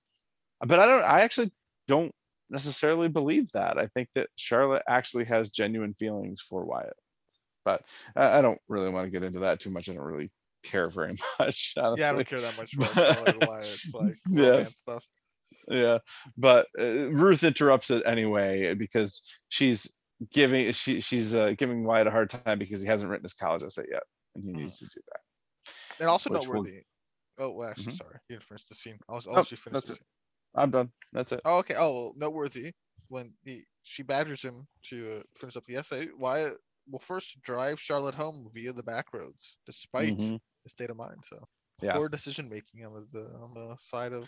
but 0.66 0.80
I 0.80 0.86
don't 0.88 1.04
I 1.04 1.22
actually 1.22 1.52
don't 1.88 2.14
necessarily 2.50 3.10
believe 3.10 3.52
that. 3.54 3.78
I 3.78 3.88
think 3.88 4.10
that 4.16 4.30
Charlotte 4.38 4.84
actually 4.88 5.26
has 5.26 5.50
genuine 5.50 5.94
feelings 5.96 6.42
for 6.42 6.66
Wyatt. 6.66 6.96
But 7.66 7.84
I, 8.16 8.40
I 8.40 8.42
don't 8.42 8.60
really 8.70 8.90
want 8.90 9.06
to 9.08 9.12
get 9.12 9.24
into 9.24 9.40
that 9.42 9.60
too 9.60 9.72
much. 9.72 9.90
I 9.90 9.94
don't 9.94 10.04
really 10.04 10.32
care 10.68 10.90
very 10.90 11.14
much. 11.40 11.74
Honestly. 11.78 12.02
yeah, 12.02 12.10
I 12.10 12.14
don't 12.14 12.28
care 12.28 12.42
that 12.42 12.58
much 12.58 12.74
about 12.76 12.94
Charlotte 12.94 13.36
and 13.40 13.48
Wyatt. 13.48 13.66
It's 13.84 13.94
like 13.94 14.16
Yeah. 14.30 14.66
stuff. 14.76 15.04
Yeah. 15.68 15.98
But 16.38 16.68
uh, 16.80 16.84
Ruth 17.12 17.44
interrupts 17.44 17.90
it 17.90 18.04
anyway 18.06 18.74
because 18.74 19.22
she's 19.50 19.88
giving 20.32 20.72
she 20.72 21.02
she's 21.02 21.34
uh, 21.36 21.54
giving 21.58 21.84
Wyatt 21.84 22.08
a 22.08 22.12
hard 22.12 22.30
time 22.30 22.58
because 22.60 22.82
he 22.82 22.88
hasn't 22.88 23.10
written 23.10 23.24
his 23.26 23.34
college 23.34 23.64
essay 23.64 23.84
yet 23.92 24.04
and 24.36 24.44
he 24.46 24.52
Mhm. 24.52 24.56
needs 24.58 24.80
to 24.80 24.86
do 24.86 25.02
that. 25.12 25.22
And 26.00 26.10
also 26.10 26.30
Which 26.30 26.40
will- 26.48 26.56
noteworthy. 26.64 26.82
Oh, 27.40 27.52
well, 27.52 27.70
actually, 27.70 27.94
Mhm. 27.94 27.98
sorry, 27.98 28.16
you 28.30 28.36
didn't 28.36 28.48
finish 28.48 28.66
the 28.66 28.74
scene. 28.76 28.98
I'll, 29.08 29.18
Oh, 29.18 29.30
I'll 29.30 29.36
let 29.38 29.52
you 29.52 29.58
finish 29.58 29.76
that's 29.76 29.88
the 29.88 29.94
it. 29.94 29.98
scene. 29.98 30.06
I'm 30.56 30.72
done. 30.72 30.90
That's 31.14 31.32
it. 31.34 31.42
Oh, 31.46 31.60
okay. 31.60 31.76
Oh, 31.78 31.94
well, 31.94 32.14
noteworthy 32.18 32.72
when 33.10 33.32
he 33.44 33.64
she 33.84 34.02
badgers 34.04 34.42
him 34.42 34.68
to 34.90 35.20
uh, 35.20 35.24
finish 35.38 35.56
up 35.56 35.64
the 35.66 35.76
essay. 35.76 36.08
Wyatt 36.18 36.58
will 36.90 37.00
first 37.00 37.40
drive 37.44 37.80
Charlotte 37.80 38.16
home 38.16 38.50
via 38.54 38.74
the 38.74 38.82
back 38.84 39.14
roads, 39.14 39.60
despite 39.68 40.18
Mhm. 40.18 40.40
His 40.68 40.72
state 40.74 40.90
of 40.90 40.98
mind. 40.98 41.24
So 41.24 41.38
Yeah. 41.82 41.94
poor 41.94 42.10
decision 42.10 42.50
making 42.50 42.86
on 42.86 43.08
the 43.14 43.26
on 43.44 43.54
the 43.54 43.76
side 43.78 44.14
of 44.14 44.28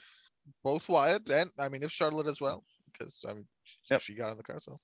both 0.63 0.87
Wyatt 0.89 1.29
and 1.29 1.51
I 1.59 1.69
mean 1.69 1.83
if 1.83 1.91
Charlotte 1.91 2.27
as 2.27 2.39
well 2.41 2.63
because 2.91 3.17
I 3.27 3.33
mean 3.33 3.47
she, 3.63 3.75
Yep. 3.91 4.01
she 4.01 4.13
got 4.15 4.31
in 4.31 4.37
the 4.37 4.43
car 4.43 4.59
so 4.59 4.79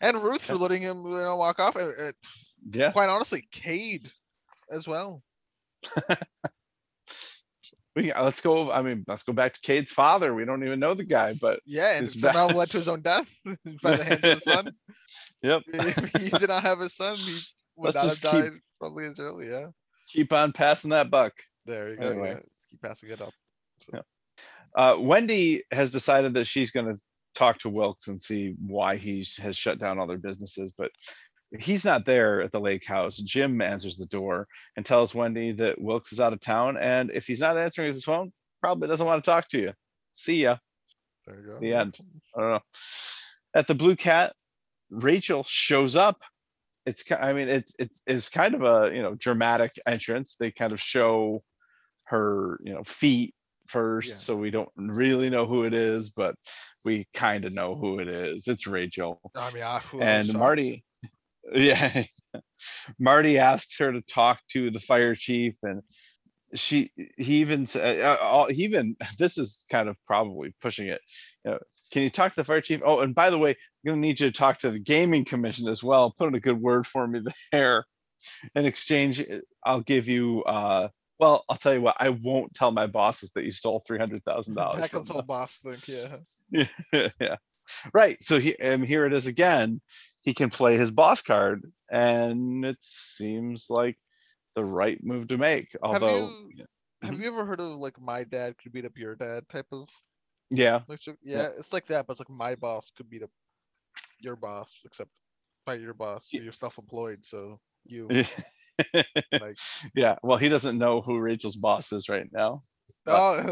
and 0.00 0.16
Ruth 0.22 0.44
for 0.44 0.52
Yep. 0.54 0.60
letting 0.60 0.82
him 0.82 0.98
you 1.04 1.10
know 1.10 1.36
walk 1.36 1.58
off. 1.60 1.76
And, 1.76 1.92
and 1.98 2.14
Yeah. 2.72 2.92
quite 2.92 3.08
honestly, 3.08 3.42
Cade 3.50 4.10
as 4.70 4.86
well. 4.86 5.22
We, 7.96 8.12
uh, 8.12 8.22
let's 8.22 8.40
go. 8.40 8.70
I 8.70 8.82
mean, 8.82 9.04
let's 9.08 9.24
go 9.24 9.32
back 9.32 9.54
to 9.54 9.60
Cade's 9.60 9.90
father. 9.90 10.32
We 10.32 10.44
don't 10.44 10.62
even 10.62 10.78
know 10.78 10.94
the 10.94 11.02
guy, 11.04 11.34
but 11.34 11.58
Yeah, 11.66 11.98
and 11.98 12.08
somehow 12.08 12.46
led 12.48 12.70
to 12.70 12.76
his 12.76 12.86
own 12.86 13.00
death 13.02 13.28
by 13.82 13.96
the 13.96 14.04
hands 14.04 14.22
of 14.24 14.34
his 14.34 14.44
son. 14.44 14.72
Yep. 15.42 15.62
if 15.68 16.12
he 16.12 16.28
did 16.30 16.48
not 16.48 16.62
have 16.62 16.80
a 16.80 16.88
son, 16.88 17.16
he 17.16 17.40
would 17.76 17.86
Let's 17.86 17.96
not 17.96 18.04
have 18.06 18.20
keep- 18.20 18.22
died 18.30 18.50
probably 18.78 19.06
as 19.06 19.18
early. 19.18 19.48
Yeah. 19.48 19.68
Keep 20.08 20.32
on 20.32 20.52
passing 20.52 20.90
that 20.90 21.10
buck. 21.10 21.32
There 21.66 21.90
you 21.90 21.96
go. 21.96 22.08
Anyway. 22.10 22.28
Yeah. 22.28 22.34
Let's 22.34 22.66
keep 22.70 22.82
passing 22.82 23.10
it 23.10 23.20
up. 23.20 23.32
So, 23.80 24.02
Uh, 24.74 24.96
Wendy 24.98 25.62
has 25.70 25.90
decided 25.90 26.34
that 26.34 26.46
she's 26.46 26.70
going 26.70 26.86
to 26.86 27.00
talk 27.34 27.58
to 27.58 27.68
Wilkes 27.68 28.08
and 28.08 28.20
see 28.20 28.54
why 28.60 28.96
he 28.96 29.24
has 29.40 29.56
shut 29.56 29.78
down 29.78 29.98
all 29.98 30.06
their 30.06 30.18
businesses, 30.18 30.72
but 30.76 30.90
he's 31.58 31.84
not 31.84 32.04
there 32.04 32.42
at 32.42 32.52
the 32.52 32.60
lake 32.60 32.84
house. 32.84 33.16
Jim 33.18 33.60
answers 33.62 33.96
the 33.96 34.06
door 34.06 34.46
and 34.76 34.84
tells 34.84 35.14
Wendy 35.14 35.52
that 35.52 35.80
Wilkes 35.80 36.12
is 36.12 36.20
out 36.20 36.32
of 36.32 36.40
town, 36.40 36.76
and 36.76 37.10
if 37.12 37.26
he's 37.26 37.40
not 37.40 37.56
answering 37.56 37.92
his 37.92 38.04
phone, 38.04 38.32
probably 38.60 38.88
doesn't 38.88 39.06
want 39.06 39.22
to 39.24 39.30
talk 39.30 39.48
to 39.48 39.58
you. 39.58 39.72
See 40.12 40.42
ya. 40.42 40.56
there 41.26 41.40
you 41.40 41.46
go. 41.46 41.60
The 41.60 41.74
end. 41.74 41.96
I 42.36 42.40
don't 42.40 42.50
know. 42.50 42.60
At 43.54 43.66
the 43.66 43.74
Blue 43.74 43.96
Cat, 43.96 44.34
Rachel 44.90 45.44
shows 45.44 45.96
up. 45.96 46.22
It's 46.88 47.02
I 47.12 47.32
mean 47.32 47.48
it's 47.48 47.72
it's 47.78 48.02
it's 48.06 48.28
kind 48.28 48.54
of 48.54 48.62
a 48.62 48.94
you 48.94 49.02
know 49.02 49.14
dramatic 49.14 49.72
entrance. 49.86 50.36
They 50.40 50.50
kind 50.50 50.72
of 50.72 50.80
show 50.80 51.42
her 52.04 52.58
you 52.64 52.74
know 52.74 52.82
feet 52.84 53.34
first, 53.66 54.08
Yeah. 54.08 54.14
so 54.16 54.36
we 54.36 54.50
don't 54.50 54.70
really 54.76 55.28
know 55.30 55.46
who 55.46 55.64
it 55.64 55.74
is, 55.74 56.10
but 56.10 56.34
we 56.84 57.06
kind 57.12 57.44
of 57.44 57.52
know 57.52 57.74
who 57.76 57.98
it 58.00 58.08
is. 58.08 58.48
It's 58.48 58.66
Rachel 58.66 59.20
I 59.36 59.50
mean, 59.52 59.62
I, 59.62 59.80
and. 60.00 60.32
Marty. 60.32 60.84
Yeah, 61.54 62.04
Marty 62.98 63.38
asks 63.38 63.78
her 63.78 63.90
to 63.92 64.02
talk 64.02 64.38
to 64.52 64.70
the 64.70 64.80
fire 64.80 65.14
chief, 65.14 65.54
and 65.62 65.80
she 66.54 66.90
he 67.16 67.36
even 67.40 67.66
uh, 67.74 67.78
uh, 67.78 68.46
he 68.48 68.64
even 68.64 68.96
this 69.18 69.38
is 69.38 69.64
kind 69.70 69.88
of 69.88 69.96
probably 70.06 70.54
pushing 70.60 70.88
it. 70.88 71.00
You 71.44 71.52
know, 71.52 71.58
can 71.90 72.02
you 72.02 72.10
talk 72.10 72.32
to 72.32 72.36
the 72.36 72.44
fire 72.44 72.60
chief? 72.60 72.80
Oh, 72.84 73.00
and 73.00 73.14
by 73.14 73.30
the 73.30 73.38
way, 73.38 73.50
I'm 73.50 73.56
gonna 73.86 74.00
need 74.00 74.20
you 74.20 74.30
to 74.30 74.36
talk 74.36 74.58
to 74.60 74.70
the 74.70 74.78
gaming 74.78 75.24
commission 75.24 75.68
as 75.68 75.82
well. 75.82 76.10
Put 76.10 76.28
in 76.28 76.34
a 76.34 76.40
good 76.40 76.60
word 76.60 76.86
for 76.86 77.06
me 77.06 77.22
there. 77.52 77.86
In 78.54 78.66
exchange, 78.66 79.24
I'll 79.64 79.80
give 79.80 80.08
you. 80.08 80.42
uh 80.44 80.88
Well, 81.18 81.44
I'll 81.48 81.56
tell 81.56 81.74
you 81.74 81.80
what. 81.80 81.96
I 81.98 82.10
won't 82.10 82.54
tell 82.54 82.70
my 82.70 82.86
bosses 82.86 83.30
that 83.32 83.44
you 83.44 83.52
stole 83.52 83.82
three 83.86 83.98
hundred 83.98 84.24
thousand 84.24 84.54
dollars. 84.54 84.80
Back 84.80 84.92
whole 84.92 85.22
boss 85.22 85.58
thing. 85.58 85.76
Yeah. 85.86 86.16
yeah 86.50 87.08
yeah, 87.20 87.36
right 87.92 88.22
so 88.22 88.38
he 88.40 88.58
and 88.58 88.82
here 88.84 89.04
it 89.04 89.12
is 89.12 89.26
again 89.26 89.82
he 90.22 90.32
can 90.32 90.48
play 90.48 90.78
his 90.78 90.90
boss 90.90 91.20
card 91.20 91.70
and 91.90 92.64
it 92.64 92.78
seems 92.80 93.66
like 93.68 93.98
the 94.54 94.64
right 94.64 94.98
move 95.04 95.28
to 95.28 95.36
make 95.36 95.76
although 95.82 96.34
you- 96.54 96.64
Have 97.02 97.20
you 97.20 97.28
ever 97.28 97.44
heard 97.44 97.60
of 97.60 97.76
like 97.76 98.00
my 98.00 98.24
dad 98.24 98.56
could 98.56 98.72
beat 98.72 98.86
up 98.86 98.96
your 98.96 99.14
dad 99.14 99.46
type 99.50 99.66
of 99.72 99.88
yeah 100.50 100.80
like 100.88 101.02
so- 101.02 101.14
yeah, 101.22 101.48
it's 101.58 101.72
like 101.72 101.86
that, 101.86 102.06
but 102.06 102.12
it's 102.12 102.20
like 102.20 102.30
my 102.30 102.54
boss 102.54 102.90
could 102.96 103.08
be 103.10 103.22
up 103.22 103.30
your 104.20 104.36
boss, 104.36 104.82
except 104.84 105.10
by 105.66 105.74
your 105.74 105.94
boss, 105.94 106.28
Yeah. 106.32 106.42
you're 106.42 106.52
self-employed, 106.52 107.24
so 107.24 107.60
you 107.84 108.08
like 109.32 109.56
yeah 109.94 110.16
well 110.22 110.38
he 110.38 110.48
doesn't 110.48 110.78
know 110.78 111.00
who 111.00 111.18
rachel's 111.18 111.56
boss 111.56 111.92
is 111.92 112.08
right 112.08 112.28
now 112.32 112.62
oh 113.06 113.42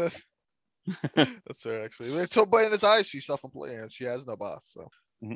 that's, 1.15 1.31
that's 1.45 1.63
her 1.65 1.83
actually. 1.83 2.25
So 2.31 2.45
but 2.45 2.65
in 2.65 2.71
his 2.71 2.83
eyes, 2.83 3.07
she's 3.07 3.25
self-employed 3.25 3.71
and 3.71 3.91
she 3.91 4.05
has 4.05 4.25
no 4.25 4.35
boss. 4.37 4.73
So 4.73 5.35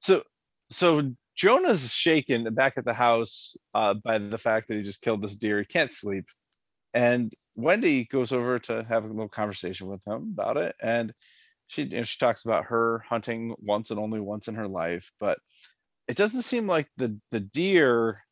so 0.00 0.22
so 0.70 1.12
jonah's 1.36 1.90
shaken 1.90 2.52
back 2.54 2.74
at 2.76 2.84
the 2.84 2.92
house 2.92 3.56
uh, 3.74 3.94
by 3.94 4.18
the 4.18 4.38
fact 4.38 4.68
that 4.68 4.76
he 4.76 4.82
just 4.82 5.00
killed 5.00 5.22
this 5.22 5.36
deer 5.36 5.60
he 5.60 5.64
can't 5.64 5.92
sleep 5.92 6.26
and 6.94 7.32
wendy 7.54 8.04
goes 8.04 8.32
over 8.32 8.58
to 8.58 8.82
have 8.84 9.04
a 9.04 9.08
little 9.08 9.28
conversation 9.28 9.86
with 9.86 10.04
him 10.06 10.32
about 10.32 10.56
it 10.56 10.74
and 10.82 11.12
she 11.66 11.82
you 11.82 11.98
know, 11.98 12.02
she 12.02 12.18
talks 12.18 12.44
about 12.44 12.66
her 12.66 13.02
hunting 13.08 13.54
once 13.60 13.90
and 13.90 14.00
only 14.00 14.20
once 14.20 14.48
in 14.48 14.54
her 14.54 14.68
life 14.68 15.10
but 15.20 15.38
it 16.08 16.16
doesn't 16.16 16.42
seem 16.42 16.66
like 16.66 16.88
the 16.96 17.18
the 17.30 17.40
deer 17.40 18.22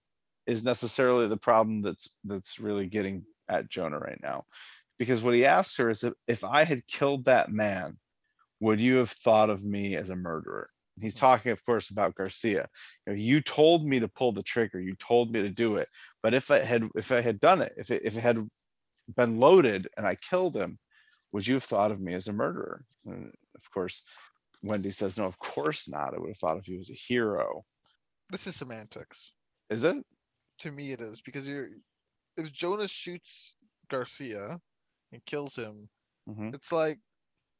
is 0.46 0.64
necessarily 0.64 1.28
the 1.28 1.36
problem 1.36 1.82
that's 1.82 2.10
that's 2.24 2.58
really 2.58 2.86
getting 2.86 3.24
at 3.48 3.68
jonah 3.68 3.98
right 3.98 4.20
now. 4.22 4.44
Because 4.98 5.22
what 5.22 5.34
he 5.34 5.46
asks 5.46 5.76
her 5.76 5.90
is 5.90 6.04
if, 6.04 6.12
if 6.26 6.44
i 6.44 6.64
had 6.64 6.86
killed 6.86 7.24
that 7.24 7.50
man 7.50 7.96
would 8.60 8.80
you 8.80 8.96
have 8.96 9.10
thought 9.10 9.48
of 9.48 9.64
me 9.64 9.96
as 9.96 10.10
a 10.10 10.16
murderer? 10.16 10.68
He's 11.00 11.14
talking 11.14 11.52
of 11.52 11.64
course 11.64 11.88
about 11.88 12.14
garcia. 12.14 12.68
You 13.06 13.12
know 13.12 13.18
you 13.18 13.40
told 13.40 13.86
me 13.86 14.00
to 14.00 14.08
pull 14.08 14.32
the 14.32 14.42
trigger. 14.42 14.78
You 14.78 14.94
told 14.96 15.32
me 15.32 15.40
to 15.40 15.48
do 15.48 15.76
it. 15.76 15.88
But 16.22 16.34
if 16.34 16.50
i 16.50 16.58
had 16.58 16.88
if 16.94 17.12
i 17.12 17.20
had 17.20 17.40
done 17.40 17.62
it 17.62 17.72
if 17.76 17.90
it, 17.90 18.02
if 18.04 18.16
it 18.16 18.20
had 18.20 18.46
been 19.16 19.38
loaded 19.38 19.88
and 19.96 20.06
i 20.06 20.14
killed 20.14 20.56
him 20.56 20.78
would 21.32 21.46
you 21.46 21.54
have 21.54 21.64
thought 21.64 21.90
of 21.90 22.00
me 22.00 22.14
as 22.14 22.28
a 22.28 22.32
murderer 22.32 22.84
and 23.06 23.32
of 23.56 23.70
course 23.70 24.02
wendy 24.62 24.90
says 24.90 25.16
no 25.16 25.24
of 25.24 25.38
course 25.38 25.88
not 25.88 26.14
i 26.14 26.18
would 26.18 26.30
have 26.30 26.38
thought 26.38 26.56
of 26.58 26.66
you 26.68 26.78
as 26.80 26.90
a 26.90 26.94
hero 26.94 27.64
this 28.30 28.46
is 28.46 28.56
semantics. 28.56 29.34
is 29.70 29.84
it 29.84 30.04
To 30.60 30.70
me, 30.70 30.92
it 30.92 31.00
is 31.00 31.20
because 31.22 31.48
you're 31.48 31.70
if 32.36 32.52
Jonas 32.52 32.90
shoots 32.90 33.56
Garcia 33.88 34.60
and 35.12 35.24
kills 35.26 35.56
him, 35.56 35.88
Mhm. 36.28 36.54
it's 36.54 36.70
like, 36.70 36.98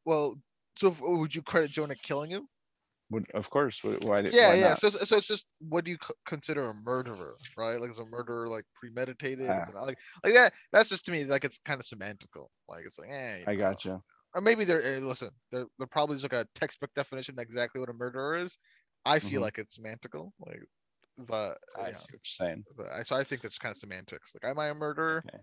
well, 0.04 0.36
so 0.76 0.88
if, 0.88 1.00
would 1.00 1.34
you 1.34 1.42
credit 1.42 1.70
Jonah 1.72 1.96
killing 1.96 2.30
him? 2.30 2.46
Would, 3.10 3.30
of 3.32 3.50
course, 3.50 3.80
wh- 3.80 4.00
why? 4.04 4.22
did- 4.22 4.32
Yeah, 4.32 4.48
why 4.48 4.54
yeah. 4.54 4.68
not? 4.70 4.78
So, 4.78 4.86
it's- 4.88 5.08
so 5.08 5.16
it's 5.16 5.26
just 5.26 5.46
what 5.58 5.84
do 5.84 5.90
you 5.90 5.98
c- 6.02 6.14
consider 6.26 6.62
a 6.62 6.74
murderer, 6.74 7.34
right? 7.56 7.80
Like 7.80 7.90
is 7.90 7.98
a 7.98 8.04
murderer 8.04 8.48
like 8.48 8.64
premeditated? 8.74 9.48
Ah. 9.50 9.66
it 9.68 9.74
like 9.74 9.98
like 10.24 10.34
that? 10.34 10.52
That's 10.72 10.88
just 10.88 11.04
to 11.06 11.12
me 11.12 11.24
like 11.24 11.44
it's 11.44 11.58
kind 11.64 11.80
of 11.80 11.86
semantical. 11.86 12.46
Like 12.68 12.84
it's 12.86 12.98
like, 12.98 13.10
eh. 13.10 13.44
I 13.46 13.54
got 13.56 13.84
you. 13.84 14.00
Or 14.34 14.40
maybe 14.40 14.64
they're 14.64 14.82
eh, 14.82 14.98
listen. 15.00 15.30
They're, 15.50 15.66
they're 15.78 15.88
probably 15.88 16.16
just 16.16 16.30
like 16.30 16.40
a 16.44 16.48
textbook 16.54 16.94
definition 16.94 17.34
exactly 17.38 17.80
what 17.80 17.90
a 17.90 17.94
murderer 17.94 18.36
is. 18.36 18.58
I 19.04 19.18
feel 19.18 19.40
Mhm. 19.40 19.44
like 19.44 19.58
it's 19.58 19.76
semantical, 19.76 20.30
like, 20.46 20.62
but 21.18 21.58
I 21.76 21.86
see 21.92 22.12
what 22.12 22.12
you're 22.12 22.20
saying. 22.24 22.64
but 22.76 22.86
I, 22.92 23.02
so 23.02 23.16
I 23.16 23.24
think 23.24 23.42
that's 23.42 23.58
kind 23.58 23.72
of 23.72 23.78
semantics. 23.78 24.32
Like, 24.34 24.48
am 24.48 24.58
I 24.60 24.68
a 24.68 24.74
murderer? 24.74 25.24
Okay. 25.26 25.42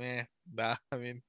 Eh, 0.00 0.24
nah. 0.52 0.76
I 0.92 0.96
mean, 0.98 1.22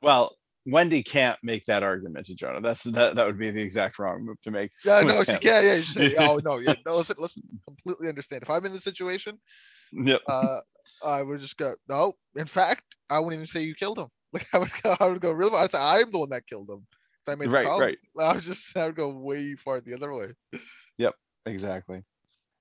Well, 0.00 0.36
Wendy 0.66 1.02
can't 1.02 1.38
make 1.42 1.64
that 1.66 1.82
argument 1.82 2.26
to 2.26 2.34
Jonah. 2.34 2.60
That's 2.60 2.84
that. 2.84 3.16
That 3.16 3.26
would 3.26 3.38
be 3.38 3.50
the 3.50 3.60
exact 3.60 3.98
wrong 3.98 4.24
move 4.24 4.40
to 4.42 4.50
make. 4.50 4.70
yeah, 4.84 5.02
no, 5.02 5.22
she 5.24 5.36
can't. 5.38 5.64
Yeah, 5.64 5.74
you 5.74 5.82
say, 5.82 6.16
oh 6.16 6.40
no, 6.44 6.58
yeah, 6.58 6.74
no. 6.86 6.96
Listen, 6.96 7.16
listen. 7.18 7.42
Completely 7.66 8.08
understand. 8.08 8.42
If 8.42 8.50
I'm 8.50 8.64
in 8.64 8.72
the 8.72 8.80
situation, 8.80 9.38
Yep. 9.92 10.20
uh, 10.28 10.60
I 11.04 11.22
would 11.22 11.40
just 11.40 11.56
go, 11.56 11.74
no. 11.88 12.14
In 12.36 12.46
fact, 12.46 12.82
I 13.10 13.18
wouldn't 13.18 13.34
even 13.34 13.46
say 13.46 13.62
you 13.62 13.74
killed 13.74 13.98
him. 13.98 14.08
Like 14.34 14.46
I 14.52 14.58
would 14.58 14.72
go, 14.82 14.96
I 14.98 15.06
would 15.06 15.20
go 15.20 15.30
real 15.30 15.50
far. 15.50 15.62
I'd 15.62 15.70
say 15.70 15.78
I'm 15.80 16.10
the 16.10 16.18
one 16.18 16.30
that 16.30 16.46
killed 16.48 16.68
him. 16.68 16.84
I 17.28 17.36
made 17.36 17.50
the 17.50 17.52
Right, 17.52 17.66
call. 17.66 17.80
right. 17.80 17.98
I 18.20 18.34
would 18.34 18.42
just, 18.42 18.76
I 18.76 18.86
would 18.86 18.96
go 18.96 19.10
way 19.10 19.54
far 19.54 19.80
the 19.80 19.94
other 19.94 20.12
way. 20.12 20.26
Yep, 20.98 21.14
exactly. 21.46 22.02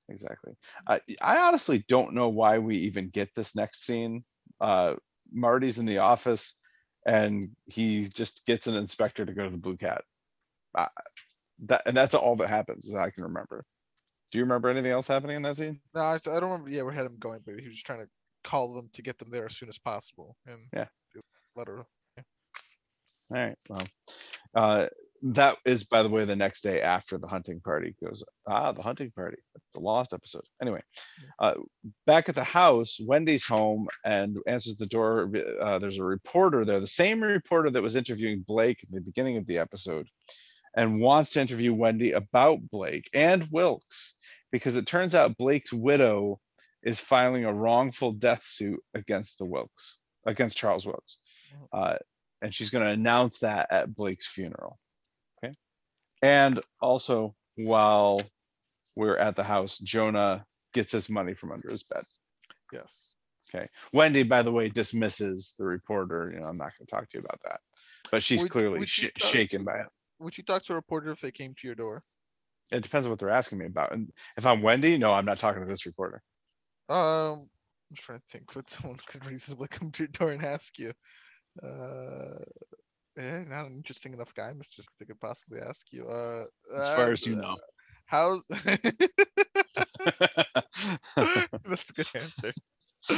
Exactly. 0.10 0.54
I 0.88 1.02
I 1.22 1.38
honestly 1.48 1.84
don't 1.88 2.14
know 2.14 2.30
why 2.30 2.60
we 2.60 2.78
even 2.78 3.10
get 3.10 3.30
this 3.36 3.56
next 3.56 3.86
scene. 3.86 4.24
Uh, 4.62 4.96
Marty's 5.32 5.80
in 5.80 5.86
the 5.86 5.98
office, 6.00 6.54
and 7.06 7.50
he 7.66 8.06
just 8.06 8.46
gets 8.46 8.68
an 8.68 8.76
inspector 8.76 9.26
to 9.26 9.34
go 9.34 9.44
to 9.44 9.50
the 9.50 9.58
Blue 9.58 9.78
Cat. 9.78 10.04
Uh, 10.76 10.88
that 11.66 11.84
and 11.86 11.96
that's 11.96 12.16
all 12.16 12.36
that 12.38 12.50
happens 12.50 12.90
that 12.92 13.00
I 13.00 13.10
can 13.10 13.24
remember. 13.24 13.64
Do 14.32 14.40
you 14.40 14.46
remember 14.46 14.70
anything 14.70 14.92
else 14.92 15.08
happening 15.08 15.36
in 15.36 15.42
that 15.44 15.58
scene? 15.58 15.80
No, 15.94 16.02
I, 16.02 16.16
I 16.16 16.20
don't 16.20 16.44
remember. 16.44 16.70
Yeah, 16.70 16.84
we 16.84 16.96
had 16.96 17.06
him 17.06 17.18
going, 17.20 17.42
but 17.46 17.60
he 17.60 17.66
was 17.66 17.76
just 17.76 17.86
trying 17.86 18.00
to 18.02 18.10
call 18.44 18.74
them 18.74 18.90
to 18.94 19.02
get 19.02 19.18
them 19.20 19.30
there 19.30 19.46
as 19.46 19.56
soon 19.56 19.70
as 19.70 19.78
possible. 19.78 20.36
And 20.48 20.60
Yeah. 20.74 20.88
let 21.56 21.68
her. 21.68 21.80
All 21.80 22.26
right. 23.30 23.58
Well, 23.70 23.88
uh, 24.56 24.88
that 25.26 25.58
is, 25.66 25.86
by 25.86 26.04
the 26.04 26.10
way, 26.10 26.26
the 26.26 26.36
next 26.36 26.62
day 26.62 26.82
after 26.82 27.18
the 27.18 27.28
hunting 27.28 27.62
party 27.62 27.96
goes. 28.04 28.24
Ah, 28.46 28.74
the 28.74 28.82
hunting 28.82 29.10
party. 29.12 29.38
That's 29.54 29.72
the 29.74 29.80
lost 29.80 30.12
episode. 30.12 30.44
Anyway, 30.62 30.82
uh, 31.40 31.54
back 32.06 32.28
at 32.28 32.36
the 32.36 32.44
house, 32.44 33.00
Wendy's 33.02 33.46
home 33.46 33.88
and 34.04 34.38
answers 34.48 34.76
the 34.76 34.86
door. 34.86 35.32
Uh, 35.62 35.80
there's 35.80 35.98
a 35.98 36.04
reporter 36.04 36.66
there, 36.66 36.82
the 36.82 36.88
same 36.88 37.24
reporter 37.24 37.70
that 37.70 37.82
was 37.82 37.96
interviewing 37.96 38.44
Blake 38.46 38.84
at 38.84 38.92
the 38.92 39.00
beginning 39.00 39.38
of 39.38 39.48
the 39.48 39.60
episode, 39.60 40.10
and 40.76 41.00
wants 41.00 41.30
to 41.32 41.42
interview 41.42 41.74
Wendy 41.74 42.12
about 42.12 42.60
Blake 42.70 43.10
and 43.14 43.48
Wilkes 43.50 44.16
because 44.52 44.76
it 44.76 44.86
turns 44.86 45.16
out 45.16 45.38
Blake's 45.38 45.72
widow 45.72 46.40
is 46.84 47.00
filing 47.00 47.46
a 47.46 47.54
wrongful 47.54 48.12
death 48.12 48.44
suit 48.44 48.82
against 48.94 49.38
the 49.40 49.46
Wilkes, 49.46 50.00
against 50.26 50.58
Charles 50.58 50.86
Wilkes. 50.86 51.18
Uh, 51.72 51.96
and 52.42 52.54
she's 52.54 52.70
going 52.70 52.86
to 52.86 52.92
announce 52.92 53.40
that 53.40 53.68
at 53.72 53.96
Blake's 53.96 54.28
funeral. 54.28 54.78
And 56.24 56.62
also, 56.82 57.36
while 57.56 58.22
we're 58.96 59.18
at 59.18 59.36
the 59.36 59.44
house, 59.44 59.78
Jonah 59.80 60.46
gets 60.74 60.94
his 60.94 61.10
money 61.10 61.34
from 61.34 61.52
under 61.52 61.70
his 61.70 61.84
bed. 61.84 62.04
Yes. 62.72 63.10
Okay. 63.54 63.68
Wendy, 63.92 64.24
by 64.24 64.42
the 64.42 64.52
way, 64.52 64.70
dismisses 64.70 65.54
the 65.60 65.66
reporter. 65.66 66.32
You 66.34 66.40
know, 66.40 66.48
I'm 66.48 66.58
not 66.58 66.72
going 66.78 66.88
to 66.88 66.92
talk 66.92 67.10
to 67.10 67.18
you 67.18 67.20
about 67.20 67.40
that, 67.44 67.60
but 68.10 68.24
she's 68.24 68.42
Would- 68.42 68.52
clearly 68.52 68.80
would 68.80 68.90
sh- 68.90 69.04
you 69.04 69.12
talk 69.12 69.30
shaken 69.30 69.64
by 69.66 69.80
it. 69.80 69.88
Would 70.20 70.38
you 70.38 70.44
talk 70.44 70.64
to 70.64 70.74
a 70.74 70.76
reporter 70.78 71.12
if 71.12 71.20
they 71.20 71.32
came 71.32 71.54
to 71.54 71.68
your 71.68 71.76
door? 71.76 72.04
It 72.72 72.82
depends 72.82 73.06
on 73.06 73.12
what 73.12 73.20
they're 73.20 73.30
asking 73.30 73.58
me 73.58 73.66
about. 73.66 73.92
And 73.92 74.12
if 74.38 74.46
I'm 74.46 74.62
Wendy, 74.62 74.98
no, 74.98 75.14
I'm 75.14 75.26
not 75.26 75.40
talking 75.40 75.62
to 75.62 75.68
this 75.68 75.86
reporter. 75.86 76.24
Um, 76.90 77.50
I'm 77.92 77.98
trying 77.98 78.20
to 78.20 78.26
think 78.30 78.56
what 78.56 78.70
someone 78.70 78.98
could 79.06 79.26
reasonably 79.26 79.68
come 79.68 79.92
to 79.92 80.04
your 80.04 80.08
door 80.08 80.32
and 80.32 80.44
ask 80.44 80.80
you. 80.80 80.94
Uh, 81.62 82.44
eh, 83.18 83.44
not 83.50 83.66
an 83.68 83.76
interesting 83.76 84.14
enough 84.14 84.34
guy, 84.34 84.54
Mister. 84.54 84.84
They 85.00 85.06
could 85.06 85.20
possibly 85.20 85.60
ask 85.60 85.92
you. 85.92 86.06
Uh, 86.08 86.46
As 86.76 86.90
far 86.96 87.06
uh, 87.06 87.12
as 87.12 87.26
you 87.26 87.36
know. 87.36 87.58
how's 88.06 88.44
that's 91.66 91.90
a 91.90 91.94
good 91.96 92.08
answer. 92.16 92.54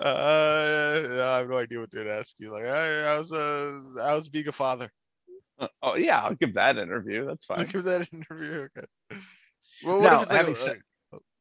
uh, 0.00 0.04
I 0.04 1.38
have 1.38 1.48
no 1.48 1.58
idea 1.58 1.80
what 1.80 1.90
they'd 1.90 2.06
ask 2.06 2.38
you. 2.38 2.52
Like, 2.52 2.64
hey, 2.64 3.02
how's 3.04 3.32
uh, 3.32 3.80
how's 3.98 4.28
being 4.28 4.48
a 4.48 4.52
father? 4.52 4.90
oh 5.82 5.96
yeah, 5.96 6.22
I'll 6.22 6.34
give 6.34 6.54
that 6.54 6.78
interview. 6.78 7.26
That's 7.26 7.44
fine. 7.44 7.58
I'll 7.60 7.66
Give 7.66 7.84
that 7.84 8.08
interview. 8.12 8.68
Okay. 8.76 8.86
Well, 9.84 10.00
what 10.00 10.10
Now, 10.10 10.16
if 10.16 10.22
it's 10.22 10.30
like 10.30 10.38
having 10.38 10.52
a- 10.52 10.56
said- 10.56 10.78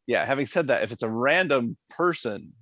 yeah 0.07 0.23
having 0.25 0.45
said 0.45 0.67
that 0.67 0.83
if 0.83 0.91
it's 0.93 1.03
a 1.03 1.09
random 1.09 1.75
person 1.89 2.53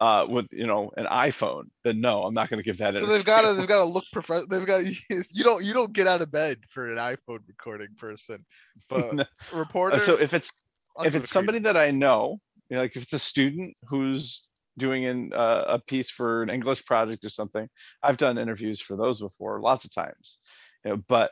uh 0.00 0.26
with 0.28 0.46
you 0.52 0.66
know 0.66 0.90
an 0.96 1.06
iphone 1.06 1.64
then 1.84 2.00
no 2.00 2.24
i'm 2.24 2.34
not 2.34 2.50
going 2.50 2.58
to 2.58 2.64
give 2.64 2.78
that 2.78 2.94
So 2.94 3.06
they've 3.06 3.24
got 3.24 3.42
to 3.42 3.54
they've 3.54 3.66
got 3.66 3.78
to 3.78 3.84
look 3.84 4.04
professional. 4.12 4.46
They've 4.48 4.66
got 4.66 4.84
you 5.10 5.44
don't 5.44 5.64
you 5.64 5.72
don't 5.72 5.92
get 5.92 6.06
out 6.06 6.22
of 6.22 6.30
bed 6.30 6.58
for 6.68 6.90
an 6.90 6.98
iPhone 6.98 7.40
recording 7.48 7.88
person, 7.98 8.44
but 8.88 9.12
No. 9.14 9.24
reporter. 9.52 9.96
Uh, 9.96 9.98
so 9.98 10.16
if 10.16 10.34
it's 10.34 10.50
I'll 10.96 11.06
if 11.06 11.14
it's 11.14 11.30
somebody 11.30 11.58
that 11.60 11.76
i 11.76 11.90
know 11.90 12.38
you 12.68 12.76
know, 12.76 12.82
like 12.82 12.96
if 12.96 13.02
it's 13.02 13.12
a 13.12 13.18
student 13.18 13.74
who's 13.88 14.44
doing 14.78 15.06
an, 15.06 15.32
uh, 15.32 15.64
a 15.68 15.78
piece 15.78 16.10
for 16.10 16.42
an 16.42 16.50
english 16.50 16.84
project 16.84 17.24
or 17.24 17.28
something 17.28 17.68
i've 18.02 18.16
done 18.16 18.38
interviews 18.38 18.80
for 18.80 18.96
those 18.96 19.20
before 19.20 19.60
lots 19.60 19.84
of 19.84 19.94
times 19.94 20.38
you 20.84 20.90
know, 20.90 21.02
but 21.08 21.30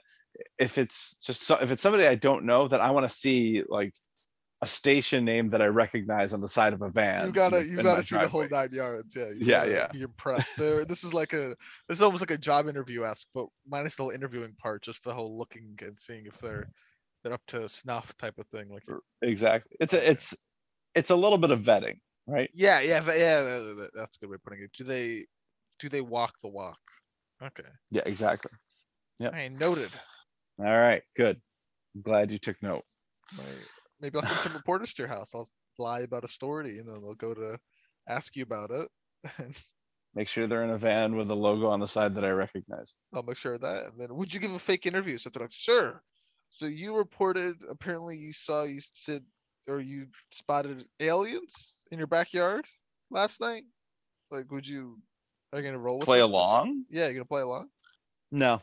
if 0.58 0.78
it's 0.78 1.16
just 1.24 1.42
so, 1.42 1.56
if 1.56 1.70
it's 1.70 1.82
somebody 1.82 2.06
i 2.06 2.14
don't 2.14 2.44
know 2.44 2.68
that 2.68 2.80
i 2.80 2.90
want 2.90 3.08
to 3.08 3.14
see 3.14 3.62
like 3.68 3.92
a 4.64 4.68
station 4.68 5.24
name 5.24 5.50
that 5.50 5.60
i 5.62 5.66
recognize 5.66 6.32
on 6.32 6.40
the 6.40 6.48
side 6.48 6.72
of 6.72 6.82
a 6.82 6.88
van 6.88 7.26
you 7.26 7.32
gotta 7.32 7.64
you 7.64 7.82
gotta 7.82 8.02
see 8.02 8.16
the 8.16 8.28
whole 8.28 8.46
nine 8.48 8.70
yards. 8.72 9.14
Yeah. 9.14 9.28
you 9.28 9.36
Yeah, 9.40 9.58
gotta 9.60 9.70
yeah. 9.70 9.86
Be 9.92 10.02
impressed. 10.02 10.56
There, 10.56 10.84
this 10.84 11.04
is 11.04 11.12
like 11.14 11.32
a 11.32 11.48
this 11.88 11.98
is 11.98 12.02
almost 12.02 12.22
like 12.22 12.30
a 12.30 12.38
job 12.38 12.68
interview 12.68 13.04
ask, 13.04 13.26
but 13.34 13.46
minus 13.68 13.96
the 13.96 14.02
whole 14.04 14.10
interviewing 14.12 14.54
part, 14.58 14.82
just 14.82 15.04
the 15.04 15.12
whole 15.12 15.36
looking 15.36 15.78
and 15.82 15.98
seeing 16.00 16.26
if 16.26 16.38
they're 16.38 16.66
they're 17.22 17.32
up 17.32 17.42
to 17.48 17.68
snuff 17.68 18.16
type 18.16 18.38
of 18.38 18.46
thing. 18.48 18.68
Like 18.70 18.84
exactly 19.22 19.76
it's 19.80 19.94
a 19.94 20.10
it's 20.10 20.34
it's 20.94 21.10
a 21.10 21.16
little 21.16 21.38
bit 21.38 21.50
of 21.50 21.60
vetting 21.60 21.98
right 22.26 22.50
yeah, 22.54 22.80
yeah, 22.80 23.02
yeah. 23.06 23.40
that- 23.42 23.76
that- 23.78 23.90
That's 23.94 24.16
a 24.16 24.20
good 24.20 24.30
way 24.30 24.34
of 24.36 24.42
putting 24.44 24.62
it. 24.62 24.70
Do 24.76 24.84
they 24.84 25.24
do 25.78 25.88
they 25.88 26.00
walk 26.00 26.34
the 26.42 26.48
walk? 26.48 26.80
Okay. 27.42 27.68
yeah 27.90 28.02
exactly 28.06 28.52
Yeah. 29.18 29.30
I 29.32 29.48
noted. 29.48 29.90
all 30.58 30.64
right 30.64 31.02
good 31.16 31.40
I'm 31.94 32.02
glad 32.02 32.30
you 32.32 32.38
took 32.38 32.60
note 32.62 32.84
Right. 33.38 33.46
Maybe 34.00 34.18
I'll 34.18 34.24
send 34.24 34.40
some 34.40 34.54
reporters 34.54 34.94
to 34.94 35.02
your 35.02 35.08
house. 35.08 35.34
I'll 35.34 35.48
lie 35.78 36.00
about 36.00 36.24
a 36.24 36.28
story, 36.28 36.78
and 36.78 36.88
then 36.88 37.00
they'll 37.00 37.14
go 37.14 37.34
to 37.34 37.58
ask 38.08 38.36
you 38.36 38.42
about 38.42 38.70
it. 38.70 38.88
Make 40.14 40.28
sure 40.28 40.46
they're 40.46 40.62
in 40.62 40.70
a 40.70 40.78
van 40.78 41.16
with 41.16 41.30
a 41.30 41.34
logo 41.34 41.66
on 41.66 41.80
the 41.80 41.88
side 41.88 42.14
that 42.14 42.24
i 42.24 42.28
recognize 42.28 42.94
I'll 43.12 43.24
make 43.24 43.36
sure 43.36 43.54
of 43.54 43.62
that. 43.62 43.86
And 43.86 44.00
then, 44.00 44.14
would 44.14 44.32
you 44.32 44.38
give 44.38 44.52
a 44.52 44.60
fake 44.60 44.86
interview? 44.86 45.18
So 45.18 45.28
they're 45.30 45.42
like, 45.42 45.52
sure. 45.52 46.02
So 46.50 46.66
you 46.66 46.96
reported. 46.96 47.56
Apparently, 47.68 48.16
you 48.16 48.32
saw 48.32 48.62
you 48.62 48.80
said 48.92 49.24
or 49.68 49.80
you 49.80 50.06
spotted 50.30 50.84
aliens 51.00 51.74
in 51.90 51.98
your 51.98 52.06
backyard 52.06 52.66
last 53.10 53.40
night. 53.40 53.64
Like, 54.30 54.50
would 54.52 54.66
you? 54.66 54.98
Are 55.52 55.58
you 55.58 55.64
gonna 55.64 55.78
roll 55.78 55.98
with 55.98 56.06
play 56.06 56.20
along 56.20 56.84
Yeah, 56.90 57.04
you're 57.04 57.14
gonna 57.14 57.24
play 57.24 57.42
along. 57.42 57.68
no 58.30 58.60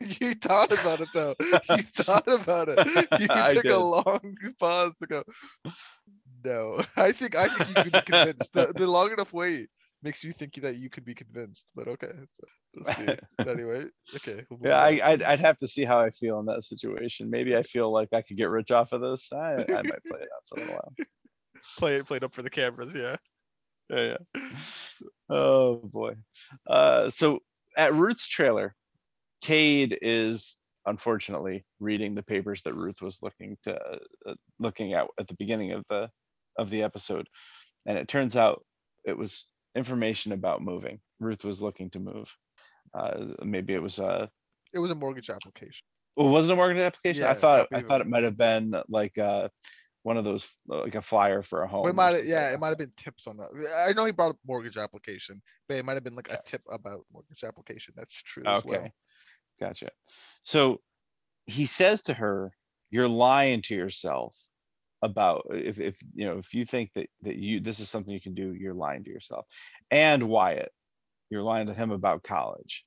you 0.20 0.34
thought 0.34 0.72
about 0.72 1.00
it 1.00 1.08
though. 1.14 1.34
You 1.40 1.82
thought 1.96 2.28
about 2.28 2.68
it. 2.68 2.78
You 3.20 3.26
took 3.54 3.64
a 3.64 3.76
long 3.76 4.36
pause 4.60 4.92
to 5.00 5.06
go. 5.06 5.22
No, 6.44 6.82
I 6.96 7.12
think 7.12 7.36
I 7.36 7.48
think 7.48 7.68
you 7.68 7.74
could 7.84 7.92
be 7.92 8.12
convinced. 8.12 8.52
The, 8.52 8.72
the 8.74 8.86
long 8.86 9.12
enough 9.12 9.32
wait 9.32 9.68
makes 10.02 10.22
you 10.22 10.32
think 10.32 10.54
that 10.54 10.76
you 10.76 10.88
could 10.88 11.04
be 11.04 11.14
convinced. 11.14 11.70
But 11.74 11.88
okay, 11.88 12.12
so, 12.32 12.44
let's 12.76 12.98
see. 12.98 13.50
anyway, 13.50 13.84
okay. 14.16 14.44
we'll 14.50 14.70
yeah 14.70 14.78
I, 14.78 14.92
on. 14.92 15.00
I'd, 15.02 15.22
I'd 15.22 15.40
have 15.40 15.58
to 15.58 15.68
see 15.68 15.84
how 15.84 15.98
i 15.98 16.10
feel 16.10 16.38
in 16.40 16.46
that 16.46 16.64
situation 16.64 17.30
maybe 17.30 17.56
i 17.56 17.62
feel 17.62 17.92
like 17.92 18.08
i 18.12 18.22
could 18.22 18.36
get 18.36 18.50
rich 18.50 18.70
off 18.70 18.92
of 18.92 19.00
this 19.00 19.30
i, 19.32 19.52
I 19.52 19.82
might 19.82 20.04
play 20.04 20.20
it 20.20 20.28
out 20.34 20.44
for 20.46 20.60
a 20.60 20.66
while 20.66 20.94
play 21.76 21.96
it 21.96 22.06
played 22.06 22.24
up 22.24 22.34
for 22.34 22.42
the 22.42 22.50
cameras. 22.50 22.92
Yeah. 22.94 23.16
yeah, 23.90 24.16
yeah. 24.34 24.42
oh 25.30 25.76
boy 25.76 26.14
uh 26.68 27.10
so 27.10 27.40
at 27.76 27.94
ruth's 27.94 28.26
trailer 28.26 28.74
cade 29.40 29.98
is 30.02 30.56
unfortunately 30.86 31.66
reading 31.80 32.14
the 32.14 32.22
papers 32.22 32.62
that 32.62 32.74
ruth 32.74 33.02
was 33.02 33.22
looking 33.22 33.56
to 33.62 33.76
uh, 34.26 34.34
looking 34.58 34.94
at 34.94 35.06
at 35.18 35.28
the 35.28 35.34
beginning 35.36 35.72
of 35.72 35.84
the 35.88 36.10
of 36.56 36.70
the 36.70 36.82
episode 36.82 37.28
and 37.86 37.98
it 37.98 38.08
turns 38.08 38.36
out 38.36 38.64
it 39.04 39.16
was 39.16 39.46
information 39.76 40.32
about 40.32 40.62
moving 40.62 41.00
ruth 41.20 41.44
was 41.44 41.62
looking 41.62 41.90
to 41.90 42.00
move 42.00 42.34
uh 42.94 43.26
maybe 43.44 43.74
it 43.74 43.82
was 43.82 43.98
a 43.98 44.30
It 44.72 44.78
was 44.78 44.90
a 44.90 44.94
mortgage 44.94 45.28
application. 45.28 45.86
well, 46.16 46.28
was 46.28 46.48
it 46.48 46.52
a 46.52 46.56
mortgage 46.56 46.80
application 46.82 47.26
i 47.26 47.34
thought 47.34 47.68
I 47.72 47.82
thought 47.82 48.00
it 48.00 48.06
might 48.06 48.24
have 48.24 48.36
been 48.36 48.74
like 48.88 49.18
uh 49.18 49.48
one 50.02 50.16
of 50.16 50.24
those 50.24 50.48
like 50.66 50.94
a 50.96 51.02
flyer 51.02 51.42
for 51.42 51.62
a 51.62 51.68
home 51.68 51.78
But 51.82 51.90
it 51.90 51.94
might 51.94 52.24
yeah, 52.24 52.52
it 52.52 52.58
might 52.58 52.68
have 52.70 52.78
been 52.78 52.90
tips 52.96 53.26
on 53.26 53.36
that. 53.36 53.86
I 53.88 53.92
know 53.92 54.04
he 54.04 54.12
brought 54.12 54.30
up 54.30 54.38
mortgage 54.44 54.76
application, 54.76 55.40
but 55.68 55.76
it 55.76 55.84
might 55.84 55.94
have 55.94 56.04
been 56.04 56.16
like 56.16 56.28
Yeah. 56.28 56.40
a 56.40 56.42
tip 56.44 56.62
about 56.70 57.04
mortgage 57.12 57.44
application. 57.44 57.94
That's 57.96 58.20
true. 58.22 58.50
As 58.50 58.64
Okay. 58.64 58.64
well. 58.64 58.94
Gotcha. 59.60 59.90
So 60.42 60.80
he 61.46 61.66
says 61.66 62.02
to 62.02 62.14
her, 62.14 62.52
"You're 62.90 63.08
lying 63.08 63.62
to 63.62 63.74
yourself 63.74 64.36
about 65.02 65.46
if 65.50 65.78
if 65.80 65.96
you 66.14 66.26
know 66.26 66.38
if 66.38 66.54
you 66.54 66.64
think 66.64 66.92
that 66.94 67.08
that 67.22 67.36
you 67.36 67.60
this 67.60 67.80
is 67.80 67.88
something 67.88 68.12
you 68.12 68.20
can 68.20 68.34
do, 68.34 68.54
you're 68.54 68.74
lying 68.74 69.04
to 69.04 69.10
yourself." 69.10 69.46
And 69.90 70.28
Wyatt, 70.28 70.72
you're 71.30 71.42
lying 71.42 71.66
to 71.66 71.74
him 71.74 71.90
about 71.90 72.22
college. 72.22 72.84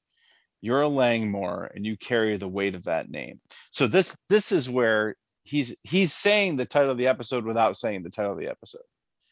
You're 0.62 0.82
a 0.82 0.88
Langmore, 0.88 1.72
and 1.74 1.86
you 1.86 1.98
carry 1.98 2.38
the 2.38 2.48
weight 2.48 2.76
of 2.76 2.84
that 2.84 3.10
name. 3.10 3.42
So 3.72 3.88
this 3.88 4.16
this 4.30 4.52
is 4.52 4.70
where 4.70 5.16
he's 5.44 5.76
he's 5.84 6.14
saying 6.14 6.56
the 6.58 6.66
title 6.66 6.92
of 6.92 6.98
the 6.98 7.08
episode 7.08 7.46
without 7.46 7.78
saying 7.78 8.04
the 8.04 8.12
title 8.12 8.34
of 8.34 8.38
the 8.38 8.48
episode, 8.48 8.86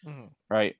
Mhm. 0.05 0.33
right? 0.49 0.75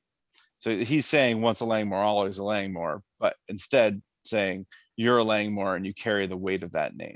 So 0.58 0.76
he's 0.76 1.06
saying 1.06 1.42
once 1.42 1.60
a 1.62 1.66
Langmore, 1.66 2.02
always 2.04 2.40
a 2.40 2.44
Langmore, 2.44 3.04
but 3.20 3.36
instead 3.48 4.02
saying 4.26 4.66
you're 5.00 5.20
a 5.20 5.24
Langmore 5.24 5.78
and 5.78 5.86
you 5.86 5.94
carry 5.94 6.28
the 6.28 6.36
weight 6.36 6.62
of 6.62 6.74
that 6.74 6.94
name, 6.96 7.16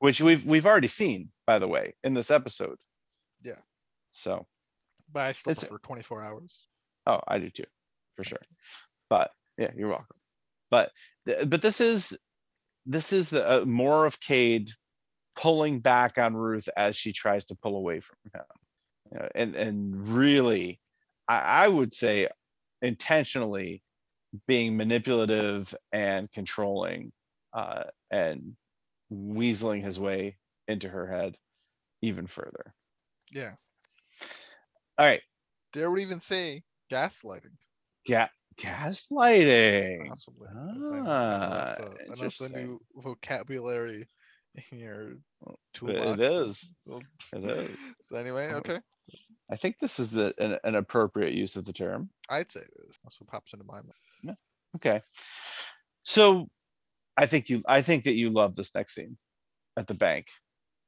which 0.00 0.20
we've 0.20 0.44
we've 0.44 0.66
already 0.66 0.88
seen, 0.88 1.30
by 1.46 1.58
the 1.58 1.66
way, 1.66 1.94
in 2.04 2.12
this 2.12 2.30
episode. 2.30 2.76
Yeah. 3.42 3.60
So 4.12 4.46
But 5.12 5.20
I 5.22 5.32
still 5.32 5.52
It's- 5.52 5.64
prefer 5.64 5.78
24 5.78 6.22
hours. 6.22 6.66
oh, 7.06 7.20
I 7.26 7.38
do 7.38 7.48
too, 7.48 7.64
for 8.16 8.24
sure. 8.24 8.42
But 9.08 9.30
yeah, 9.56 9.70
you're 9.76 9.88
welcome. 9.88 10.16
But 10.70 10.92
th- 11.26 11.48
but 11.48 11.62
this 11.62 11.80
is 11.80 12.16
this 12.84 13.12
is 13.14 13.30
the 13.30 13.62
uh, 13.62 13.64
more 13.64 14.04
of 14.04 14.20
Cade 14.20 14.70
pulling 15.36 15.80
back 15.80 16.18
on 16.18 16.34
Ruth 16.36 16.68
as 16.76 16.96
she 16.96 17.12
tries 17.12 17.46
to 17.46 17.54
pull 17.54 17.76
away 17.76 18.00
from 18.00 18.16
him, 18.34 18.42
You 19.12 19.18
know, 19.20 19.28
and 19.34 19.54
and 19.54 20.08
really, 20.08 20.80
I, 21.28 21.64
I 21.64 21.68
would 21.68 21.94
say 21.94 22.28
intentionally 22.82 23.82
being 24.46 24.76
manipulative 24.76 25.74
and 25.92 26.30
controlling 26.32 27.12
uh, 27.52 27.84
and 28.10 28.56
weaseling 29.12 29.82
his 29.82 29.98
way 30.00 30.36
into 30.68 30.88
her 30.88 31.06
head 31.06 31.36
even 32.02 32.26
further. 32.26 32.74
Yeah. 33.32 33.52
All 34.98 35.06
right, 35.06 35.20
Dare 35.72 35.90
we 35.90 36.02
even 36.02 36.20
say 36.20 36.62
gaslighting? 36.90 37.52
ga- 38.06 38.30
gaslighting. 38.58 40.08
Possibly. 40.08 40.48
Think 40.48 41.04
That's, 41.06 41.80
Ah, 41.80 41.84
a, 42.08 42.16
that's 42.16 42.40
a 42.40 42.48
new 42.48 42.80
vocabulary 42.94 44.08
in 44.72 44.78
your 44.78 45.10
It 45.10 45.18
toolbox. 45.74 46.18
is. 46.22 46.70
Well, 46.86 47.02
It 47.34 47.44
is. 47.44 47.78
So 48.02 48.16
anyway, 48.16 48.52
okay. 48.54 48.80
I 49.50 49.56
think 49.56 49.76
this 49.80 50.00
is 50.00 50.10
the 50.10 50.34
an, 50.38 50.58
an 50.64 50.74
appropriate 50.76 51.34
use 51.34 51.56
of 51.56 51.64
the 51.64 51.72
term. 51.72 52.08
I'd 52.30 52.50
say 52.50 52.60
it 52.60 52.72
is. 52.88 52.96
That's 53.04 53.20
what 53.20 53.30
pops 53.30 53.52
into 53.52 53.66
my 53.66 53.74
mind. 53.76 53.92
Okay. 54.76 55.00
So 56.02 56.48
I 57.16 57.26
think 57.26 57.48
you 57.48 57.62
I 57.66 57.82
think 57.82 58.04
that 58.04 58.14
you 58.14 58.30
love 58.30 58.54
this 58.54 58.74
next 58.74 58.94
scene 58.94 59.16
at 59.76 59.86
the 59.86 59.94
bank. 59.94 60.28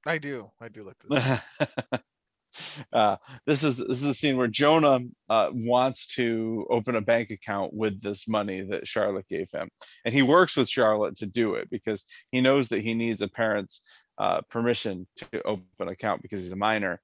I 0.06 0.18
do. 0.18 0.46
I 0.60 0.68
do 0.68 0.84
like 0.84 0.98
this. 0.98 2.00
uh, 2.92 3.16
this 3.46 3.64
is 3.64 3.78
this 3.78 3.98
is 3.98 4.04
a 4.04 4.14
scene 4.14 4.36
where 4.36 4.46
Jonah 4.46 5.00
uh, 5.28 5.50
wants 5.52 6.06
to 6.14 6.66
open 6.70 6.96
a 6.96 7.00
bank 7.00 7.30
account 7.30 7.74
with 7.74 8.00
this 8.00 8.28
money 8.28 8.62
that 8.62 8.86
Charlotte 8.86 9.28
gave 9.28 9.50
him, 9.50 9.68
and 10.04 10.14
he 10.14 10.22
works 10.22 10.56
with 10.56 10.68
Charlotte 10.68 11.16
to 11.16 11.26
do 11.26 11.54
it 11.54 11.68
because 11.70 12.04
he 12.30 12.40
knows 12.40 12.68
that 12.68 12.82
he 12.82 12.94
needs 12.94 13.22
a 13.22 13.28
parent's 13.28 13.80
uh, 14.18 14.40
permission 14.50 15.06
to 15.16 15.42
open 15.42 15.64
an 15.80 15.88
account 15.88 16.22
because 16.22 16.40
he's 16.40 16.52
a 16.52 16.56
minor. 16.56 17.00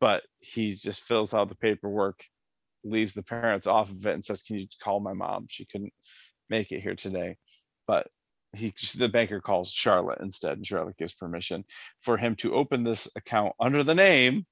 But 0.00 0.22
he 0.38 0.74
just 0.74 1.02
fills 1.02 1.34
out 1.34 1.50
the 1.50 1.54
paperwork, 1.54 2.24
leaves 2.84 3.14
the 3.14 3.22
parents 3.22 3.66
off 3.66 3.90
of 3.90 4.06
it, 4.06 4.14
and 4.14 4.24
says, 4.24 4.42
"Can 4.42 4.56
you 4.56 4.66
call 4.82 5.00
my 5.00 5.12
mom? 5.12 5.46
She 5.48 5.66
couldn't 5.66 5.92
make 6.48 6.72
it 6.72 6.80
here 6.80 6.94
today." 6.94 7.36
But 7.86 8.08
he 8.54 8.72
the 8.96 9.08
banker 9.08 9.40
calls 9.40 9.70
Charlotte 9.70 10.20
instead, 10.20 10.56
and 10.56 10.66
Charlotte 10.66 10.96
gives 10.96 11.14
permission 11.14 11.64
for 12.00 12.16
him 12.16 12.34
to 12.36 12.54
open 12.54 12.82
this 12.82 13.08
account 13.16 13.54
under 13.60 13.84
the 13.84 13.94
name 13.94 14.46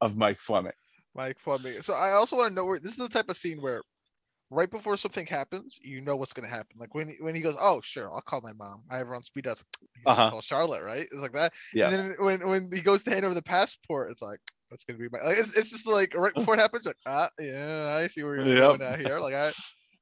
of 0.00 0.16
Mike 0.16 0.40
Fleming. 0.40 0.72
Mike 1.14 1.38
Fleming. 1.38 1.82
So 1.82 1.94
I 1.94 2.12
also 2.12 2.36
want 2.36 2.50
to 2.50 2.54
know 2.54 2.64
where 2.64 2.78
this 2.78 2.92
is 2.92 2.98
the 2.98 3.08
type 3.08 3.28
of 3.28 3.36
scene 3.36 3.60
where 3.60 3.82
right 4.50 4.70
before 4.70 4.96
something 4.96 5.26
happens, 5.26 5.78
you 5.82 6.00
know 6.00 6.16
what's 6.16 6.32
gonna 6.32 6.48
happen. 6.48 6.76
Like 6.78 6.94
when 6.94 7.08
he, 7.08 7.16
when 7.20 7.34
he 7.34 7.40
goes, 7.40 7.56
Oh, 7.60 7.80
sure, 7.82 8.12
I'll 8.12 8.20
call 8.20 8.40
my 8.40 8.52
mom. 8.52 8.84
I 8.90 8.98
have 8.98 9.08
her 9.08 9.14
on 9.14 9.22
speed 9.22 9.44
dial. 9.44 9.56
Like, 9.80 10.18
Uh-huh. 10.18 10.30
call 10.30 10.40
Charlotte, 10.40 10.84
right? 10.84 11.02
It's 11.02 11.14
like 11.14 11.32
that. 11.32 11.52
Yeah. 11.74 11.88
And 11.88 11.94
then 11.94 12.14
when 12.18 12.48
when 12.48 12.72
he 12.72 12.80
goes 12.80 13.02
to 13.04 13.10
hand 13.10 13.24
over 13.24 13.34
the 13.34 13.42
passport, 13.42 14.10
it's 14.10 14.22
like 14.22 14.40
that's 14.70 14.84
gonna 14.84 14.98
be 14.98 15.08
my 15.10 15.18
like 15.22 15.38
it's, 15.38 15.56
it's 15.56 15.70
just 15.70 15.86
like 15.86 16.14
right 16.14 16.34
before 16.34 16.54
it 16.54 16.60
happens, 16.60 16.84
like, 16.86 16.96
ah 17.06 17.28
yeah, 17.38 17.94
I 17.96 18.08
see 18.08 18.22
where 18.22 18.36
you're 18.36 18.54
Yep. 18.54 18.78
going 18.78 18.82
out 18.82 18.98
here. 19.00 19.20
Like 19.20 19.34
I 19.34 19.52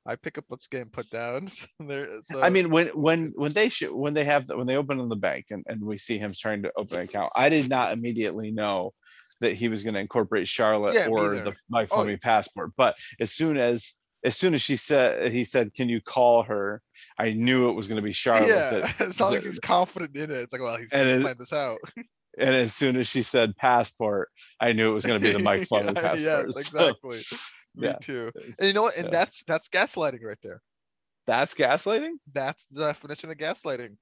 I 0.06 0.16
pick 0.16 0.36
up 0.38 0.44
what's 0.48 0.66
getting 0.66 0.90
put 0.90 1.08
down. 1.10 1.48
So 1.56 1.66
there 1.86 2.08
so 2.22 2.42
I 2.42 2.50
mean, 2.50 2.70
when 2.70 2.88
when 2.88 3.32
when 3.36 3.52
they 3.52 3.68
should 3.68 3.92
when 3.92 4.14
they 4.14 4.24
have 4.24 4.46
the, 4.46 4.56
when 4.56 4.66
they 4.66 4.76
open 4.76 5.00
in 5.00 5.08
the 5.08 5.16
bank 5.16 5.46
and, 5.50 5.64
and 5.66 5.82
we 5.82 5.98
see 5.98 6.18
him 6.18 6.32
trying 6.34 6.62
to 6.62 6.72
open 6.76 6.98
an 6.98 7.04
account, 7.04 7.32
I 7.34 7.48
did 7.48 7.68
not 7.68 7.92
immediately 7.92 8.50
know 8.50 8.92
that 9.40 9.54
he 9.54 9.68
was 9.68 9.82
going 9.82 9.94
to 9.94 10.00
incorporate 10.00 10.46
Charlotte 10.48 10.94
Yeah, 10.94 11.08
or 11.08 11.34
the 11.34 11.54
Mike 11.68 11.88
Oh, 11.90 11.96
Fleming 11.96 12.18
passport. 12.18 12.70
But 12.76 12.96
as 13.20 13.32
soon 13.32 13.56
as 13.56 13.94
as 14.24 14.36
soon 14.36 14.54
as 14.54 14.62
she 14.62 14.76
said 14.76 15.32
he 15.32 15.44
said, 15.44 15.74
"Can 15.74 15.88
you 15.88 16.00
call 16.00 16.42
her?" 16.44 16.80
I 17.18 17.32
knew 17.32 17.68
it 17.68 17.74
was 17.74 17.88
going 17.88 17.96
to 17.96 18.02
be 18.02 18.12
Charlotte. 18.12 18.48
yeah, 18.48 18.70
that- 18.98 19.00
as 19.00 19.20
long 19.20 19.34
as 19.34 19.44
he's 19.44 19.58
confident 19.60 20.16
in 20.16 20.30
it, 20.30 20.36
it's 20.36 20.52
like, 20.52 20.62
well, 20.62 20.76
he's 20.76 20.90
gonna 20.90 21.04
it- 21.28 21.38
this 21.38 21.52
out. 21.52 21.78
and 22.38 22.54
as 22.54 22.74
soon 22.74 22.96
as 22.96 23.06
she 23.08 23.22
said 23.22 23.56
passport, 23.56 24.28
I 24.60 24.72
knew 24.72 24.90
it 24.90 24.94
was 24.94 25.04
going 25.06 25.20
to 25.20 25.26
be 25.26 25.32
the 25.32 25.38
Mike 25.38 25.66
Fleming 25.66 25.94
Yeah, 25.94 26.02
passport. 26.02 26.20
Yes, 26.20 26.56
So 26.70 26.88
exactly. 26.88 27.22
Me 27.76 27.88
yeah. 27.88 27.96
too. 28.00 28.32
Uh, 28.36 28.40
and 28.58 28.68
you 28.68 28.72
know 28.72 28.82
what? 28.82 28.96
And 28.96 29.06
so- 29.06 29.10
that's 29.10 29.44
that's 29.44 29.68
gaslighting 29.68 30.22
right 30.22 30.38
there. 30.42 30.60
that's 31.26 31.54
gaslighting. 31.54 32.12
That's 32.32 32.66
the 32.66 32.86
definition 32.86 33.30
of 33.30 33.36
gaslighting. 33.36 33.96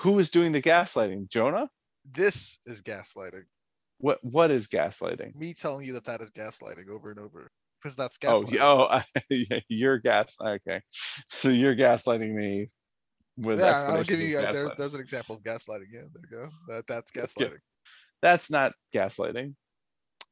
Who 0.00 0.18
is 0.18 0.30
doing 0.30 0.52
the 0.52 0.60
gaslighting? 0.62 1.28
Jonah. 1.30 1.68
This 2.12 2.58
is 2.66 2.82
gaslighting. 2.82 3.44
What 3.98 4.22
what 4.22 4.50
is 4.50 4.66
gaslighting? 4.68 5.34
Me 5.36 5.54
telling 5.54 5.86
you 5.86 5.94
that 5.94 6.04
that 6.04 6.20
is 6.20 6.30
gaslighting 6.30 6.88
over 6.90 7.10
and 7.10 7.18
over 7.18 7.50
because 7.82 7.96
that's 7.96 8.18
Oh, 8.26 8.42
gaslighting. 8.42 8.58
y- 8.60 9.02
oh, 9.16 9.20
yeah, 9.30 9.60
you're 9.68 9.98
gas. 9.98 10.36
Okay, 10.40 10.82
so 11.30 11.48
you're 11.48 11.74
gaslighting 11.74 12.34
me 12.34 12.68
with 13.36 13.58
yeah, 13.58 13.86
I'll 13.88 14.04
give 14.04 14.20
you. 14.20 14.38
Uh, 14.38 14.52
there's, 14.52 14.70
there's 14.78 14.94
an 14.94 15.00
example 15.00 15.36
of 15.36 15.42
gaslighting. 15.42 15.92
Yeah, 15.92 16.02
there 16.12 16.22
you 16.30 16.36
go. 16.36 16.48
That 16.68 16.86
that's 16.86 17.10
gaslighting. 17.10 17.58
That's 18.22 18.50
not 18.50 18.72
gaslighting. 18.94 19.54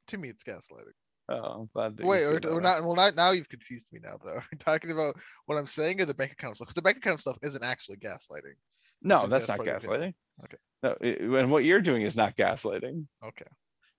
To 0.08 0.18
me, 0.18 0.28
it's 0.28 0.44
gaslighting. 0.44 0.92
Oh, 1.28 1.36
I'm 1.36 1.70
glad 1.72 1.96
that 1.96 2.06
Wait, 2.06 2.26
we're, 2.26 2.60
not. 2.60 2.82
Well, 2.82 2.94
not 2.94 3.14
now. 3.14 3.30
You've 3.30 3.48
confused 3.48 3.88
me 3.92 4.00
now, 4.02 4.18
though. 4.22 4.34
We're 4.52 4.58
talking 4.58 4.90
about 4.90 5.16
what 5.46 5.56
I'm 5.56 5.66
saying 5.66 6.00
or 6.00 6.04
the 6.04 6.12
bank 6.12 6.32
account 6.32 6.56
stuff. 6.56 6.66
Because 6.66 6.74
the 6.74 6.82
bank 6.82 6.98
account 6.98 7.22
stuff 7.22 7.38
isn't 7.42 7.64
actually 7.64 7.96
gaslighting. 7.96 8.56
No, 9.00 9.26
that's 9.26 9.46
that's 9.46 9.58
not 9.58 9.66
it. 9.66 9.82
gaslighting. 9.82 10.14
Okay. 10.44 10.56
No, 10.82 10.96
i- 11.02 11.40
and 11.40 11.50
what 11.50 11.64
you're 11.64 11.80
doing 11.80 12.02
is 12.02 12.16
not 12.16 12.36
gaslighting. 12.36 13.06
Okay, 13.24 13.46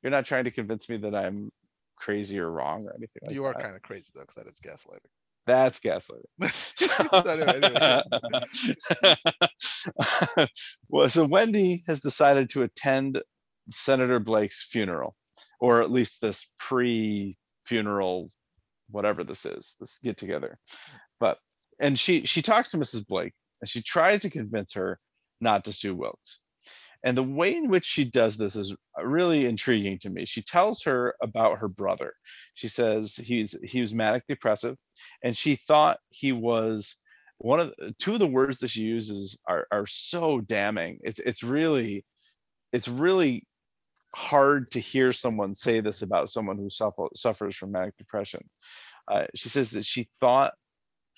You're 0.03 0.11
not 0.11 0.25
trying 0.25 0.43
to 0.43 0.51
convince 0.51 0.87
me 0.87 0.97
that 0.97 1.15
I'm 1.15 1.51
crazy 1.95 2.39
or 2.39 2.51
wrong 2.51 2.85
or 2.85 2.91
anything 2.91 3.21
like 3.23 3.33
you 3.33 3.45
are 3.45 3.53
that. 3.53 3.61
kind 3.61 3.75
of 3.75 3.81
crazy 3.81 4.11
though, 4.13 4.21
because 4.21 4.35
that 4.35 4.47
is 4.47 4.59
gaslighting. 4.59 5.09
That's 5.47 5.79
gaslighting. 5.79 6.25
Anyway, 7.27 8.01
anyway. 9.03 10.47
well, 10.89 11.09
so 11.09 11.25
Wendy 11.25 11.83
has 11.87 11.99
decided 12.01 12.49
to 12.51 12.63
attend 12.63 13.21
Senator 13.71 14.19
Blake's 14.19 14.63
funeral, 14.63 15.15
or 15.59 15.81
at 15.81 15.91
least 15.91 16.21
this 16.21 16.47
pre-funeral, 16.59 18.31
whatever 18.89 19.23
this 19.23 19.45
is, 19.45 19.75
this 19.79 19.99
get 20.03 20.17
together. 20.17 20.57
But 21.19 21.37
and 21.79 21.97
she 21.97 22.25
she 22.25 22.41
talks 22.41 22.71
to 22.71 22.77
Mrs. 22.77 23.05
Blake 23.05 23.33
and 23.61 23.69
she 23.69 23.81
tries 23.81 24.21
to 24.21 24.29
convince 24.29 24.73
her 24.73 24.99
not 25.41 25.65
to 25.65 25.73
sue 25.73 25.95
Wilkes. 25.95 26.39
And 27.05 27.15
the 27.15 27.23
way 27.23 27.55
in 27.55 27.69
which 27.69 27.85
she 27.85 28.03
does 28.03 28.35
this 28.35 28.55
is 28.55 28.75
really 29.01 29.45
intriguing 29.45 29.99
to 29.99 30.09
me. 30.09 30.25
She 30.25 30.41
tells 30.41 30.83
her 30.83 31.15
about 31.21 31.59
her 31.59 31.67
brother. 31.67 32.13
She 32.55 32.67
says 32.67 33.15
he's 33.15 33.55
he 33.63 33.79
was 33.79 33.93
manic 33.93 34.23
depressive, 34.27 34.75
and 35.23 35.37
she 35.37 35.55
thought 35.55 35.99
he 36.09 36.31
was 36.31 36.95
one 37.37 37.59
of 37.59 37.73
the, 37.77 37.93
two 37.99 38.13
of 38.13 38.19
the 38.19 38.27
words 38.27 38.59
that 38.59 38.69
she 38.69 38.81
uses 38.81 39.37
are 39.47 39.67
are 39.71 39.85
so 39.85 40.41
damning. 40.41 40.99
It's 41.03 41.19
it's 41.19 41.43
really 41.43 42.05
it's 42.73 42.87
really 42.87 43.47
hard 44.15 44.71
to 44.71 44.79
hear 44.79 45.13
someone 45.13 45.53
say 45.53 45.81
this 45.81 46.01
about 46.01 46.31
someone 46.31 46.57
who 46.57 46.69
suffer, 46.69 47.07
suffers 47.15 47.55
from 47.55 47.71
manic 47.71 47.97
depression. 47.97 48.49
Uh, 49.07 49.25
she 49.35 49.49
says 49.49 49.71
that 49.71 49.85
she 49.85 50.09
thought 50.19 50.53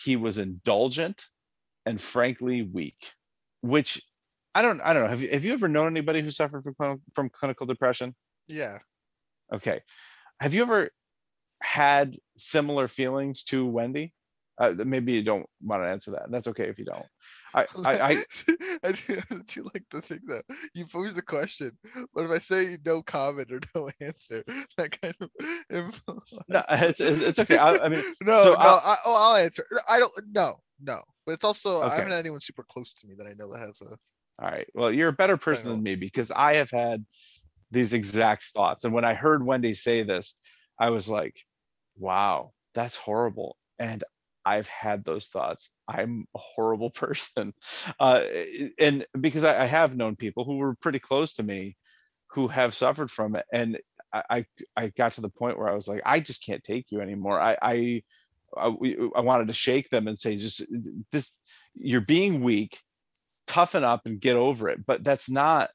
he 0.03 0.15
was 0.17 0.37
indulgent 0.37 1.25
and 1.85 2.01
frankly 2.01 2.63
weak, 2.63 2.97
which 3.61 4.01
I 4.55 4.61
don't 4.61 4.81
I 4.81 4.93
don't 4.93 5.03
know. 5.03 5.09
Have 5.09 5.21
you 5.21 5.29
have 5.29 5.45
you 5.45 5.53
ever 5.53 5.67
known 5.67 5.87
anybody 5.87 6.21
who 6.21 6.31
suffered 6.31 6.63
from 6.63 6.73
clin- 6.75 7.01
from 7.15 7.29
clinical 7.29 7.65
depression? 7.65 8.15
yeah. 8.47 8.79
Okay. 9.53 9.81
Have 10.41 10.53
you 10.53 10.61
ever 10.61 10.89
had 11.61 12.17
similar 12.37 12.87
feelings 12.87 13.43
to 13.45 13.65
Wendy? 13.65 14.13
Uh, 14.59 14.73
maybe 14.75 15.13
you 15.13 15.21
don't 15.23 15.45
want 15.61 15.83
to 15.83 15.87
answer 15.87 16.11
that. 16.11 16.31
That's 16.31 16.47
okay 16.47 16.63
if 16.67 16.79
you 16.79 16.85
don't. 16.85 17.05
I, 17.53 17.65
I, 17.85 17.93
I 17.93 18.23
I 18.83 18.91
do, 18.91 19.21
I 19.31 19.35
do 19.47 19.63
like 19.73 19.83
the 19.91 20.01
thing 20.01 20.19
though. 20.27 20.41
You 20.73 20.85
pose 20.87 21.13
the 21.13 21.21
question, 21.21 21.77
but 22.13 22.25
if 22.25 22.31
I 22.31 22.39
say 22.39 22.77
no 22.85 23.01
comment 23.03 23.51
or 23.51 23.59
no 23.75 23.89
answer, 24.01 24.43
that 24.77 24.99
kind 24.99 25.15
of 25.21 25.29
implies- 25.69 26.41
no, 26.49 26.63
it's, 26.69 26.99
it's 26.99 27.39
okay. 27.39 27.57
I, 27.57 27.77
I 27.77 27.89
mean, 27.89 28.01
no, 28.21 28.43
so 28.43 28.49
no. 28.51 28.55
I'll- 28.55 28.81
I, 28.83 28.97
oh, 29.05 29.15
I'll 29.29 29.35
answer. 29.43 29.63
I 29.87 29.99
don't. 29.99 30.11
No, 30.31 30.55
no. 30.81 31.01
But 31.25 31.33
it's 31.33 31.43
also 31.43 31.81
I 31.81 31.95
haven't 31.95 32.11
had 32.11 32.19
anyone 32.19 32.41
super 32.41 32.63
close 32.63 32.91
to 32.93 33.07
me 33.07 33.13
that 33.17 33.27
I 33.27 33.33
know 33.33 33.51
that 33.53 33.59
has 33.59 33.81
a 33.81 33.95
All 34.39 34.49
right. 34.49 34.67
Well, 34.73 34.91
you're 34.91 35.09
a 35.09 35.13
better 35.13 35.37
person 35.37 35.69
than 35.69 35.83
me 35.83 35.95
because 35.95 36.31
I 36.31 36.55
have 36.55 36.69
had 36.69 37.05
these 37.71 37.93
exact 37.93 38.45
thoughts. 38.53 38.83
And 38.83 38.93
when 38.93 39.05
I 39.05 39.13
heard 39.13 39.45
Wendy 39.45 39.73
say 39.73 40.03
this, 40.03 40.37
I 40.79 40.89
was 40.91 41.09
like, 41.09 41.35
wow, 41.97 42.51
that's 42.73 42.95
horrible. 42.95 43.57
And 43.79 44.03
I've 44.45 44.67
had 44.67 45.03
those 45.03 45.27
thoughts. 45.27 45.69
I'm 45.87 46.25
a 46.35 46.39
horrible 46.39 46.89
person. 47.03 47.53
Uh, 47.99 48.21
and 48.79 49.05
because 49.19 49.43
I, 49.43 49.63
I 49.63 49.65
have 49.65 49.95
known 49.95 50.15
people 50.15 50.45
who 50.45 50.57
were 50.57 50.75
pretty 50.75 50.99
close 50.99 51.33
to 51.33 51.43
me 51.43 51.75
who 52.31 52.47
have 52.47 52.75
suffered 52.75 53.09
from 53.09 53.35
it. 53.35 53.45
And 53.51 53.79
I, 54.13 54.45
I 54.75 54.87
got 54.97 55.13
to 55.13 55.21
the 55.21 55.29
point 55.29 55.57
where 55.57 55.69
I 55.69 55.75
was 55.75 55.87
like, 55.87 56.01
I 56.05 56.19
just 56.19 56.45
can't 56.45 56.63
take 56.63 56.87
you 56.91 57.01
anymore. 57.01 57.39
I, 57.41 57.57
I, 57.61 58.03
I, 58.55 58.67
I 59.15 59.19
wanted 59.21 59.47
to 59.47 59.53
shake 59.53 59.89
them 59.89 60.07
and 60.07 60.17
say, 60.17 60.35
just 60.37 60.61
this, 61.11 61.31
you're 61.73 62.01
being 62.01 62.41
weak, 62.41 62.79
toughen 63.47 63.83
up 63.83 64.01
and 64.05 64.19
get 64.19 64.35
over 64.35 64.69
it. 64.69 64.85
But 64.85 65.03
that's 65.03 65.29
not, 65.29 65.71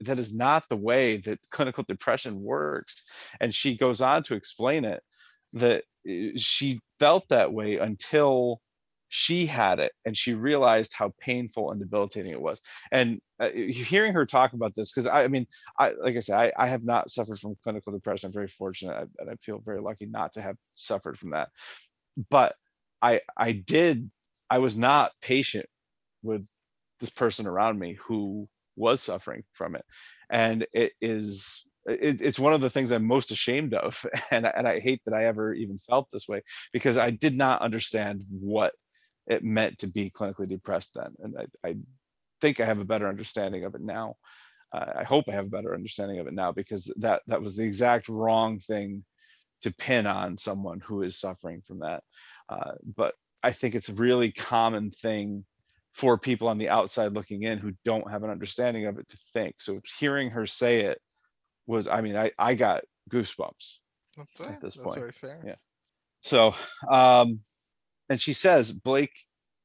that 0.00 0.18
is 0.18 0.32
not 0.34 0.68
the 0.68 0.76
way 0.76 1.18
that 1.18 1.40
clinical 1.50 1.84
depression 1.88 2.40
works. 2.40 3.02
And 3.40 3.54
she 3.54 3.76
goes 3.76 4.00
on 4.00 4.22
to 4.24 4.34
explain 4.34 4.84
it 4.84 5.02
that 5.54 5.84
eh, 6.06 6.32
she 6.36 6.80
felt 6.98 7.28
that 7.28 7.52
way 7.52 7.78
until 7.78 8.60
she 9.08 9.46
had 9.46 9.78
it 9.78 9.92
and 10.04 10.16
she 10.16 10.34
realized 10.34 10.92
how 10.92 11.12
painful 11.18 11.70
and 11.70 11.80
debilitating 11.80 12.30
it 12.30 12.40
was 12.40 12.60
and 12.92 13.20
uh, 13.40 13.48
hearing 13.50 14.12
her 14.12 14.26
talk 14.26 14.52
about 14.52 14.74
this 14.74 14.92
because 14.92 15.06
I, 15.06 15.24
I, 15.24 15.28
mean 15.28 15.46
i 15.78 15.92
like 16.02 16.16
i 16.16 16.20
said 16.20 16.38
I, 16.38 16.52
I 16.58 16.66
have 16.66 16.84
not 16.84 17.10
suffered 17.10 17.38
from 17.38 17.56
clinical 17.62 17.92
depression 17.92 18.26
i'm 18.26 18.34
very 18.34 18.48
fortunate 18.48 19.08
and 19.18 19.30
i 19.30 19.34
feel 19.36 19.62
very 19.64 19.80
lucky 19.80 20.06
not 20.06 20.34
to 20.34 20.42
have 20.42 20.56
suffered 20.74 21.18
from 21.18 21.30
that 21.30 21.48
but 22.30 22.54
i 23.00 23.20
i 23.36 23.52
did 23.52 24.10
i 24.50 24.58
was 24.58 24.76
not 24.76 25.12
patient 25.22 25.66
with 26.22 26.46
this 27.00 27.10
person 27.10 27.46
around 27.46 27.78
me 27.78 27.96
who 28.06 28.48
was 28.76 29.02
suffering 29.02 29.42
from 29.52 29.74
it 29.74 29.84
and 30.30 30.66
it 30.72 30.92
is 31.00 31.64
it, 31.88 32.20
it's 32.20 32.38
one 32.38 32.52
of 32.52 32.60
the 32.60 32.70
things 32.70 32.90
I'm 32.90 33.04
most 33.04 33.30
ashamed 33.30 33.74
of, 33.74 34.04
and 34.30 34.46
and 34.46 34.68
I 34.68 34.80
hate 34.80 35.02
that 35.04 35.14
I 35.14 35.26
ever 35.26 35.54
even 35.54 35.78
felt 35.78 36.08
this 36.12 36.28
way 36.28 36.42
because 36.72 36.98
I 36.98 37.10
did 37.10 37.36
not 37.36 37.62
understand 37.62 38.24
what 38.28 38.72
it 39.26 39.44
meant 39.44 39.78
to 39.78 39.86
be 39.86 40.10
clinically 40.10 40.48
depressed 40.48 40.92
then, 40.94 41.14
and 41.20 41.34
I, 41.38 41.68
I 41.68 41.76
think 42.40 42.60
I 42.60 42.66
have 42.66 42.78
a 42.78 42.84
better 42.84 43.08
understanding 43.08 43.64
of 43.64 43.74
it 43.74 43.80
now. 43.80 44.16
Uh, 44.72 44.92
I 44.96 45.04
hope 45.04 45.24
I 45.28 45.32
have 45.32 45.46
a 45.46 45.50
better 45.50 45.74
understanding 45.74 46.18
of 46.18 46.26
it 46.26 46.34
now 46.34 46.52
because 46.52 46.90
that 46.96 47.22
that 47.26 47.42
was 47.42 47.56
the 47.56 47.64
exact 47.64 48.08
wrong 48.08 48.58
thing 48.58 49.04
to 49.62 49.72
pin 49.72 50.06
on 50.06 50.38
someone 50.38 50.80
who 50.80 51.02
is 51.02 51.18
suffering 51.18 51.62
from 51.66 51.80
that. 51.80 52.02
Uh, 52.48 52.72
but 52.96 53.14
I 53.42 53.52
think 53.52 53.74
it's 53.74 53.88
a 53.88 53.94
really 53.94 54.30
common 54.30 54.90
thing 54.90 55.44
for 55.94 56.18
people 56.18 56.48
on 56.48 56.58
the 56.58 56.68
outside 56.68 57.12
looking 57.12 57.42
in 57.42 57.58
who 57.58 57.72
don't 57.84 58.10
have 58.10 58.22
an 58.22 58.30
understanding 58.30 58.86
of 58.86 58.98
it 58.98 59.08
to 59.08 59.16
think. 59.32 59.56
So 59.58 59.80
hearing 59.98 60.30
her 60.30 60.46
say 60.46 60.84
it 60.84 61.00
was 61.66 61.88
I 61.88 62.00
mean 62.00 62.16
I 62.16 62.30
I 62.38 62.54
got 62.54 62.84
goosebumps 63.10 63.78
That's, 64.16 64.40
at 64.40 64.60
this 64.60 64.74
That's 64.74 64.76
point. 64.76 64.98
Very 64.98 65.12
fair. 65.12 65.42
Yeah. 65.44 65.56
So 66.22 66.54
um 66.90 67.40
and 68.08 68.20
she 68.20 68.32
says 68.32 68.72
Blake, 68.72 69.16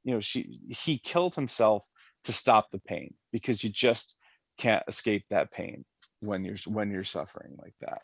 you 0.04 0.14
know, 0.14 0.20
she 0.20 0.60
he 0.70 0.98
killed 0.98 1.36
himself 1.36 1.86
to 2.26 2.34
stop 2.34 2.72
the 2.72 2.80
pain 2.80 3.14
because 3.32 3.64
you 3.64 3.70
just 3.70 4.16
can't 4.58 4.84
escape 4.88 5.26
that 5.30 5.52
pain 5.52 5.86
when 6.22 6.44
you're 6.44 6.58
when 6.68 6.92
you're 6.92 7.04
suffering 7.04 7.56
like 7.62 7.76
that. 7.82 8.02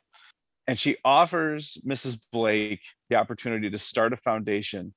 And 0.68 0.78
she 0.78 0.98
offers 1.04 1.80
Mrs. 1.86 2.20
Blake 2.32 2.84
the 3.10 3.16
opportunity 3.16 3.72
to 3.72 3.78
start 3.80 4.14
a 4.14 4.18
foundation 4.18 4.94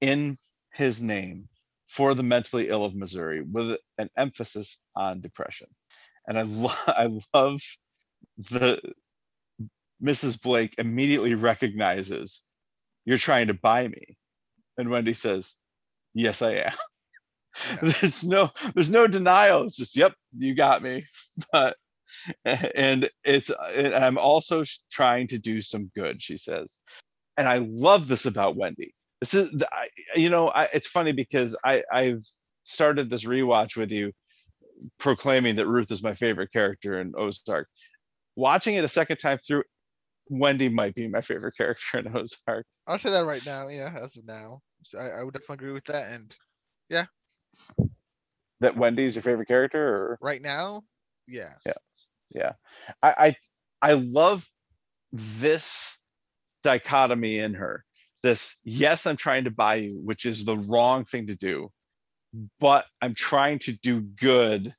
in 0.00 0.38
his 0.72 1.02
name 1.02 1.48
for 1.90 2.14
the 2.14 2.24
mentally 2.24 2.70
ill 2.70 2.84
of 2.84 2.94
Missouri 2.96 3.42
with 3.42 3.78
an 3.98 4.10
emphasis 4.16 4.78
on 4.96 5.20
depression. 5.20 5.68
And 6.28 6.38
I, 6.38 6.42
lo- 6.42 6.72
I 6.88 7.10
love 7.34 7.60
the 8.38 8.80
Mrs. 10.02 10.40
Blake 10.40 10.76
immediately 10.78 11.34
recognizes 11.34 12.42
you're 13.04 13.18
trying 13.18 13.48
to 13.48 13.54
buy 13.54 13.88
me. 13.88 14.16
And 14.78 14.90
Wendy 14.90 15.12
says, 15.14 15.56
Yes, 16.14 16.42
I 16.42 16.52
am. 16.54 16.72
Yeah. 17.82 17.92
there's 18.00 18.24
no 18.24 18.50
there's 18.74 18.90
no 18.90 19.06
denial. 19.08 19.64
It's 19.64 19.76
just, 19.76 19.96
yep, 19.96 20.14
you 20.38 20.54
got 20.54 20.82
me. 20.82 21.06
But 21.52 21.76
and 22.34 23.10
it's 23.24 23.50
and 23.74 23.94
I'm 23.94 24.18
also 24.18 24.64
trying 24.92 25.28
to 25.28 25.38
do 25.38 25.60
some 25.60 25.90
good, 25.96 26.22
she 26.22 26.36
says. 26.36 26.80
And 27.36 27.48
I 27.48 27.58
love 27.58 28.08
this 28.08 28.26
about 28.26 28.56
Wendy. 28.56 28.94
This 29.20 29.34
is 29.34 29.62
you 30.16 30.30
know, 30.30 30.48
I, 30.48 30.64
it's 30.72 30.86
funny 30.86 31.12
because 31.12 31.56
I 31.64 31.82
I've 31.92 32.24
started 32.64 33.10
this 33.10 33.24
rewatch 33.24 33.76
with 33.76 33.90
you 33.90 34.12
proclaiming 34.98 35.56
that 35.56 35.66
Ruth 35.66 35.90
is 35.90 36.02
my 36.02 36.14
favorite 36.14 36.52
character 36.52 37.00
in 37.00 37.12
Ozark 37.16 37.68
watching 38.36 38.74
it 38.76 38.84
a 38.84 38.88
second 38.88 39.18
time 39.18 39.38
through, 39.38 39.64
Wendy 40.28 40.68
might 40.68 40.94
be 40.94 41.08
my 41.08 41.20
favorite 41.20 41.56
character 41.56 41.98
in 41.98 42.16
Ozark. 42.16 42.66
I'll 42.86 42.98
say 42.98 43.10
that 43.10 43.26
right 43.26 43.44
now. 43.44 43.68
Yeah, 43.68 43.94
as 44.00 44.16
of 44.16 44.26
now, 44.26 44.60
I, 44.98 45.20
I 45.20 45.24
would 45.24 45.34
definitely 45.34 45.66
agree 45.66 45.72
with 45.72 45.84
that. 45.84 46.12
And 46.12 46.34
yeah, 46.88 47.04
that 48.60 48.76
Wendy's 48.76 49.14
your 49.14 49.22
favorite 49.22 49.48
character, 49.48 49.86
or 49.86 50.18
right 50.20 50.42
now, 50.42 50.82
yeah, 51.28 51.54
yeah, 51.66 51.72
yeah. 52.34 52.52
I 53.02 53.36
I, 53.82 53.90
I 53.90 53.92
love 53.94 54.48
this 55.12 55.96
dichotomy 56.62 57.38
in 57.38 57.54
her. 57.54 57.84
This 58.22 58.56
yes, 58.64 59.06
I'm 59.06 59.16
trying 59.16 59.44
to 59.44 59.50
buy 59.50 59.76
you, 59.76 60.00
which 60.04 60.26
is 60.26 60.44
the 60.44 60.58
wrong 60.58 61.04
thing 61.04 61.26
to 61.28 61.36
do, 61.36 61.70
but 62.58 62.84
I'm 63.00 63.14
trying 63.14 63.58
to 63.60 63.72
do 63.72 64.00
good 64.00 64.74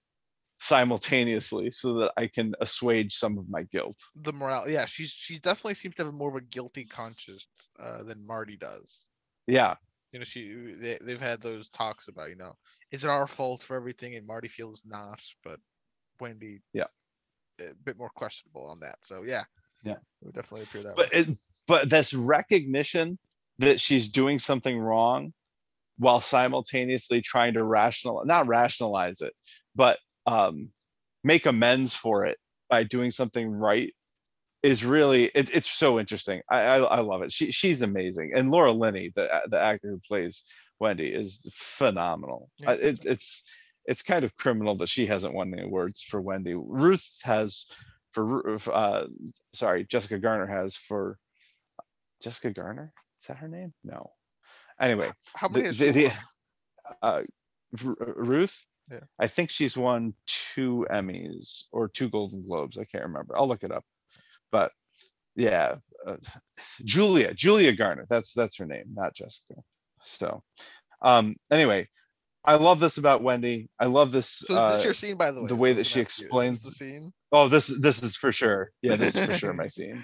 simultaneously 0.60 1.72
so 1.72 1.96
that 1.96 2.12
I 2.18 2.28
can 2.28 2.54
assuage 2.62 3.16
some 3.16 3.40
of 3.40 3.50
my 3.50 3.64
guilt. 3.64 3.98
The 4.16 4.32
morale, 4.32 4.70
yeah, 4.70 4.86
she's 4.86 5.10
she 5.10 5.40
definitely 5.40 5.74
seems 5.74 5.96
to 5.96 6.06
have 6.06 6.14
more 6.14 6.30
of 6.30 6.36
a 6.36 6.42
guilty 6.42 6.86
conscience 6.86 7.48
uh, 7.80 8.04
than 8.04 8.26
Marty 8.26 8.58
does. 8.58 9.06
Yeah, 9.48 9.76
you 10.12 10.20
know, 10.20 10.26
she 10.26 10.74
they, 10.80 10.98
they've 11.02 11.22
had 11.22 11.42
those 11.42 11.70
talks 11.70 12.08
about 12.08 12.30
you 12.30 12.36
know, 12.36 12.54
is 12.92 13.04
it 13.04 13.10
our 13.10 13.28
fault 13.28 13.64
for 13.64 13.76
everything? 13.76 14.16
And 14.16 14.28
Marty 14.28 14.48
feels 14.48 14.82
not, 14.86 15.22
but 15.44 15.60
Wendy, 16.20 16.60
yeah, 16.74 16.86
a 17.60 17.74
bit 17.84 17.98
more 17.98 18.12
questionable 18.16 18.68
on 18.68 18.80
that. 18.82 18.98
So 19.02 19.24
yeah, 19.26 19.44
yeah, 19.84 19.94
it 19.94 20.26
would 20.26 20.36
definitely 20.36 20.64
appear 20.64 20.84
that. 20.84 20.96
But 20.96 21.12
way. 21.12 21.20
it, 21.20 21.38
but 21.68 21.90
this 21.90 22.14
recognition 22.14 23.18
that 23.62 23.80
she's 23.80 24.08
doing 24.08 24.38
something 24.38 24.80
wrong 24.80 25.34
while 25.98 26.20
simultaneously 26.20 27.22
trying 27.22 27.54
to 27.54 27.64
rational 27.64 28.24
not 28.26 28.48
rationalize 28.48 29.22
it 29.22 29.34
but 29.76 29.98
um, 30.28 30.70
make 31.24 31.46
amends 31.46 31.94
for 31.94 32.26
it 32.26 32.38
by 32.70 32.84
doing 32.84 33.12
something 33.12 33.50
right 33.50 33.94
is 34.64 34.86
really 34.86 35.26
it, 35.34 35.54
it's 35.56 35.70
so 35.70 36.00
interesting. 36.00 36.42
I, 36.50 36.62
I, 36.62 36.78
I 36.78 37.00
love 37.00 37.24
it. 37.24 37.32
She 37.32 37.52
she's 37.52 37.82
amazing, 37.82 38.34
and 38.36 38.52
Laura 38.52 38.72
Linney, 38.72 39.12
the 39.16 39.28
the 39.48 39.60
actor 39.60 39.90
who 39.90 40.00
plays 40.08 40.44
Wendy, 40.80 41.08
is 41.08 41.46
phenomenal. 41.52 42.50
Yeah. 42.58 42.74
It, 42.74 43.06
it's 43.06 43.44
it's 43.86 44.04
kind 44.04 44.24
of 44.24 44.36
criminal 44.38 44.76
that 44.78 44.90
she 44.90 45.08
hasn't 45.08 45.34
won 45.34 45.54
any 45.54 45.64
awards 45.64 46.02
for 46.02 46.22
Wendy. 46.22 46.54
Ruth 46.56 47.08
has 47.24 47.66
for 48.12 48.58
uh 48.72 49.06
sorry 49.54 49.86
Jessica 49.86 50.20
Garner 50.20 50.48
has 50.48 50.76
for 50.76 51.18
Jessica 52.22 52.52
Garner. 52.52 52.94
Is 53.22 53.28
that 53.28 53.38
her 53.38 53.48
name? 53.48 53.74
No. 53.84 54.12
Anyway, 54.80 55.12
how 55.36 55.48
many 55.48 55.70
the, 55.70 55.92
the, 55.92 55.92
the 55.92 56.12
uh, 57.02 57.22
Ruth? 57.84 58.66
Yeah. 58.92 59.00
I 59.20 59.28
think 59.28 59.50
she's 59.50 59.78
won 59.78 60.14
two 60.28 60.86
Emmys 60.92 61.64
or 61.72 61.88
two 61.88 62.10
Golden 62.10 62.44
Globes. 62.44 62.78
I 62.78 62.86
can't 62.86 63.06
remember. 63.06 63.38
I'll 63.38 63.48
look 63.48 63.64
it 63.64 63.72
up. 63.72 63.86
But 64.52 64.72
yeah, 65.36 65.76
uh, 66.06 66.18
Julia, 66.84 67.34
Julia 67.34 67.74
Garner. 67.74 68.06
That's 68.10 68.34
that's 68.34 68.58
her 68.58 68.66
name, 68.66 68.86
not 68.94 69.16
Jessica. 69.16 69.62
So, 70.02 70.42
um, 71.02 71.36
anyway, 71.52 71.88
I 72.44 72.56
love 72.56 72.80
this 72.80 72.98
about 72.98 73.22
Wendy. 73.22 73.70
I 73.80 73.86
love 73.86 74.12
this. 74.12 74.44
So 74.48 74.58
is 74.58 74.72
this 74.72 74.82
uh, 74.82 74.84
your 74.84 74.94
scene, 74.94 75.16
by 75.16 75.32
the 75.32 75.42
way? 75.42 75.48
The 75.48 75.56
way 75.56 75.74
that 75.74 75.86
she 75.86 76.02
explains 76.02 76.62
the 76.62 76.72
scene. 76.72 77.14
Oh, 77.32 77.48
this 77.48 77.68
this 77.68 78.04
is 78.04 78.16
for 78.16 78.32
sure. 78.32 78.72
Yeah, 78.82 78.96
this 78.96 79.16
is 79.16 79.26
for 79.26 79.36
sure 79.36 79.54
my 79.54 79.68
scene. 79.68 80.04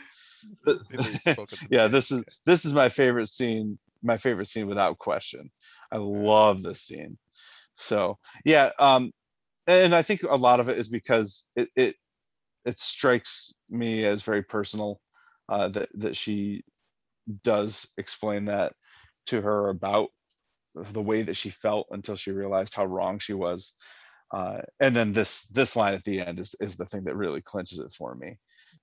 yeah, 1.69 1.87
this 1.87 2.11
is 2.11 2.23
this 2.45 2.65
is 2.65 2.73
my 2.73 2.89
favorite 2.89 3.29
scene. 3.29 3.77
My 4.03 4.17
favorite 4.17 4.47
scene 4.47 4.67
without 4.67 4.97
question. 4.99 5.49
I 5.91 5.97
love 5.97 6.61
this 6.61 6.81
scene. 6.81 7.17
So 7.75 8.17
yeah, 8.45 8.71
um, 8.79 9.11
and 9.67 9.95
I 9.95 10.01
think 10.01 10.23
a 10.23 10.35
lot 10.35 10.59
of 10.59 10.69
it 10.69 10.77
is 10.77 10.89
because 10.89 11.45
it 11.55 11.69
it 11.75 11.95
it 12.65 12.79
strikes 12.79 13.53
me 13.69 14.05
as 14.05 14.23
very 14.23 14.43
personal 14.43 15.01
uh, 15.49 15.69
that 15.69 15.89
that 15.95 16.15
she 16.15 16.63
does 17.43 17.87
explain 17.97 18.45
that 18.45 18.73
to 19.27 19.41
her 19.41 19.69
about 19.69 20.09
the 20.91 21.01
way 21.01 21.23
that 21.23 21.35
she 21.35 21.49
felt 21.49 21.87
until 21.91 22.15
she 22.15 22.31
realized 22.31 22.75
how 22.75 22.85
wrong 22.85 23.19
she 23.19 23.33
was. 23.33 23.73
Uh, 24.31 24.59
and 24.81 24.95
then 24.95 25.13
this 25.13 25.45
this 25.47 25.75
line 25.75 25.93
at 25.93 26.03
the 26.03 26.19
end 26.19 26.39
is 26.39 26.55
is 26.59 26.75
the 26.75 26.85
thing 26.87 27.03
that 27.05 27.15
really 27.15 27.41
clinches 27.41 27.79
it 27.79 27.91
for 27.97 28.15
me 28.15 28.37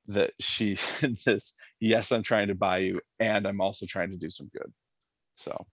that 0.06 0.32
she 0.40 0.76
this 1.24 1.54
yes 1.80 2.12
i'm 2.12 2.22
trying 2.22 2.48
to 2.48 2.54
buy 2.54 2.78
you 2.78 3.00
and 3.18 3.46
i'm 3.46 3.60
also 3.60 3.86
trying 3.86 4.10
to 4.10 4.16
do 4.16 4.30
some 4.30 4.50
good 4.52 4.72
so 5.34 5.66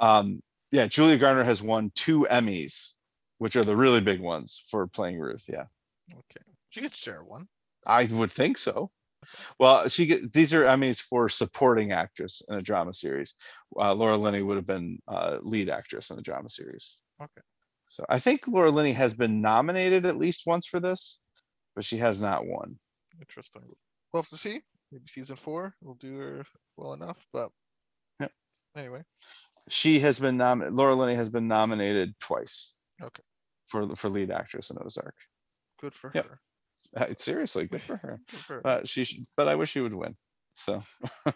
um 0.00 0.40
yeah, 0.72 0.86
Julia 0.86 1.18
Garner 1.18 1.44
has 1.44 1.60
won 1.60 1.92
two 1.94 2.26
Emmys 2.30 2.92
which 3.42 3.56
are 3.56 3.64
the 3.64 3.74
really 3.74 4.00
big 4.00 4.20
ones 4.20 4.62
for 4.70 4.86
playing 4.86 5.18
Ruth. 5.18 5.44
Yeah, 5.48 5.64
Okay, 6.12 6.44
she 6.70 6.80
could 6.80 6.94
share 6.94 7.24
one. 7.24 7.48
I 7.84 8.04
would 8.04 8.30
think 8.30 8.56
so. 8.56 8.92
Well, 9.58 9.88
she 9.88 10.06
get 10.06 10.32
these 10.32 10.54
are 10.54 10.62
Emmys 10.62 11.00
for 11.00 11.28
supporting 11.28 11.90
actress 11.90 12.40
in 12.48 12.54
a 12.54 12.62
drama 12.62 12.94
series. 12.94 13.34
Uh, 13.76 13.94
Laura 13.94 14.16
Linney 14.16 14.42
would 14.42 14.56
have 14.56 14.66
been 14.66 15.00
uh, 15.08 15.38
lead 15.42 15.68
actress 15.68 16.10
in 16.10 16.18
a 16.20 16.22
drama 16.22 16.48
series. 16.48 16.98
Okay. 17.20 17.42
So 17.88 18.06
I 18.08 18.20
think 18.20 18.46
Laura 18.46 18.70
Linney 18.70 18.92
has 18.92 19.12
been 19.12 19.40
nominated 19.40 20.06
at 20.06 20.18
least 20.18 20.46
once 20.46 20.66
for 20.66 20.78
this, 20.78 21.18
but 21.74 21.84
she 21.84 21.98
has 21.98 22.20
not 22.20 22.46
won. 22.46 22.78
Interesting. 23.20 23.62
We'll 24.12 24.22
have 24.22 24.30
to 24.30 24.36
see. 24.36 24.60
Maybe 24.90 25.04
season 25.08 25.36
four 25.36 25.74
will 25.82 25.94
do 25.94 26.16
her 26.18 26.44
well 26.76 26.92
enough, 26.92 27.24
but 27.32 27.50
Yep. 28.20 28.32
anyway, 28.76 29.04
She 29.68 30.00
has 30.00 30.18
been 30.18 30.36
nominated. 30.36 30.74
Laura 30.76 30.94
Linney 30.94 31.14
has 31.14 31.28
been 31.30 31.48
nominated 31.48 32.14
twice. 32.20 32.72
Okay. 33.00 33.22
For 33.68 33.94
for 33.96 34.10
lead 34.10 34.30
actress 34.30 34.70
in 34.70 34.76
Ozark. 34.84 35.14
good 35.80 35.94
for 35.94 36.12
Yep. 36.14 36.26
her. 36.28 36.40
Uh, 36.96 37.14
Seriously, 37.18 37.66
good 37.66 37.80
for 37.80 37.96
her. 37.96 38.20
Good 38.30 38.40
for 38.40 38.54
her. 38.56 38.60
But 38.62 38.88
she 38.88 39.04
should, 39.04 39.26
but 39.36 39.48
I 39.48 39.54
wish 39.54 39.70
she 39.70 39.80
would 39.80 39.94
win. 39.94 40.14
So 40.54 40.82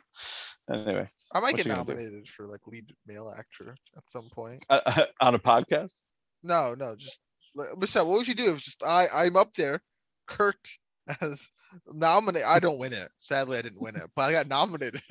anyway, 0.71 1.09
I 1.33 1.41
might 1.41 1.53
what's 1.53 1.57
get 1.57 1.63
she 1.63 1.69
gonna 1.71 1.85
do? 1.85 1.93
nominated 1.95 2.29
for 2.29 2.47
like 2.47 2.61
lead 2.67 2.93
male 3.07 3.33
actor 3.37 3.75
at 3.97 4.09
some 4.09 4.29
point. 4.31 4.65
uh, 4.69 5.07
on 5.21 5.35
a 5.35 5.39
podcast. 5.39 6.03
No, 6.43 6.75
no, 6.75 6.95
just 6.97 7.21
like, 7.55 7.77
Michelle. 7.79 8.07
What 8.09 8.19
would 8.19 8.29
you 8.29 8.35
do 8.35 8.53
if 8.53 8.61
just 8.61 8.83
I 8.83 9.07
I'm 9.15 9.37
up 9.37 9.55
there, 9.55 9.81
Kurt 10.27 10.69
as 11.23 11.49
nominated? 11.93 12.49
I 12.49 12.59
don't 12.59 12.79
win 12.79 12.93
it. 12.93 13.11
Sadly, 13.17 13.59
I 13.59 13.63
didn't 13.63 13.81
win 13.81 13.97
it, 13.97 14.11
but 14.15 14.23
I 14.23 14.33
got 14.33 14.49
nominated. 14.49 15.03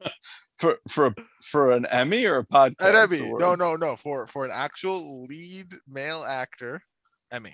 For 0.58 0.76
for 0.88 1.12
for 1.42 1.72
an 1.72 1.84
Emmy 1.86 2.24
or 2.26 2.38
a 2.38 2.46
podcast? 2.46 2.74
An 2.78 2.94
Emmy. 2.94 3.26
award? 3.26 3.40
No, 3.40 3.54
no, 3.56 3.74
no. 3.74 3.96
For 3.96 4.26
for 4.28 4.44
an 4.44 4.52
actual 4.54 5.24
lead 5.24 5.74
male 5.88 6.22
actor, 6.22 6.80
Emmy. 7.32 7.52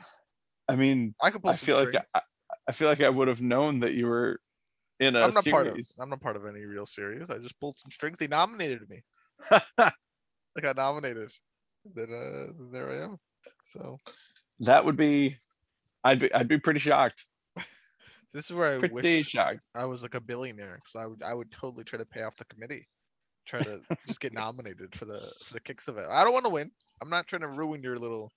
I 0.68 0.76
mean, 0.76 1.14
I 1.22 1.30
could 1.30 1.42
pull 1.42 1.50
I 1.50 1.54
feel 1.54 1.82
like. 1.82 1.94
I, 2.14 2.20
I 2.68 2.72
feel 2.72 2.88
like 2.88 3.00
I 3.00 3.08
would 3.08 3.28
have 3.28 3.40
known 3.40 3.80
that 3.80 3.94
you 3.94 4.06
were 4.06 4.38
in 5.00 5.16
a 5.16 5.20
I'm 5.20 5.34
not 5.34 5.44
part 5.46 5.66
of. 5.66 5.72
series. 5.72 5.94
I'm 5.98 6.10
not 6.10 6.20
part 6.20 6.36
of 6.36 6.46
any 6.46 6.64
real 6.66 6.86
series. 6.86 7.30
I 7.30 7.38
just 7.38 7.58
pulled 7.58 7.78
some 7.78 7.90
strings. 7.90 8.18
They 8.18 8.26
nominated 8.26 8.88
me. 8.88 9.02
I 9.50 9.90
got 10.60 10.76
nominated. 10.76 11.32
Then 11.94 12.12
uh, 12.12 12.52
there 12.70 12.90
I 12.90 13.04
am. 13.04 13.18
So 13.64 13.98
that 14.60 14.84
would 14.84 14.96
be, 14.96 15.38
I'd 16.04 16.18
be 16.20 16.32
I'd 16.32 16.48
be 16.48 16.58
pretty 16.58 16.80
shocked. 16.80 17.26
This 18.32 18.46
is 18.50 18.52
where 18.56 18.74
I 18.74 18.78
Pretty 18.78 18.94
wish 18.94 19.28
shocked. 19.28 19.60
I 19.74 19.84
was 19.84 20.02
like 20.02 20.14
a 20.14 20.20
billionaire. 20.20 20.76
Because 20.82 20.96
I 21.02 21.06
would 21.06 21.22
I 21.22 21.34
would 21.34 21.50
totally 21.50 21.84
try 21.84 21.98
to 21.98 22.06
pay 22.06 22.22
off 22.22 22.36
the 22.36 22.44
committee. 22.46 22.86
Try 23.46 23.60
to 23.62 23.80
just 24.06 24.20
get 24.20 24.32
nominated 24.32 24.94
for 24.94 25.04
the 25.04 25.20
for 25.44 25.54
the 25.54 25.60
kicks 25.60 25.88
of 25.88 25.98
it. 25.98 26.06
I 26.08 26.24
don't 26.24 26.32
want 26.32 26.44
to 26.46 26.50
win. 26.50 26.70
I'm 27.02 27.10
not 27.10 27.26
trying 27.26 27.42
to 27.42 27.48
ruin 27.48 27.82
your 27.82 27.98
little 27.98 28.32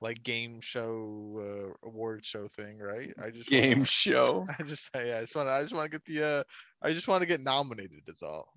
like 0.00 0.22
game 0.22 0.60
show 0.60 1.74
uh, 1.82 1.86
award 1.88 2.24
show 2.24 2.48
thing, 2.48 2.78
right? 2.78 3.12
I 3.22 3.30
just 3.30 3.50
wanna- 3.50 3.62
Game 3.62 3.84
show. 3.84 4.44
I 4.58 4.62
just 4.62 4.90
yeah, 4.94 5.18
I 5.18 5.20
just 5.22 5.36
want 5.36 5.48
to 5.48 5.52
I 5.52 5.62
just 5.62 5.74
want 5.74 5.90
to 5.90 5.98
get 5.98 6.04
the 6.04 6.24
uh 6.26 6.42
I 6.82 6.92
just 6.92 7.08
want 7.08 7.22
to 7.22 7.28
get 7.28 7.40
nominated 7.40 8.02
is 8.08 8.22
all. 8.22 8.52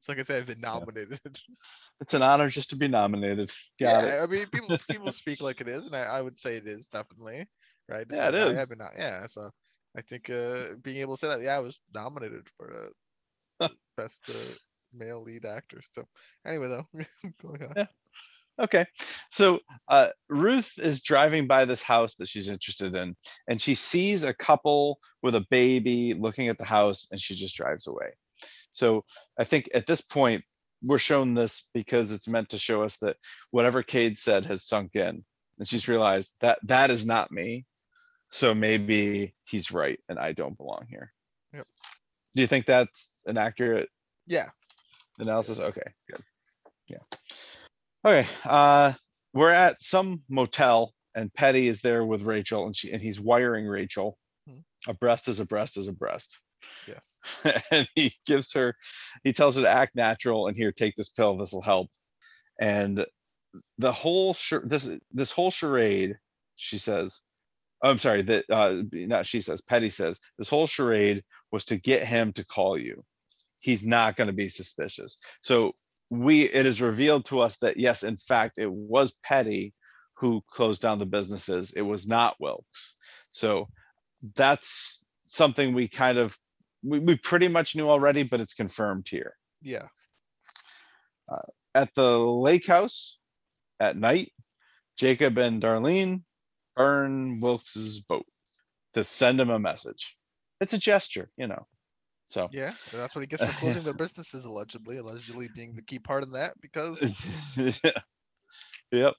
It's 0.00 0.08
like 0.08 0.18
I 0.18 0.22
said, 0.24 0.38
I've 0.38 0.46
been 0.46 0.60
nominated. 0.60 1.20
It's 2.00 2.14
an 2.14 2.22
honor 2.22 2.48
just 2.48 2.70
to 2.70 2.76
be 2.76 2.88
nominated. 2.88 3.52
Got 3.78 4.04
yeah, 4.04 4.20
it. 4.20 4.22
I 4.24 4.26
mean 4.26 4.46
people 4.48 4.76
people 4.90 5.12
speak 5.12 5.40
like 5.40 5.60
it 5.60 5.68
is, 5.68 5.86
and 5.86 5.94
I, 5.94 6.02
I 6.02 6.20
would 6.20 6.36
say 6.36 6.56
it 6.56 6.66
is 6.66 6.88
definitely 6.88 7.46
right. 7.88 8.02
It's 8.02 8.16
Yeah, 8.16 8.28
it 8.30 8.34
like, 8.34 8.56
I 8.56 8.58
have 8.58 8.68
been 8.68 8.80
yeah, 8.96 9.26
so 9.26 9.50
I 9.96 10.00
think 10.02 10.30
uh 10.30 10.74
being 10.82 10.98
able 10.98 11.16
to 11.16 11.20
say 11.20 11.28
that, 11.28 11.42
yeah, 11.42 11.56
I 11.56 11.60
was 11.60 11.80
nominated 11.94 12.48
for 12.56 12.90
uh, 13.60 13.68
best 13.96 14.22
uh, 14.28 14.54
male 14.92 15.22
lead 15.22 15.44
actor. 15.44 15.80
So 15.92 16.04
anyway, 16.46 16.68
though, 16.68 16.86
going 17.42 17.62
on. 17.62 17.72
Yeah. 17.76 17.86
Okay. 18.60 18.84
So 19.30 19.60
uh, 19.88 20.08
Ruth 20.28 20.74
is 20.78 21.02
driving 21.02 21.46
by 21.46 21.64
this 21.64 21.82
house 21.82 22.14
that 22.16 22.28
she's 22.28 22.48
interested 22.48 22.94
in, 22.94 23.16
and 23.48 23.60
she 23.60 23.74
sees 23.74 24.24
a 24.24 24.34
couple 24.34 24.98
with 25.22 25.34
a 25.34 25.46
baby 25.50 26.14
looking 26.14 26.48
at 26.48 26.58
the 26.58 26.64
house, 26.64 27.06
and 27.10 27.20
she 27.20 27.34
just 27.34 27.56
drives 27.56 27.86
away. 27.86 28.12
So 28.72 29.04
I 29.38 29.44
think 29.44 29.68
at 29.74 29.86
this 29.86 30.00
point, 30.00 30.44
we're 30.82 30.98
shown 30.98 31.34
this 31.34 31.68
because 31.74 32.10
it's 32.10 32.28
meant 32.28 32.48
to 32.50 32.58
show 32.58 32.82
us 32.82 32.96
that 32.98 33.16
whatever 33.52 33.82
Cade 33.82 34.18
said 34.18 34.44
has 34.46 34.66
sunk 34.66 34.96
in, 34.96 35.24
and 35.58 35.68
she's 35.68 35.88
realized 35.88 36.34
that 36.40 36.58
that 36.64 36.90
is 36.90 37.06
not 37.06 37.30
me. 37.30 37.64
So 38.32 38.54
maybe 38.54 39.34
he's 39.44 39.70
right, 39.70 40.00
and 40.08 40.18
I 40.18 40.32
don't 40.32 40.56
belong 40.56 40.86
here. 40.88 41.12
Yep. 41.52 41.66
Do 42.34 42.40
you 42.40 42.48
think 42.48 42.64
that's 42.64 43.12
an 43.26 43.36
accurate 43.36 43.90
Yeah, 44.26 44.48
analysis? 45.18 45.60
Okay. 45.60 45.82
Good 46.10 46.22
yeah. 46.88 46.98
Okay 48.04 48.26
uh 48.44 48.92
we're 49.34 49.50
at 49.50 49.80
some 49.80 50.22
motel 50.28 50.92
and 51.14 51.32
petty 51.34 51.68
is 51.68 51.80
there 51.80 52.04
with 52.04 52.22
rachel 52.22 52.66
and 52.66 52.76
she 52.76 52.90
and 52.90 53.00
he's 53.00 53.20
wiring 53.20 53.66
rachel. 53.66 54.18
Hmm. 54.48 54.58
a 54.88 54.94
breast 54.94 55.28
is 55.28 55.38
a 55.38 55.44
breast 55.44 55.76
is 55.76 55.86
a 55.88 55.92
breast 55.92 56.40
yes, 56.88 57.18
and 57.70 57.88
he 57.94 58.12
gives 58.26 58.52
her 58.54 58.74
he 59.24 59.32
tells 59.32 59.56
her 59.56 59.62
to 59.62 59.70
act 59.70 59.94
natural 59.94 60.48
and 60.48 60.56
here 60.56 60.72
take 60.72 60.96
this 60.96 61.10
pill 61.10 61.36
this 61.36 61.52
will 61.52 61.62
help. 61.62 61.88
And 62.60 63.06
the 63.78 63.92
whole 63.92 64.34
char- 64.34 64.64
this 64.64 64.88
this 65.12 65.30
whole 65.30 65.50
charade 65.50 66.16
she 66.56 66.78
says 66.78 67.20
i'm 67.82 67.98
sorry 67.98 68.22
that 68.22 68.44
uh 68.50 68.82
not 68.92 69.26
she 69.26 69.40
says 69.40 69.60
petty 69.60 69.90
says 69.90 70.20
this 70.38 70.48
whole 70.48 70.66
charade 70.66 71.22
was 71.52 71.64
to 71.66 71.76
get 71.76 72.04
him 72.04 72.32
to 72.32 72.44
call 72.44 72.78
you. 72.78 73.04
He's 73.60 73.84
not 73.84 74.16
going 74.16 74.26
to 74.26 74.32
be 74.32 74.48
suspicious. 74.48 75.18
So 75.42 75.72
we 76.10 76.42
it 76.44 76.66
is 76.66 76.80
revealed 76.80 77.26
to 77.26 77.40
us 77.40 77.56
that 77.58 77.76
yes 77.76 78.02
in 78.02 78.16
fact 78.16 78.58
it 78.58 78.70
was 78.70 79.12
petty 79.22 79.74
who 80.14 80.42
closed 80.50 80.82
down 80.82 80.98
the 80.98 81.06
businesses. 81.06 81.72
It 81.76 81.82
was 81.82 82.06
not 82.06 82.36
wilkes. 82.40 82.96
So 83.30 83.68
that's 84.34 85.04
something 85.26 85.74
we 85.74 85.88
kind 85.88 86.18
of 86.18 86.36
we, 86.82 86.98
we 86.98 87.16
pretty 87.16 87.48
much 87.48 87.76
knew 87.76 87.88
already 87.88 88.22
but 88.24 88.40
it's 88.40 88.54
confirmed 88.54 89.06
here. 89.08 89.34
Yeah, 89.62 89.86
at 91.74 91.94
the 91.94 92.18
lake 92.18 92.66
house 92.66 93.18
at 93.80 93.96
night 93.96 94.32
jacob 94.98 95.38
and 95.38 95.62
darlene 95.62 96.22
burn 96.76 97.40
wilkes's 97.40 98.00
boat 98.00 98.26
to 98.92 99.04
send 99.04 99.40
him 99.40 99.50
a 99.50 99.58
message 99.58 100.16
it's 100.60 100.72
a 100.72 100.78
gesture 100.78 101.30
you 101.36 101.46
know 101.46 101.66
so 102.30 102.48
yeah. 102.50 102.72
and 102.92 103.00
that's 103.00 103.14
what 103.14 103.22
he 103.22 103.26
gets 103.26 103.44
for 103.44 103.52
closing 103.58 103.82
their 103.82 103.92
businesses 103.92 104.46
allegedly, 104.46 104.96
allegedly 104.96 105.48
being 105.54 105.74
the 105.74 105.82
key 105.82 105.98
part 105.98 106.22
in 106.22 106.32
that 106.32 106.54
because 106.62 107.02
yep 108.90 109.14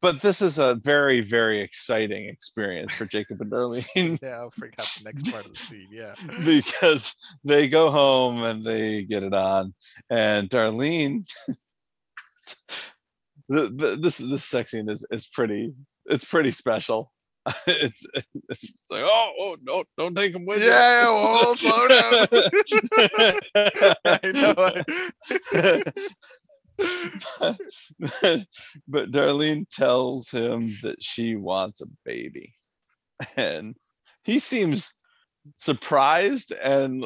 but 0.00 0.20
this 0.22 0.40
is 0.40 0.58
a 0.58 0.76
very 0.76 1.20
very 1.20 1.60
exciting 1.60 2.28
experience 2.28 2.92
for 2.92 3.04
jacob 3.04 3.40
and 3.40 3.50
darlene 3.50 3.84
yeah, 4.22 4.44
I 4.44 4.48
forgot 4.58 4.88
the 4.96 5.04
next 5.04 5.30
part 5.30 5.44
of 5.44 5.52
the 5.52 5.58
scene. 5.58 5.88
Yeah, 5.90 6.14
because 6.44 7.14
they 7.44 7.68
go 7.68 7.90
home 7.90 8.44
and 8.44 8.64
they 8.64 9.02
get 9.02 9.22
it 9.22 9.34
on 9.34 9.74
and 10.08 10.48
darlene 10.48 11.26
the, 13.48 13.70
the, 13.74 13.98
this 14.00 14.18
this 14.18 14.44
sex 14.44 14.70
scene 14.70 14.88
is 14.88 15.04
is 15.10 15.26
pretty 15.26 15.72
it's 16.08 16.24
pretty 16.24 16.50
special 16.50 17.12
it's, 17.66 18.04
it's 18.14 18.82
like 18.90 19.02
oh, 19.04 19.32
oh 19.40 19.56
no 19.62 19.82
don't 19.96 20.14
take 20.14 20.34
him 20.34 20.44
with 20.44 20.60
you." 20.62 20.68
Yeah, 20.68 21.08
whoa, 21.08 21.54
slow 21.54 21.88
down. 21.88 22.26
I 24.04 24.20
know. 24.34 25.84
but 28.86 29.10
Darlene 29.10 29.68
tells 29.70 30.28
him 30.30 30.76
that 30.82 31.02
she 31.02 31.36
wants 31.36 31.80
a 31.80 31.86
baby. 32.04 32.54
And 33.36 33.74
he 34.24 34.38
seems 34.38 34.92
surprised 35.56 36.52
and 36.52 37.04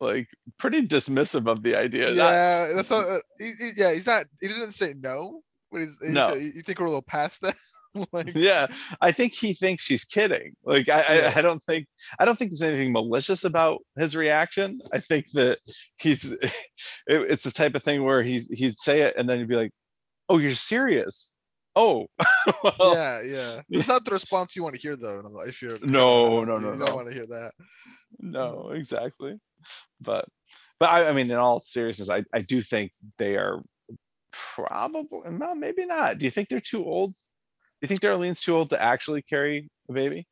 like 0.00 0.28
pretty 0.58 0.86
dismissive 0.86 1.46
of 1.50 1.62
the 1.62 1.76
idea. 1.76 2.06
Not- 2.06 2.14
yeah, 2.14 2.72
that's 2.74 2.90
not. 2.90 3.08
Uh, 3.08 3.18
he, 3.38 3.46
he- 3.58 3.70
yeah, 3.76 3.92
he's 3.92 4.06
not. 4.06 4.26
He 4.40 4.48
doesn't 4.48 4.72
say 4.72 4.94
no. 4.98 5.40
But 5.70 5.82
he's, 5.82 5.96
he's 6.00 6.10
No. 6.10 6.34
you 6.34 6.62
think 6.62 6.78
we're 6.78 6.86
a 6.86 6.90
little 6.90 7.02
past 7.02 7.40
that? 7.42 7.54
like, 8.12 8.32
yeah, 8.34 8.68
I 9.00 9.12
think 9.12 9.34
he 9.34 9.52
thinks 9.54 9.84
she's 9.84 10.04
kidding. 10.04 10.54
Like 10.64 10.88
I, 10.88 11.00
Yeah. 11.08 11.32
I, 11.34 11.38
I 11.38 11.42
don't 11.42 11.62
think 11.62 11.86
I 12.18 12.24
don't 12.24 12.38
think 12.38 12.50
there's 12.50 12.62
anything 12.62 12.92
malicious 12.92 13.44
about 13.44 13.80
his 13.96 14.16
reaction. 14.16 14.80
I 14.92 15.00
think 15.00 15.30
that 15.32 15.58
he's 15.98 16.32
it, 16.32 16.52
it's 17.06 17.44
the 17.44 17.50
type 17.50 17.74
of 17.74 17.82
thing 17.82 18.02
where 18.04 18.22
he's 18.22 18.48
he'd 18.48 18.74
say 18.76 19.02
it 19.02 19.14
and 19.16 19.28
then 19.28 19.38
he'd 19.38 19.48
be 19.48 19.56
like, 19.56 19.72
"Oh, 20.28 20.38
you're 20.38 20.54
serious? 20.54 21.32
Oh, 21.76 22.06
well, 22.62 22.94
yeah, 22.94 23.22
yeah. 23.22 23.60
It's 23.70 23.88
not 23.88 24.04
the 24.04 24.10
response 24.12 24.56
you 24.56 24.62
want 24.62 24.74
to 24.74 24.80
hear 24.80 24.96
though. 24.96 25.20
no, 25.22 25.40
If 25.40 25.62
you're 25.62 25.78
No, 25.80 26.38
honest, 26.38 26.46
no, 26.46 26.58
you 26.58 26.60
no, 26.60 26.76
don't 26.76 26.78
no. 26.78 26.94
want 26.94 27.08
to 27.08 27.14
hear 27.14 27.26
that. 27.26 27.52
no, 28.18 28.70
exactly." 28.70 29.38
But 30.00 30.26
but 30.80 30.90
I, 30.90 31.08
I 31.08 31.12
mean, 31.12 31.30
in 31.30 31.36
all 31.36 31.60
seriousness, 31.60 32.08
I 32.10 32.24
I 32.34 32.40
do 32.42 32.62
think 32.62 32.92
they 33.18 33.36
are 33.36 33.62
probably 34.32 35.20
well, 35.30 35.54
maybe 35.54 35.86
not. 35.86 36.18
Do 36.18 36.24
you 36.24 36.30
think 36.30 36.48
they're 36.48 36.60
too 36.60 36.84
old? 36.84 37.14
Do 37.82 37.86
you 37.86 37.88
think 37.88 38.00
Darlene's 38.00 38.40
too 38.40 38.54
old 38.54 38.70
to 38.70 38.80
actually 38.80 39.22
carry 39.22 39.68
a 39.90 39.92
baby? 39.92 40.24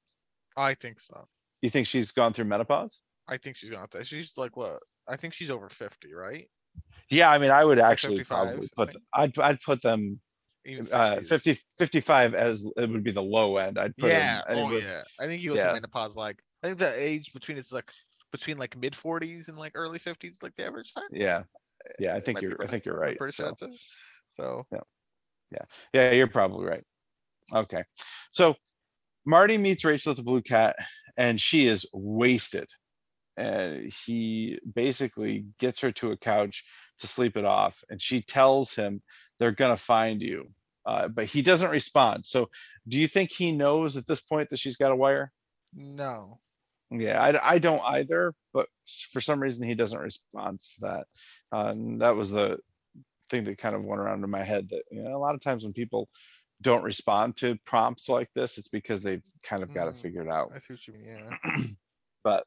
I 0.56 0.74
think 0.74 1.00
so. 1.00 1.26
You 1.62 1.68
think 1.70 1.88
she's 1.88 2.12
gone 2.12 2.32
through 2.32 2.44
menopause? 2.44 3.00
I 3.26 3.38
think 3.38 3.56
she's 3.56 3.70
gonna. 3.70 3.80
Have 3.80 3.90
to, 3.90 4.04
she's 4.04 4.34
like 4.36 4.56
what? 4.56 4.78
I 5.08 5.16
think 5.16 5.34
she's 5.34 5.50
over 5.50 5.68
fifty, 5.68 6.14
right? 6.14 6.48
Yeah, 7.10 7.28
I 7.28 7.38
mean, 7.38 7.50
I 7.50 7.64
would 7.64 7.80
actually 7.80 8.18
55, 8.18 8.46
probably 8.46 8.66
I 8.66 8.70
put. 8.76 8.88
think. 8.92 9.02
I'd 9.12 9.38
I'd 9.40 9.60
put 9.60 9.82
them 9.82 10.20
even 10.64 10.86
uh 10.92 11.16
60s. 11.16 11.26
50 11.28 11.60
55 11.78 12.34
as 12.34 12.64
it 12.76 12.88
would 12.90 13.02
be 13.02 13.10
the 13.10 13.22
low 13.22 13.56
end 13.56 13.78
i'd 13.78 13.96
put 13.96 14.10
yeah, 14.10 14.42
in 14.50 14.58
oh 14.58 14.60
anywhere- 14.66 14.78
yeah. 14.80 15.02
I 15.18 15.26
think 15.26 15.40
you 15.42 15.50
go 15.50 15.56
yeah. 15.56 15.62
through 15.64 15.72
menopause 15.76 16.16
like 16.16 16.36
I 16.62 16.66
think 16.66 16.78
the 16.78 16.92
age 17.02 17.32
between 17.32 17.56
it's 17.56 17.72
like 17.72 17.90
between 18.30 18.58
like 18.58 18.76
mid 18.76 18.92
40s 18.92 19.48
and 19.48 19.58
like 19.58 19.72
early 19.74 19.98
50s, 19.98 20.42
like 20.42 20.54
the 20.56 20.66
average 20.66 20.92
time. 20.92 21.04
yeah 21.10 21.44
yeah 21.98 22.12
i 22.14 22.18
It 22.18 22.24
think 22.26 22.36
might 22.36 22.40
be 22.42 22.46
you're 22.48 22.56
i 22.58 22.62
right. 22.62 22.70
think 22.70 22.84
you're 22.84 22.98
right 22.98 23.16
pretty 23.16 23.32
sure 23.32 23.46
so, 23.46 23.48
that's 23.48 23.62
it. 23.62 23.70
So 24.30 24.66
yeah 25.94 26.10
you're 26.12 26.26
probably 26.28 26.66
right 26.66 26.84
okay. 27.54 27.84
So 28.30 28.54
marty 29.24 29.58
meets 29.58 29.84
rachel 29.84 30.10
at 30.10 30.16
the 30.16 30.22
blue 30.22 30.42
cat 30.42 30.76
and 31.16 31.40
she 31.40 31.66
is 31.66 31.86
wasted. 31.92 32.68
And 33.36 33.92
he 34.06 34.58
basically 34.74 35.46
gets 35.58 35.80
her 35.80 35.92
to 35.92 36.12
a 36.12 36.16
couch 36.16 36.64
to 36.98 37.06
sleep 37.06 37.36
it 37.36 37.44
off 37.44 37.82
and 37.88 38.00
she 38.00 38.22
tells 38.22 38.72
him 38.74 39.02
they're 39.38 39.52
gonna 39.52 39.76
find 39.76 40.20
you. 40.20 40.48
Uh, 40.86 41.08
but 41.08 41.26
he 41.26 41.42
doesn't 41.42 41.70
respond. 41.70 42.26
So 42.26 42.48
do 42.88 42.98
you 42.98 43.06
think 43.06 43.30
he 43.30 43.52
knows 43.52 43.96
at 43.96 44.06
this 44.06 44.20
point 44.20 44.50
that 44.50 44.58
she's 44.58 44.76
got 44.76 44.92
a 44.92 44.96
wire? 44.96 45.30
No. 45.74 46.40
Yeah, 46.90 47.22
I, 47.22 47.54
I 47.54 47.58
don't 47.58 47.82
either, 47.84 48.34
but 48.52 48.66
for 49.12 49.20
some 49.20 49.40
reason 49.40 49.66
he 49.66 49.74
doesn't 49.74 49.98
respond 49.98 50.60
to 50.60 50.80
that. 50.80 51.06
Uh, 51.52 51.66
and 51.68 52.00
that 52.02 52.16
was 52.16 52.30
the 52.30 52.58
thing 53.28 53.44
that 53.44 53.58
kind 53.58 53.76
of 53.76 53.84
went 53.84 54.00
around 54.00 54.24
in 54.24 54.30
my 54.30 54.42
head 54.42 54.68
that, 54.70 54.82
you 54.90 55.02
know, 55.02 55.16
a 55.16 55.18
lot 55.18 55.34
of 55.34 55.40
times 55.40 55.62
when 55.62 55.72
people 55.72 56.08
don't 56.62 56.82
respond 56.82 57.36
to 57.38 57.56
prompts 57.64 58.08
like 58.08 58.28
this, 58.34 58.58
it's 58.58 58.68
because 58.68 59.00
they've 59.02 59.22
kind 59.42 59.62
of 59.62 59.72
got 59.74 59.88
it 59.88 59.94
Mm. 59.94 60.02
figured 60.02 60.28
out. 60.28 60.50
I 60.54 60.58
see 60.58 60.74
what 60.74 60.86
you 60.86 60.94
mean. 60.94 61.04
Yeah. 61.06 61.62
But, 62.22 62.44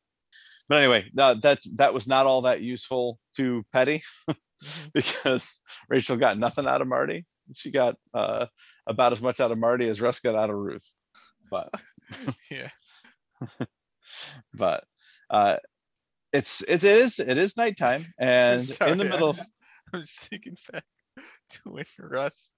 but 0.70 0.78
anyway, 0.78 1.10
no, 1.14 1.34
that, 1.42 1.60
that 1.78 1.96
was 1.96 2.06
not 2.06 2.28
all 2.28 2.44
that 2.44 2.62
useful 2.62 3.18
to 3.38 3.64
Petty 3.74 4.04
Mhm. 4.30 4.36
because 4.94 5.60
Rachel 5.90 6.16
got 6.18 6.38
nothing 6.38 6.68
out 6.68 6.82
of 6.82 6.88
Marty. 6.88 7.26
She 7.54 7.72
got 7.72 7.96
uh, 8.14 8.46
about 8.88 9.14
as 9.14 9.22
much 9.22 9.40
out 9.40 9.52
of 9.52 9.58
Marty 9.58 9.90
as 9.90 10.00
Russ 10.00 10.20
got 10.20 10.36
out 10.36 10.50
of 10.52 10.56
Ruth. 10.56 10.88
But 11.50 11.70
yeah. 12.52 12.70
but 14.54 14.84
uh 15.30 15.58
it's 16.32 16.62
it 16.68 16.84
is 16.84 17.20
it 17.20 17.38
is 17.38 17.58
nighttime 17.58 18.06
and 18.18 18.60
in 18.60 18.66
sorry, 18.66 18.94
the 18.96 19.04
I'm 19.04 19.10
middle 19.10 19.36
I'm 19.94 20.02
just 20.02 20.20
thinking 20.22 20.56
to 20.72 20.82
when 21.64 21.86
Russ, 22.00 22.50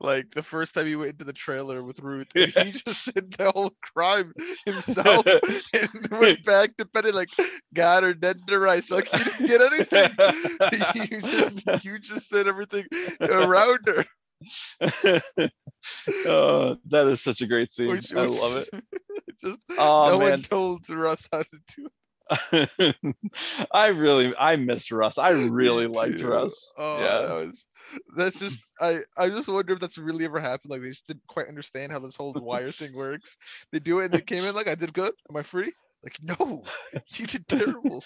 like 0.00 0.30
the 0.32 0.42
first 0.42 0.74
time 0.74 0.86
he 0.86 0.96
went 0.96 1.12
into 1.12 1.24
the 1.24 1.32
trailer 1.32 1.82
with 1.82 2.00
Ruth, 2.00 2.28
he 2.34 2.46
just 2.46 3.04
said 3.04 3.32
the 3.32 3.50
whole 3.50 3.72
crime 3.94 4.32
himself 4.64 5.26
and 5.72 5.88
went 6.10 6.44
back 6.44 6.76
to 6.76 6.86
Petty 6.86 7.12
like 7.12 7.30
got 7.74 8.02
her 8.02 8.14
dead 8.14 8.38
to 8.46 8.58
rice. 8.58 8.90
Like 8.90 9.08
he 9.08 9.18
didn't 9.24 9.46
get 9.46 9.60
anything. 9.62 11.10
you 11.10 11.22
just 11.22 11.84
you 11.84 11.98
just 11.98 12.28
said 12.28 12.46
everything 12.46 12.86
around 13.20 13.80
her. 13.86 14.04
oh 16.26 16.76
that 16.90 17.06
is 17.08 17.22
such 17.22 17.40
a 17.40 17.46
great 17.46 17.70
scene 17.70 17.88
which 17.88 18.14
i 18.14 18.20
was- 18.20 18.38
love 18.38 18.56
it 18.56 18.68
just 19.42 19.58
oh 19.78 20.08
no 20.08 20.18
man 20.18 20.30
one 20.30 20.42
told 20.42 20.88
Russ 20.90 21.26
how 21.32 21.42
to 21.42 21.58
do 21.74 21.86
it. 21.86 21.92
i 23.72 23.86
really 23.86 24.34
i 24.36 24.56
missed 24.56 24.90
russ 24.90 25.16
i 25.18 25.30
really 25.50 25.86
liked 25.86 26.20
russ 26.22 26.72
Oh, 26.76 27.00
yeah 27.00 27.26
that 27.26 27.46
was 27.46 27.66
that's 28.16 28.40
just 28.40 28.60
I 28.80 28.98
I 29.16 29.28
just 29.28 29.48
wonder 29.48 29.72
if 29.72 29.80
that's 29.80 29.96
really 29.96 30.24
ever 30.24 30.40
happened. 30.40 30.70
Like 30.70 30.82
they 30.82 30.88
just 30.88 31.06
didn't 31.06 31.26
quite 31.28 31.46
understand 31.46 31.92
how 31.92 32.00
this 32.00 32.16
whole 32.16 32.32
wire 32.32 32.70
thing 32.70 32.94
works. 32.94 33.36
They 33.70 33.78
do 33.78 34.00
it 34.00 34.06
and 34.06 34.14
they 34.14 34.20
came 34.20 34.44
in 34.44 34.54
like 34.56 34.68
I 34.68 34.74
did 34.74 34.92
good. 34.92 35.12
Am 35.30 35.36
I 35.36 35.42
free? 35.42 35.72
Like 36.02 36.18
no, 36.22 36.64
you 37.14 37.26
did 37.26 37.46
terrible. 37.48 38.02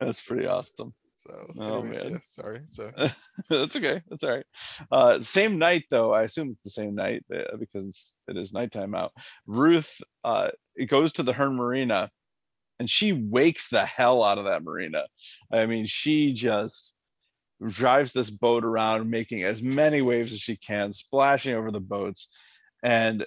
that's 0.00 0.20
pretty 0.20 0.46
awesome 0.46 0.92
So 1.28 1.52
Oh, 1.60 1.80
anyways, 1.80 2.04
man. 2.04 2.12
yeah, 2.12 2.18
sorry. 2.26 2.60
So 2.70 2.90
that's 3.50 3.76
okay. 3.76 4.02
That's 4.08 4.24
all 4.24 4.30
right. 4.30 4.46
Uh, 4.90 5.20
same 5.20 5.58
night 5.58 5.84
though. 5.90 6.12
I 6.12 6.22
assume 6.22 6.50
it's 6.52 6.64
the 6.64 6.70
same 6.70 6.94
night 6.94 7.24
uh, 7.34 7.56
because 7.58 8.14
it 8.28 8.36
is 8.36 8.52
nighttime 8.52 8.94
out. 8.94 9.12
Ruth 9.46 10.00
uh, 10.24 10.48
it 10.76 10.86
goes 10.86 11.12
to 11.14 11.22
the 11.22 11.32
Hearn 11.32 11.56
Marina, 11.56 12.10
and 12.78 12.88
she 12.88 13.12
wakes 13.12 13.68
the 13.68 13.84
hell 13.84 14.22
out 14.22 14.38
of 14.38 14.44
that 14.44 14.62
marina. 14.62 15.04
I 15.52 15.66
mean, 15.66 15.86
she 15.86 16.32
just 16.32 16.94
drives 17.66 18.12
this 18.12 18.30
boat 18.30 18.64
around, 18.64 19.10
making 19.10 19.42
as 19.42 19.60
many 19.62 20.00
waves 20.00 20.32
as 20.32 20.40
she 20.40 20.56
can, 20.56 20.92
splashing 20.92 21.54
over 21.54 21.70
the 21.70 21.80
boats, 21.80 22.28
and 22.82 23.26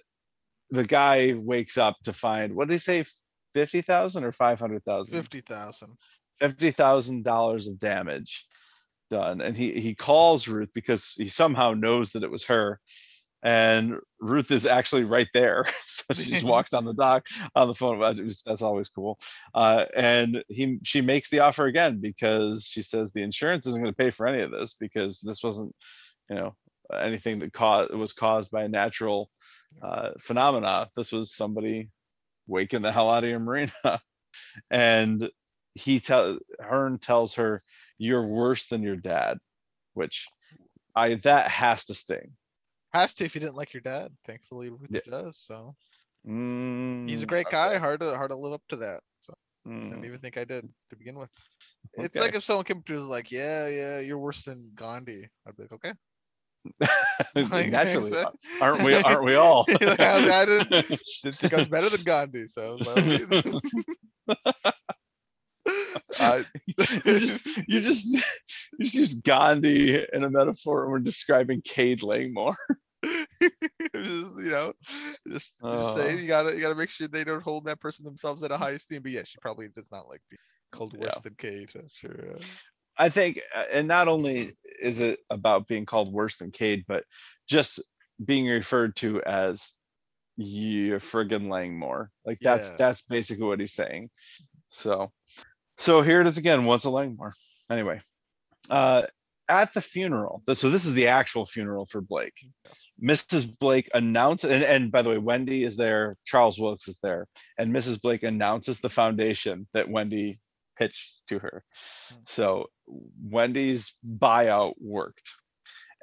the 0.70 0.86
guy 0.86 1.34
wakes 1.36 1.78
up 1.78 1.98
to 2.06 2.14
find 2.14 2.56
what 2.56 2.68
did 2.68 2.76
he 2.76 2.80
say, 2.80 3.06
fifty 3.54 3.82
thousand 3.82 4.24
or 4.24 4.32
five 4.32 4.60
hundred 4.60 4.84
thousand? 4.86 5.18
fifty 5.18 5.42
thousand. 5.42 5.98
Fifty 6.50 6.72
thousand 6.72 7.24
dollars 7.24 7.68
of 7.68 7.80
damage 7.80 8.46
done. 9.10 9.42
And 9.42 9.56
he 9.56 9.80
he 9.80 9.96
calls 9.96 10.48
Ruth 10.48 10.70
because 10.74 11.14
he 11.18 11.28
somehow 11.28 11.74
knows 11.74 12.12
that 12.12 12.24
it 12.24 12.32
was 12.32 12.46
her. 12.46 12.80
And 13.44 13.96
Ruth 14.20 14.52
is 14.52 14.66
actually 14.68 15.04
right 15.04 15.28
there. 15.34 15.66
So 15.84 16.14
she 16.14 16.32
just 16.32 16.44
walks 16.56 16.74
on 16.74 16.86
the 16.86 16.94
dock 16.94 17.26
on 17.56 17.68
the 17.68 17.74
phone. 17.76 17.98
Well, 18.00 18.12
it 18.12 18.24
was- 18.24 18.44
That's 18.44 18.62
always 18.62 18.90
cool. 18.90 19.20
Uh, 19.56 19.86
and 19.96 20.44
he 20.50 20.80
she 20.84 21.02
makes 21.02 21.30
the 21.30 21.40
offer 21.40 21.66
again 21.66 22.00
because 22.02 22.66
she 22.66 22.82
says 22.82 23.12
the 23.12 23.24
insurance 23.24 23.66
isn't 23.68 23.82
going 23.82 23.94
to 23.94 23.98
pay 23.98 24.12
for 24.12 24.28
any 24.28 24.42
of 24.44 24.52
this 24.52 24.74
because 24.80 25.20
this 25.22 25.44
wasn't, 25.44 25.76
you 26.30 26.36
know, 26.36 26.56
anything 26.94 27.40
that 27.40 27.54
caused 27.54 27.94
was 27.94 28.14
caused 28.14 28.52
by 28.52 28.64
a 28.64 28.68
natural 28.70 29.30
uh, 29.82 30.12
phenomena. 30.20 30.90
This 30.96 31.12
was 31.12 31.34
somebody 31.36 31.90
waking 32.48 32.82
the 32.84 32.92
hell 32.92 33.10
out 33.10 33.24
of 33.24 33.30
your 33.30 33.40
marina. 33.40 33.72
and 34.72 35.30
he 35.76 36.00
tell 36.00 36.38
Hearn 36.60 37.00
tells 37.00 37.36
her 37.36 37.64
you're 37.98 38.26
worse 38.28 38.68
than 38.68 38.84
your 38.84 38.96
dad, 38.98 39.40
which 39.94 40.28
I 40.96 41.16
that 41.16 41.50
has 41.50 41.86
to 41.86 41.94
sting. 41.94 42.36
Has 42.94 43.14
to 43.16 43.26
if 43.26 43.36
you 43.36 43.42
didn't 43.42 43.56
like 43.56 43.74
your 43.74 43.82
dad. 43.82 44.16
Thankfully, 44.26 44.70
Ruth 44.70 44.90
Yeah. 44.90 45.02
does. 45.06 45.38
So 45.38 45.76
he's 47.06 47.22
a 47.22 47.26
Mm, 47.26 47.28
great 47.28 47.50
guy. 47.50 47.78
Hard 47.78 48.00
to 48.02 48.16
hard 48.16 48.32
to 48.32 48.36
live 48.36 48.54
up 48.54 48.64
to 48.70 48.78
that. 48.78 49.02
So 49.22 49.34
I 49.92 49.96
mm, 49.96 49.96
don't 49.96 50.06
even 50.06 50.20
think 50.20 50.38
I 50.38 50.46
did 50.46 50.68
to 50.90 50.96
begin 50.98 51.18
with. 51.20 51.32
It's 51.94 52.20
like 52.20 52.36
if 52.36 52.44
someone 52.44 52.66
came 52.66 52.78
up 52.80 52.86
to 52.86 53.00
like, 53.00 53.32
"Yeah, 53.32 53.68
yeah, 53.68 54.00
you're 54.00 54.20
worse 54.20 54.44
than 54.46 54.72
Gandhi." 54.76 55.28
I'd 55.48 55.56
be 55.58 55.64
like, 55.64 55.74
"Okay." 55.74 55.94
Like, 57.52 57.70
Naturally, 57.70 58.16
aren't 58.62 58.84
we? 58.84 58.96
Aren't 58.96 59.26
we 59.26 59.36
all? 59.36 59.66
Like, 59.86 60.02
I, 60.02 60.42
I 60.42 60.46
didn't, 60.46 60.70
didn't 61.24 61.40
think 61.40 61.54
I 61.54 61.58
was 61.58 61.68
better 61.68 61.90
than 61.90 62.04
Gandhi, 62.04 62.48
so 62.48 62.80
I 66.20 66.38
was 66.38 66.46
like, 66.78 67.06
you 67.06 67.20
just 67.20 67.46
you 67.68 67.82
just 67.82 68.06
you 68.78 68.84
just 68.86 68.96
use 68.96 69.14
Gandhi 69.16 70.06
in 70.14 70.24
a 70.24 70.30
metaphor 70.30 70.84
when 70.84 70.92
we're 70.92 71.00
describing 71.00 71.62
Cade 71.62 72.04
Langmore. 72.04 72.58
just, 73.04 73.56
you 73.94 74.52
know, 74.52 74.74
just, 75.28 75.56
just 75.60 75.94
saying 75.94 76.18
Uh. 76.18 76.22
you 76.22 76.28
gotta 76.28 76.54
you 76.54 76.62
gotta 76.62 76.76
make 76.76 76.90
sure 76.90 77.08
they 77.08 77.24
don't 77.24 77.44
hold 77.44 77.66
that 77.66 77.80
person 77.80 78.06
themselves 78.06 78.44
at 78.44 78.52
a 78.52 78.58
high 78.58 78.72
esteem. 78.72 79.02
But 79.02 79.12
yeah, 79.12 79.24
she 79.24 79.38
probably 79.40 79.68
does 79.70 79.92
not 79.92 80.08
like 80.08 80.22
being 80.30 80.40
called 80.72 80.94
worse 80.94 81.14
Yeah. 81.16 81.20
than 81.24 81.36
Cade. 81.36 81.70
I'm 81.76 81.88
sure. 81.92 82.36
uh, 82.36 82.40
I 82.98 83.10
think, 83.10 83.42
uh, 83.56 83.64
and 83.72 83.88
not 83.88 84.08
only 84.08 84.56
is 84.80 85.00
it 85.00 85.20
about 85.30 85.68
being 85.68 85.86
called 85.86 86.12
worse 86.12 86.38
than 86.38 86.52
Cade, 86.52 86.86
but 86.88 87.06
just 87.48 87.82
being 88.24 88.46
referred 88.48 88.96
to 88.98 89.22
as 89.24 89.72
you 90.38 90.96
friggin' 90.96 91.50
Langmore. 91.50 92.12
Like 92.26 92.40
that's 92.42 92.70
Yeah. 92.70 92.76
that's 92.78 93.02
basically 93.02 93.46
what 93.46 93.60
he's 93.60 93.74
saying. 93.74 94.10
So, 94.70 95.12
so 95.82 96.02
here 96.02 96.22
it 96.22 96.28
is 96.28 96.38
again. 96.38 96.66
Once 96.66 96.86
a 96.86 96.90
Langmore. 96.90 97.34
Anyway, 97.70 98.02
uh, 98.70 99.04
at 99.50 99.74
the 99.74 99.82
funeral. 99.82 100.44
So 100.54 100.70
this 100.70 100.86
is 100.86 100.94
the 100.94 101.08
actual 101.08 101.46
funeral 101.46 101.86
for 101.86 102.02
Blake. 102.02 102.34
Mrs. 103.04 103.58
Blake 103.60 103.90
announces, 103.94 104.52
and, 104.52 104.64
and 104.64 104.92
by 104.92 105.02
the 105.02 105.10
way, 105.10 105.18
Wendy 105.18 105.64
is 105.64 105.76
there. 105.76 106.16
Charles 106.24 106.60
Wilkes 106.60 106.88
is 106.88 107.00
there, 107.02 107.28
and 107.58 107.74
Mrs. 107.74 108.02
Blake 108.02 108.24
announces 108.24 108.80
the 108.80 108.90
foundation 108.90 109.68
that 109.74 109.90
Wendy 109.90 110.40
pitched 110.78 111.24
to 111.28 111.40
her. 111.40 111.64
Hmm. 112.10 112.18
So 112.26 112.68
Wendy's 113.24 113.96
buyout 114.06 114.74
worked. 114.80 115.32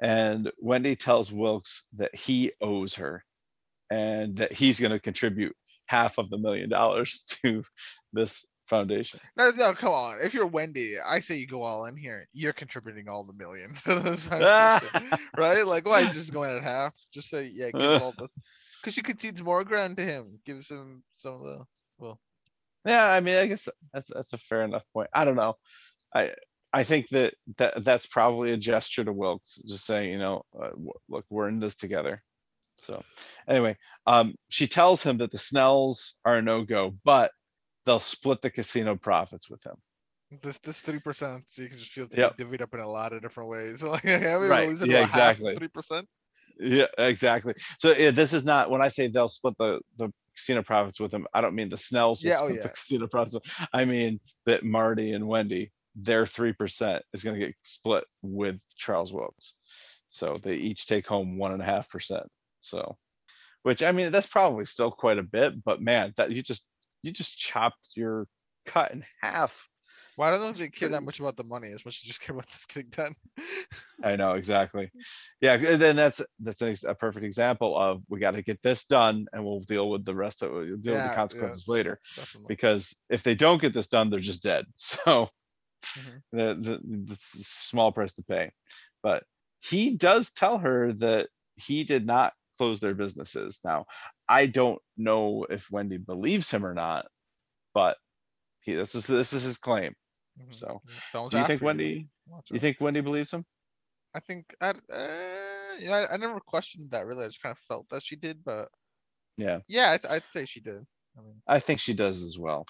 And 0.01 0.51
Wendy 0.59 0.95
tells 0.95 1.31
Wilkes 1.31 1.83
that 1.97 2.15
he 2.15 2.51
owes 2.61 2.95
her 2.95 3.25
and 3.89 4.37
that 4.37 4.53
he's 4.53 4.79
going 4.79 4.91
to 4.91 4.99
contribute 4.99 5.55
half 5.87 6.17
of 6.17 6.29
the 6.29 6.37
million 6.37 6.69
dollars 6.69 7.23
to 7.43 7.63
this 8.13 8.45
foundation. 8.69 9.19
No, 9.35 9.51
no, 9.57 9.73
come 9.73 9.91
on. 9.91 10.19
If 10.21 10.33
you're 10.33 10.47
Wendy, 10.47 10.95
I 10.99 11.19
say 11.19 11.35
you 11.35 11.47
go 11.47 11.63
all 11.63 11.85
in 11.85 11.97
here. 11.97 12.27
You're 12.33 12.53
contributing 12.53 13.09
all 13.09 13.23
the 13.23 13.33
million. 13.33 13.73
to 13.85 13.99
this 13.99 14.23
foundation, 14.23 14.89
right? 15.37 15.65
Like, 15.65 15.85
why 15.85 16.01
is 16.01 16.13
just 16.13 16.31
going 16.31 16.55
at 16.55 16.63
half? 16.63 16.93
Just 17.13 17.29
say, 17.29 17.49
yeah, 17.53 17.71
give 17.71 17.81
him 17.81 18.01
all 18.01 18.13
this. 18.19 18.31
Because 18.81 18.95
you 18.95 19.03
concedes 19.03 19.41
more 19.41 19.63
ground 19.63 19.97
to 19.97 20.03
him. 20.03 20.39
Gives 20.45 20.69
him 20.69 21.03
some 21.13 21.33
of 21.33 21.41
the. 21.41 21.65
Well, 21.97 22.19
Yeah, 22.85 23.05
I 23.05 23.19
mean, 23.19 23.35
I 23.35 23.47
guess 23.47 23.67
that's 23.93 24.09
that's 24.13 24.33
a 24.33 24.37
fair 24.37 24.63
enough 24.63 24.83
point. 24.93 25.09
I 25.13 25.25
don't 25.25 25.35
know. 25.35 25.55
I 26.15 26.31
I 26.71 26.83
think 26.83 27.09
that 27.09 27.33
that 27.57 27.83
that's 27.83 28.05
probably 28.05 28.51
a 28.51 28.57
gesture 28.57 29.03
to 29.03 29.11
Wilkes, 29.11 29.55
just 29.67 29.85
saying, 29.85 30.11
you 30.11 30.19
know, 30.19 30.43
uh, 30.55 30.69
w- 30.69 30.93
look, 31.09 31.25
we're 31.29 31.49
in 31.49 31.59
this 31.59 31.75
together. 31.75 32.21
So 32.81 33.03
anyway, 33.47 33.77
um, 34.05 34.35
she 34.49 34.67
tells 34.67 35.03
him 35.03 35.17
that 35.17 35.31
the 35.31 35.37
Snells 35.37 36.15
are 36.23 36.37
a 36.37 36.41
no 36.41 36.63
go, 36.63 36.95
but 37.03 37.31
they'll 37.85 37.99
split 37.99 38.41
the 38.41 38.49
casino 38.49 38.95
profits 38.95 39.49
with 39.49 39.63
him. 39.65 39.75
This 40.43 40.59
this 40.59 40.81
three 40.81 40.99
percent, 40.99 41.49
so 41.49 41.63
you 41.63 41.69
can 41.69 41.79
just 41.79 41.91
feel 41.91 42.05
it 42.05 42.13
Yep. 42.15 42.37
divvied 42.37 42.61
up 42.61 42.73
in 42.75 42.79
a 42.79 42.87
lot 42.87 43.13
of 43.13 43.21
different 43.21 43.49
ways. 43.49 43.81
Like, 43.89 44.03
Right, 44.03 44.69
yeah, 44.83 45.03
exactly. 45.03 45.55
Three 45.55 45.69
percent. 45.69 46.07
Yeah, 46.59 46.85
exactly. 46.97 47.53
So 47.79 47.95
yeah, 47.95 48.11
this 48.11 48.33
is 48.33 48.43
not 48.43 48.69
when 48.69 48.81
I 48.81 48.89
say 48.89 49.07
they'll 49.07 49.27
split 49.27 49.55
the 49.57 49.79
the 49.97 50.11
casino 50.35 50.61
profits 50.61 50.99
with 50.99 51.11
them. 51.11 51.25
I 51.33 51.41
don't 51.41 51.55
mean 51.55 51.69
the 51.69 51.77
Snells 51.77 52.21
will 52.23 52.29
Yeah, 52.29 52.39
oh, 52.41 52.45
split 52.45 52.61
the 52.61 52.67
yeah. 52.67 52.73
casino 52.73 53.07
profits. 53.07 53.37
I 53.73 53.85
mean 53.85 54.19
that 54.45 54.63
Marty 54.63 55.13
and 55.13 55.27
Wendy, 55.27 55.71
their 55.95 56.25
three 56.27 56.53
percent 56.53 57.03
is 57.13 57.23
going 57.23 57.39
to 57.39 57.45
get 57.47 57.55
split 57.63 58.03
with 58.21 58.59
Charles 58.75 59.11
Wilkes. 59.11 59.55
So 60.09 60.37
they 60.43 60.55
each 60.55 60.85
take 60.85 61.07
home 61.07 61.37
one 61.37 61.53
and 61.53 61.61
a 61.61 61.65
half 61.65 61.89
percent. 61.89 62.27
So, 62.59 62.97
which 63.63 63.81
I 63.81 63.91
mean 63.91 64.11
that's 64.11 64.27
probably 64.27 64.65
still 64.65 64.91
quite 64.91 65.17
a 65.17 65.23
bit, 65.23 65.63
but 65.63 65.81
man, 65.81 66.13
that 66.17 66.31
you 66.31 66.43
just 66.43 66.67
you 67.03 67.11
just 67.11 67.37
chopped 67.37 67.89
your 67.95 68.27
cut 68.65 68.91
in 68.91 69.05
half. 69.21 69.69
Well, 70.17 70.33
I 70.33 70.37
don't 70.37 70.57
they 70.57 70.69
care 70.69 70.89
that 70.89 71.03
much 71.03 71.19
about 71.19 71.37
the 71.37 71.43
money 71.45 71.71
as 71.71 71.85
much 71.85 72.01
as 72.03 72.07
just 72.07 72.19
care 72.21 72.35
about 72.35 72.49
this 72.49 72.65
getting 72.65 72.89
done. 72.89 73.15
I 74.03 74.15
know 74.15 74.33
exactly. 74.33 74.91
Yeah, 75.41 75.57
g- 75.57 75.75
then 75.75 75.95
that's 75.95 76.21
that's 76.39 76.61
an 76.61 76.73
a 76.87 76.95
perfect 76.95 77.25
example 77.25 77.77
of 77.77 78.01
we 78.07 78.19
got 78.19 78.31
to 78.35 78.41
get 78.41 78.61
this 78.61 78.85
done, 78.85 79.27
and 79.33 79.43
we'll 79.43 79.59
deal 79.61 79.89
with 79.89 80.05
the 80.05 80.15
rest 80.15 80.41
of 80.41 80.51
we'll 80.51 80.77
deal 80.77 80.95
Yeah, 80.95 80.95
with 80.95 81.03
the 81.03 81.09
consequences 81.09 81.67
later. 81.67 81.99
Definitely. 82.15 82.55
Because 82.55 82.95
if 83.09 83.23
they 83.23 83.35
don't 83.35 83.61
get 83.61 83.73
this 83.73 83.87
done, 83.87 84.09
they're 84.09 84.19
just 84.19 84.43
dead. 84.43 84.65
So 84.77 85.29
Mhm. 85.95 86.19
the 86.31 86.55
the 86.55 86.79
the 86.83 87.17
small 87.19 87.91
price 87.91 88.13
to 88.13 88.23
pay. 88.23 88.51
But 89.01 89.23
he 89.61 89.95
does 89.95 90.31
tell 90.31 90.57
her 90.59 90.93
that 90.93 91.29
he 91.55 91.83
did 91.83 92.05
not 92.05 92.33
close 92.59 92.79
their 92.79 92.93
businesses. 92.93 93.59
Now, 93.63 93.85
I 94.27 94.45
don't 94.45 94.79
know 94.97 95.45
if 95.49 95.71
Wendy 95.71 95.97
believes 95.97 96.51
him 96.51 96.65
or 96.65 96.73
not, 96.75 97.07
but 97.73 97.97
he 98.61 98.73
this 98.75 98.93
is 98.93 99.07
this 99.07 99.33
is 99.33 99.43
his 99.43 99.57
claim. 99.57 99.95
Mhm. 100.39 100.53
So, 100.53 100.81
Someone's 101.11 101.31
Do 101.31 101.39
you 101.39 101.45
think 101.47 101.61
Wendy? 101.61 102.09
Watch 102.27 102.51
You 102.51 102.57
out. 102.57 102.61
think 102.61 102.77
Wendy 102.81 103.01
believes 103.01 103.31
him? 103.33 103.45
I 104.13 104.19
think 104.19 104.53
I, 104.61 104.69
uh, 104.69 105.77
you 105.79 105.87
know, 105.87 105.93
I, 105.95 106.13
I 106.13 106.17
never 106.17 106.39
questioned 106.39 106.91
that 106.91 107.05
really. 107.05 107.23
I 107.23 107.27
just 107.27 107.41
kind 107.41 107.51
of 107.53 107.59
felt 107.59 107.87
that 107.89 108.03
she 108.03 108.15
did, 108.17 108.43
but 108.43 108.67
Yeah, 109.37 109.59
yeah, 109.67 109.91
I'd, 109.91 110.05
I'd 110.05 110.23
say 110.29 110.45
she 110.45 110.59
did. 110.59 110.85
I 111.17 111.21
mean, 111.21 111.41
I 111.47 111.59
think 111.59 111.79
she 111.79 111.93
does 111.93 112.21
as 112.21 112.37
well. 112.37 112.65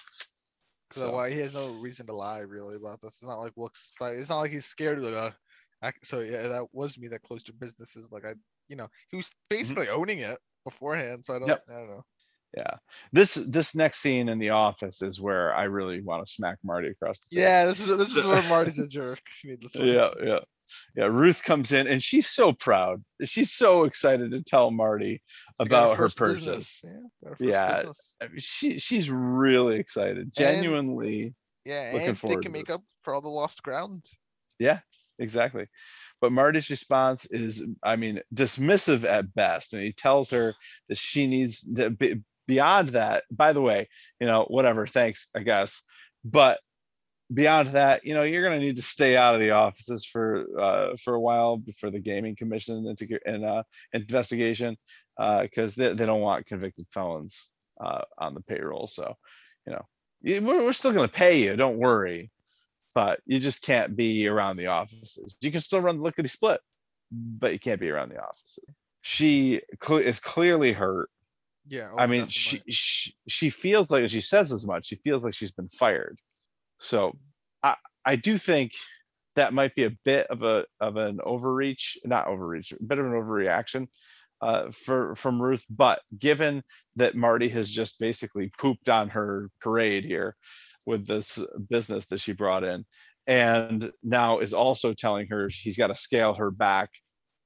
So- 0.92 1.12
why 1.12 1.30
he 1.30 1.38
has 1.40 1.52
no 1.54 1.68
reason 1.74 2.06
to 2.06 2.12
lie 2.14 2.40
really 2.40 2.76
about 2.76 3.00
this. 3.00 3.14
It's 3.14 3.22
not 3.24 3.40
like 3.40 3.52
looks 3.56 3.94
like 4.00 4.14
it's 4.14 4.28
not 4.28 4.40
like 4.40 4.50
he's 4.52 4.66
scared 4.66 4.98
of 4.98 5.04
like, 5.04 5.34
uh, 5.82 5.92
so 6.02 6.20
yeah, 6.20 6.48
that 6.48 6.66
was 6.72 6.98
me 6.98 7.08
that 7.08 7.22
closed 7.22 7.48
your 7.48 7.56
businesses. 7.58 8.10
Like 8.12 8.24
I, 8.26 8.34
you 8.70 8.76
know, 8.76 8.88
he 9.10 9.16
was 9.16 9.26
mm-hmm. 9.26 9.58
basically 9.58 9.88
owning 9.88 10.20
it 10.20 10.38
beforehand. 10.64 11.24
So 11.26 11.34
I 11.34 11.38
don't, 11.40 11.48
Yep. 11.48 11.64
I 11.68 11.72
don't 11.72 11.90
know. 11.90 12.04
Yeah. 12.56 12.76
This 13.12 13.34
this 13.34 13.74
next 13.74 14.00
scene 14.00 14.28
in 14.28 14.38
the 14.38 14.50
office 14.50 15.02
is 15.02 15.20
where 15.20 15.54
I 15.54 15.64
really 15.64 16.00
want 16.00 16.26
to 16.26 16.32
smack 16.32 16.58
Marty 16.64 16.88
across 16.88 17.20
the 17.20 17.36
face. 17.36 17.42
Yeah, 17.42 17.64
this 17.64 17.80
is 17.80 17.96
this 17.96 18.16
is 18.16 18.24
where 18.24 18.42
Marty's 18.44 18.78
a 18.78 18.88
jerk. 18.88 19.20
Yeah, 19.74 20.10
yeah. 20.22 20.38
Yeah. 20.96 21.04
Ruth 21.04 21.42
comes 21.44 21.72
in 21.72 21.86
and 21.86 22.02
she's 22.02 22.28
so 22.28 22.52
proud. 22.52 23.04
She's 23.24 23.52
so 23.52 23.84
excited 23.84 24.32
to 24.32 24.42
tell 24.42 24.70
Marty 24.70 25.22
about 25.60 25.96
her 25.96 26.08
purchase. 26.08 26.44
business. 26.44 26.82
Yeah, 26.84 26.90
got 27.22 27.28
her 27.28 27.36
first 27.36 28.16
Yeah. 28.20 28.30
She 28.38 28.78
she's 28.78 29.10
really 29.10 29.78
excited. 29.78 30.32
Genuinely. 30.34 31.34
Yeah, 31.64 31.90
looking 31.92 32.08
and 32.08 32.16
they 32.16 32.32
can 32.34 32.42
to 32.42 32.48
make 32.48 32.66
this. 32.66 32.76
up 32.76 32.82
for 33.02 33.14
all 33.14 33.20
the 33.20 33.28
lost 33.28 33.62
ground. 33.62 34.04
Yeah, 34.58 34.80
exactly. 35.18 35.66
But 36.20 36.32
Marty's 36.32 36.70
response 36.70 37.26
is, 37.26 37.64
I 37.82 37.96
mean, 37.96 38.20
dismissive 38.34 39.04
at 39.04 39.34
best. 39.34 39.72
And 39.72 39.82
he 39.82 39.92
tells 39.92 40.30
her 40.30 40.54
that 40.88 40.98
she 40.98 41.26
needs 41.26 41.62
to 41.76 41.90
be 41.90 42.20
beyond 42.46 42.90
that. 42.90 43.24
By 43.30 43.52
the 43.52 43.62
way, 43.62 43.88
you 44.20 44.26
know, 44.26 44.44
whatever, 44.48 44.86
thanks, 44.86 45.28
I 45.34 45.40
guess. 45.40 45.82
But 46.24 46.60
beyond 47.32 47.68
that, 47.68 48.04
you 48.04 48.14
know, 48.14 48.22
you're 48.22 48.42
gonna 48.42 48.58
need 48.58 48.76
to 48.76 48.82
stay 48.82 49.16
out 49.16 49.34
of 49.34 49.40
the 49.40 49.52
offices 49.52 50.04
for 50.04 50.46
uh 50.60 50.96
for 51.02 51.14
a 51.14 51.20
while 51.20 51.62
for 51.78 51.90
the 51.90 52.00
gaming 52.00 52.34
commission 52.36 52.94
and, 53.24 53.44
uh 53.44 53.62
investigation 53.92 54.76
uh 55.18 55.42
because 55.42 55.74
they, 55.74 55.94
they 55.94 56.06
don't 56.06 56.20
want 56.20 56.46
convicted 56.46 56.86
felons 56.90 57.46
uh 57.80 58.02
on 58.18 58.34
the 58.34 58.42
payroll. 58.42 58.86
So, 58.88 59.14
you 59.66 59.72
know, 59.72 60.40
we're, 60.40 60.72
still 60.72 60.92
gonna 60.92 61.08
pay 61.08 61.40
you, 61.40 61.56
don't 61.56 61.78
worry 61.78 62.30
but 62.94 63.20
you 63.26 63.38
just 63.38 63.62
can't 63.62 63.96
be 63.96 64.26
around 64.26 64.56
the 64.56 64.66
offices. 64.66 65.36
You 65.40 65.50
can 65.50 65.60
still 65.60 65.80
run 65.80 65.98
the 65.98 66.02
lickety 66.02 66.28
split, 66.28 66.60
but 67.10 67.52
you 67.52 67.58
can't 67.58 67.80
be 67.80 67.90
around 67.90 68.10
the 68.10 68.22
offices. 68.22 68.64
She 69.02 69.62
cle- 69.78 69.98
is 69.98 70.20
clearly 70.20 70.72
hurt. 70.72 71.08
Yeah. 71.66 71.90
I 71.96 72.04
oh, 72.04 72.08
mean, 72.08 72.26
she, 72.26 72.62
she 72.68 73.14
she 73.28 73.50
feels 73.50 73.90
like 73.90 74.08
she 74.10 74.20
says 74.20 74.52
as 74.52 74.66
much. 74.66 74.86
She 74.86 74.96
feels 74.96 75.24
like 75.24 75.34
she's 75.34 75.52
been 75.52 75.68
fired. 75.68 76.18
So 76.78 77.16
I 77.62 77.76
I 78.04 78.16
do 78.16 78.38
think 78.38 78.72
that 79.36 79.54
might 79.54 79.74
be 79.74 79.84
a 79.84 79.96
bit 80.04 80.26
of 80.28 80.42
a 80.42 80.64
of 80.80 80.96
an 80.96 81.20
overreach, 81.24 81.98
not 82.04 82.26
overreach, 82.26 82.72
a 82.72 82.82
bit 82.82 82.98
of 82.98 83.06
an 83.06 83.12
overreaction 83.12 83.86
uh, 84.42 84.70
for 84.70 85.14
from 85.14 85.40
Ruth. 85.40 85.64
But 85.70 86.00
given 86.18 86.62
that 86.96 87.14
Marty 87.14 87.48
has 87.50 87.70
just 87.70 87.98
basically 88.00 88.50
pooped 88.58 88.88
on 88.88 89.10
her 89.10 89.50
parade 89.60 90.04
here 90.04 90.36
with 90.86 91.06
this 91.06 91.38
business 91.68 92.06
that 92.06 92.20
she 92.20 92.32
brought 92.32 92.64
in, 92.64 92.84
and 93.26 93.90
now 94.02 94.40
is 94.40 94.54
also 94.54 94.92
telling 94.92 95.26
her 95.28 95.48
he's 95.52 95.76
got 95.76 95.88
to 95.88 95.94
scale 95.94 96.34
her 96.34 96.50
back 96.50 96.90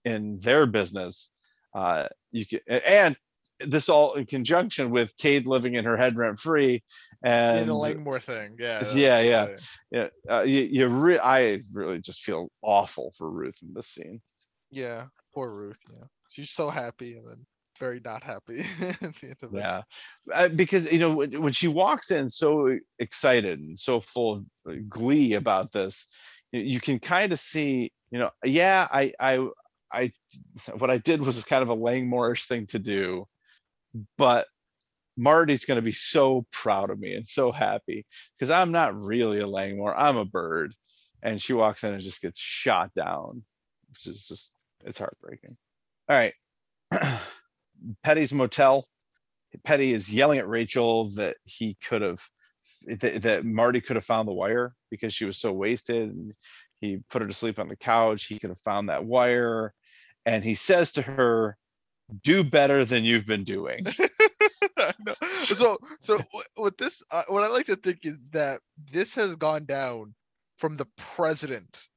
in 0.05 0.39
their 0.41 0.67
business. 0.67 1.31
Uh, 1.75 2.07
you 2.31 2.47
can 2.47 2.61
and 2.69 3.17
this 3.61 3.89
all 3.89 4.15
in 4.15 4.27
conjunction 4.27 4.91
with 4.91 5.17
Cade 5.17 5.47
living 5.47 5.75
in 5.75 5.85
her 5.85 5.97
head 5.97 6.17
rent 6.17 6.39
free, 6.39 6.83
Yeah, 7.25 7.55
and 7.57 7.69
the 7.69 7.75
Langmore 7.75 8.21
thing. 8.21 8.57
Yeah. 8.59 8.85
Yeah, 8.95 9.21
yeah. 9.21 9.49
yeah, 9.91 10.09
uh, 10.31 10.43
you, 10.43 10.63
you 10.63 10.87
re- 10.89 11.19
I 11.19 11.61
really 11.73 12.01
just 12.01 12.23
feel 12.23 12.49
awful 12.63 13.15
for 13.17 13.31
Ruth 13.31 13.59
in 13.63 13.73
this 13.73 13.89
scene. 13.89 14.21
Yeah. 14.71 15.07
Poor 15.35 15.51
Ruth. 15.51 15.79
Yeah. 15.93 16.05
She's 16.29 16.51
so 16.51 16.69
happy 16.69 17.17
and 17.17 17.29
then 17.29 17.47
very 17.79 18.01
not 18.05 18.23
happy 18.23 18.61
at 18.81 19.01
the 19.01 19.29
end 19.29 19.37
of 19.43 19.55
it. 19.55 19.59
Yeah, 19.59 19.83
uh, 20.33 20.49
because 20.49 20.91
you 20.91 20.99
know 20.99 21.15
when, 21.15 21.43
when 21.43 21.53
she 21.53 21.69
walks 21.69 22.11
in 22.11 22.29
so 22.29 22.79
excited 22.99 23.59
and 23.59 23.79
so 23.79 24.01
full 24.01 24.33
of 24.35 24.45
uh, 24.69 24.77
glee 24.89 25.35
about 25.35 25.73
this, 25.73 26.07
you, 26.53 26.61
you 26.61 26.81
can 26.81 26.99
kind 26.99 27.33
of 27.33 27.39
see, 27.39 27.93
you 28.11 28.19
know, 28.19 28.31
yeah, 28.45 28.87
I, 28.91 29.13
I, 29.19 29.47
I, 29.93 30.13
what 30.79 30.91
I 30.91 30.99
did 30.99 31.21
was 31.21 31.43
kind 31.45 31.63
of 31.63 31.69
a 31.69 31.75
Langmore-ish 31.75 32.47
thing 32.47 32.67
to 32.69 32.79
do, 32.79 33.27
but 34.17 34.47
Marty's 35.17 35.65
going 35.65 35.77
to 35.77 35.83
be 35.83 35.93
so 35.93 36.47
proud 36.51 36.91
of 36.91 36.99
me 36.99 37.15
and 37.15 37.27
so 37.27 37.53
happy 37.53 38.07
because 38.37 38.51
I'm 38.51 38.73
not 38.73 39.01
really 39.01 39.41
a 39.41 39.47
Langmore. 39.47 39.95
I'm 39.97 40.17
a 40.17 40.25
Byrde, 40.25 40.73
and 41.23 41.41
she 41.41 41.53
walks 41.53 41.85
in 41.85 41.93
and 41.93 42.03
just 42.03 42.23
gets 42.23 42.39
shot 42.39 42.91
down, 42.95 43.43
which 43.91 44.07
is 44.07 44.27
just 44.27 44.53
it's 44.85 44.99
heartbreaking. 44.99 45.57
All 46.09 46.17
right. 46.17 46.35
Petty's 48.03 48.33
motel. 48.33 48.87
Petty 49.63 49.93
is 49.93 50.13
yelling 50.13 50.39
at 50.39 50.49
Rachel 50.49 51.11
that 51.11 51.37
he 51.45 51.77
could 51.87 52.03
have 52.03 52.21
that, 52.87 53.23
that 53.23 53.45
Marty 53.45 53.81
could 53.81 53.97
have 53.97 54.05
found 54.05 54.29
the 54.29 54.33
wire 54.33 54.75
because 54.91 55.15
she 55.15 55.25
was 55.25 55.39
so 55.39 55.53
wasted 55.53 56.11
and 56.11 56.35
he 56.81 56.99
put 57.11 57.23
her 57.23 57.29
to 57.29 57.35
sleep 57.35 57.59
on 57.59 57.69
the 57.69 57.77
couch. 57.77 58.25
He 58.25 58.39
could 58.39 58.51
have 58.51 58.61
found 58.61 58.89
that 58.89 59.05
wire. 59.05 59.73
And 60.27 60.43
he 60.43 60.55
says 60.55 60.93
to 60.93 61.03
her, 61.03 61.57
do 62.23 62.45
better 62.45 62.85
than 62.85 63.05
you've 63.05 63.27
been 63.27 63.45
doing. 63.45 63.87
So, 65.45 65.79
so 66.01 66.19
what 66.57 66.77
this, 66.79 67.03
uh, 67.11 67.23
what 67.29 67.43
I 67.43 67.49
like 67.49 67.67
to 67.67 67.77
think 67.77 68.01
is 68.03 68.31
that 68.31 68.61
this 68.91 69.15
has 69.15 69.37
gone 69.37 69.65
down 69.65 70.15
from 70.59 70.77
the 70.77 70.87
president, 70.97 71.89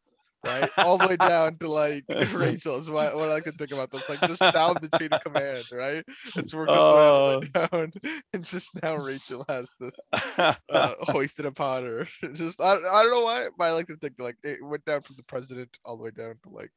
right, 0.48 0.69
all 0.78 0.98
the 0.98 1.07
way 1.07 1.18
down 1.18 1.57
to 1.60 1.69
like 1.69 2.03
Rachel. 2.34 2.78
Is 2.78 2.90
what, 2.90 3.15
what 3.15 3.30
I 3.30 3.40
can 3.40 3.53
think 3.53 3.72
about 3.72 3.91
this, 3.91 4.07
like 4.10 4.22
just 4.22 4.40
down 4.40 4.76
the 4.82 4.98
chain 4.98 5.10
of 5.11 5.22
command, 5.22 5.65
right? 5.72 6.03
It's 6.36 6.53
working 6.53 6.76
its 6.76 6.84
way 6.84 6.99
all 6.99 7.40
the 7.40 7.48
way 7.53 7.68
down, 7.72 7.94
and 8.34 8.44
just 8.44 8.69
now 8.82 8.98
Rachel 8.98 9.45
has 9.49 9.68
this 9.80 9.95
uh, 10.38 10.53
hoisted 11.02 11.45
upon 11.45 11.84
her. 11.86 12.07
It's 12.24 12.40
just 12.40 12.61
I, 12.61 12.74
I 12.76 13.03
don't 13.03 13.11
know 13.11 13.24
why, 13.24 13.48
but 13.57 13.65
I 13.65 13.72
like 13.72 13.88
to 13.88 13.98
think 13.98 14.15
like 14.19 14.38
it 14.44 14.64
went 14.64 14.86
down 14.86 15.02
from 15.02 15.15
the 15.18 15.24
president 15.24 15.69
all 15.86 15.98
the 15.98 16.03
way 16.03 16.11
down 16.11 16.36
to 16.44 16.49
like 16.49 16.72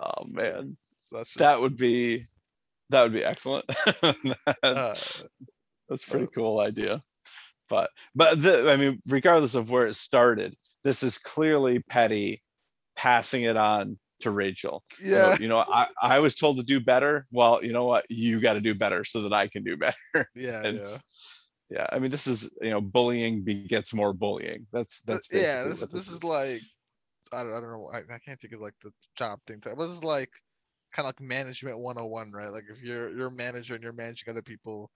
oh 0.00 0.24
man. 0.26 0.76
that's 1.10 1.30
just, 1.30 1.38
That 1.38 1.60
would 1.60 1.76
be 1.76 2.26
that 2.90 3.02
would 3.02 3.12
be 3.12 3.24
excellent. 3.24 3.64
uh, 4.62 4.94
That's 5.88 6.06
a 6.06 6.10
pretty 6.10 6.28
cool 6.34 6.60
idea. 6.60 7.02
But 7.68 7.90
but 8.14 8.42
the, 8.42 8.70
I 8.70 8.76
mean, 8.76 9.00
regardless 9.06 9.54
of 9.54 9.70
where 9.70 9.86
it 9.86 9.94
started, 9.94 10.54
this 10.84 11.02
is 11.02 11.16
clearly 11.18 11.78
Petty 11.78 12.42
passing 12.96 13.44
it 13.44 13.56
on 13.56 13.98
to 14.20 14.30
Rachel. 14.30 14.84
Yeah, 14.98 15.36
You 15.38 15.48
know, 15.48 15.58
I, 15.58 15.88
I 16.00 16.18
was 16.20 16.34
told 16.34 16.58
to 16.58 16.62
do 16.64 16.80
better. 16.80 17.26
Well, 17.32 17.64
you 17.64 17.72
know 17.72 17.84
what? 17.84 18.04
You 18.08 18.40
got 18.40 18.54
to 18.54 18.60
do 18.60 18.74
better 18.74 19.04
so 19.04 19.22
that 19.22 19.32
I 19.32 19.48
can 19.48 19.64
do 19.64 19.76
better. 19.76 19.96
yeah, 20.34 20.64
And 20.64 20.80
yeah. 20.80 20.98
yeah, 21.70 21.86
I 21.90 21.98
mean, 21.98 22.10
this 22.10 22.26
is 22.26 22.50
you 22.60 22.70
know, 22.70 22.80
bullying 22.80 23.44
begets 23.44 23.94
more 23.94 24.12
bullying. 24.12 24.66
That's 24.72 25.02
that's 25.02 25.28
yeah 25.30 25.64
this, 25.64 25.86
this 25.88 26.08
is 26.08 26.24
like 26.24 26.62
I 27.32 27.42
don't, 27.42 27.54
I 27.54 27.60
don't 27.60 27.70
know 27.70 27.90
I, 27.92 28.14
I 28.14 28.18
can't 28.18 28.40
think 28.40 28.54
of 28.54 28.60
like 28.60 28.74
the 28.82 28.92
job 29.16 29.40
thing 29.46 29.60
but 29.62 29.76
this 29.78 29.88
is 29.92 30.04
like 30.04 30.30
kind 30.92 31.06
of 31.06 31.08
like 31.08 31.20
management 31.20 31.78
101 31.78 32.32
right 32.32 32.52
like 32.52 32.64
if 32.70 32.82
you're 32.82 33.16
you're 33.16 33.28
a 33.28 33.32
manager 33.32 33.74
and 33.74 33.82
you're 33.82 33.92
managing 33.92 34.30
other 34.30 34.42
people 34.42 34.90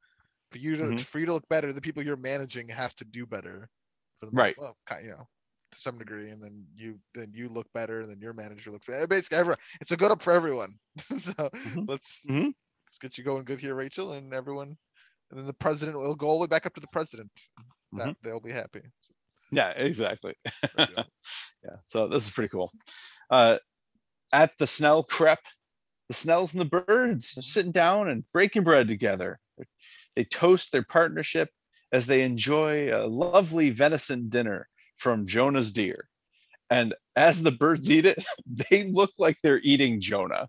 for 0.53 0.59
you 0.59 0.77
to 0.77 0.93
Mhm. 0.93 1.05
for 1.05 1.19
you 1.21 1.27
to 1.27 1.35
look 1.35 1.49
better 1.49 1.73
the 1.73 1.81
people 1.81 2.03
you're 2.05 2.17
managing 2.17 2.69
have 2.69 2.95
to 2.97 3.05
do 3.05 3.27
better 3.27 3.69
for 4.21 4.27
the 4.27 4.33
Right. 4.33 4.57
well 4.57 4.77
kind 4.87 5.05
you 5.07 5.13
know 5.13 5.29
to 5.71 5.79
some 5.79 5.99
degree, 5.99 6.31
and 6.31 6.43
then 6.43 6.65
you 6.75 6.99
then 7.15 7.33
you 7.35 7.49
look 7.49 7.67
better, 7.73 8.01
and 8.01 8.11
then 8.11 8.21
your 8.21 8.33
manager 8.33 8.71
looks 8.71 8.87
better. 8.87 9.07
Basically, 9.07 9.39
everyone. 9.39 9.59
It's 9.81 9.93
a 9.93 9.97
good 9.97 10.11
up 10.11 10.23
for 10.23 10.33
everyone. 10.33 10.73
so 11.21 11.51
Mhm. 11.51 11.89
let's 11.89 12.23
Mhm. 12.29 12.55
let's 12.87 12.99
get 13.01 13.19
you 13.19 13.25
going 13.25 13.45
good 13.45 13.61
here, 13.61 13.75
Rachel, 13.75 14.13
and 14.13 14.33
everyone. 14.33 14.77
And 15.31 15.39
then 15.41 15.47
the 15.47 15.55
president 15.55 15.99
will 15.99 16.15
go 16.15 16.29
all 16.29 16.39
the 16.39 16.43
way 16.43 16.47
back 16.49 16.67
up 16.67 16.75
to 16.75 16.81
the 16.81 16.87
president. 16.93 17.31
That 17.93 18.17
they'll 18.23 18.41
be 18.41 18.53
happy. 18.53 18.83
So, 19.01 19.15
Yeah, 19.53 19.71
exactly. 19.71 20.35
there 20.77 20.89
you 20.91 20.97
go. 20.97 21.03
Yeah, 21.65 21.77
so 21.85 22.09
this 22.09 22.25
is 22.25 22.31
pretty 22.31 22.49
cool. 22.49 22.73
Uh, 23.31 23.59
at 24.33 24.53
the 24.59 24.67
Snell 24.67 25.03
Crep, 25.03 25.41
the 26.09 26.15
Snells 26.15 26.53
and 26.53 26.61
the 26.61 26.65
Byrdes 26.65 27.37
are 27.39 27.43
sitting 27.43 27.73
down 27.73 28.09
and 28.09 28.25
breaking 28.33 28.65
bread 28.65 28.89
together. 28.89 29.39
They 30.15 30.25
toast 30.25 30.73
their 30.73 30.85
partnership 30.85 31.51
as 31.93 32.07
they 32.07 32.23
enjoy 32.23 32.95
a 32.95 33.07
lovely 33.07 33.71
venison 33.71 34.29
dinner 34.29 34.69
from 34.97 35.27
Jonah's 35.27 35.73
deer. 35.73 36.09
And 36.71 36.95
as 37.15 37.43
the 37.43 37.53
birds 37.53 37.91
eat 37.91 38.07
it, 38.07 38.25
they 38.71 38.85
look 38.85 39.13
like 39.19 39.39
they're 39.43 39.61
eating 39.61 40.01
Jonah. 40.01 40.49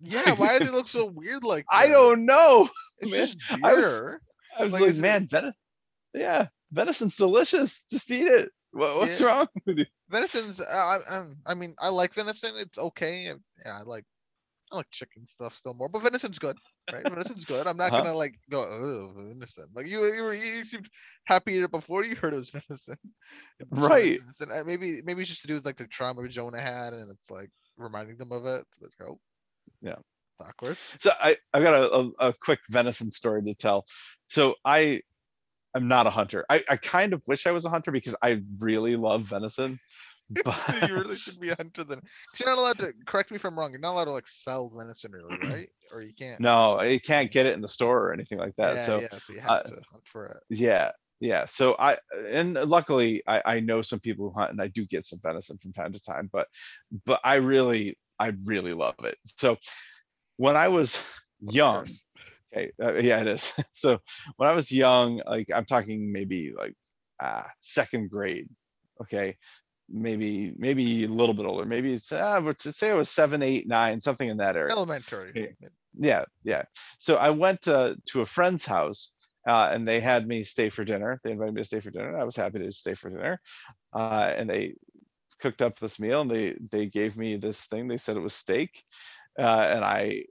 yeah, 0.00 0.32
why 0.36 0.58
do 0.58 0.64
they 0.64 0.70
look 0.70 0.88
so 0.88 1.06
weird 1.06 1.44
like 1.44 1.64
I 1.70 1.88
don't 1.88 2.24
know. 2.26 2.68
It's 3.00 3.10
man. 3.10 3.26
just 3.26 3.36
I 3.64 3.74
was- 3.74 4.18
I 4.58 4.64
was 4.64 4.72
Like, 4.72 4.82
like, 4.82 4.90
it- 4.90 4.98
man, 4.98 5.28
ven- 5.30 5.52
yeah, 6.14 6.46
venison's 6.74 7.16
delicious. 7.16 7.84
Just 7.90 8.10
eat 8.10 8.26
it. 8.26 8.50
What, 8.72 8.96
what's 8.98 9.20
Yeah. 9.20 9.26
wrong 9.26 9.46
with 9.66 9.78
you? 9.78 9.86
Venison's. 10.10 10.60
uh, 10.60 10.64
I, 10.64 10.98
I, 11.08 11.24
I 11.46 11.54
mean, 11.54 11.74
I 11.78 11.88
like 11.90 12.12
venison. 12.14 12.52
It's 12.56 12.76
okay. 12.78 13.26
and, 13.26 13.40
Yeah, 13.64 13.78
I 13.78 13.82
like. 13.82 14.04
I 14.72 14.76
like 14.76 14.90
chicken 14.90 15.26
stuff 15.26 15.54
still 15.54 15.74
more, 15.74 15.88
but 15.88 16.02
venison's 16.02 16.38
good, 16.38 16.58
right? 16.90 17.06
venison's 17.06 17.44
good. 17.44 17.66
I'm 17.66 17.76
not 17.76 17.94
Uh-huh. 17.94 18.02
gonna 18.02 18.14
like 18.14 18.38
go 18.50 18.60
oh 18.60 19.12
venison. 19.16 19.66
Like 19.74 19.86
you, 19.86 20.04
you, 20.04 20.22
were, 20.22 20.34
you 20.34 20.64
seemed 20.64 20.88
happy 21.24 21.52
to 21.52 21.58
eat 21.58 21.62
it 21.64 21.70
before 21.70 22.04
you 22.04 22.16
heard 22.16 22.34
it 22.34 22.38
was 22.38 22.50
venison. 22.68 22.96
It 23.60 23.68
was 23.70 23.80
Right. 23.82 24.18
venison. 24.18 24.50
Uh, 24.52 24.64
Maybe, 24.66 25.00
maybe 25.04 25.22
it's 25.22 25.30
just 25.30 25.42
to 25.42 25.48
do 25.48 25.54
with 25.54 25.66
like 25.66 25.76
the 25.76 25.86
trauma 25.86 26.26
Jonah 26.28 26.60
had, 26.60 26.92
and 26.94 27.10
it's 27.10 27.30
like 27.30 27.50
reminding 27.76 28.16
them 28.18 28.32
of 28.32 28.46
it. 28.46 28.64
So 28.72 28.78
let's 28.82 28.96
go. 28.96 29.18
Yeah. 29.82 29.96
It's 30.34 30.48
awkward. 30.48 30.78
So 31.00 31.10
I, 31.20 31.36
I've 31.52 31.62
got 31.62 31.82
a, 31.82 31.92
a, 31.92 32.28
a 32.28 32.34
quick 32.40 32.60
venison 32.70 33.10
story 33.10 33.42
to 33.44 33.54
tell. 33.54 33.86
So 34.28 34.54
I 34.64 35.02
I 35.74 35.78
am 35.78 35.88
not 35.88 36.06
a 36.06 36.10
hunter. 36.10 36.44
I, 36.48 36.64
I 36.68 36.76
kind 36.76 37.12
of 37.12 37.22
wish 37.26 37.46
I 37.46 37.52
was 37.52 37.64
a 37.64 37.70
hunter 37.70 37.92
because 37.92 38.16
I 38.22 38.42
really 38.58 38.96
love 38.96 39.24
venison. 39.24 39.78
But 40.44 40.88
you 40.88 40.94
really 40.94 41.16
should 41.16 41.40
be 41.40 41.50
a 41.50 41.56
hunter 41.56 41.84
then. 41.84 42.00
you're 42.38 42.48
not 42.48 42.58
allowed 42.58 42.78
to. 42.78 42.92
Correct 43.06 43.30
me 43.30 43.36
if 43.36 43.44
I'm 43.44 43.58
wrong. 43.58 43.70
You're 43.70 43.80
not 43.80 43.92
allowed 43.92 44.06
to 44.06 44.12
like 44.12 44.28
sell 44.28 44.70
venison, 44.74 45.12
really, 45.12 45.36
right? 45.48 45.68
Or 45.92 46.02
you 46.02 46.12
can't. 46.12 46.40
no, 46.40 46.82
you 46.82 47.00
can't 47.00 47.30
get 47.30 47.46
it 47.46 47.54
in 47.54 47.60
the 47.60 47.68
store 47.68 48.08
or 48.08 48.12
anything 48.12 48.38
like 48.38 48.54
that. 48.56 48.76
yeah, 48.76 48.86
so 48.86 49.00
yeah. 49.00 49.18
So 49.18 49.32
you 49.32 49.40
have 49.40 49.50
uh, 49.50 49.62
to 49.62 49.74
hunt 49.90 50.06
for 50.06 50.26
it. 50.26 50.36
yeah, 50.50 50.90
yeah. 51.20 51.46
So 51.46 51.76
I 51.78 51.96
and 52.30 52.54
luckily 52.54 53.22
I, 53.26 53.42
I 53.44 53.60
know 53.60 53.82
some 53.82 54.00
people 54.00 54.28
who 54.28 54.38
hunt 54.38 54.52
and 54.52 54.60
I 54.60 54.68
do 54.68 54.86
get 54.86 55.04
some 55.04 55.18
venison 55.22 55.58
from 55.58 55.72
time 55.72 55.92
to 55.92 56.00
time, 56.00 56.28
but 56.32 56.46
but 57.06 57.20
I 57.24 57.36
really 57.36 57.98
I 58.18 58.32
really 58.44 58.74
love 58.74 58.96
it. 59.04 59.16
So 59.24 59.56
when 60.36 60.56
I 60.56 60.68
was 60.68 61.02
young, 61.40 61.86
okay, 62.52 62.70
uh, 62.82 62.94
yeah, 62.94 63.20
it 63.20 63.26
is. 63.26 63.52
So 63.72 63.98
when 64.36 64.48
I 64.48 64.52
was 64.52 64.72
young, 64.72 65.22
like 65.26 65.48
I'm 65.54 65.64
talking 65.64 66.12
maybe 66.12 66.52
like 66.56 66.74
uh, 67.20 67.44
second 67.60 68.10
grade, 68.10 68.48
okay, 69.02 69.36
maybe 69.90 70.52
maybe 70.56 71.04
a 71.04 71.08
little 71.08 71.34
bit 71.34 71.46
older, 71.46 71.64
maybe 71.64 71.92
it's 71.92 72.12
uh, 72.12 72.40
to 72.58 72.72
say 72.72 72.90
I 72.90 72.94
was 72.94 73.10
seven, 73.10 73.42
eight, 73.42 73.66
nine, 73.66 74.00
something 74.00 74.28
in 74.28 74.36
that 74.38 74.56
area 74.56 74.72
elementary. 74.72 75.32
Yeah. 75.98 76.24
Yeah 76.44 76.62
so 76.98 77.16
i 77.16 77.30
went 77.30 77.66
uh, 77.68 77.94
to 78.06 78.20
a 78.20 78.26
friend's 78.26 78.64
house 78.64 79.12
uh, 79.48 79.70
and 79.72 79.88
they 79.88 79.98
had 79.98 80.28
me 80.28 80.42
stay 80.42 80.68
for 80.68 80.84
dinner. 80.84 81.18
They 81.24 81.30
invited 81.30 81.54
me 81.54 81.62
to 81.62 81.66
stay 81.66 81.80
for 81.80 81.90
dinner 81.90 82.18
i 82.18 82.24
was 82.24 82.36
happy 82.36 82.58
to 82.58 82.70
stay 82.70 82.94
for 82.94 83.08
dinner. 83.08 83.40
Uh, 83.94 84.32
and 84.36 84.50
they 84.50 84.74
cooked 85.40 85.62
up 85.62 85.78
this 85.78 85.98
meal 85.98 86.20
and 86.22 86.30
they 86.30 86.56
they 86.70 86.86
gave 86.86 87.16
me 87.16 87.36
this 87.36 87.64
thing. 87.64 87.88
They 87.88 87.96
said 87.98 88.16
it 88.16 88.20
was 88.20 88.34
steak 88.34 88.82
uh, 89.38 89.66
and 89.70 89.84
i 89.84 90.24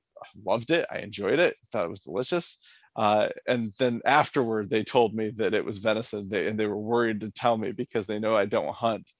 loved 0.46 0.72
it. 0.72 0.86
I 0.92 1.00
enjoyed 1.00 1.40
it. 1.40 1.56
Thought 1.72 1.86
it 1.86 1.90
was 1.90 2.02
delicious. 2.02 2.58
Uh, 2.96 3.30
and 3.48 3.74
then 3.78 4.02
afterward 4.06 4.70
they 4.70 4.84
told 4.84 5.14
me 5.14 5.32
that 5.38 5.54
it 5.54 5.64
was 5.64 5.78
venison. 5.78 6.28
They, 6.30 6.48
and 6.48 6.60
they 6.60 6.66
were 6.66 6.78
worried 6.78 7.22
to 7.22 7.30
tell 7.32 7.58
me 7.58 7.72
because 7.72 8.06
they 8.08 8.20
know 8.20 8.36
i 8.36 8.46
don't 8.46 8.74
hunt 8.74 9.12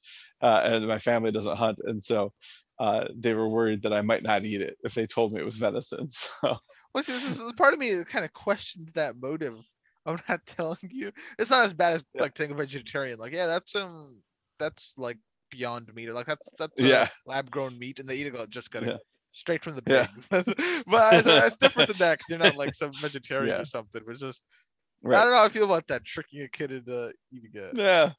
uh, 0.42 0.62
and 0.64 0.88
my 0.88 1.00
family 1.00 1.32
doesn't 1.32 1.58
hunt 1.58 1.80
and 1.84 2.02
so 2.04 2.34
uh, 2.80 3.06
they 3.16 3.34
were 3.34 3.50
worried 3.50 3.82
that 3.84 3.94
I 3.94 4.02
might 4.02 4.24
not 4.24 4.46
eat 4.46 4.62
it 4.62 4.78
if 4.84 4.94
they 4.94 5.06
told 5.08 5.34
me 5.34 5.42
it 5.42 5.46
was 5.46 5.58
venison. 5.58 6.10
So 6.42 6.58
Well, 6.94 7.04
see, 7.04 7.14
this 7.14 7.40
is 7.40 7.52
part 7.54 7.74
of 7.74 7.80
me 7.80 7.94
that 7.96 8.08
kind 8.08 8.26
of 8.26 8.34
questions 8.34 8.94
that 8.94 9.16
motive. 9.18 9.56
I'm 10.06 10.20
not 10.30 10.46
telling 10.46 10.78
you. 10.92 11.12
It's 11.38 11.52
not 11.52 11.66
as 11.66 11.74
bad 11.74 11.94
as 11.94 12.04
Yeah. 12.14 12.24
like 12.24 12.38
saying 12.38 12.52
a 12.52 12.56
vegetarian. 12.56 13.20
Like, 13.20 13.34
yeah, 13.34 13.48
that's 13.48 13.76
um, 13.76 14.22
that's 14.60 14.94
like 14.98 15.18
beyond 15.52 15.94
meat. 15.94 16.10
Or 16.10 16.14
like 16.14 16.28
that's 16.28 16.48
that's 16.58 16.84
uh, 16.84 17.04
Yeah. 17.04 17.10
lab 17.26 17.52
grown 17.52 17.78
meat, 17.78 18.00
and 18.00 18.08
they 18.10 18.18
eat 18.18 18.28
it 18.28 18.50
just 18.50 18.72
got 18.72 18.84
it 18.84 18.94
Yeah. 18.94 18.98
straight 19.32 19.64
from 19.64 19.76
the 19.76 19.82
Yeah. 19.88 20.08
pig. 20.08 20.10
but 20.30 20.46
it's, 21.20 21.28
it's 21.28 21.58
different 21.58 21.88
than 21.88 21.98
that 22.00 22.16
because 22.18 22.30
you're 22.30 22.40
not 22.40 22.56
like 22.56 22.74
some 22.76 23.00
vegetarian 23.00 23.58
Yeah. 23.58 23.60
or 23.60 23.66
something. 23.66 24.02
It's 24.08 24.20
just 24.20 24.44
I 25.16 25.24
don't 25.24 25.32
know 25.32 25.38
how 25.38 25.46
I 25.46 25.50
feel 25.50 25.66
about 25.66 25.88
that 25.88 26.04
tricking 26.06 26.42
a 26.42 26.48
kid 26.48 26.72
into 26.72 27.14
eating 27.32 27.52
it. 27.54 27.78
yeah, 27.78 28.14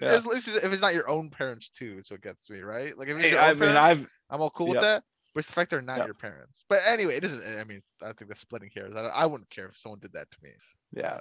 Yeah. 0.00 0.14
At 0.14 0.26
least 0.26 0.48
if 0.48 0.64
it's 0.64 0.82
not 0.82 0.94
your 0.94 1.08
own 1.08 1.30
parents 1.30 1.68
too, 1.70 2.02
so 2.02 2.14
it 2.14 2.22
gets 2.22 2.50
me 2.50 2.60
right. 2.60 2.96
Like 2.96 3.08
if 3.08 3.16
it's 3.16 3.22
Hey, 3.24 3.30
your 3.30 3.40
own 3.40 3.48
I 3.48 3.52
mean, 3.54 3.62
parents, 3.62 3.78
I've 3.78 4.10
I'm 4.30 4.40
all 4.40 4.50
cool 4.50 4.68
with 4.68 4.80
that. 4.80 5.04
But 5.34 5.44
the 5.46 5.52
fact 5.52 5.70
they're 5.70 5.82
not 5.82 5.98
Yep. 5.98 6.06
your 6.06 6.14
parents. 6.14 6.64
But 6.68 6.80
anyway, 6.86 7.16
it 7.16 7.20
doesn't. 7.20 7.42
I 7.58 7.64
mean, 7.64 7.82
I 8.02 8.12
think 8.12 8.30
the 8.30 8.34
splitting 8.34 8.70
hairs. 8.74 8.94
I, 8.96 9.02
I 9.02 9.26
wouldn't 9.26 9.50
care 9.50 9.66
if 9.66 9.76
someone 9.76 10.00
did 10.00 10.12
that 10.14 10.30
to 10.30 10.38
me. 10.42 10.50
yeah. 10.92 11.14
Uh, 11.14 11.20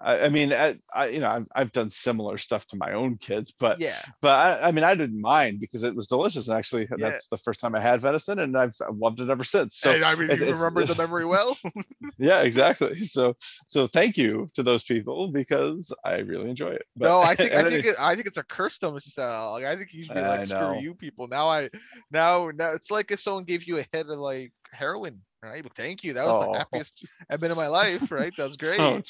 I, 0.00 0.20
I 0.20 0.28
mean, 0.30 0.52
I, 0.52 0.76
I 0.94 1.08
you 1.08 1.20
know, 1.20 1.28
I've, 1.28 1.46
I've 1.54 1.72
done 1.72 1.90
similar 1.90 2.38
stuff 2.38 2.66
to 2.68 2.76
my 2.76 2.92
own 2.92 3.16
kids, 3.18 3.52
but 3.58 3.80
yeah, 3.80 4.00
but 4.22 4.30
I, 4.62 4.68
I 4.68 4.70
mean, 4.72 4.84
I 4.84 4.94
didn't 4.94 5.20
mind 5.20 5.60
because 5.60 5.84
it 5.84 5.94
was 5.94 6.06
delicious. 6.06 6.48
And 6.48 6.56
actually, 6.56 6.88
Yeah. 6.96 7.10
that's 7.10 7.26
the 7.28 7.36
first 7.36 7.60
time 7.60 7.74
I 7.74 7.80
had 7.80 8.00
venison, 8.00 8.38
and 8.38 8.56
I've, 8.56 8.74
loved 8.92 9.20
it 9.20 9.28
ever 9.30 9.44
since. 9.44 9.76
So 9.76 9.92
and 9.92 10.04
I 10.04 10.14
mean, 10.14 10.30
it- 10.30 10.40
you 10.40 10.52
remember 10.52 10.84
the 10.84 10.94
memory 10.94 11.24
well. 11.26 11.56
yeah, 12.18 12.40
exactly. 12.40 13.02
So 13.04 13.36
so 13.66 13.86
thank 13.86 14.16
you 14.16 14.50
to 14.54 14.62
those 14.62 14.82
people 14.82 15.28
because 15.28 15.92
I 16.04 16.16
really 16.18 16.48
enjoy 16.50 16.70
it. 16.70 16.86
But- 16.96 17.08
no, 17.08 17.20
I 17.20 17.34
think 17.34 17.52
I 17.54 17.68
think 17.68 17.84
it- 17.84 17.96
I 18.00 18.14
think 18.14 18.26
it's 18.26 18.38
a 18.38 18.44
curse 18.44 18.78
though, 18.78 18.92
Mrs. 18.92 19.18
Al. 19.18 19.52
Like 19.52 19.64
I 19.64 19.76
think 19.76 19.92
you 19.92 20.04
should 20.04 20.14
be 20.14 20.20
like, 20.20 20.46
screw 20.46 20.80
you 20.80 20.94
people. 20.94 21.28
Now 21.28 21.48
I, 21.48 21.68
now 22.10 22.50
now 22.54 22.72
it's 22.72 22.90
like 22.90 23.10
if 23.10 23.20
someone 23.20 23.44
gave 23.44 23.64
you 23.64 23.78
a 23.78 23.86
hit 23.92 24.08
of 24.08 24.18
like 24.18 24.52
heroin, 24.72 25.20
right? 25.42 25.62
But 25.62 25.74
thank 25.74 26.04
you. 26.04 26.12
That 26.14 26.26
was 26.26 26.36
Oh. 26.36 26.52
the 26.52 26.58
happiest 26.58 27.06
I've 27.30 27.40
been 27.40 27.50
in 27.50 27.56
my 27.56 27.68
life, 27.68 28.10
right? 28.10 28.34
That 28.36 28.44
was 28.44 28.56
great. 28.56 28.80
oh, 28.80 29.00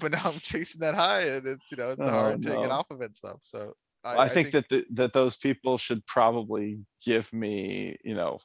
but 0.00 0.12
now 0.12 0.22
I'm 0.24 0.40
chasing 0.40 0.80
that 0.80 0.94
high, 0.94 1.22
and 1.22 1.46
it's 1.46 1.70
you 1.70 1.76
know 1.76 1.90
it's 1.90 2.06
Oh, 2.06 2.10
hard 2.10 2.42
to 2.42 2.50
get 2.50 2.70
off 2.70 2.90
of 2.90 3.00
it 3.00 3.06
and 3.06 3.16
stuff. 3.16 3.38
So 3.40 3.74
I, 4.04 4.28
think, 4.28 4.52
that 4.52 4.68
the, 4.68 4.84
that 4.94 5.12
those 5.12 5.36
people 5.36 5.78
should 5.78 6.04
probably 6.06 6.84
give 7.04 7.32
me, 7.32 7.96
you 8.04 8.14
know, 8.14 8.38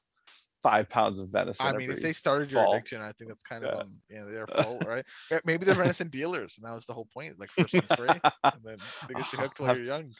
five 0.64 0.90
pounds 0.90 1.20
of 1.20 1.30
venison. 1.30 1.68
I 1.68 1.78
mean, 1.78 1.91
if 1.91 2.02
they 2.02 2.14
started 2.14 2.52
your 2.52 2.64
fall. 2.64 2.74
addiction, 2.74 3.02
I 3.02 3.12
think 3.12 3.30
that's 3.30 3.44
kind 3.44 3.64
Yeah. 3.64 3.72
of 3.74 3.82
um, 3.82 4.02
you 4.10 4.18
know, 4.18 4.32
their 4.32 4.48
fault, 4.48 4.86
right? 4.86 5.06
Maybe 5.45 5.66
they're 5.66 5.76
venison 5.76 6.10
dealers, 6.10 6.58
and 6.58 6.66
that 6.66 6.76
was 6.76 6.86
the 6.86 6.94
whole 6.94 7.08
point, 7.14 7.40
like 7.40 7.49
first 7.52 7.74
and 7.74 7.90
free, 7.91 8.10
and 8.53 8.64
then 8.64 8.78
they 9.08 9.16
get 9.16 9.32
you 9.32 9.38
hooked 9.40 9.60
while 9.60 9.76
you're 9.76 9.86
young. 9.86 10.14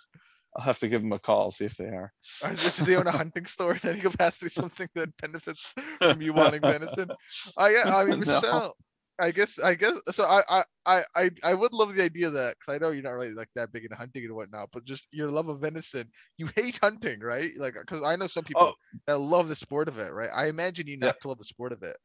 I'll 0.56 0.64
have 0.66 0.80
to 0.80 0.88
give 0.90 1.02
them 1.02 1.14
a 1.14 1.20
call, 1.20 1.52
see 1.52 1.66
if 1.66 1.78
they 1.78 1.86
are. 1.86 2.12
Or 2.44 2.50
do 2.52 2.86
they 2.86 2.96
own 2.98 3.08
a 3.08 3.12
hunting 3.24 3.46
store 3.46 3.74
in 3.82 3.90
any 3.90 4.02
capacity, 4.02 4.50
something 4.50 4.90
that 4.96 5.16
benefits 5.18 5.66
from 6.00 6.22
you 6.22 6.34
wanting 6.34 6.62
venison? 6.62 7.10
I 7.58 7.70
yeah, 7.70 7.96
I 7.96 8.06
mean, 8.06 8.22
Mr. 8.22 8.44
No. 8.44 8.74
I 9.20 9.30
guess 9.32 9.60
I 9.60 9.76
guess 9.76 10.02
so. 10.12 10.24
I 10.24 10.64
I 10.86 11.04
I 11.16 11.30
I, 11.44 11.54
would 11.54 11.74
love 11.74 11.94
the 11.94 12.04
idea 12.04 12.28
of 12.28 12.34
that 12.34 12.56
because 12.58 12.74
I 12.74 12.80
know 12.80 12.92
you're 12.92 13.04
not 13.04 13.12
really 13.12 13.34
like 13.34 13.50
that 13.56 13.72
big 13.72 13.84
into 13.84 13.96
hunting 13.96 14.24
and 14.26 14.34
whatnot, 14.34 14.70
but 14.74 14.84
just 14.84 15.08
your 15.12 15.30
love 15.30 15.48
of 15.48 15.60
venison, 15.60 16.10
you 16.38 16.48
hate 16.56 16.80
hunting, 16.82 17.20
right? 17.20 17.52
Like, 17.58 17.76
because 17.80 18.02
I 18.02 18.16
know 18.16 18.26
some 18.28 18.44
people 18.46 18.62
Oh. 18.70 18.74
that 19.06 19.20
love 19.20 19.48
the 19.48 19.56
sport 19.56 19.88
of 19.90 20.00
it, 20.00 20.12
right? 20.12 20.30
I 20.34 20.48
imagine 20.48 20.88
you 20.88 20.98
Yeah. 21.00 21.08
not 21.08 21.22
to 21.22 21.28
love 21.28 21.38
the 21.38 21.44
sport 21.44 21.72
of 21.72 21.84
it, 21.84 21.96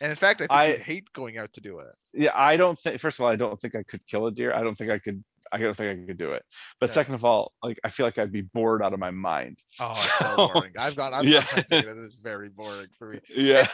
and 0.00 0.08
in 0.10 0.16
fact, 0.16 0.40
I 0.40 0.44
think 0.44 0.80
I- 0.80 0.82
hate 0.82 1.12
going 1.12 1.36
out 1.36 1.52
to 1.54 1.60
do 1.60 1.78
it. 1.80 1.88
Yeah, 2.14 2.32
I 2.34 2.56
don't 2.56 2.78
think. 2.78 2.98
First 3.00 3.18
of 3.18 3.24
all, 3.24 3.30
I 3.30 3.36
don't 3.36 3.60
think 3.60 3.76
I 3.76 3.82
could 3.82 4.06
kill 4.06 4.26
a 4.26 4.32
deer. 4.32 4.54
I 4.54 4.62
don't 4.62 4.76
think 4.76 4.90
I 4.90 4.98
could. 4.98 5.22
I 5.52 5.58
don't 5.58 5.76
think 5.76 6.02
I 6.02 6.06
could 6.06 6.18
do 6.18 6.32
it. 6.32 6.44
But 6.80 6.88
Yeah. 6.88 6.94
second 6.94 7.14
of 7.14 7.24
all, 7.24 7.52
like 7.62 7.78
I 7.84 7.90
feel 7.90 8.06
like 8.06 8.18
I'd 8.18 8.32
be 8.32 8.42
bored 8.42 8.82
out 8.82 8.92
of 8.92 8.98
my 8.98 9.10
mind. 9.10 9.58
Oh, 9.80 9.92
it's 10.04 10.18
so 10.18 10.36
boring. 10.36 10.72
I've 10.78 10.96
gone. 10.96 11.14
I've 11.14 11.24
Yeah. 11.28 11.40
hunting. 11.42 11.88
and 11.88 11.98
It 11.98 12.04
is 12.04 12.14
very 12.14 12.48
boring 12.48 12.88
for 12.98 13.08
me. 13.10 13.20
Yeah, 13.28 13.66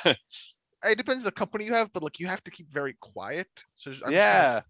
It 0.85 0.97
depends 0.99 1.25
the 1.25 1.33
company 1.33 1.65
you 1.65 1.75
have, 1.75 1.93
but 1.93 2.03
like 2.03 2.19
you 2.21 2.27
have 2.27 2.43
to 2.45 2.51
keep 2.51 2.71
very 2.73 2.95
quiet. 3.01 3.49
So 3.77 3.91
I'm 4.05 4.13
just 4.15 4.29
kind 4.29 4.41
of 4.41 4.49
yeah. 4.49 4.63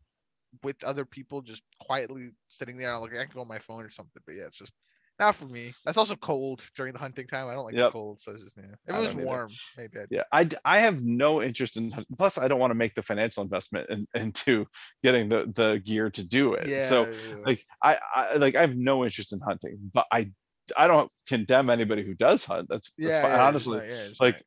with 0.63 0.83
other 0.85 1.05
people 1.05 1.43
just 1.43 1.63
quietly 1.81 2.31
sitting 2.49 2.77
there 2.79 2.97
like 2.99 3.13
I 3.15 3.25
can 3.25 3.33
go 3.35 3.41
on 3.43 3.49
my 3.49 3.59
phone 3.59 3.85
or 3.85 3.91
something. 3.91 4.23
But 4.27 4.37
yeah, 4.37 4.47
it's 4.47 4.59
just 4.59 4.75
not 5.19 5.35
for 5.35 5.47
me. 5.47 5.73
That's 5.85 5.99
also 5.99 6.17
cold 6.17 6.69
during 6.77 6.93
the 6.93 6.99
hunting 6.99 7.27
time. 7.27 7.49
I 7.49 7.55
don't 7.55 7.65
like 7.65 7.75
the 7.75 7.83
Yep. 7.83 7.93
cold, 7.93 8.21
so 8.21 8.33
it's 8.33 8.45
just 8.45 8.57
yeah. 8.57 8.65
If 8.65 8.95
it 8.95 8.99
was 8.99 9.07
don't 9.09 9.17
either. 9.17 9.27
warm, 9.27 9.51
maybe 9.77 9.99
I'd 10.01 10.07
Yeah, 10.11 10.23
I, 10.33 10.49
I 10.65 10.79
have 10.81 11.03
no 11.03 11.43
interest 11.43 11.77
in. 11.77 11.93
Plus, 12.17 12.39
I 12.39 12.49
don't 12.49 12.61
want 12.61 12.71
to 12.71 12.77
make 12.77 12.95
the 12.95 13.03
financial 13.03 13.43
investment 13.43 13.91
in, 13.91 14.07
into 14.15 14.67
getting 15.03 15.29
the 15.29 15.53
the 15.55 15.81
gear 15.85 16.11
to 16.11 16.23
do 16.23 16.55
it. 16.55 16.69
yeah. 16.69 16.89
So 16.89 17.07
yeah. 17.07 17.37
like 17.45 17.65
I, 17.83 17.99
I 18.15 18.37
like 18.37 18.55
I 18.55 18.61
have 18.61 18.77
no 18.77 19.05
interest 19.05 19.33
in 19.33 19.41
hunting, 19.41 19.79
but 19.93 20.07
I 20.13 20.31
I 20.77 20.87
don't 20.87 21.11
condemn 21.27 21.71
anybody 21.71 22.05
who 22.05 22.15
does 22.15 22.45
hunt. 22.45 22.69
That's, 22.69 22.93
yeah, 22.99 23.27
yeah, 23.27 23.47
honestly 23.47 23.81
yeah, 23.89 24.09
like 24.21 24.37
uh, 24.37 24.39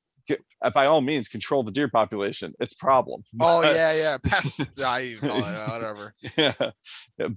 by 0.74 0.86
all 0.86 1.02
means, 1.02 1.28
control 1.28 1.64
the 1.64 1.72
deer 1.72 1.88
population. 1.88 2.54
It's 2.60 2.74
a 2.74 2.78
problem. 2.78 3.24
Oh 3.40 3.62
but- 3.62 3.76
yeah, 3.76 3.94
yeah. 3.94 4.18
Pest. 4.18 4.62
I 4.84 5.02
even 5.04 5.30
call 5.30 5.40
it 5.40 5.44
uh, 5.44 5.70
whatever. 5.70 6.14
yeah. 6.38 6.72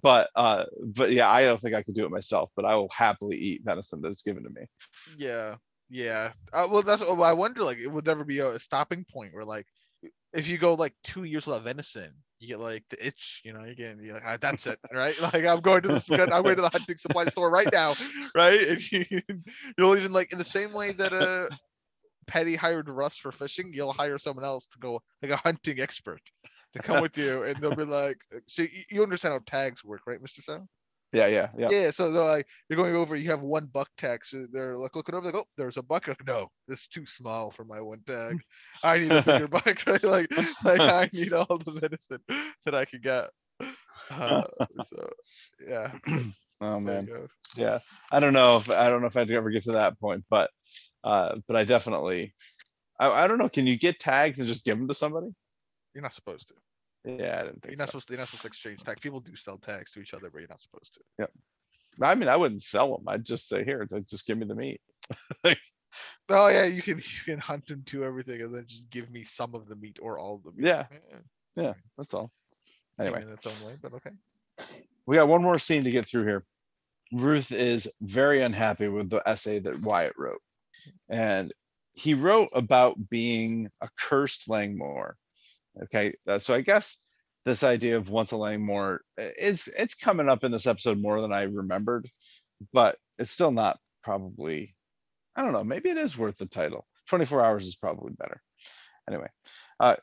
But 0.02 0.30
uh, 0.36 0.64
but 0.78 1.12
yeah, 1.12 1.30
I 1.30 1.42
don't 1.44 1.60
think 1.60 1.74
I 1.74 1.82
could 1.82 1.94
do 1.94 2.04
it 2.04 2.10
myself. 2.10 2.50
But 2.56 2.64
I 2.64 2.74
will 2.76 2.90
happily 2.90 3.36
eat 3.36 3.62
venison 3.64 4.00
that's 4.00 4.22
given 4.22 4.44
to 4.44 4.50
me. 4.50 4.66
Yeah, 5.16 5.56
yeah. 5.88 6.32
Uh, 6.52 6.68
well, 6.70 6.82
that's. 6.82 7.02
what 7.02 7.20
I 7.20 7.32
wonder. 7.32 7.62
Like, 7.62 7.78
it 7.78 7.90
would 7.90 8.08
ever 8.08 8.24
be 8.24 8.40
a 8.40 8.58
stopping 8.58 9.04
point 9.10 9.34
where, 9.34 9.44
like, 9.44 9.66
if 10.32 10.48
you 10.48 10.58
go 10.58 10.74
like 10.74 10.94
two 11.02 11.24
years 11.24 11.46
without 11.46 11.62
venison, 11.62 12.12
you 12.38 12.48
get 12.48 12.60
like 12.60 12.84
the 12.90 13.06
itch. 13.06 13.42
You 13.44 13.52
know, 13.52 13.64
you 13.64 13.74
get 13.74 13.96
you're 14.00 14.14
like, 14.14 14.24
ah, 14.26 14.36
that's 14.40 14.66
it, 14.66 14.78
right? 14.92 15.14
Like, 15.20 15.46
I'm 15.46 15.60
going 15.60 15.82
to 15.82 15.88
this. 15.88 16.10
I'm 16.10 16.42
going 16.42 16.56
to 16.56 16.62
the 16.62 16.68
hunting 16.68 16.98
supply 16.98 17.24
store 17.26 17.50
right 17.50 17.68
now, 17.72 17.94
right? 18.34 18.60
And 18.60 18.92
you, 18.92 19.04
you'll 19.78 19.96
even 19.96 20.12
like 20.12 20.32
in 20.32 20.38
the 20.38 20.44
same 20.44 20.72
way 20.72 20.92
that 20.92 21.12
uh, 21.12 21.54
Petty 22.26 22.54
hired 22.54 22.88
Russ 22.88 23.16
for 23.16 23.32
fishing, 23.32 23.72
you'll 23.72 23.92
hire 23.92 24.18
someone 24.18 24.44
else 24.44 24.66
to 24.68 24.78
go 24.78 25.00
like 25.22 25.32
a 25.32 25.36
hunting 25.36 25.80
expert 25.80 26.20
to 26.72 26.78
come 26.80 27.00
with 27.00 27.16
you, 27.16 27.42
and 27.44 27.56
they'll 27.56 27.74
be 27.74 27.84
like, 27.84 28.18
so 28.46 28.64
you, 28.90 29.02
understand 29.02 29.32
how 29.32 29.40
tags 29.46 29.84
work, 29.84 30.02
right, 30.06 30.20
Mister 30.20 30.42
Sal? 30.42 30.68
Yeah, 31.12 31.28
yeah, 31.28 31.48
yeah. 31.56 31.68
Yeah, 31.70 31.90
so 31.90 32.10
they're 32.10 32.24
like, 32.24 32.46
you're 32.68 32.76
going 32.76 32.96
over, 32.96 33.14
you 33.14 33.30
have 33.30 33.42
one 33.42 33.66
buck 33.72 33.88
tag. 33.96 34.24
So 34.24 34.46
they're 34.50 34.76
like 34.76 34.96
looking 34.96 35.14
over, 35.14 35.26
like, 35.26 35.36
oh, 35.36 35.44
there's 35.56 35.76
a 35.76 35.82
buck. 35.82 36.08
Like, 36.08 36.26
no, 36.26 36.48
this 36.66 36.80
is 36.80 36.88
too 36.88 37.06
small 37.06 37.52
for 37.52 37.64
my 37.64 37.80
one 37.80 38.00
tag. 38.04 38.40
I 38.82 38.98
need 38.98 39.12
a 39.12 39.22
bigger 39.22 39.46
buck, 39.48 39.64
right? 39.86 40.02
Like, 40.02 40.26
like 40.64 40.80
I 40.80 41.08
need 41.12 41.32
all 41.32 41.58
the 41.58 41.78
medicine 41.80 42.18
that 42.64 42.74
I 42.74 42.84
can 42.84 43.00
get. 43.00 43.30
Uh, 44.10 44.42
so 44.82 45.08
yeah, 45.66 45.92
Oh 46.60 46.80
man, 46.80 47.08
yeah. 47.56 47.78
I 48.10 48.20
don't 48.20 48.32
know 48.32 48.56
if 48.56 48.70
I 48.70 48.88
don't 48.88 49.00
know 49.00 49.06
if 49.06 49.16
I'd 49.16 49.30
ever 49.30 49.50
get 49.50 49.64
to 49.64 49.72
that 49.72 49.98
point, 50.00 50.24
but 50.30 50.50
uh, 51.04 51.36
but 51.46 51.56
I 51.56 51.64
definitely. 51.64 52.34
I, 52.98 53.10
I 53.10 53.26
don't 53.28 53.38
know. 53.38 53.48
Can 53.48 53.66
you 53.66 53.76
get 53.76 54.00
tags 54.00 54.38
and 54.38 54.48
just 54.48 54.64
give 54.64 54.78
them 54.78 54.88
to 54.88 54.94
somebody? 54.94 55.28
You're 55.94 56.02
not 56.02 56.12
supposed 56.12 56.48
to. 56.48 56.54
Yeah, 57.04 57.12
I 57.12 57.42
didn't 57.44 57.60
You're 57.64 57.70
think 57.70 57.78
not 57.78 57.88
so. 57.88 57.90
supposed 57.90 58.08
to. 58.08 58.12
You're 58.14 58.20
not 58.20 58.28
supposed 58.28 58.42
to 58.42 58.48
exchange 58.48 58.82
tags. 58.82 59.00
People 59.00 59.20
do 59.20 59.36
sell 59.36 59.58
tags 59.58 59.90
to 59.92 60.00
each 60.00 60.14
other, 60.14 60.30
but 60.30 60.38
you're 60.38 60.48
not 60.48 60.60
supposed 60.60 60.94
to. 60.94 61.00
Yeah. 61.18 61.26
I 62.02 62.14
mean, 62.14 62.28
I 62.28 62.36
wouldn't 62.36 62.62
sell 62.62 62.96
them. 62.96 63.08
I'd 63.08 63.24
just 63.24 63.48
say, 63.48 63.64
here, 63.64 63.86
like, 63.90 64.06
just 64.08 64.26
give 64.26 64.38
me 64.38 64.46
the 64.46 64.54
meat. 64.54 64.80
Oh 66.28 66.48
yeah, 66.48 66.64
you 66.64 66.82
can 66.82 66.96
you 66.96 67.24
can 67.24 67.38
hunt 67.38 67.66
them 67.66 67.82
to 67.86 68.04
everything, 68.04 68.40
and 68.42 68.54
then 68.54 68.64
just 68.66 68.90
give 68.90 69.10
me 69.10 69.22
some 69.22 69.54
of 69.54 69.68
the 69.68 69.76
meat 69.76 69.98
or 70.00 70.18
all 70.18 70.36
of 70.36 70.42
the 70.42 70.52
meat. 70.52 70.66
Yeah. 70.66 70.86
Yeah, 71.56 71.74
that's 71.96 72.14
all. 72.14 72.32
Anyway, 72.98 73.18
Anyway, 73.18 73.30
in 73.30 73.36
its 73.38 73.46
own 73.46 73.66
way, 73.66 73.76
but 73.80 73.92
okay. 73.94 74.10
we 75.06 75.16
got 75.16 75.28
one 75.28 75.42
more 75.42 75.58
scene 75.58 75.84
to 75.84 75.90
get 75.90 76.06
through 76.08 76.24
here. 76.24 76.44
Ruth 77.12 77.52
is 77.52 77.88
very 78.00 78.42
unhappy 78.42 78.88
with 78.88 79.10
the 79.10 79.22
essay 79.28 79.60
that 79.60 79.80
Wyatt 79.82 80.14
wrote. 80.18 80.40
And 81.08 81.52
he 81.92 82.14
wrote 82.14 82.48
about 82.52 83.08
being 83.08 83.70
a 83.80 83.88
cursed 83.98 84.48
Langmore. 84.48 85.16
Okay, 85.84 86.14
uh, 86.28 86.38
so 86.38 86.54
I 86.54 86.60
guess 86.60 86.96
this 87.44 87.62
idea 87.62 87.96
of 87.96 88.08
once 88.08 88.32
a 88.32 88.36
Langmore 88.36 89.02
uh, 89.20 89.28
is 89.38 89.68
it's 89.76 89.94
coming 89.94 90.28
up 90.28 90.44
in 90.44 90.52
this 90.52 90.66
episode 90.66 91.00
more 91.00 91.20
than 91.20 91.32
I 91.32 91.42
remembered, 91.42 92.08
but 92.72 92.96
it's 93.18 93.32
still 93.32 93.50
not 93.50 93.78
probably 94.02 94.74
I 95.36 95.42
don't 95.42 95.52
know, 95.52 95.64
maybe 95.64 95.90
it 95.90 95.98
is 95.98 96.16
worth 96.16 96.38
the 96.38 96.46
title. 96.46 96.86
24 97.08 97.44
hours 97.44 97.66
is 97.66 97.76
probably 97.76 98.12
better. 98.12 98.40
Anyway, 99.08 99.28
uh, 99.80 99.96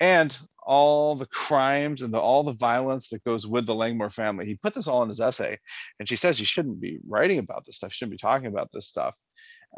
and 0.00 0.36
all 0.66 1.14
the 1.14 1.26
crimes 1.26 2.02
and 2.02 2.12
the, 2.12 2.18
all 2.18 2.42
the 2.42 2.52
violence 2.52 3.08
that 3.08 3.22
goes 3.24 3.46
with 3.46 3.66
the 3.66 3.74
Langmore 3.74 4.10
family. 4.10 4.46
He 4.46 4.56
put 4.56 4.74
this 4.74 4.88
all 4.88 5.02
in 5.02 5.08
his 5.08 5.20
essay, 5.20 5.58
and 5.98 6.08
she 6.08 6.16
says 6.16 6.40
you 6.40 6.46
shouldn't 6.46 6.80
be 6.80 6.98
writing 7.06 7.38
about 7.38 7.64
this 7.66 7.76
stuff. 7.76 7.90
You 7.90 7.94
shouldn't 7.94 8.12
be 8.12 8.18
talking 8.18 8.46
about 8.46 8.70
this 8.72 8.88
stuff. 8.88 9.16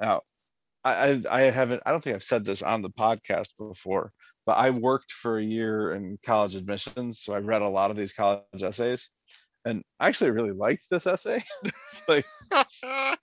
Now, 0.01 0.23
I, 0.85 1.21
I, 1.29 1.41
haven't. 1.43 1.83
I 1.85 1.91
don't 1.91 2.03
think 2.03 2.15
I've 2.15 2.23
said 2.23 2.45
this 2.45 2.63
on 2.63 2.83
the 2.83 2.91
podcast 2.91 3.49
before, 3.59 4.13
but 4.45 4.53
I 4.53 4.71
worked 4.71 5.11
for 5.11 5.39
a 5.39 5.45
year 5.45 5.93
in 5.95 6.19
college 6.25 6.55
admissions, 6.55 7.21
so 7.21 7.35
I 7.35 7.39
read 7.39 7.63
a 7.63 7.69
lot 7.69 7.91
of 7.91 7.97
these 7.97 8.13
college 8.13 8.45
essays, 8.63 9.11
and 9.65 9.83
I 9.99 10.07
actually 10.09 10.31
really 10.31 10.53
liked 10.53 10.87
this 10.91 11.07
essay. 11.07 11.43
Like, 12.09 12.25
I 12.53 13.17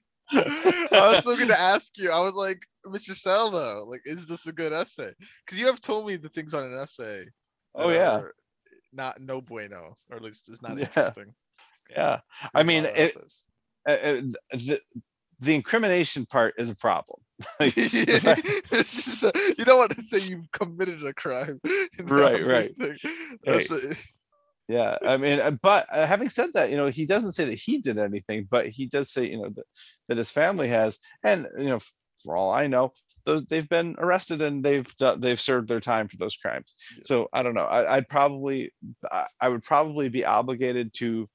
was 0.92 1.20
still 1.20 1.38
gonna 1.38 1.54
ask 1.54 1.98
you. 1.98 2.12
I 2.12 2.20
was 2.20 2.34
like, 2.34 2.62
Mr. 2.86 3.24
Though, 3.24 3.86
like, 3.88 4.02
is 4.04 4.26
this 4.26 4.46
a 4.46 4.52
good 4.52 4.74
essay? 4.74 5.12
Because 5.46 5.58
you 5.58 5.68
have 5.68 5.80
told 5.80 6.06
me 6.06 6.18
the 6.18 6.28
things 6.28 6.54
on 6.54 6.66
an 6.66 6.78
essay. 6.78 7.24
oh 7.76 7.90
yeah, 7.90 8.24
Not 8.92 9.22
no 9.22 9.40
bueno, 9.40 9.96
or 10.10 10.18
at 10.18 10.24
least 10.24 10.50
it's 10.50 10.62
not 10.62 10.78
Yeah. 10.78 10.86
interesting. 10.88 11.34
yeah. 11.90 12.20
I 12.54 12.64
mean, 12.64 12.84
it-. 12.86 13.16
Uh, 13.88 13.92
uh, 13.92 14.22
the, 15.44 15.56
incrimination 15.56 16.26
part 16.26 16.56
is 16.58 16.70
a 16.70 16.76
problem. 16.76 17.20
Like, 17.60 17.76
just, 17.76 19.24
uh, 19.24 19.32
you 19.58 19.66
don't 19.66 19.78
want 19.78 19.96
to 19.96 20.02
say 20.02 20.20
you've 20.20 20.52
committed 20.52 21.04
a 21.04 21.14
crime. 21.14 21.60
Right, 22.02 22.46
right. 22.46 22.72
That's 23.44 23.72
a- 23.72 23.96
Yeah, 24.70 24.98
I 25.06 25.18
mean, 25.18 25.40
uh, 25.42 25.52
but 25.52 25.88
uh, 25.92 26.08
having 26.08 26.30
said 26.30 26.52
that, 26.54 26.72
you 26.72 26.78
know, 26.78 26.88
he 26.88 27.06
doesn't 27.06 27.34
say 27.34 27.44
that 27.46 27.60
he 27.60 27.80
did 27.80 28.00
anything, 28.00 28.48
but 28.50 28.70
he 28.70 28.86
does 28.86 29.12
say, 29.12 29.30
you 29.30 29.38
know, 29.42 29.50
that, 29.50 29.66
that 30.08 30.18
his 30.18 30.32
family 30.32 30.70
has, 30.70 31.00
and 31.24 31.48
you 31.58 31.66
know, 31.66 31.80
for 32.24 32.38
all 32.38 32.52
I 32.52 32.68
know, 32.68 32.94
they've 33.26 33.68
been 33.68 33.96
arrested 34.00 34.42
and 34.42 34.64
they've 34.64 34.88
they've 35.18 35.40
served 35.42 35.68
their 35.68 35.82
time 35.82 36.08
for 36.08 36.18
those 36.18 36.38
crimes. 36.38 36.74
Yeah. 36.96 37.04
So 37.06 37.28
I 37.34 37.44
don't 37.44 37.56
know. 37.56 37.66
I, 37.66 37.98
I'd 37.98 38.08
probably, 38.08 38.74
I 39.42 39.50
would 39.50 39.64
probably 39.64 40.08
be 40.10 40.26
obligated 40.26 40.94
to 40.96 41.30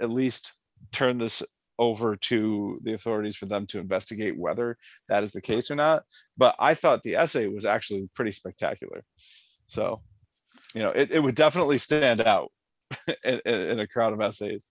at 0.00 0.10
least 0.10 0.54
turn 0.92 1.18
this 1.18 1.42
over 1.78 2.16
to 2.16 2.78
the 2.82 2.94
authorities 2.94 3.36
for 3.36 3.46
them 3.46 3.66
to 3.66 3.78
investigate 3.78 4.38
whether 4.38 4.76
that 5.08 5.24
is 5.24 5.32
the 5.32 5.40
case 5.40 5.70
or 5.70 5.74
not. 5.74 6.04
But 6.36 6.54
I 6.58 6.74
thought 6.74 7.02
the 7.02 7.16
essay 7.16 7.46
was 7.48 7.64
actually 7.64 8.08
pretty 8.14 8.32
spectacular. 8.32 9.04
So, 9.66 10.00
you 10.74 10.82
know, 10.82 10.90
it, 10.90 11.10
it 11.10 11.20
would 11.20 11.34
definitely 11.34 11.78
stand 11.78 12.20
out 12.20 12.52
in, 13.24 13.40
in, 13.44 13.80
a 13.80 13.86
crowd 13.86 14.12
of 14.12 14.20
essays 14.20 14.68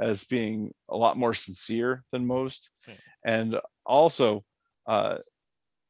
as 0.00 0.24
being 0.24 0.72
a 0.88 0.96
lot 0.96 1.16
more 1.16 1.34
sincere 1.34 2.04
than 2.10 2.26
most. 2.26 2.70
Yeah. 2.88 2.94
And 3.24 3.60
also 3.84 4.44
uh, 4.88 5.18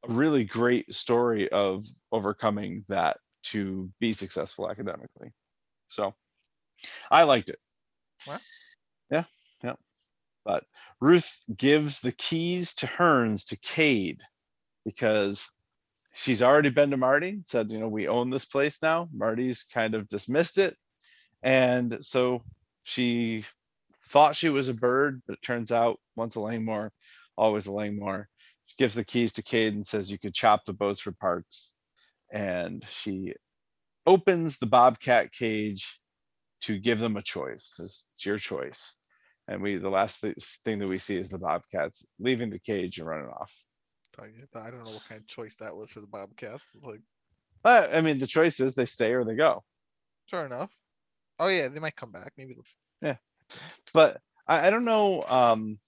a 0.09 0.13
really 0.13 0.45
great 0.45 0.93
story 0.93 1.49
of 1.51 1.85
overcoming 2.13 2.85
that 2.89 3.19
to 3.43 3.91
be 4.01 4.13
successful 4.13 4.71
academically. 4.71 5.33
So 5.89 6.15
I 7.11 7.23
liked 7.23 7.51
it. 7.51 7.59
Yeah. 9.11 9.25
But 10.45 10.65
Ruth 11.01 11.31
gives 11.55 12.01
the 12.01 12.13
keys 12.13 12.75
to 12.75 12.87
Hearns 12.87 13.45
to 13.47 13.57
Cade 13.59 14.21
because 14.85 15.49
she's 16.15 16.43
already 16.43 16.71
been 16.71 16.91
to 16.91 16.97
Marty, 16.97 17.41
said, 17.45 17.71
you 17.71 17.79
know, 17.79 17.89
we 17.89 18.09
own 18.09 18.31
this 18.31 18.45
place 18.45 18.83
now. 18.83 19.09
Marty's 19.13 19.63
kind 19.63 19.95
of 19.95 20.09
dismissed 20.09 20.59
it. 20.59 20.77
And 21.43 21.99
so 22.01 22.43
she 22.83 23.45
thought 24.09 24.37
she 24.37 24.49
was 24.49 24.69
a 24.69 24.75
Byrde, 24.75 25.21
but 25.27 25.35
it 25.35 25.43
turns 25.43 25.71
out 25.71 26.01
once 26.17 26.35
a 26.35 26.41
Langmore, 26.41 26.93
always 27.37 27.67
a 27.67 27.73
Langmore. 27.73 28.29
She 28.67 28.75
gives 28.77 28.95
the 28.95 29.05
keys 29.05 29.33
to 29.33 29.43
Cade 29.43 29.75
and 29.75 29.87
says 29.87 30.11
you 30.11 30.19
could 30.19 30.35
chop 30.35 30.65
the 30.65 30.73
boats 30.73 31.01
for 31.01 31.13
parts. 31.13 31.73
And 32.33 32.85
she 32.91 33.35
opens 34.07 34.59
the 34.59 34.67
bobcat 34.67 35.33
cage 35.33 36.01
to 36.63 36.79
give 36.79 37.01
them 37.01 37.17
a 37.17 37.23
choice. 37.23 37.75
It's 37.79 38.05
your 38.25 38.39
choice. 38.39 38.95
And 39.51 39.61
we 39.63 39.77
the 39.77 39.91
last 39.91 40.21
th- 40.21 40.37
thing 40.65 40.79
that 40.79 40.89
we 40.89 40.99
see 40.99 41.19
is 41.19 41.29
the 41.29 41.39
bobcats 41.39 42.07
leaving 42.21 42.51
the 42.51 42.61
cage 42.61 42.99
and 42.99 43.09
running 43.09 43.29
off. 43.29 43.53
I 44.19 44.71
don't 44.71 44.85
know 44.85 44.91
what 44.91 45.05
kind 45.09 45.21
of 45.21 45.27
choice 45.27 45.57
that 45.57 45.75
was 45.75 45.91
for 45.91 46.01
the 46.01 46.07
Bobcats. 46.07 46.77
Like, 46.83 47.01
But 47.63 47.95
I 47.95 48.01
mean, 48.01 48.19
the 48.19 48.27
choice 48.27 48.61
is 48.61 48.75
they 48.75 48.87
stay 48.87 49.13
or 49.13 49.25
they 49.25 49.35
go. 49.35 49.65
Sure 50.27 50.45
enough. 50.45 50.71
Oh 51.39 51.49
yeah, 51.49 51.69
they 51.69 51.81
might 51.81 51.97
come 51.97 52.13
back. 52.13 52.33
Maybe. 52.37 52.55
they'll- 53.03 53.17
But 53.93 54.21
I, 54.47 54.69
I 54.69 54.71
don't 54.71 54.85
know. 54.85 55.23
Um, 55.23 55.79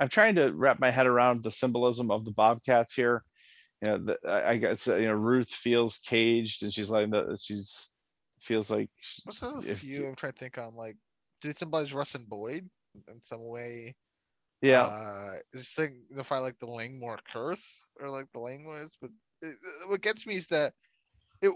I'm 0.00 0.08
trying 0.08 0.36
to 0.36 0.50
wrap 0.52 0.80
my 0.80 0.90
head 0.90 1.06
around 1.06 1.42
the 1.42 1.50
symbolism 1.50 2.10
of 2.10 2.24
the 2.24 2.30
bobcats 2.32 2.92
here. 2.94 3.22
You 3.82 3.88
know, 3.88 3.98
the, 3.98 4.18
I, 4.28 4.50
I 4.50 4.56
guess 4.58 4.88
uh, 4.88 4.96
you 4.96 5.06
know 5.08 5.14
Ruth 5.14 5.48
feels 5.50 5.98
caged, 5.98 6.62
and 6.62 6.72
she's 6.72 6.90
like 6.90 7.10
the 7.10 7.38
she's 7.40 7.90
feels 8.40 8.70
like 8.70 8.90
What's 9.24 9.40
the 9.40 9.62
if 9.62 9.80
few? 9.80 10.06
I'm 10.06 10.14
trying 10.14 10.32
to 10.32 10.38
think 10.38 10.58
on 10.58 10.74
like, 10.74 10.96
did 11.40 11.50
it 11.50 11.58
symbolize 11.58 11.94
Russ 11.94 12.14
and 12.14 12.28
Boyd 12.28 12.68
in 13.08 13.20
some 13.22 13.46
way? 13.46 13.94
yeah 14.62 14.90
Uh, 14.90 15.36
is 15.52 15.68
signify 15.68 16.38
like 16.38 16.58
the 16.58 16.66
Langmore 16.66 17.18
curse 17.32 17.90
or 18.00 18.10
like 18.10 18.26
the 18.32 18.38
Langmores? 18.40 18.96
But 19.00 19.10
it, 19.42 19.56
what 19.88 20.00
gets 20.00 20.26
me 20.26 20.36
is 20.36 20.46
that 20.48 20.74
it 21.42 21.52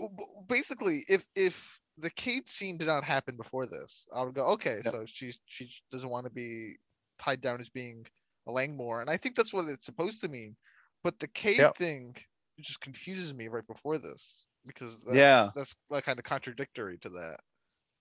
basically 0.48 1.04
if 1.08 1.26
if 1.34 1.80
the 1.98 2.10
Cade 2.10 2.48
scene 2.48 2.78
did 2.78 2.86
not 2.86 3.04
happen 3.04 3.36
before 3.36 3.66
this, 3.66 4.06
I 4.14 4.22
would 4.22 4.34
go 4.34 4.46
okay. 4.52 4.82
Yep. 4.84 4.92
So 4.92 5.04
she's 5.06 5.40
she 5.46 5.70
doesn't 5.90 6.08
want 6.08 6.24
to 6.26 6.30
be 6.32 6.76
tied 7.18 7.40
down 7.40 7.60
as 7.60 7.68
being 7.68 8.06
a 8.46 8.52
Langmore, 8.52 9.00
and 9.00 9.10
I 9.10 9.16
think 9.16 9.36
that's 9.36 9.52
what 9.52 9.66
it's 9.66 9.84
supposed 9.84 10.20
to 10.22 10.28
mean. 10.28 10.56
But 11.02 11.18
the 11.18 11.28
Cade 11.28 11.58
Yep. 11.58 11.76
thing 11.76 12.16
just 12.60 12.80
confuses 12.80 13.34
me 13.34 13.48
right 13.48 13.66
before 13.66 13.98
this 13.98 14.46
because 14.66 15.02
that's, 15.04 15.18
Yeah. 15.18 15.50
that's 15.54 15.74
like 15.90 16.04
kind 16.04 16.18
of 16.18 16.24
contradictory 16.24 16.98
to 16.98 17.08
that. 17.10 17.40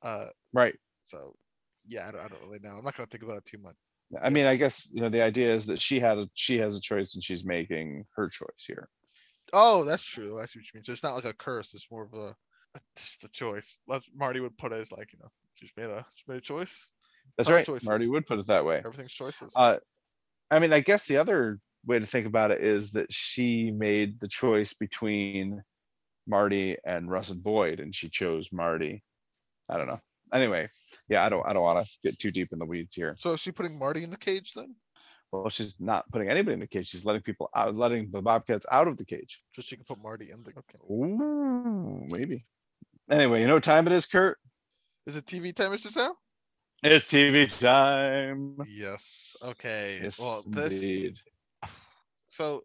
Uh, 0.02 0.28
right. 0.54 0.76
so 1.04 1.36
yeah, 1.88 2.08
I 2.08 2.12
don't, 2.12 2.22
I 2.22 2.28
don't 2.28 2.42
really 2.44 2.60
know. 2.60 2.78
I'm 2.78 2.84
not 2.84 2.96
gonna 2.96 3.08
think 3.08 3.24
about 3.24 3.38
it 3.38 3.46
too 3.46 3.58
much. 3.60 3.76
I 4.22 4.30
mean, 4.30 4.46
I 4.46 4.56
guess 4.56 4.90
you 4.92 5.02
know 5.02 5.10
the 5.10 5.22
idea 5.22 5.54
is 5.54 5.66
that 5.68 5.82
she 5.82 6.00
had 6.00 6.18
a 6.18 6.28
she 6.34 6.58
has 6.58 6.76
a 6.76 6.82
choice 6.82 7.14
and 7.16 7.24
she's 7.24 7.46
making 7.46 8.06
her 8.16 8.30
choice 8.30 8.66
here. 8.66 8.90
Oh, 9.54 9.84
that's 9.84 10.04
true. 10.04 10.40
I 10.40 10.46
see 10.46 10.60
what 10.60 10.66
you 10.66 10.72
mean. 10.76 10.84
So 10.84 10.92
it's 10.94 11.04
not 11.04 11.16
like 11.16 11.26
a 11.26 11.34
curse. 11.34 11.74
It's 11.74 11.90
more 11.92 12.04
of 12.04 12.14
a 12.14 12.36
just 12.96 13.24
a 13.24 13.30
choice. 13.30 13.80
Let 13.88 14.02
Marty 14.16 14.40
would 14.40 14.58
put 14.58 14.72
it 14.72 14.80
as 14.80 14.92
like 14.92 15.14
you 15.14 15.20
know, 15.20 15.30
she's 15.54 15.72
made 15.78 15.90
a 15.90 16.06
she's 16.16 16.28
made 16.28 16.38
a 16.38 16.42
choice. 16.42 16.92
That's 17.38 17.50
right. 17.50 17.66
choices. 17.66 17.88
Marty 17.88 18.08
would 18.08 18.26
put 18.26 18.40
it 18.40 18.48
that 18.48 18.66
way. 18.66 18.78
Everything's 18.78 19.14
choices. 19.14 19.54
Uh, 19.56 19.78
I 20.50 20.60
mean, 20.60 20.74
I 20.74 20.82
guess 20.82 21.06
the 21.06 21.18
other 21.18 21.60
way 21.86 22.00
to 22.00 22.06
think 22.06 22.28
about 22.28 22.52
it 22.52 22.62
is 22.62 22.92
that 22.92 23.12
she 23.12 23.72
made 23.72 24.20
the 24.20 24.28
choice 24.28 24.74
between 24.74 25.64
Marty 26.28 26.78
and 26.86 27.10
Russ 27.10 27.30
and 27.30 27.42
Boyd, 27.42 27.80
and 27.80 27.96
she 27.96 28.10
chose 28.10 28.50
Marty. 28.52 29.04
I 29.70 29.78
don't 29.78 29.88
know. 29.88 30.02
Anyway, 30.34 30.70
yeah, 31.10 31.24
I 31.26 31.30
don't, 31.30 31.46
I 31.48 31.54
don't 31.54 31.64
want 31.64 31.86
to 31.86 31.92
get 32.04 32.20
too 32.20 32.32
deep 32.32 32.54
in 32.54 32.60
the 32.60 32.66
weeds 32.66 32.96
here. 32.96 33.16
so 33.20 33.34
is 33.34 33.40
she 33.40 33.52
putting 33.52 33.78
Marty 33.78 34.04
in 34.04 34.10
the 34.10 34.18
cage 34.18 34.54
then, 34.54 34.76
Well, 35.32 35.50
she's 35.50 35.76
not 35.80 36.10
putting 36.12 36.30
anybody 36.30 36.54
in 36.54 36.60
the 36.60 36.68
cage. 36.68 36.88
She's 36.88 37.06
letting 37.06 37.22
people 37.22 37.50
out, 37.56 37.76
letting 37.76 38.12
the 38.12 38.22
Bobcats 38.22 38.66
out 38.72 38.88
of 38.88 38.98
the 38.98 39.06
cage. 39.06 39.42
so 39.56 39.62
she 39.62 39.76
can 39.76 39.86
put 39.86 40.02
Marty 40.02 40.32
in 40.32 40.44
the? 40.44 40.52
Okay. 40.52 40.80
Ooh, 40.92 42.06
maybe. 42.10 42.46
Anyway, 43.10 43.42
you 43.42 43.48
know 43.48 43.56
what 43.56 43.64
time 43.64 43.88
it 43.88 43.94
is, 43.94 44.06
Kurt? 44.06 44.38
Is 45.06 45.16
it 45.16 45.26
TV 45.26 45.54
time, 45.54 45.72
Mr. 45.72 45.88
Sal? 45.88 46.18
It's 46.84 47.06
TV 47.06 47.48
time. 47.60 48.58
Yes. 48.68 49.36
Okay. 49.44 50.00
Yes, 50.02 50.20
well, 50.20 50.44
this 50.48 50.74
indeed. 50.84 51.20
so 52.30 52.64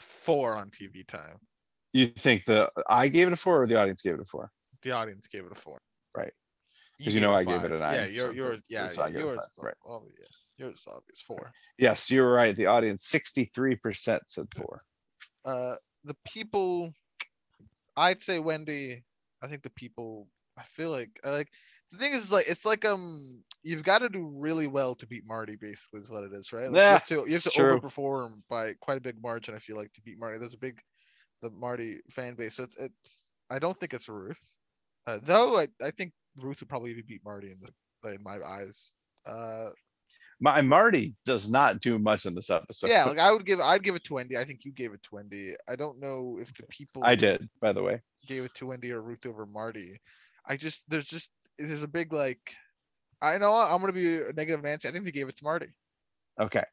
four 0.00 0.56
on 0.56 0.70
TV 0.70 1.06
time. 1.06 1.38
You 1.92 2.08
think 2.08 2.44
the 2.44 2.70
I 2.88 3.08
gave 3.08 3.28
it 3.28 3.32
a 3.32 3.36
four 3.36 3.62
or 3.62 3.66
the 3.66 3.76
audience 3.80 4.00
gave 4.02 4.14
it 4.14 4.20
a 4.20 4.24
four? 4.24 4.50
The 4.82 4.90
audience 4.90 5.26
gave 5.28 5.44
it 5.44 5.52
a 5.52 5.54
four. 5.54 5.78
Right. 6.16 6.32
'Cause 7.04 7.14
you 7.14 7.20
know 7.20 7.34
I 7.34 7.44
gave 7.44 7.64
it 7.64 7.70
a 7.72 7.78
five. 7.78 7.86
Yeah, 7.86 8.04
nine, 8.04 8.06
your 8.06 8.32
so 8.32 8.32
yours. 8.32 8.62
Yeah, 8.68 8.88
so 8.88 9.02
I 9.02 9.10
yeah 9.10 9.10
gave 9.10 9.22
it 9.22 9.28
a 9.28 9.30
yours. 9.30 9.40
five, 9.40 9.50
right. 9.60 9.76
Oh 9.84 10.08
yeah, 10.18 10.26
yours 10.58 10.80
is 10.80 10.86
obvious 10.88 11.20
four. 11.20 11.54
Yes, 11.78 12.10
you're 12.10 12.30
right. 12.30 12.54
The 12.54 12.66
audience, 12.66 13.06
sixty-three 13.06 13.76
percent 13.76 14.28
said 14.28 14.48
four. 14.54 14.84
Uh, 15.44 15.76
the 16.04 16.14
people, 16.24 16.92
I'd 17.96 18.22
say 18.22 18.38
Wendy. 18.38 19.04
I 19.42 19.48
think 19.48 19.62
the 19.62 19.70
people. 19.70 20.28
I 20.58 20.62
feel 20.62 20.90
like 20.90 21.20
I 21.24 21.30
like 21.30 21.50
the 21.90 21.98
thing 21.98 22.14
is 22.14 22.32
like 22.32 22.46
it's 22.48 22.64
like 22.64 22.84
um 22.86 23.44
you've 23.62 23.82
got 23.82 23.98
to 23.98 24.08
do 24.08 24.26
really 24.26 24.66
well 24.66 24.94
to 24.94 25.06
beat 25.06 25.24
Marty. 25.26 25.56
Basically, 25.56 26.00
is 26.00 26.10
what 26.10 26.24
it 26.24 26.32
is, 26.32 26.52
right? 26.52 26.70
Like, 26.70 26.88
you 26.88 26.94
Yeah, 26.94 26.98
have 26.98 27.04
to 27.06 27.26
you 27.26 27.34
have 27.34 27.42
to 27.42 27.50
true. 27.50 27.82
overperform 27.90 28.42
by 28.48 28.72
quite 28.80 28.98
a 28.98 29.02
big 29.02 29.20
margin. 29.20 29.54
I 29.54 29.58
feel 29.58 29.76
like 29.76 29.92
to 29.94 30.00
beat 30.02 30.18
Marty. 30.18 30.38
There's 30.38 30.54
a 30.54 30.58
big 30.58 30.80
the 31.42 31.50
Marty 31.50 32.00
fan 32.10 32.34
base. 32.36 32.56
So 32.56 32.64
it's 32.64 32.76
it's. 32.78 33.30
I 33.50 33.58
don't 33.60 33.78
think 33.78 33.94
it's 33.94 34.08
Ruth, 34.08 34.42
uh, 35.06 35.20
though. 35.22 35.58
I 35.60 35.68
I 35.82 35.90
think 35.92 36.14
Ruth 36.38 36.60
would 36.60 36.68
probably 36.68 37.00
beat 37.02 37.24
Marty 37.24 37.48
in 37.50 37.58
the 37.60 38.12
in 38.12 38.22
my 38.22 38.38
eyes. 38.46 38.92
Uh, 39.26 39.70
My 40.40 40.60
Marty 40.60 41.14
does 41.24 41.48
not 41.48 41.80
do 41.80 41.98
much 41.98 42.26
in 42.26 42.34
this 42.34 42.50
episode. 42.50 42.88
yeah, 42.90 43.04
like 43.04 43.18
I 43.18 43.32
would 43.32 43.44
give 43.44 43.60
I'd 43.60 43.82
give 43.82 43.96
it 43.96 44.04
to 44.04 44.14
Wendy. 44.14 44.36
I 44.36 44.44
think 44.44 44.64
you 44.64 44.72
gave 44.72 44.92
it 44.92 45.02
to 45.04 45.08
Wendy. 45.12 45.54
I 45.68 45.76
don't 45.76 46.00
know 46.00 46.38
if 46.40 46.54
the 46.54 46.64
people 46.68 47.02
I 47.04 47.14
did, 47.14 47.48
by 47.60 47.72
the 47.72 47.82
way. 47.82 48.02
gave 48.26 48.44
it 48.44 48.54
to 48.56 48.66
Wendy 48.66 48.92
or 48.92 49.00
Ruth 49.00 49.26
over 49.26 49.46
Marty. 49.46 50.00
I 50.46 50.56
just 50.56 50.82
there's 50.88 51.06
just 51.06 51.30
there's 51.58 51.82
a 51.82 51.88
big 51.88 52.12
like 52.12 52.54
I 53.22 53.38
know 53.38 53.54
I'm 53.54 53.80
gonna 53.80 53.92
be 53.92 54.16
a 54.20 54.32
negative 54.34 54.62
Nancy. 54.62 54.88
I 54.88 54.92
think 54.92 55.04
they 55.04 55.10
gave 55.10 55.28
it 55.28 55.36
to 55.38 55.44
Marty. 55.44 55.68
Okay, 56.38 56.64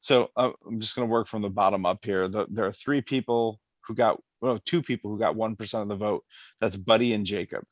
so 0.00 0.28
uh, 0.36 0.52
I'm 0.66 0.78
just 0.80 0.94
gonna 0.94 1.08
work 1.08 1.26
from 1.26 1.42
the 1.42 1.50
bottom 1.50 1.84
up 1.84 2.04
here. 2.04 2.28
The, 2.28 2.46
there 2.48 2.66
are 2.66 2.72
three 2.72 3.00
people 3.02 3.60
who 3.80 3.94
got, 3.96 4.20
well, 4.40 4.60
two 4.64 4.80
people 4.80 5.10
who 5.10 5.18
got 5.18 5.34
one 5.34 5.56
percent 5.56 5.82
of 5.82 5.88
the 5.88 5.96
vote. 5.96 6.24
That's 6.60 6.76
Buddy 6.76 7.14
and 7.14 7.26
Jacob. 7.26 7.64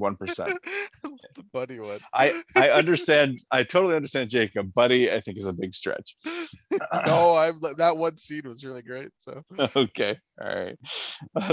One 0.00 0.16
percent. 0.16 0.58
the 1.02 1.44
buddy 1.52 1.78
one. 1.78 2.00
I 2.14 2.42
I 2.56 2.70
understand. 2.80 3.38
I 3.52 3.62
totally 3.62 3.94
understand 3.94 4.30
Jacob. 4.30 4.72
Buddy, 4.74 5.10
I 5.12 5.20
think 5.20 5.38
is 5.38 5.46
a 5.46 5.52
big 5.52 5.74
stretch. 5.74 6.16
no, 7.06 7.34
I'm 7.36 7.60
that 7.76 7.96
one 7.96 8.16
scene 8.16 8.42
was 8.46 8.64
really 8.64 8.82
great. 8.82 9.10
So 9.18 9.42
okay, 9.76 10.18
all 10.40 10.48
right. 10.54 10.78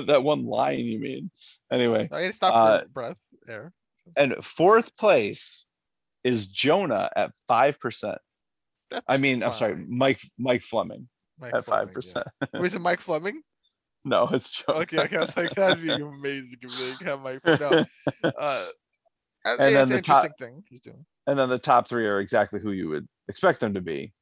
that 0.08 0.24
one 0.24 0.46
line 0.46 0.80
you 0.80 1.00
mean? 1.00 1.30
Anyway, 1.72 2.04
I 2.12 2.22
gotta 2.22 2.34
stop 2.34 2.54
Uh, 2.56 2.80
for 2.84 2.88
breath 2.88 3.18
there. 3.46 3.74
and 4.16 4.36
fourth 4.44 4.96
place 4.98 5.66
is 6.24 6.48
Jonah 6.48 7.10
at 7.16 7.32
five 7.48 7.80
percent. 7.80 8.18
I 9.08 9.18
mean, 9.18 9.44
I'm 9.44 9.54
sorry. 9.54 9.76
Mike 9.88 10.22
Mike 10.40 10.62
Fleming 10.62 11.10
Mike 11.40 11.54
at 11.54 11.66
five 11.66 11.92
percent. 11.92 12.26
Yeah. 12.54 12.60
Was 12.62 12.74
it 12.74 12.80
Mike 12.82 13.02
Fleming? 13.02 13.42
No, 14.06 14.28
it's 14.32 14.52
Jonah. 14.64 14.80
Okay, 14.80 15.00
okay, 15.00 15.18
I 15.18 15.22
was 15.22 15.36
like 15.38 15.54
that'd 15.56 15.82
be 15.82 15.92
amazing 16.02 16.56
if 16.62 17.00
they 17.00 17.06
have 17.06 17.22
Mike. 17.22 17.42
No, 17.46 17.86
uh, 18.38 18.68
And 19.46 19.76
then 19.76 19.90
the 19.90 20.02
top- 20.02 20.38
thing 20.38 20.64
he's 20.70 20.82
doing. 20.82 21.06
And 21.26 21.38
then 21.38 21.50
the 21.50 21.60
top 21.60 21.90
three 21.90 22.06
are 22.08 22.20
exactly 22.22 22.60
who 22.62 22.72
you 22.72 22.88
would 22.90 23.08
expect 23.28 23.60
them 23.60 23.74
to 23.74 23.82
be, 23.82 24.14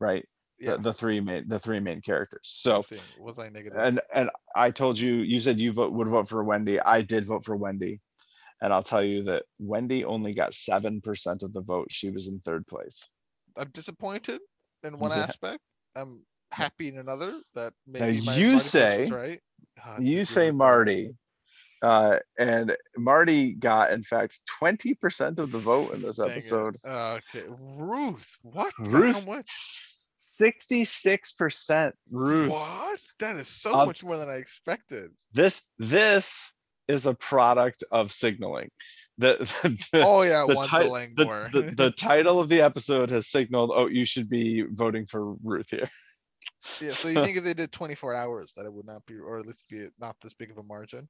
right? 0.00 0.24
Yeah, 0.58 0.76
The, 0.76 0.82
the 0.82 0.92
three 0.94 1.20
main 1.20 1.46
the 1.46 1.58
three 1.58 1.78
main 1.78 2.00
characters. 2.00 2.40
So 2.44 2.82
was 3.18 3.38
I 3.38 3.48
negative? 3.50 3.78
and 3.78 4.00
and 4.14 4.30
I 4.56 4.70
told 4.70 4.98
you 4.98 5.16
you 5.16 5.40
said 5.40 5.60
you 5.60 5.72
vote 5.72 5.92
would 5.92 6.08
vote 6.08 6.28
for 6.28 6.42
Wendy. 6.42 6.80
I 6.80 7.02
did 7.02 7.26
vote 7.26 7.44
for 7.44 7.56
Wendy. 7.56 8.00
And 8.60 8.72
I'll 8.72 8.82
tell 8.82 9.04
you 9.04 9.22
that 9.24 9.44
Wendy 9.60 10.04
only 10.04 10.34
got 10.34 10.52
seven 10.52 11.00
percent 11.00 11.42
of 11.44 11.52
the 11.52 11.60
vote. 11.60 11.88
She 11.90 12.10
was 12.10 12.26
in 12.26 12.40
third 12.40 12.66
place. 12.66 13.06
I'm 13.56 13.70
disappointed 13.70 14.40
in 14.82 14.98
one 14.98 15.10
Yeah. 15.12 15.18
aspect. 15.18 15.60
I'm 15.94 16.24
happy 16.52 16.88
in 16.88 16.98
another. 16.98 17.40
That 17.54 17.72
Now, 17.86 18.00
maybe 18.06 18.24
my 18.24 18.36
you 18.36 18.54
was 18.54 18.64
say- 18.64 19.08
right. 19.10 19.40
God, 19.84 20.02
You 20.02 20.24
say. 20.24 20.50
Marty. 20.50 21.14
Uh, 21.80 22.18
and 22.38 22.76
Marty 22.96 23.52
got, 23.52 23.92
in 23.92 24.02
fact, 24.02 24.40
twenty 24.58 24.94
percent 24.94 25.38
of 25.38 25.52
the 25.52 25.58
vote 25.58 25.94
in 25.94 26.02
this 26.02 26.18
episode. 26.18 26.76
Okay, 26.84 27.44
Ruth. 27.76 28.28
What? 28.42 28.72
Ruth, 28.80 29.24
How 29.24 29.32
much? 29.36 29.46
sixty-six 30.16 31.32
percent. 31.32 31.94
Ruth. 32.10 32.50
What? 32.50 33.00
That 33.20 33.36
is 33.36 33.48
so 33.48 33.74
Um, 33.74 33.86
much 33.86 34.02
more 34.02 34.16
than 34.16 34.28
I 34.28 34.34
expected. 34.34 35.10
This 35.32 35.62
this 35.78 36.52
is 36.88 37.06
a 37.06 37.14
product 37.14 37.84
of 37.92 38.10
signaling. 38.12 38.70
The 39.18 39.36
the, 39.92 40.02
Oh 40.04 40.22
yeah, 40.22 40.44
the, 40.48 40.56
once 40.56 40.70
ti- 40.70 41.14
the, 41.16 41.48
the, 41.52 41.74
the 41.76 41.90
title 41.92 42.40
of 42.40 42.48
the 42.48 42.60
episode 42.60 43.10
has 43.10 43.28
signaled, 43.28 43.70
oh, 43.74 43.86
you 43.86 44.04
should 44.04 44.28
be 44.28 44.62
voting 44.70 45.06
for 45.06 45.34
Ruth 45.44 45.70
here. 45.70 45.90
Yeah. 46.80 46.92
So 46.92 47.08
you 47.08 47.22
think 47.22 47.36
if 47.36 47.44
they 47.44 47.54
did 47.54 47.72
24 47.72 48.14
hours, 48.14 48.52
that 48.54 48.66
it 48.66 48.72
would 48.72 48.86
not 48.86 49.04
be, 49.06 49.18
or 49.18 49.38
at 49.38 49.46
least 49.46 49.64
be 49.68 49.88
not 50.00 50.16
this 50.20 50.34
big 50.34 50.50
of 50.50 50.58
a 50.58 50.62
margin? 50.62 51.08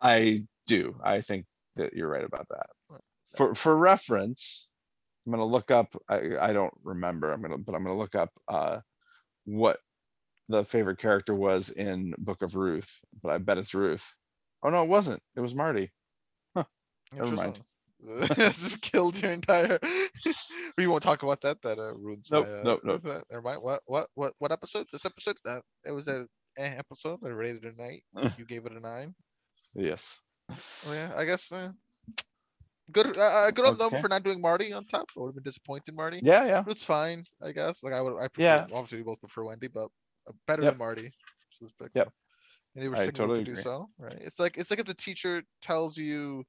I 0.00 0.44
do. 0.66 0.96
I 1.02 1.20
think 1.20 1.46
that 1.76 1.94
you're 1.94 2.08
right 2.08 2.24
about 2.24 2.48
that. 2.48 2.66
For 3.36 3.54
for 3.54 3.76
reference, 3.76 4.68
I'm 5.26 5.32
gonna 5.32 5.44
look 5.44 5.70
up. 5.70 5.94
I 6.08 6.36
I 6.40 6.52
don't 6.52 6.74
remember. 6.82 7.32
I'm 7.32 7.42
gonna 7.42 7.58
but 7.58 7.74
I'm 7.74 7.84
gonna 7.84 7.98
look 7.98 8.14
up 8.14 8.30
uh 8.48 8.80
what 9.44 9.78
the 10.48 10.64
favorite 10.64 10.98
character 10.98 11.34
was 11.34 11.70
in 11.70 12.12
Book 12.18 12.42
of 12.42 12.56
Ruth. 12.56 12.90
But 13.22 13.32
I 13.32 13.38
bet 13.38 13.58
it's 13.58 13.74
Ruth. 13.74 14.04
Oh 14.62 14.70
no, 14.70 14.82
it 14.82 14.88
wasn't. 14.88 15.22
It 15.36 15.40
was 15.40 15.54
Marty. 15.54 15.92
Never 17.12 17.32
mind. 17.32 17.60
Just 18.34 18.80
killed 18.82 19.20
your 19.20 19.30
entire. 19.30 19.78
we 20.78 20.86
won't 20.86 21.02
talk 21.02 21.22
about 21.22 21.40
that. 21.42 21.60
That 21.62 21.78
uh, 21.78 21.94
ruins 21.94 22.28
Nope, 22.30 22.46
my. 22.48 22.52
Uh, 22.54 22.62
nope, 22.64 22.80
nope. 22.84 23.02
that- 23.04 23.24
Never 23.30 23.42
mind. 23.42 23.62
What? 23.62 23.82
What? 23.86 24.06
What? 24.14 24.32
What 24.38 24.52
episode? 24.52 24.86
This 24.92 25.04
episode? 25.04 25.36
Uh, 25.46 25.60
it 25.84 25.92
was 25.92 26.08
a 26.08 26.26
eh, 26.58 26.74
episode. 26.78 27.20
I 27.24 27.28
rated 27.28 27.64
it 27.64 27.74
a 27.78 27.82
night. 27.82 28.02
you 28.38 28.44
gave 28.46 28.66
it 28.66 28.72
a 28.72 28.80
nine. 28.80 29.14
Yes. 29.74 30.18
Oh 30.50 30.92
yeah. 30.92 31.12
I 31.16 31.24
guess. 31.24 31.52
Uh, 31.52 31.70
good. 32.90 33.16
Uh, 33.16 33.20
uh, 33.20 33.50
good 33.50 33.66
on 33.66 33.78
them 33.78 34.00
for 34.00 34.08
not 34.08 34.22
doing 34.22 34.40
Marty 34.40 34.72
on 34.72 34.86
top. 34.86 35.06
I 35.16 35.20
would 35.20 35.28
have 35.28 35.34
been 35.34 35.44
disappointed, 35.44 35.94
Marty. 35.94 36.20
Yeah, 36.22 36.46
yeah. 36.46 36.64
It's 36.66 36.84
fine. 36.84 37.24
I 37.42 37.52
guess. 37.52 37.82
Like 37.82 37.92
I 37.92 38.00
would. 38.00 38.14
I 38.16 38.28
prefer. 38.28 38.42
Yeah. 38.42 38.66
Obviously, 38.72 38.98
we 38.98 39.04
both 39.04 39.20
prefer 39.20 39.44
Wendy, 39.44 39.68
but 39.68 39.88
uh, 40.28 40.32
better 40.46 40.62
Yep. 40.62 40.72
than 40.72 40.78
Marty. 40.78 41.10
Yep. 41.94 42.12
And 42.74 42.84
they 42.84 42.88
were 42.88 42.96
I 42.96 43.06
totally 43.10 43.40
to 43.40 43.44
do 43.44 43.52
agree. 43.52 43.62
so, 43.62 43.88
right? 43.98 44.16
It's 44.20 44.38
like 44.38 44.56
it's 44.56 44.70
like 44.70 44.80
if 44.80 44.86
the 44.86 44.94
teacher 44.94 45.42
tells 45.60 45.96
you, 45.96 46.44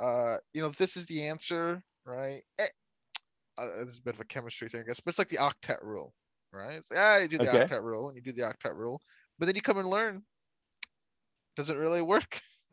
uh, 0.00 0.36
you 0.52 0.62
know, 0.62 0.68
this 0.70 0.96
is 0.96 1.06
the 1.06 1.24
answer, 1.28 1.82
right? 2.04 2.40
Eh, 2.58 2.66
uh, 3.58 3.66
this 3.80 3.88
is 3.94 3.98
a 3.98 4.02
bit 4.02 4.14
of 4.14 4.20
a 4.20 4.24
chemistry 4.24 4.68
thing, 4.68 4.80
I 4.80 4.84
guess, 4.84 5.00
but 5.00 5.10
it's 5.10 5.18
like 5.18 5.28
the 5.28 5.38
octet 5.38 5.82
rule, 5.82 6.14
right? 6.52 6.74
It's 6.76 6.90
like, 6.90 7.00
ah, 7.00 7.16
you 7.18 7.28
do 7.28 7.38
the 7.38 7.48
Okay. 7.48 7.64
octet 7.74 7.82
rule, 7.82 8.08
and 8.08 8.16
you 8.16 8.22
do 8.22 8.32
the 8.32 8.42
octet 8.42 8.74
rule, 8.74 9.00
but 9.38 9.46
then 9.46 9.54
you 9.56 9.62
come 9.62 9.78
and 9.78 9.88
learn, 9.88 10.22
doesn't 11.56 11.78
really 11.78 12.02
work 12.02 12.40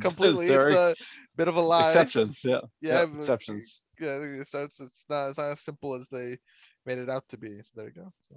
completely. 0.00 0.48
It's 0.48 0.74
a 0.74 0.94
bit 1.36 1.48
of 1.48 1.56
a 1.56 1.60
lie. 1.60 1.90
Exceptions. 1.90 2.40
Yeah. 2.44 2.60
Yeah, 2.80 3.00
yeah, 3.00 3.06
but- 3.06 3.16
Exceptions. 3.16 3.80
Yeah, 4.00 4.18
it 4.22 4.48
starts. 4.48 4.80
It's 4.80 5.04
not. 5.08 5.28
It's 5.28 5.38
not 5.38 5.52
as 5.52 5.60
simple 5.60 5.94
as 5.94 6.08
they 6.08 6.36
made 6.86 6.98
it 6.98 7.08
out 7.08 7.28
to 7.28 7.38
be. 7.38 7.60
So 7.60 7.70
there 7.76 7.86
you 7.86 7.92
go. 8.02 8.12
So. 8.28 8.36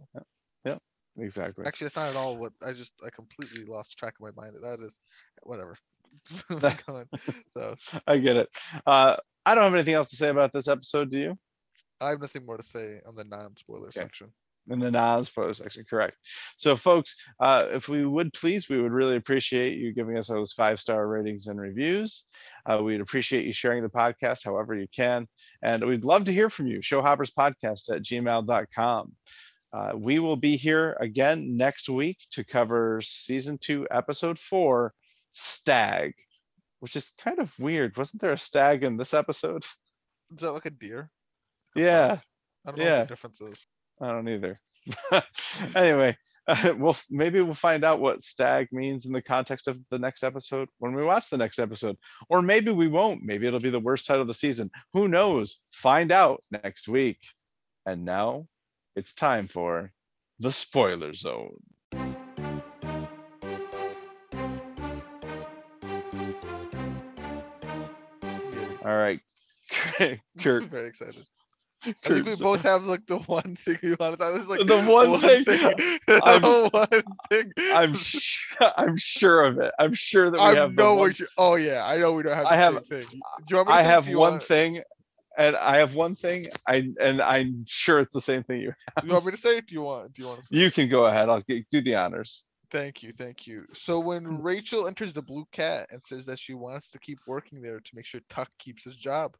Exactly. 1.17 1.65
Actually, 1.65 1.87
it's 1.87 1.95
not 1.95 2.09
at 2.09 2.15
all 2.15 2.37
what 2.37 2.51
I 2.65 2.73
just 2.73 2.93
I 3.05 3.09
completely 3.09 3.63
lost 3.63 3.97
track 3.97 4.15
of 4.19 4.21
my 4.35 4.41
mind. 4.41 4.55
That 4.61 4.79
is 4.81 4.99
whatever. 5.43 5.77
So 7.53 7.75
I 8.07 8.17
get 8.17 8.35
it. 8.37 8.49
Uh, 8.85 9.15
I 9.45 9.55
don't 9.55 9.63
have 9.63 9.73
anything 9.73 9.93
else 9.93 10.09
to 10.09 10.15
say 10.15 10.29
about 10.29 10.51
this 10.53 10.67
episode. 10.67 11.11
Do 11.11 11.19
you? 11.19 11.37
I 12.01 12.09
have 12.09 12.19
nothing 12.21 12.45
more 12.45 12.57
to 12.57 12.63
say 12.63 12.99
on 13.05 13.15
the 13.15 13.23
non-spoiler 13.23 13.87
Okay. 13.87 13.99
section. 14.01 14.31
in 14.69 14.79
the 14.79 14.89
non-spoiler 14.91 15.53
section 15.53 15.85
correct 15.87 16.17
so 16.57 16.75
folks 16.75 17.15
uh 17.39 17.65
if 17.71 17.87
we 17.87 18.03
would 18.03 18.33
please 18.33 18.67
we 18.67 18.81
would 18.81 18.91
really 18.91 19.15
appreciate 19.15 19.77
you 19.77 19.93
giving 19.93 20.17
us 20.17 20.27
those 20.27 20.51
five 20.53 20.79
star 20.79 21.07
ratings 21.07 21.45
and 21.45 21.61
reviews 21.61 22.23
uh, 22.65 22.81
we'd 22.81 22.99
appreciate 22.99 23.45
you 23.45 23.53
sharing 23.53 23.83
the 23.83 23.89
podcast 23.89 24.43
however 24.43 24.73
you 24.75 24.87
can 24.93 25.27
and 25.61 25.85
we'd 25.85 26.03
love 26.03 26.23
to 26.25 26.33
hear 26.33 26.49
from 26.49 26.65
you 26.65 26.79
showhopperspodcast 26.79 27.91
at 27.95 28.01
gmail.com 28.01 29.13
Uh, 29.71 29.91
we 29.95 30.19
will 30.19 30.37
be 30.37 30.55
here 30.57 30.97
again 30.99 31.55
next 31.57 31.87
week 31.89 32.17
to 32.31 32.43
cover 32.43 32.99
season 33.01 33.57
two, 33.57 33.85
episode 33.91 34.39
four, 34.39 34.93
Stag, 35.35 36.13
which 36.79 36.95
is 36.95 37.11
kind 37.17 37.39
of 37.39 37.57
weird. 37.59 37.95
Wasn't 37.97 38.21
there 38.21 38.33
a 38.33 38.37
stag 38.37 38.83
in 38.83 38.97
this 38.97 39.13
episode? 39.13 39.63
Is 40.33 40.41
that 40.41 40.51
like 40.51 40.65
a 40.65 40.71
deer? 40.71 41.09
Yeah, 41.75 42.19
I 42.65 42.69
don't 42.71 42.79
know 42.79 42.83
Yeah. 42.85 42.97
what 42.99 43.07
the 43.07 43.11
difference 43.13 43.41
is. 43.41 43.67
I 44.01 44.07
don't 44.11 44.29
either. 44.29 44.57
anyway, 45.75 46.17
uh, 46.47 46.73
we'll 46.77 46.97
maybe 47.09 47.41
we'll 47.41 47.53
find 47.53 47.83
out 47.83 47.99
what 47.99 48.21
stag 48.23 48.67
means 48.71 49.05
in 49.05 49.11
the 49.11 49.21
context 49.21 49.67
of 49.67 49.79
the 49.91 49.99
next 49.99 50.23
episode 50.23 50.69
when 50.79 50.93
we 50.93 51.03
watch 51.03 51.29
the 51.29 51.37
next 51.37 51.59
episode, 51.59 51.97
or 52.29 52.41
maybe 52.41 52.71
we 52.71 52.87
won't. 52.87 53.23
Maybe 53.23 53.47
it'll 53.47 53.59
be 53.59 53.69
the 53.69 53.79
worst 53.79 54.05
title 54.05 54.21
of 54.21 54.27
the 54.27 54.33
season. 54.33 54.69
Who 54.93 55.07
knows? 55.07 55.59
Find 55.71 56.11
out 56.11 56.41
next 56.51 56.87
week. 56.87 57.19
And 57.85 58.03
now 58.05 58.47
it's 58.95 59.13
time 59.13 59.47
for 59.47 59.91
the 60.39 60.51
spoiler 60.51 61.13
zone. 61.13 61.57
Kirk. 70.41 70.63
I'm 70.63 70.69
very 70.69 70.87
excited. 70.87 71.25
I 71.83 71.93
think 72.03 72.25
we 72.25 72.35
both 72.37 72.63
have 72.63 72.85
like 72.85 73.05
the 73.05 73.19
one 73.19 73.55
thing 73.55 73.77
we 73.83 73.95
wanted. 73.99 74.19
That 74.19 74.33
was 74.33 74.47
like 74.47 74.65
The 74.65 74.81
one 74.83 75.19
thing. 75.19 75.43
the 76.07 76.21
I'm- 76.23 76.69
one 76.71 77.03
thing. 77.29 77.51
I'm 77.73 77.95
sure, 77.95 78.71
I'm 78.77 78.97
sure 78.97 79.45
of 79.45 79.59
it. 79.59 79.71
I'm 79.77 79.93
sure 79.93 80.31
that 80.31 80.39
we 80.39 80.43
I 80.43 80.55
have 80.55 80.75
the 80.75 80.81
know 80.81 80.95
one 80.95 81.09
what 81.09 81.19
you. 81.19 81.27
Oh 81.37 81.55
yeah, 81.55 81.85
I 81.85 81.97
know 81.97 82.13
we 82.13 82.23
don't 82.23 82.33
have 82.35 82.45
the 82.45 82.51
I 82.51 82.57
have- 82.57 82.73
same 82.85 83.01
thing. 83.01 83.07
Do 83.09 83.45
you 83.49 83.55
want 83.57 83.67
me 83.67 83.73
to 83.73 83.79
I 83.79 83.81
have 83.83 84.07
one 84.07 84.17
want- 84.17 84.43
thing, 84.43 84.81
and 85.37 85.55
I 85.55 85.77
have 85.77 85.93
one 85.93 86.15
thing. 86.15 86.45
I 86.67 86.89
and 86.99 87.21
I'm 87.21 87.65
sure 87.67 87.99
it's 87.99 88.13
the 88.13 88.21
same 88.21 88.43
thing 88.43 88.61
you. 88.61 88.73
Do 89.01 89.07
you 89.07 89.13
want 89.13 89.25
me 89.25 89.31
to 89.31 89.37
say 89.37 89.57
it? 89.57 89.67
Do 89.67 89.75
you 89.75 89.81
want? 89.81 90.13
Do 90.13 90.23
you 90.23 90.27
want 90.29 90.41
to? 90.41 90.47
Say? 90.47 90.57
You 90.57 90.71
can 90.71 90.89
go 90.89 91.05
ahead. 91.05 91.29
I'll 91.29 91.41
get, 91.41 91.69
do 91.69 91.81
the 91.81 91.95
honors. 91.95 92.45
Thank 92.71 93.03
you, 93.03 93.11
thank 93.11 93.45
you. 93.45 93.65
So 93.73 93.99
when 93.99 94.25
hmm. 94.25 94.41
Rachel 94.41 94.87
enters 94.87 95.13
the 95.13 95.21
Blue 95.21 95.45
Cat 95.51 95.87
and 95.91 96.01
says 96.03 96.25
that 96.25 96.39
she 96.39 96.55
wants 96.55 96.89
to 96.91 96.99
keep 96.99 97.19
working 97.27 97.61
there 97.61 97.79
to 97.79 97.91
make 97.93 98.05
sure 98.05 98.21
Tuck 98.27 98.49
keeps 98.57 98.83
his 98.83 98.97
job, 98.97 99.35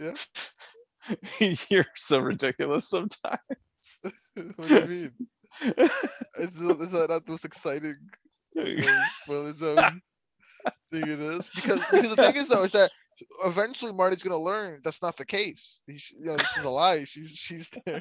Yeah. 0.00 0.14
You're 1.68 1.86
so 1.96 2.20
ridiculous 2.20 2.88
sometimes. 2.88 3.38
what 4.56 4.68
do 4.68 4.74
you 4.74 4.86
mean? 4.86 5.12
Is, 6.38 6.54
is 6.54 6.90
that 6.92 7.06
not 7.08 7.26
the 7.26 7.32
most 7.32 7.44
exciting 7.44 7.96
know, 8.54 9.02
spoiler 9.24 9.52
zone 9.52 10.00
thing 10.92 11.02
it 11.02 11.20
is? 11.20 11.50
Because 11.54 11.84
because 11.90 12.14
the 12.14 12.16
thing 12.16 12.36
is 12.36 12.46
though 12.46 12.62
is 12.62 12.70
that 12.70 12.92
eventually 13.44 13.92
Marty's 13.92 14.22
gonna 14.22 14.38
learn 14.38 14.80
that's 14.84 15.02
not 15.02 15.16
the 15.16 15.26
case. 15.26 15.80
He, 15.88 16.00
you 16.20 16.26
know, 16.26 16.36
this 16.36 16.56
is 16.56 16.62
a 16.62 16.70
lie. 16.70 17.02
She's 17.02 17.30
she's 17.30 17.68
there 17.84 18.00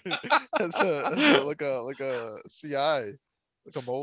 as 0.59 0.75
a, 0.75 1.07
as 1.07 1.39
a 1.39 1.43
like 1.43 1.63
a 1.63 1.81
like 1.81 1.99
a 2.01 2.37
CI, 2.49 2.77
like 2.77 2.77
a 2.77 3.17
mole. 3.17 3.28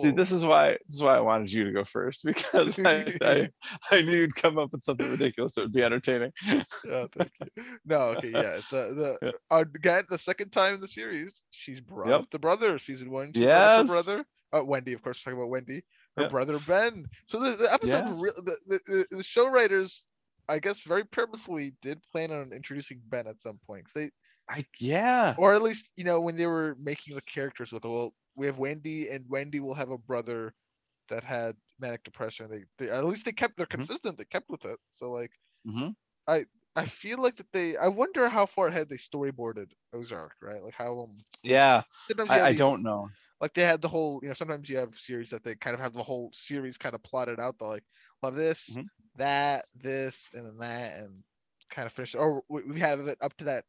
See, 0.01 0.11
this 0.11 0.33
is 0.33 0.45
why 0.45 0.73
this 0.87 0.97
is 0.97 1.03
why 1.03 1.17
I 1.17 1.21
wanted 1.21 1.51
you 1.53 1.65
to 1.65 1.73
go 1.73 1.85
first 1.85 2.21
because 2.25 2.79
I, 2.79 3.15
I 3.23 3.51
I 3.91 4.03
knew 4.03 4.17
you'd 4.17 4.35
come 4.35 4.59
up 4.59 4.73
with 4.73 4.83
something 4.83 5.11
ridiculous 5.11 5.55
that 5.55 5.63
would 5.63 5.73
be 5.73 5.83
entertaining. 5.83 6.33
yeah, 6.85 7.07
thank 7.13 7.31
you. 7.57 7.65
No, 7.85 7.99
okay, 8.17 8.31
yeah. 8.31 8.57
It's, 8.59 8.73
uh, 8.73 8.93
the 8.95 9.19
Yeah. 9.23 9.31
uh, 9.51 9.65
again 9.75 10.05
the 10.09 10.19
second 10.19 10.51
time 10.51 10.75
in 10.75 10.81
the 10.81 10.89
series, 10.89 11.45
she's 11.51 11.81
brought 11.81 12.09
Yep. 12.09 12.21
up 12.21 12.31
the 12.31 12.39
brother. 12.39 12.79
Season 12.79 13.11
one, 13.11 13.33
she 13.35 13.45
brought 13.45 13.53
up 13.81 13.87
her 13.89 13.95
Yes. 13.95 14.05
brother. 14.05 14.25
Uh, 14.53 14.65
Wendy, 14.65 14.93
of 14.93 15.03
course, 15.03 15.21
we're 15.25 15.33
talking 15.33 15.43
about 15.43 15.51
Wendy. 15.51 15.83
Her 16.17 16.23
Yeah. 16.25 16.29
brother 16.29 16.59
Ben. 16.67 17.07
So 17.27 17.41
the, 17.41 17.51
the 17.57 17.69
episode, 17.73 18.07
Yes. 18.09 18.21
the, 18.21 18.57
the, 18.67 18.81
the 19.11 19.17
the 19.17 19.23
show 19.23 19.51
writers, 19.51 20.07
I 20.49 20.61
guess, 20.61 20.81
very 20.83 21.05
purposely 21.05 21.75
did 21.83 22.01
plan 22.13 22.31
on 22.31 22.53
introducing 22.53 23.03
Ben 23.09 23.27
at 23.27 23.41
some 23.41 23.59
point. 23.67 23.91
they, 23.95 24.11
I 24.49 24.65
yeah. 24.79 25.35
or 25.39 25.55
at 25.55 25.63
least 25.63 25.91
you 25.97 26.05
know 26.05 26.21
when 26.21 26.37
they 26.37 26.47
were 26.47 26.77
making 26.81 27.17
the 27.17 27.23
characters 27.23 27.73
look 27.73 27.85
well. 27.85 28.15
We 28.37 28.47
have 28.47 28.59
Wendy, 28.59 29.09
and 29.11 29.29
Wendy 29.29 29.61
will 29.61 29.75
have 29.75 29.91
a 29.91 29.99
brother 29.99 30.55
that 31.09 31.25
had 31.25 31.57
manic 31.81 32.05
depression. 32.05 32.51
They, 32.51 32.65
they 32.79 32.91
at 32.93 33.05
least 33.05 33.27
they 33.27 33.33
kept 33.33 33.57
they're 33.57 33.67
Mhm. 33.73 33.89
consistent. 33.89 34.19
They 34.19 34.25
kept 34.27 34.51
with 34.51 34.65
it. 34.65 34.79
So 34.91 35.11
like. 35.13 35.33
Mhm. 35.65 35.97
I 36.77 36.85
feel 36.85 37.21
like 37.23 37.37
that 37.37 37.51
they. 37.53 37.77
I 37.77 37.89
wonder 37.89 38.29
how 38.29 38.45
far 38.47 38.69
ahead 38.69 38.89
they 38.91 38.97
storyboarded 38.97 39.73
Ozark, 39.93 40.35
right? 40.43 40.63
Like 40.63 40.75
how 40.75 41.01
um. 41.01 41.17
Yeah, 41.43 41.83
I, 42.29 42.41
I 42.41 42.53
these- 42.53 42.59
don't 42.59 42.83
know. 42.83 43.09
Like 43.41 43.55
they 43.55 43.63
had 43.63 43.83
the 43.83 43.89
whole, 43.89 44.21
you 44.23 44.29
know, 44.29 44.35
sometimes 44.35 44.69
you 44.71 44.79
have 44.79 44.95
series 44.97 45.31
that 45.31 45.45
they 45.45 45.55
kind 45.57 45.75
of 45.75 45.81
have 45.81 45.93
the 45.93 46.03
whole 46.03 46.31
series 46.33 46.79
kind 46.79 46.95
of 46.95 47.03
plotted 47.03 47.39
out. 47.41 47.57
They're 47.59 47.69
like, 47.69 47.85
well, 48.23 48.33
this, 48.33 48.79
Mhm. 48.79 48.87
that, 49.17 49.67
this, 49.75 50.31
and 50.33 50.47
then 50.47 50.59
that, 50.59 50.99
and 51.01 51.23
kind 51.71 51.87
of 51.87 51.93
finish. 51.93 52.15
Or 52.15 52.43
we 52.49 52.81
have 52.81 53.01
it 53.01 53.19
up 53.21 53.37
to 53.39 53.45
that 53.47 53.67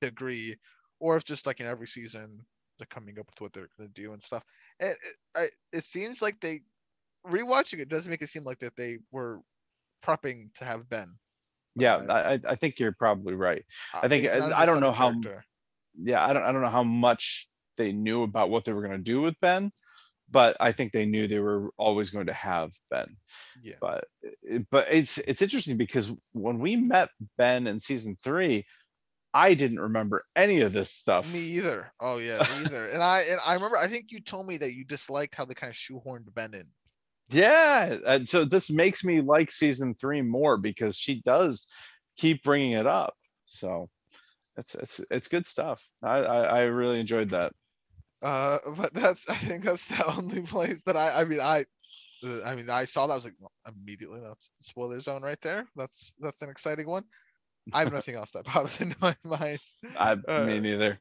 degree, 0.00 0.56
or 1.00 1.16
if 1.16 1.24
just 1.24 1.46
like 1.46 1.60
in 1.60 1.66
every 1.66 1.86
season 1.88 2.46
they're 2.78 2.86
coming 2.86 3.18
up 3.18 3.26
with 3.26 3.40
what 3.40 3.52
they're 3.52 3.68
gonna 3.76 3.88
do 3.90 4.12
and 4.12 4.22
stuff. 4.22 4.44
And 4.80 4.90
it, 4.90 4.96
I, 5.36 5.46
it 5.72 5.84
seems 5.84 6.20
like 6.22 6.40
they 6.40 6.60
rewatching 7.26 7.78
it 7.78 7.88
does 7.88 8.08
make 8.08 8.22
it 8.22 8.28
seem 8.30 8.44
like 8.44 8.58
that 8.60 8.76
they 8.76 8.98
were 9.12 9.40
prepping 10.04 10.52
to 10.54 10.64
have 10.64 10.88
Ben. 10.88 11.16
Yeah, 11.74 11.96
Uh, 11.96 12.38
I 12.44 12.50
I- 12.52 12.54
think 12.56 12.78
you're 12.78 12.92
probably 12.92 13.34
right. 13.34 13.64
I 13.94 14.08
think- 14.08 14.26
I- 14.28 14.62
I 14.62 14.66
don't 14.66 14.80
know 14.80 14.92
how- 14.92 15.10
character. 15.12 15.44
yeah, 16.02 16.24
I 16.26 16.32
don't 16.32 16.42
I 16.42 16.52
don't 16.52 16.62
know 16.62 16.68
how 16.68 16.82
much 16.84 17.48
they 17.78 17.92
knew 17.92 18.22
about 18.22 18.50
what 18.50 18.64
they 18.64 18.72
were 18.72 18.82
going 18.82 18.98
to 18.98 19.10
do 19.12 19.20
with 19.22 19.38
Ben, 19.40 19.72
but 20.30 20.56
I 20.60 20.72
think 20.72 20.92
they 20.92 21.06
knew 21.06 21.26
they 21.26 21.38
were 21.38 21.70
always 21.78 22.10
going 22.10 22.26
to 22.26 22.34
have 22.34 22.72
Ben. 22.90 23.16
Yeah. 23.62 23.76
But 23.80 24.04
but 24.70 24.88
it's 24.90 25.18
it's 25.18 25.40
interesting 25.42 25.76
because 25.78 26.12
when 26.32 26.58
we 26.58 26.76
met 26.76 27.08
Ben 27.38 27.66
in 27.66 27.80
season 27.80 28.18
three, 28.22 28.66
I 29.34 29.54
didn't 29.54 29.80
remember 29.80 30.24
any 30.36 30.60
of 30.60 30.72
this 30.72 30.90
stuff. 30.90 31.28
Me 31.30 31.40
either. 31.40 31.92
Oh 32.00 32.18
yeah, 32.18 32.40
me 32.40 32.56
either. 32.64 32.88
And 32.88 33.02
I 33.02 33.22
and 33.22 33.40
I 33.44 33.54
remember 33.54 33.76
I 33.78 33.86
think 33.88 34.10
you 34.12 34.20
told 34.20 34.46
me 34.46 34.56
that 34.58 34.74
you 34.74 34.84
disliked 34.84 35.34
how 35.34 35.44
they 35.44 35.54
kind 35.54 35.70
of 35.70 35.76
shoehorned 35.76 36.32
Ben 36.34 36.54
in. 36.54 36.68
Yeah, 37.30 37.98
and 38.06 38.28
so 38.28 38.44
this 38.44 38.70
makes 38.70 39.04
me 39.04 39.20
like 39.22 39.50
season 39.50 39.94
three 39.94 40.22
more 40.22 40.56
because 40.58 40.96
she 40.96 41.22
does 41.22 41.66
keep 42.16 42.42
bringing 42.42 42.72
it 42.72 42.86
up. 42.86 43.14
So 43.44 43.88
it's 44.56 44.74
it's 44.74 45.00
it's 45.10 45.28
good 45.28 45.46
stuff. 45.46 45.84
I 46.02 46.18
I, 46.20 46.40
I 46.42 46.62
really 46.64 47.00
enjoyed 47.00 47.30
that. 47.30 47.52
Uh, 48.20 48.58
but 48.76 48.94
that's 48.94 49.28
I 49.28 49.34
think 49.34 49.64
that's 49.64 49.86
the 49.86 50.04
only 50.16 50.42
place 50.42 50.80
that 50.86 50.96
I 50.96 51.22
I 51.22 51.24
mean 51.24 51.40
I. 51.40 51.64
uh, 52.24 52.42
I 52.44 52.54
mean, 52.56 52.70
I 52.70 52.86
saw 52.86 53.06
that. 53.06 53.14
I 53.14 53.16
was 53.16 53.24
like, 53.24 53.34
well, 53.40 53.52
immediately, 53.68 54.20
that's 54.20 54.50
the 54.58 54.64
spoiler 54.64 55.00
zone 55.00 55.22
right 55.22 55.40
there. 55.42 55.66
That's 55.76 56.14
that's 56.20 56.42
an 56.42 56.50
exciting 56.50 56.86
one. 56.88 57.04
I 57.72 57.80
have 57.80 57.92
nothing 57.92 58.14
else 58.14 58.30
that 58.32 58.44
pops 58.44 58.80
into 58.80 58.96
my 59.00 59.14
mind. 59.24 59.60
I 59.98 60.12
Uh, 60.28 60.44
me 60.44 60.60
neither. 60.60 60.98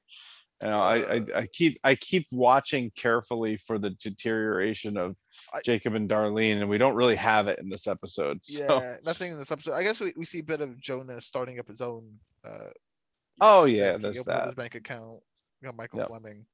You 0.61 0.67
know, 0.67 0.79
I, 0.79 1.15
I 1.15 1.21
I 1.35 1.47
keep 1.51 1.79
I 1.83 1.95
keep 1.95 2.27
watching 2.31 2.91
carefully 2.95 3.57
for 3.65 3.79
the 3.79 3.89
deterioration 3.91 4.95
of 4.95 5.15
I- 5.51 5.61
Jacob 5.65 5.95
and 5.95 6.07
Darlene, 6.07 6.59
and 6.61 6.69
we 6.69 6.77
don't 6.77 6.93
really 6.93 7.15
have 7.15 7.47
it 7.47 7.57
in 7.59 7.67
this 7.69 7.87
episode. 7.87 8.39
So 8.43 8.79
Yeah, 8.79 8.97
nothing 9.03 9.31
in 9.31 9.39
this 9.39 9.51
episode. 9.51 9.73
I 9.73 9.81
guess 9.81 9.99
we, 9.99 10.13
we 10.15 10.23
see 10.25 10.39
a 10.39 10.43
bit 10.43 10.61
of 10.61 10.79
Jonah 10.79 11.19
starting 11.19 11.57
up 11.59 11.67
his 11.67 11.81
own. 11.81 12.07
Uh, 12.45 12.69
Oh, 13.39 13.63
yeah, 13.65 13.97
there's 13.97 14.19
up 14.19 14.25
that. 14.27 14.45
His 14.47 14.55
bank 14.55 14.75
account. 14.75 15.19
Got 15.63 15.75
Michael 15.75 15.99
Yep. 15.99 16.09
Fleming. 16.09 16.45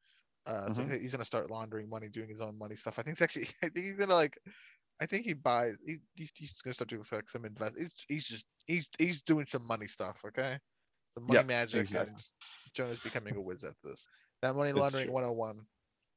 Uh, 0.45 0.71
so 0.71 0.81
Mhm. 0.83 0.93
he- 0.93 0.99
he's 0.99 1.11
gonna 1.11 1.25
start 1.25 1.51
laundering 1.51 1.89
money, 1.89 2.07
doing 2.07 2.29
his 2.29 2.39
own 2.39 2.57
money 2.57 2.77
stuff. 2.77 2.97
I 2.99 3.01
think 3.01 3.13
it's 3.15 3.21
actually. 3.21 3.49
I 3.61 3.67
think 3.67 3.85
he's 3.87 3.95
gonna 3.95 4.13
like. 4.15 4.37
I 5.01 5.05
think 5.05 5.25
he 5.25 5.33
buys. 5.33 5.75
He, 5.85 5.97
he's, 6.15 6.31
he's 6.35 6.53
gonna 6.53 6.73
start 6.73 6.89
doing 6.89 7.03
like 7.11 7.29
some 7.29 7.45
invest. 7.45 7.75
He's, 7.77 7.93
he's 8.07 8.27
just 8.27 8.45
he's 8.65 8.87
he's 8.97 9.21
doing 9.21 9.45
some 9.45 9.65
money 9.67 9.87
stuff. 9.87 10.21
Okay, 10.25 10.57
some 11.09 11.23
money 11.25 11.35
Yep, 11.37 11.45
magic, 11.45 11.81
exactly. 11.81 12.13
and 12.13 12.23
Jonah's 12.73 12.99
becoming 12.99 13.35
a 13.35 13.41
whiz 13.41 13.63
at 13.63 13.75
this. 13.83 14.07
That 14.41 14.55
money 14.55 14.71
laundering 14.71 15.05
true. 15.05 15.13
101. 15.13 15.59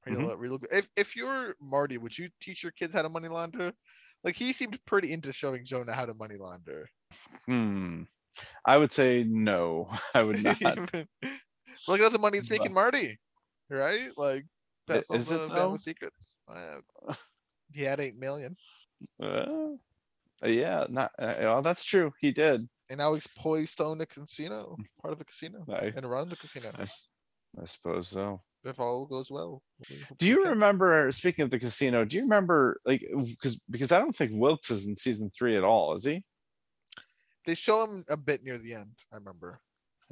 Real, 0.07 0.17
Mhm. 0.31 0.39
real, 0.39 0.59
if 0.73 0.89
if 0.97 1.15
you're 1.15 1.55
Marty, 1.61 1.99
would 1.99 2.17
you 2.17 2.31
teach 2.41 2.63
your 2.63 2.73
kids 2.73 2.95
how 2.95 3.03
to 3.03 3.09
money 3.11 3.29
launder? 3.29 3.73
Like 4.25 4.35
he 4.37 4.53
seemed 4.55 4.79
pretty 4.87 5.13
into 5.13 5.31
showing 5.33 5.65
Jonah 5.65 5.93
how 5.93 6.07
to 6.07 6.15
money 6.15 6.37
launder. 6.37 6.89
hmm, 7.47 8.03
I 8.65 8.79
would 8.79 8.93
say 8.95 9.25
no. 9.25 9.91
I 10.15 10.23
would 10.23 10.43
not. 10.45 10.59
Look 10.97 12.01
at 12.01 12.05
all 12.05 12.11
the 12.11 12.19
money 12.19 12.39
it's 12.39 12.49
But- 12.49 12.59
making 12.61 12.73
Marty, 12.75 13.19
right? 13.69 14.09
Like 14.17 14.47
that's 14.89 15.11
all 15.11 15.17
is 15.19 15.31
it 15.31 15.39
the 15.39 15.51
family 15.55 15.79
secrets. 15.79 16.37
He 17.73 17.83
had 17.83 18.01
eight 18.01 18.17
million, 18.17 18.57
Uh, 19.23 19.77
yeah, 20.45 20.87
not. 20.89 21.13
Uh, 21.19 21.35
well, 21.41 21.63
that's 21.63 21.85
true. 21.85 22.13
He 22.21 22.33
did. 22.33 22.69
and 22.89 22.99
now 22.99 23.15
he's 23.15 23.27
poised 23.27 23.77
to 23.79 23.85
own 23.85 24.01
a 24.01 24.07
casino, 24.07 24.77
part 25.03 25.13
of 25.13 25.21
a 25.21 25.25
casino, 25.25 25.65
I, 25.69 25.93
and 25.95 26.09
run 26.11 26.29
the 26.29 26.37
casino 26.37 26.71
I 26.79 26.83
s- 26.83 27.07
I 27.61 27.67
suppose 27.67 28.09
so. 28.09 28.41
if 28.65 28.79
all 28.79 29.07
goes 29.07 29.31
well. 29.31 29.63
We 29.91 29.97
hope 30.09 30.19
Do 30.19 30.27
you 30.27 30.41
can. 30.43 30.51
remember? 30.51 31.11
Speaking 31.13 31.43
of 31.45 31.51
the 31.51 31.59
casino, 31.59 32.05
do 32.05 32.17
you 32.17 32.23
remember 32.23 32.81
like 32.85 33.03
because 33.25 33.61
because 33.71 33.93
I 33.93 33.99
don't 33.99 34.15
think 34.15 34.33
Wilkes 34.35 34.71
is 34.71 34.87
in 34.87 34.95
season 34.97 35.31
three 35.37 35.57
at 35.57 35.65
all, 35.65 35.95
is 35.97 36.05
he? 36.05 36.23
They 37.47 37.55
show 37.55 37.85
him 37.85 38.05
a 38.09 38.17
bit 38.17 38.45
near 38.45 38.59
the 38.59 38.75
end. 38.75 38.95
I 39.13 39.17
remember. 39.17 39.61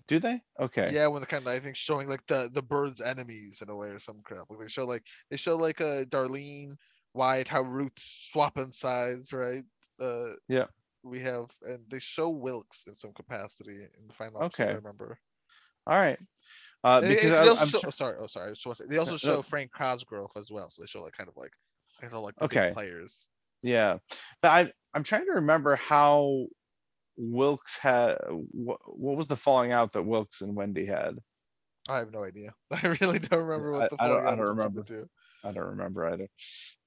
Do 0.06 0.18
they? 0.18 0.40
Okay. 0.58 0.90
Yeah, 0.92 1.06
when 1.08 1.20
they're 1.20 1.26
kind 1.26 1.46
of 1.46 1.52
I 1.52 1.58
think 1.60 1.76
showing 1.76 2.08
like 2.08 2.26
the 2.26 2.50
the 2.52 2.62
Byrde's 2.62 3.00
enemies 3.00 3.60
in 3.62 3.68
a 3.68 3.76
way 3.76 3.88
or 3.88 3.98
some 3.98 4.20
crap. 4.24 4.46
Like 4.50 4.60
they 4.60 4.68
show 4.68 4.86
like 4.86 5.04
they 5.30 5.36
show 5.36 5.56
like 5.56 5.80
uh 5.80 6.04
Darlene, 6.04 6.76
Wyatt, 7.18 7.48
how 7.48 7.62
Ruth's 7.62 8.28
swapping 8.32 8.70
sides, 8.72 9.32
right? 9.32 9.64
Uh 10.00 10.34
Yeah. 10.48 10.66
We 11.02 11.18
have 11.20 11.46
and 11.62 11.80
they 11.90 11.98
show 11.98 12.28
Wilkes 12.28 12.86
in 12.86 12.94
some 12.94 13.12
capacity 13.12 13.76
in 13.98 14.06
the 14.06 14.14
final 14.14 14.42
episode, 14.42 14.62
I 14.62 14.66
Okay. 14.66 14.74
remember. 14.76 15.18
All 15.86 15.96
right. 15.98 16.18
Uh, 16.84 17.00
because 17.00 17.22
they 17.22 17.36
I, 17.36 17.66
show- 17.66 17.80
oh, 17.86 17.90
sorry, 17.90 18.16
oh 18.20 18.26
sorry. 18.28 18.48
I 18.50 18.54
just 18.54 18.64
wanna 18.66 18.76
say- 18.76 18.84
They 18.88 18.98
also 18.98 19.16
show 19.16 19.42
Frank 19.42 19.72
Cosgrove 19.72 20.30
as 20.36 20.50
well, 20.52 20.70
so 20.70 20.80
they 20.80 20.86
show 20.86 21.02
like 21.02 21.16
kind 21.16 21.28
of 21.28 21.36
like 21.36 21.50
I 22.02 22.06
all 22.14 22.22
like 22.22 22.40
Okay. 22.40 22.70
players. 22.72 23.28
yeah, 23.62 23.98
but 24.42 24.48
I 24.50 24.72
I'm 24.94 25.02
trying 25.02 25.24
to 25.26 25.32
remember 25.32 25.74
how 25.76 26.46
Wilkes 27.16 27.76
had 27.76 28.16
what, 28.52 28.78
what 28.86 29.16
was 29.16 29.26
the 29.26 29.36
falling 29.36 29.72
out 29.72 29.92
that 29.94 30.02
Wilkes 30.04 30.40
and 30.40 30.54
Wendy 30.54 30.86
had. 30.86 31.18
I 31.88 31.98
have 31.98 32.12
no 32.12 32.22
idea. 32.22 32.54
I 32.70 32.96
really 33.00 33.18
don't 33.18 33.40
remember 33.46 33.72
what 33.72 33.82
I- 33.84 33.88
the 33.88 33.96
I 34.02 34.06
don't- 34.08 34.22
falling 34.22 34.26
I 34.26 34.36
don't 34.36 34.56
remember. 34.56 34.80
the 34.82 34.86
two. 34.86 35.10
I 35.44 35.52
don't 35.52 35.68
remember 35.68 36.06
either. 36.08 36.28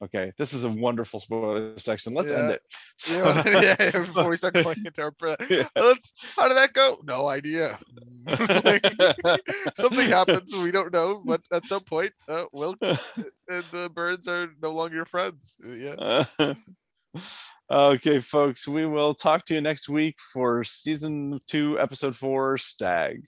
Okay, 0.03 0.33
this 0.37 0.53
is 0.53 0.63
a 0.63 0.69
wonderful 0.69 1.19
spoiler 1.19 1.77
section. 1.77 2.13
Let's 2.13 2.31
end 2.31 2.51
it. 2.51 2.61
Yeah, 3.07 3.43
yeah, 3.45 3.75
yeah, 3.79 3.99
before 3.99 4.29
we 4.29 4.37
start 4.37 4.55
going 4.55 4.83
into 4.85 5.01
our 5.01 5.11
pre- 5.11 5.35
Yeah. 5.49 5.67
let's 5.75 6.13
how 6.35 6.47
did 6.47 6.57
that 6.57 6.73
go? 6.73 6.97
No 7.03 7.27
idea. 7.27 7.79
Like, 8.25 8.85
something 9.77 10.07
happens 10.09 10.53
we 10.55 10.71
don't 10.71 10.91
know, 10.91 11.21
but 11.25 11.41
at 11.51 11.67
some 11.67 11.83
point, 11.83 12.11
uh, 12.27 12.45
Wilkes 12.51 12.99
and 13.47 13.63
the 13.71 13.89
Byrdes 13.93 14.27
are 14.27 14.49
no 14.61 14.71
longer 14.71 15.05
friends. 15.05 15.59
Yeah. 15.63 16.25
okay, 17.71 18.19
folks, 18.19 18.67
we 18.67 18.85
will 18.85 19.13
talk 19.13 19.45
to 19.45 19.53
you 19.53 19.61
next 19.61 19.87
week 19.87 20.15
for 20.33 20.63
season 20.63 21.39
two, 21.47 21.79
episode 21.79 22.15
four, 22.15 22.57
Stag. 22.57 23.21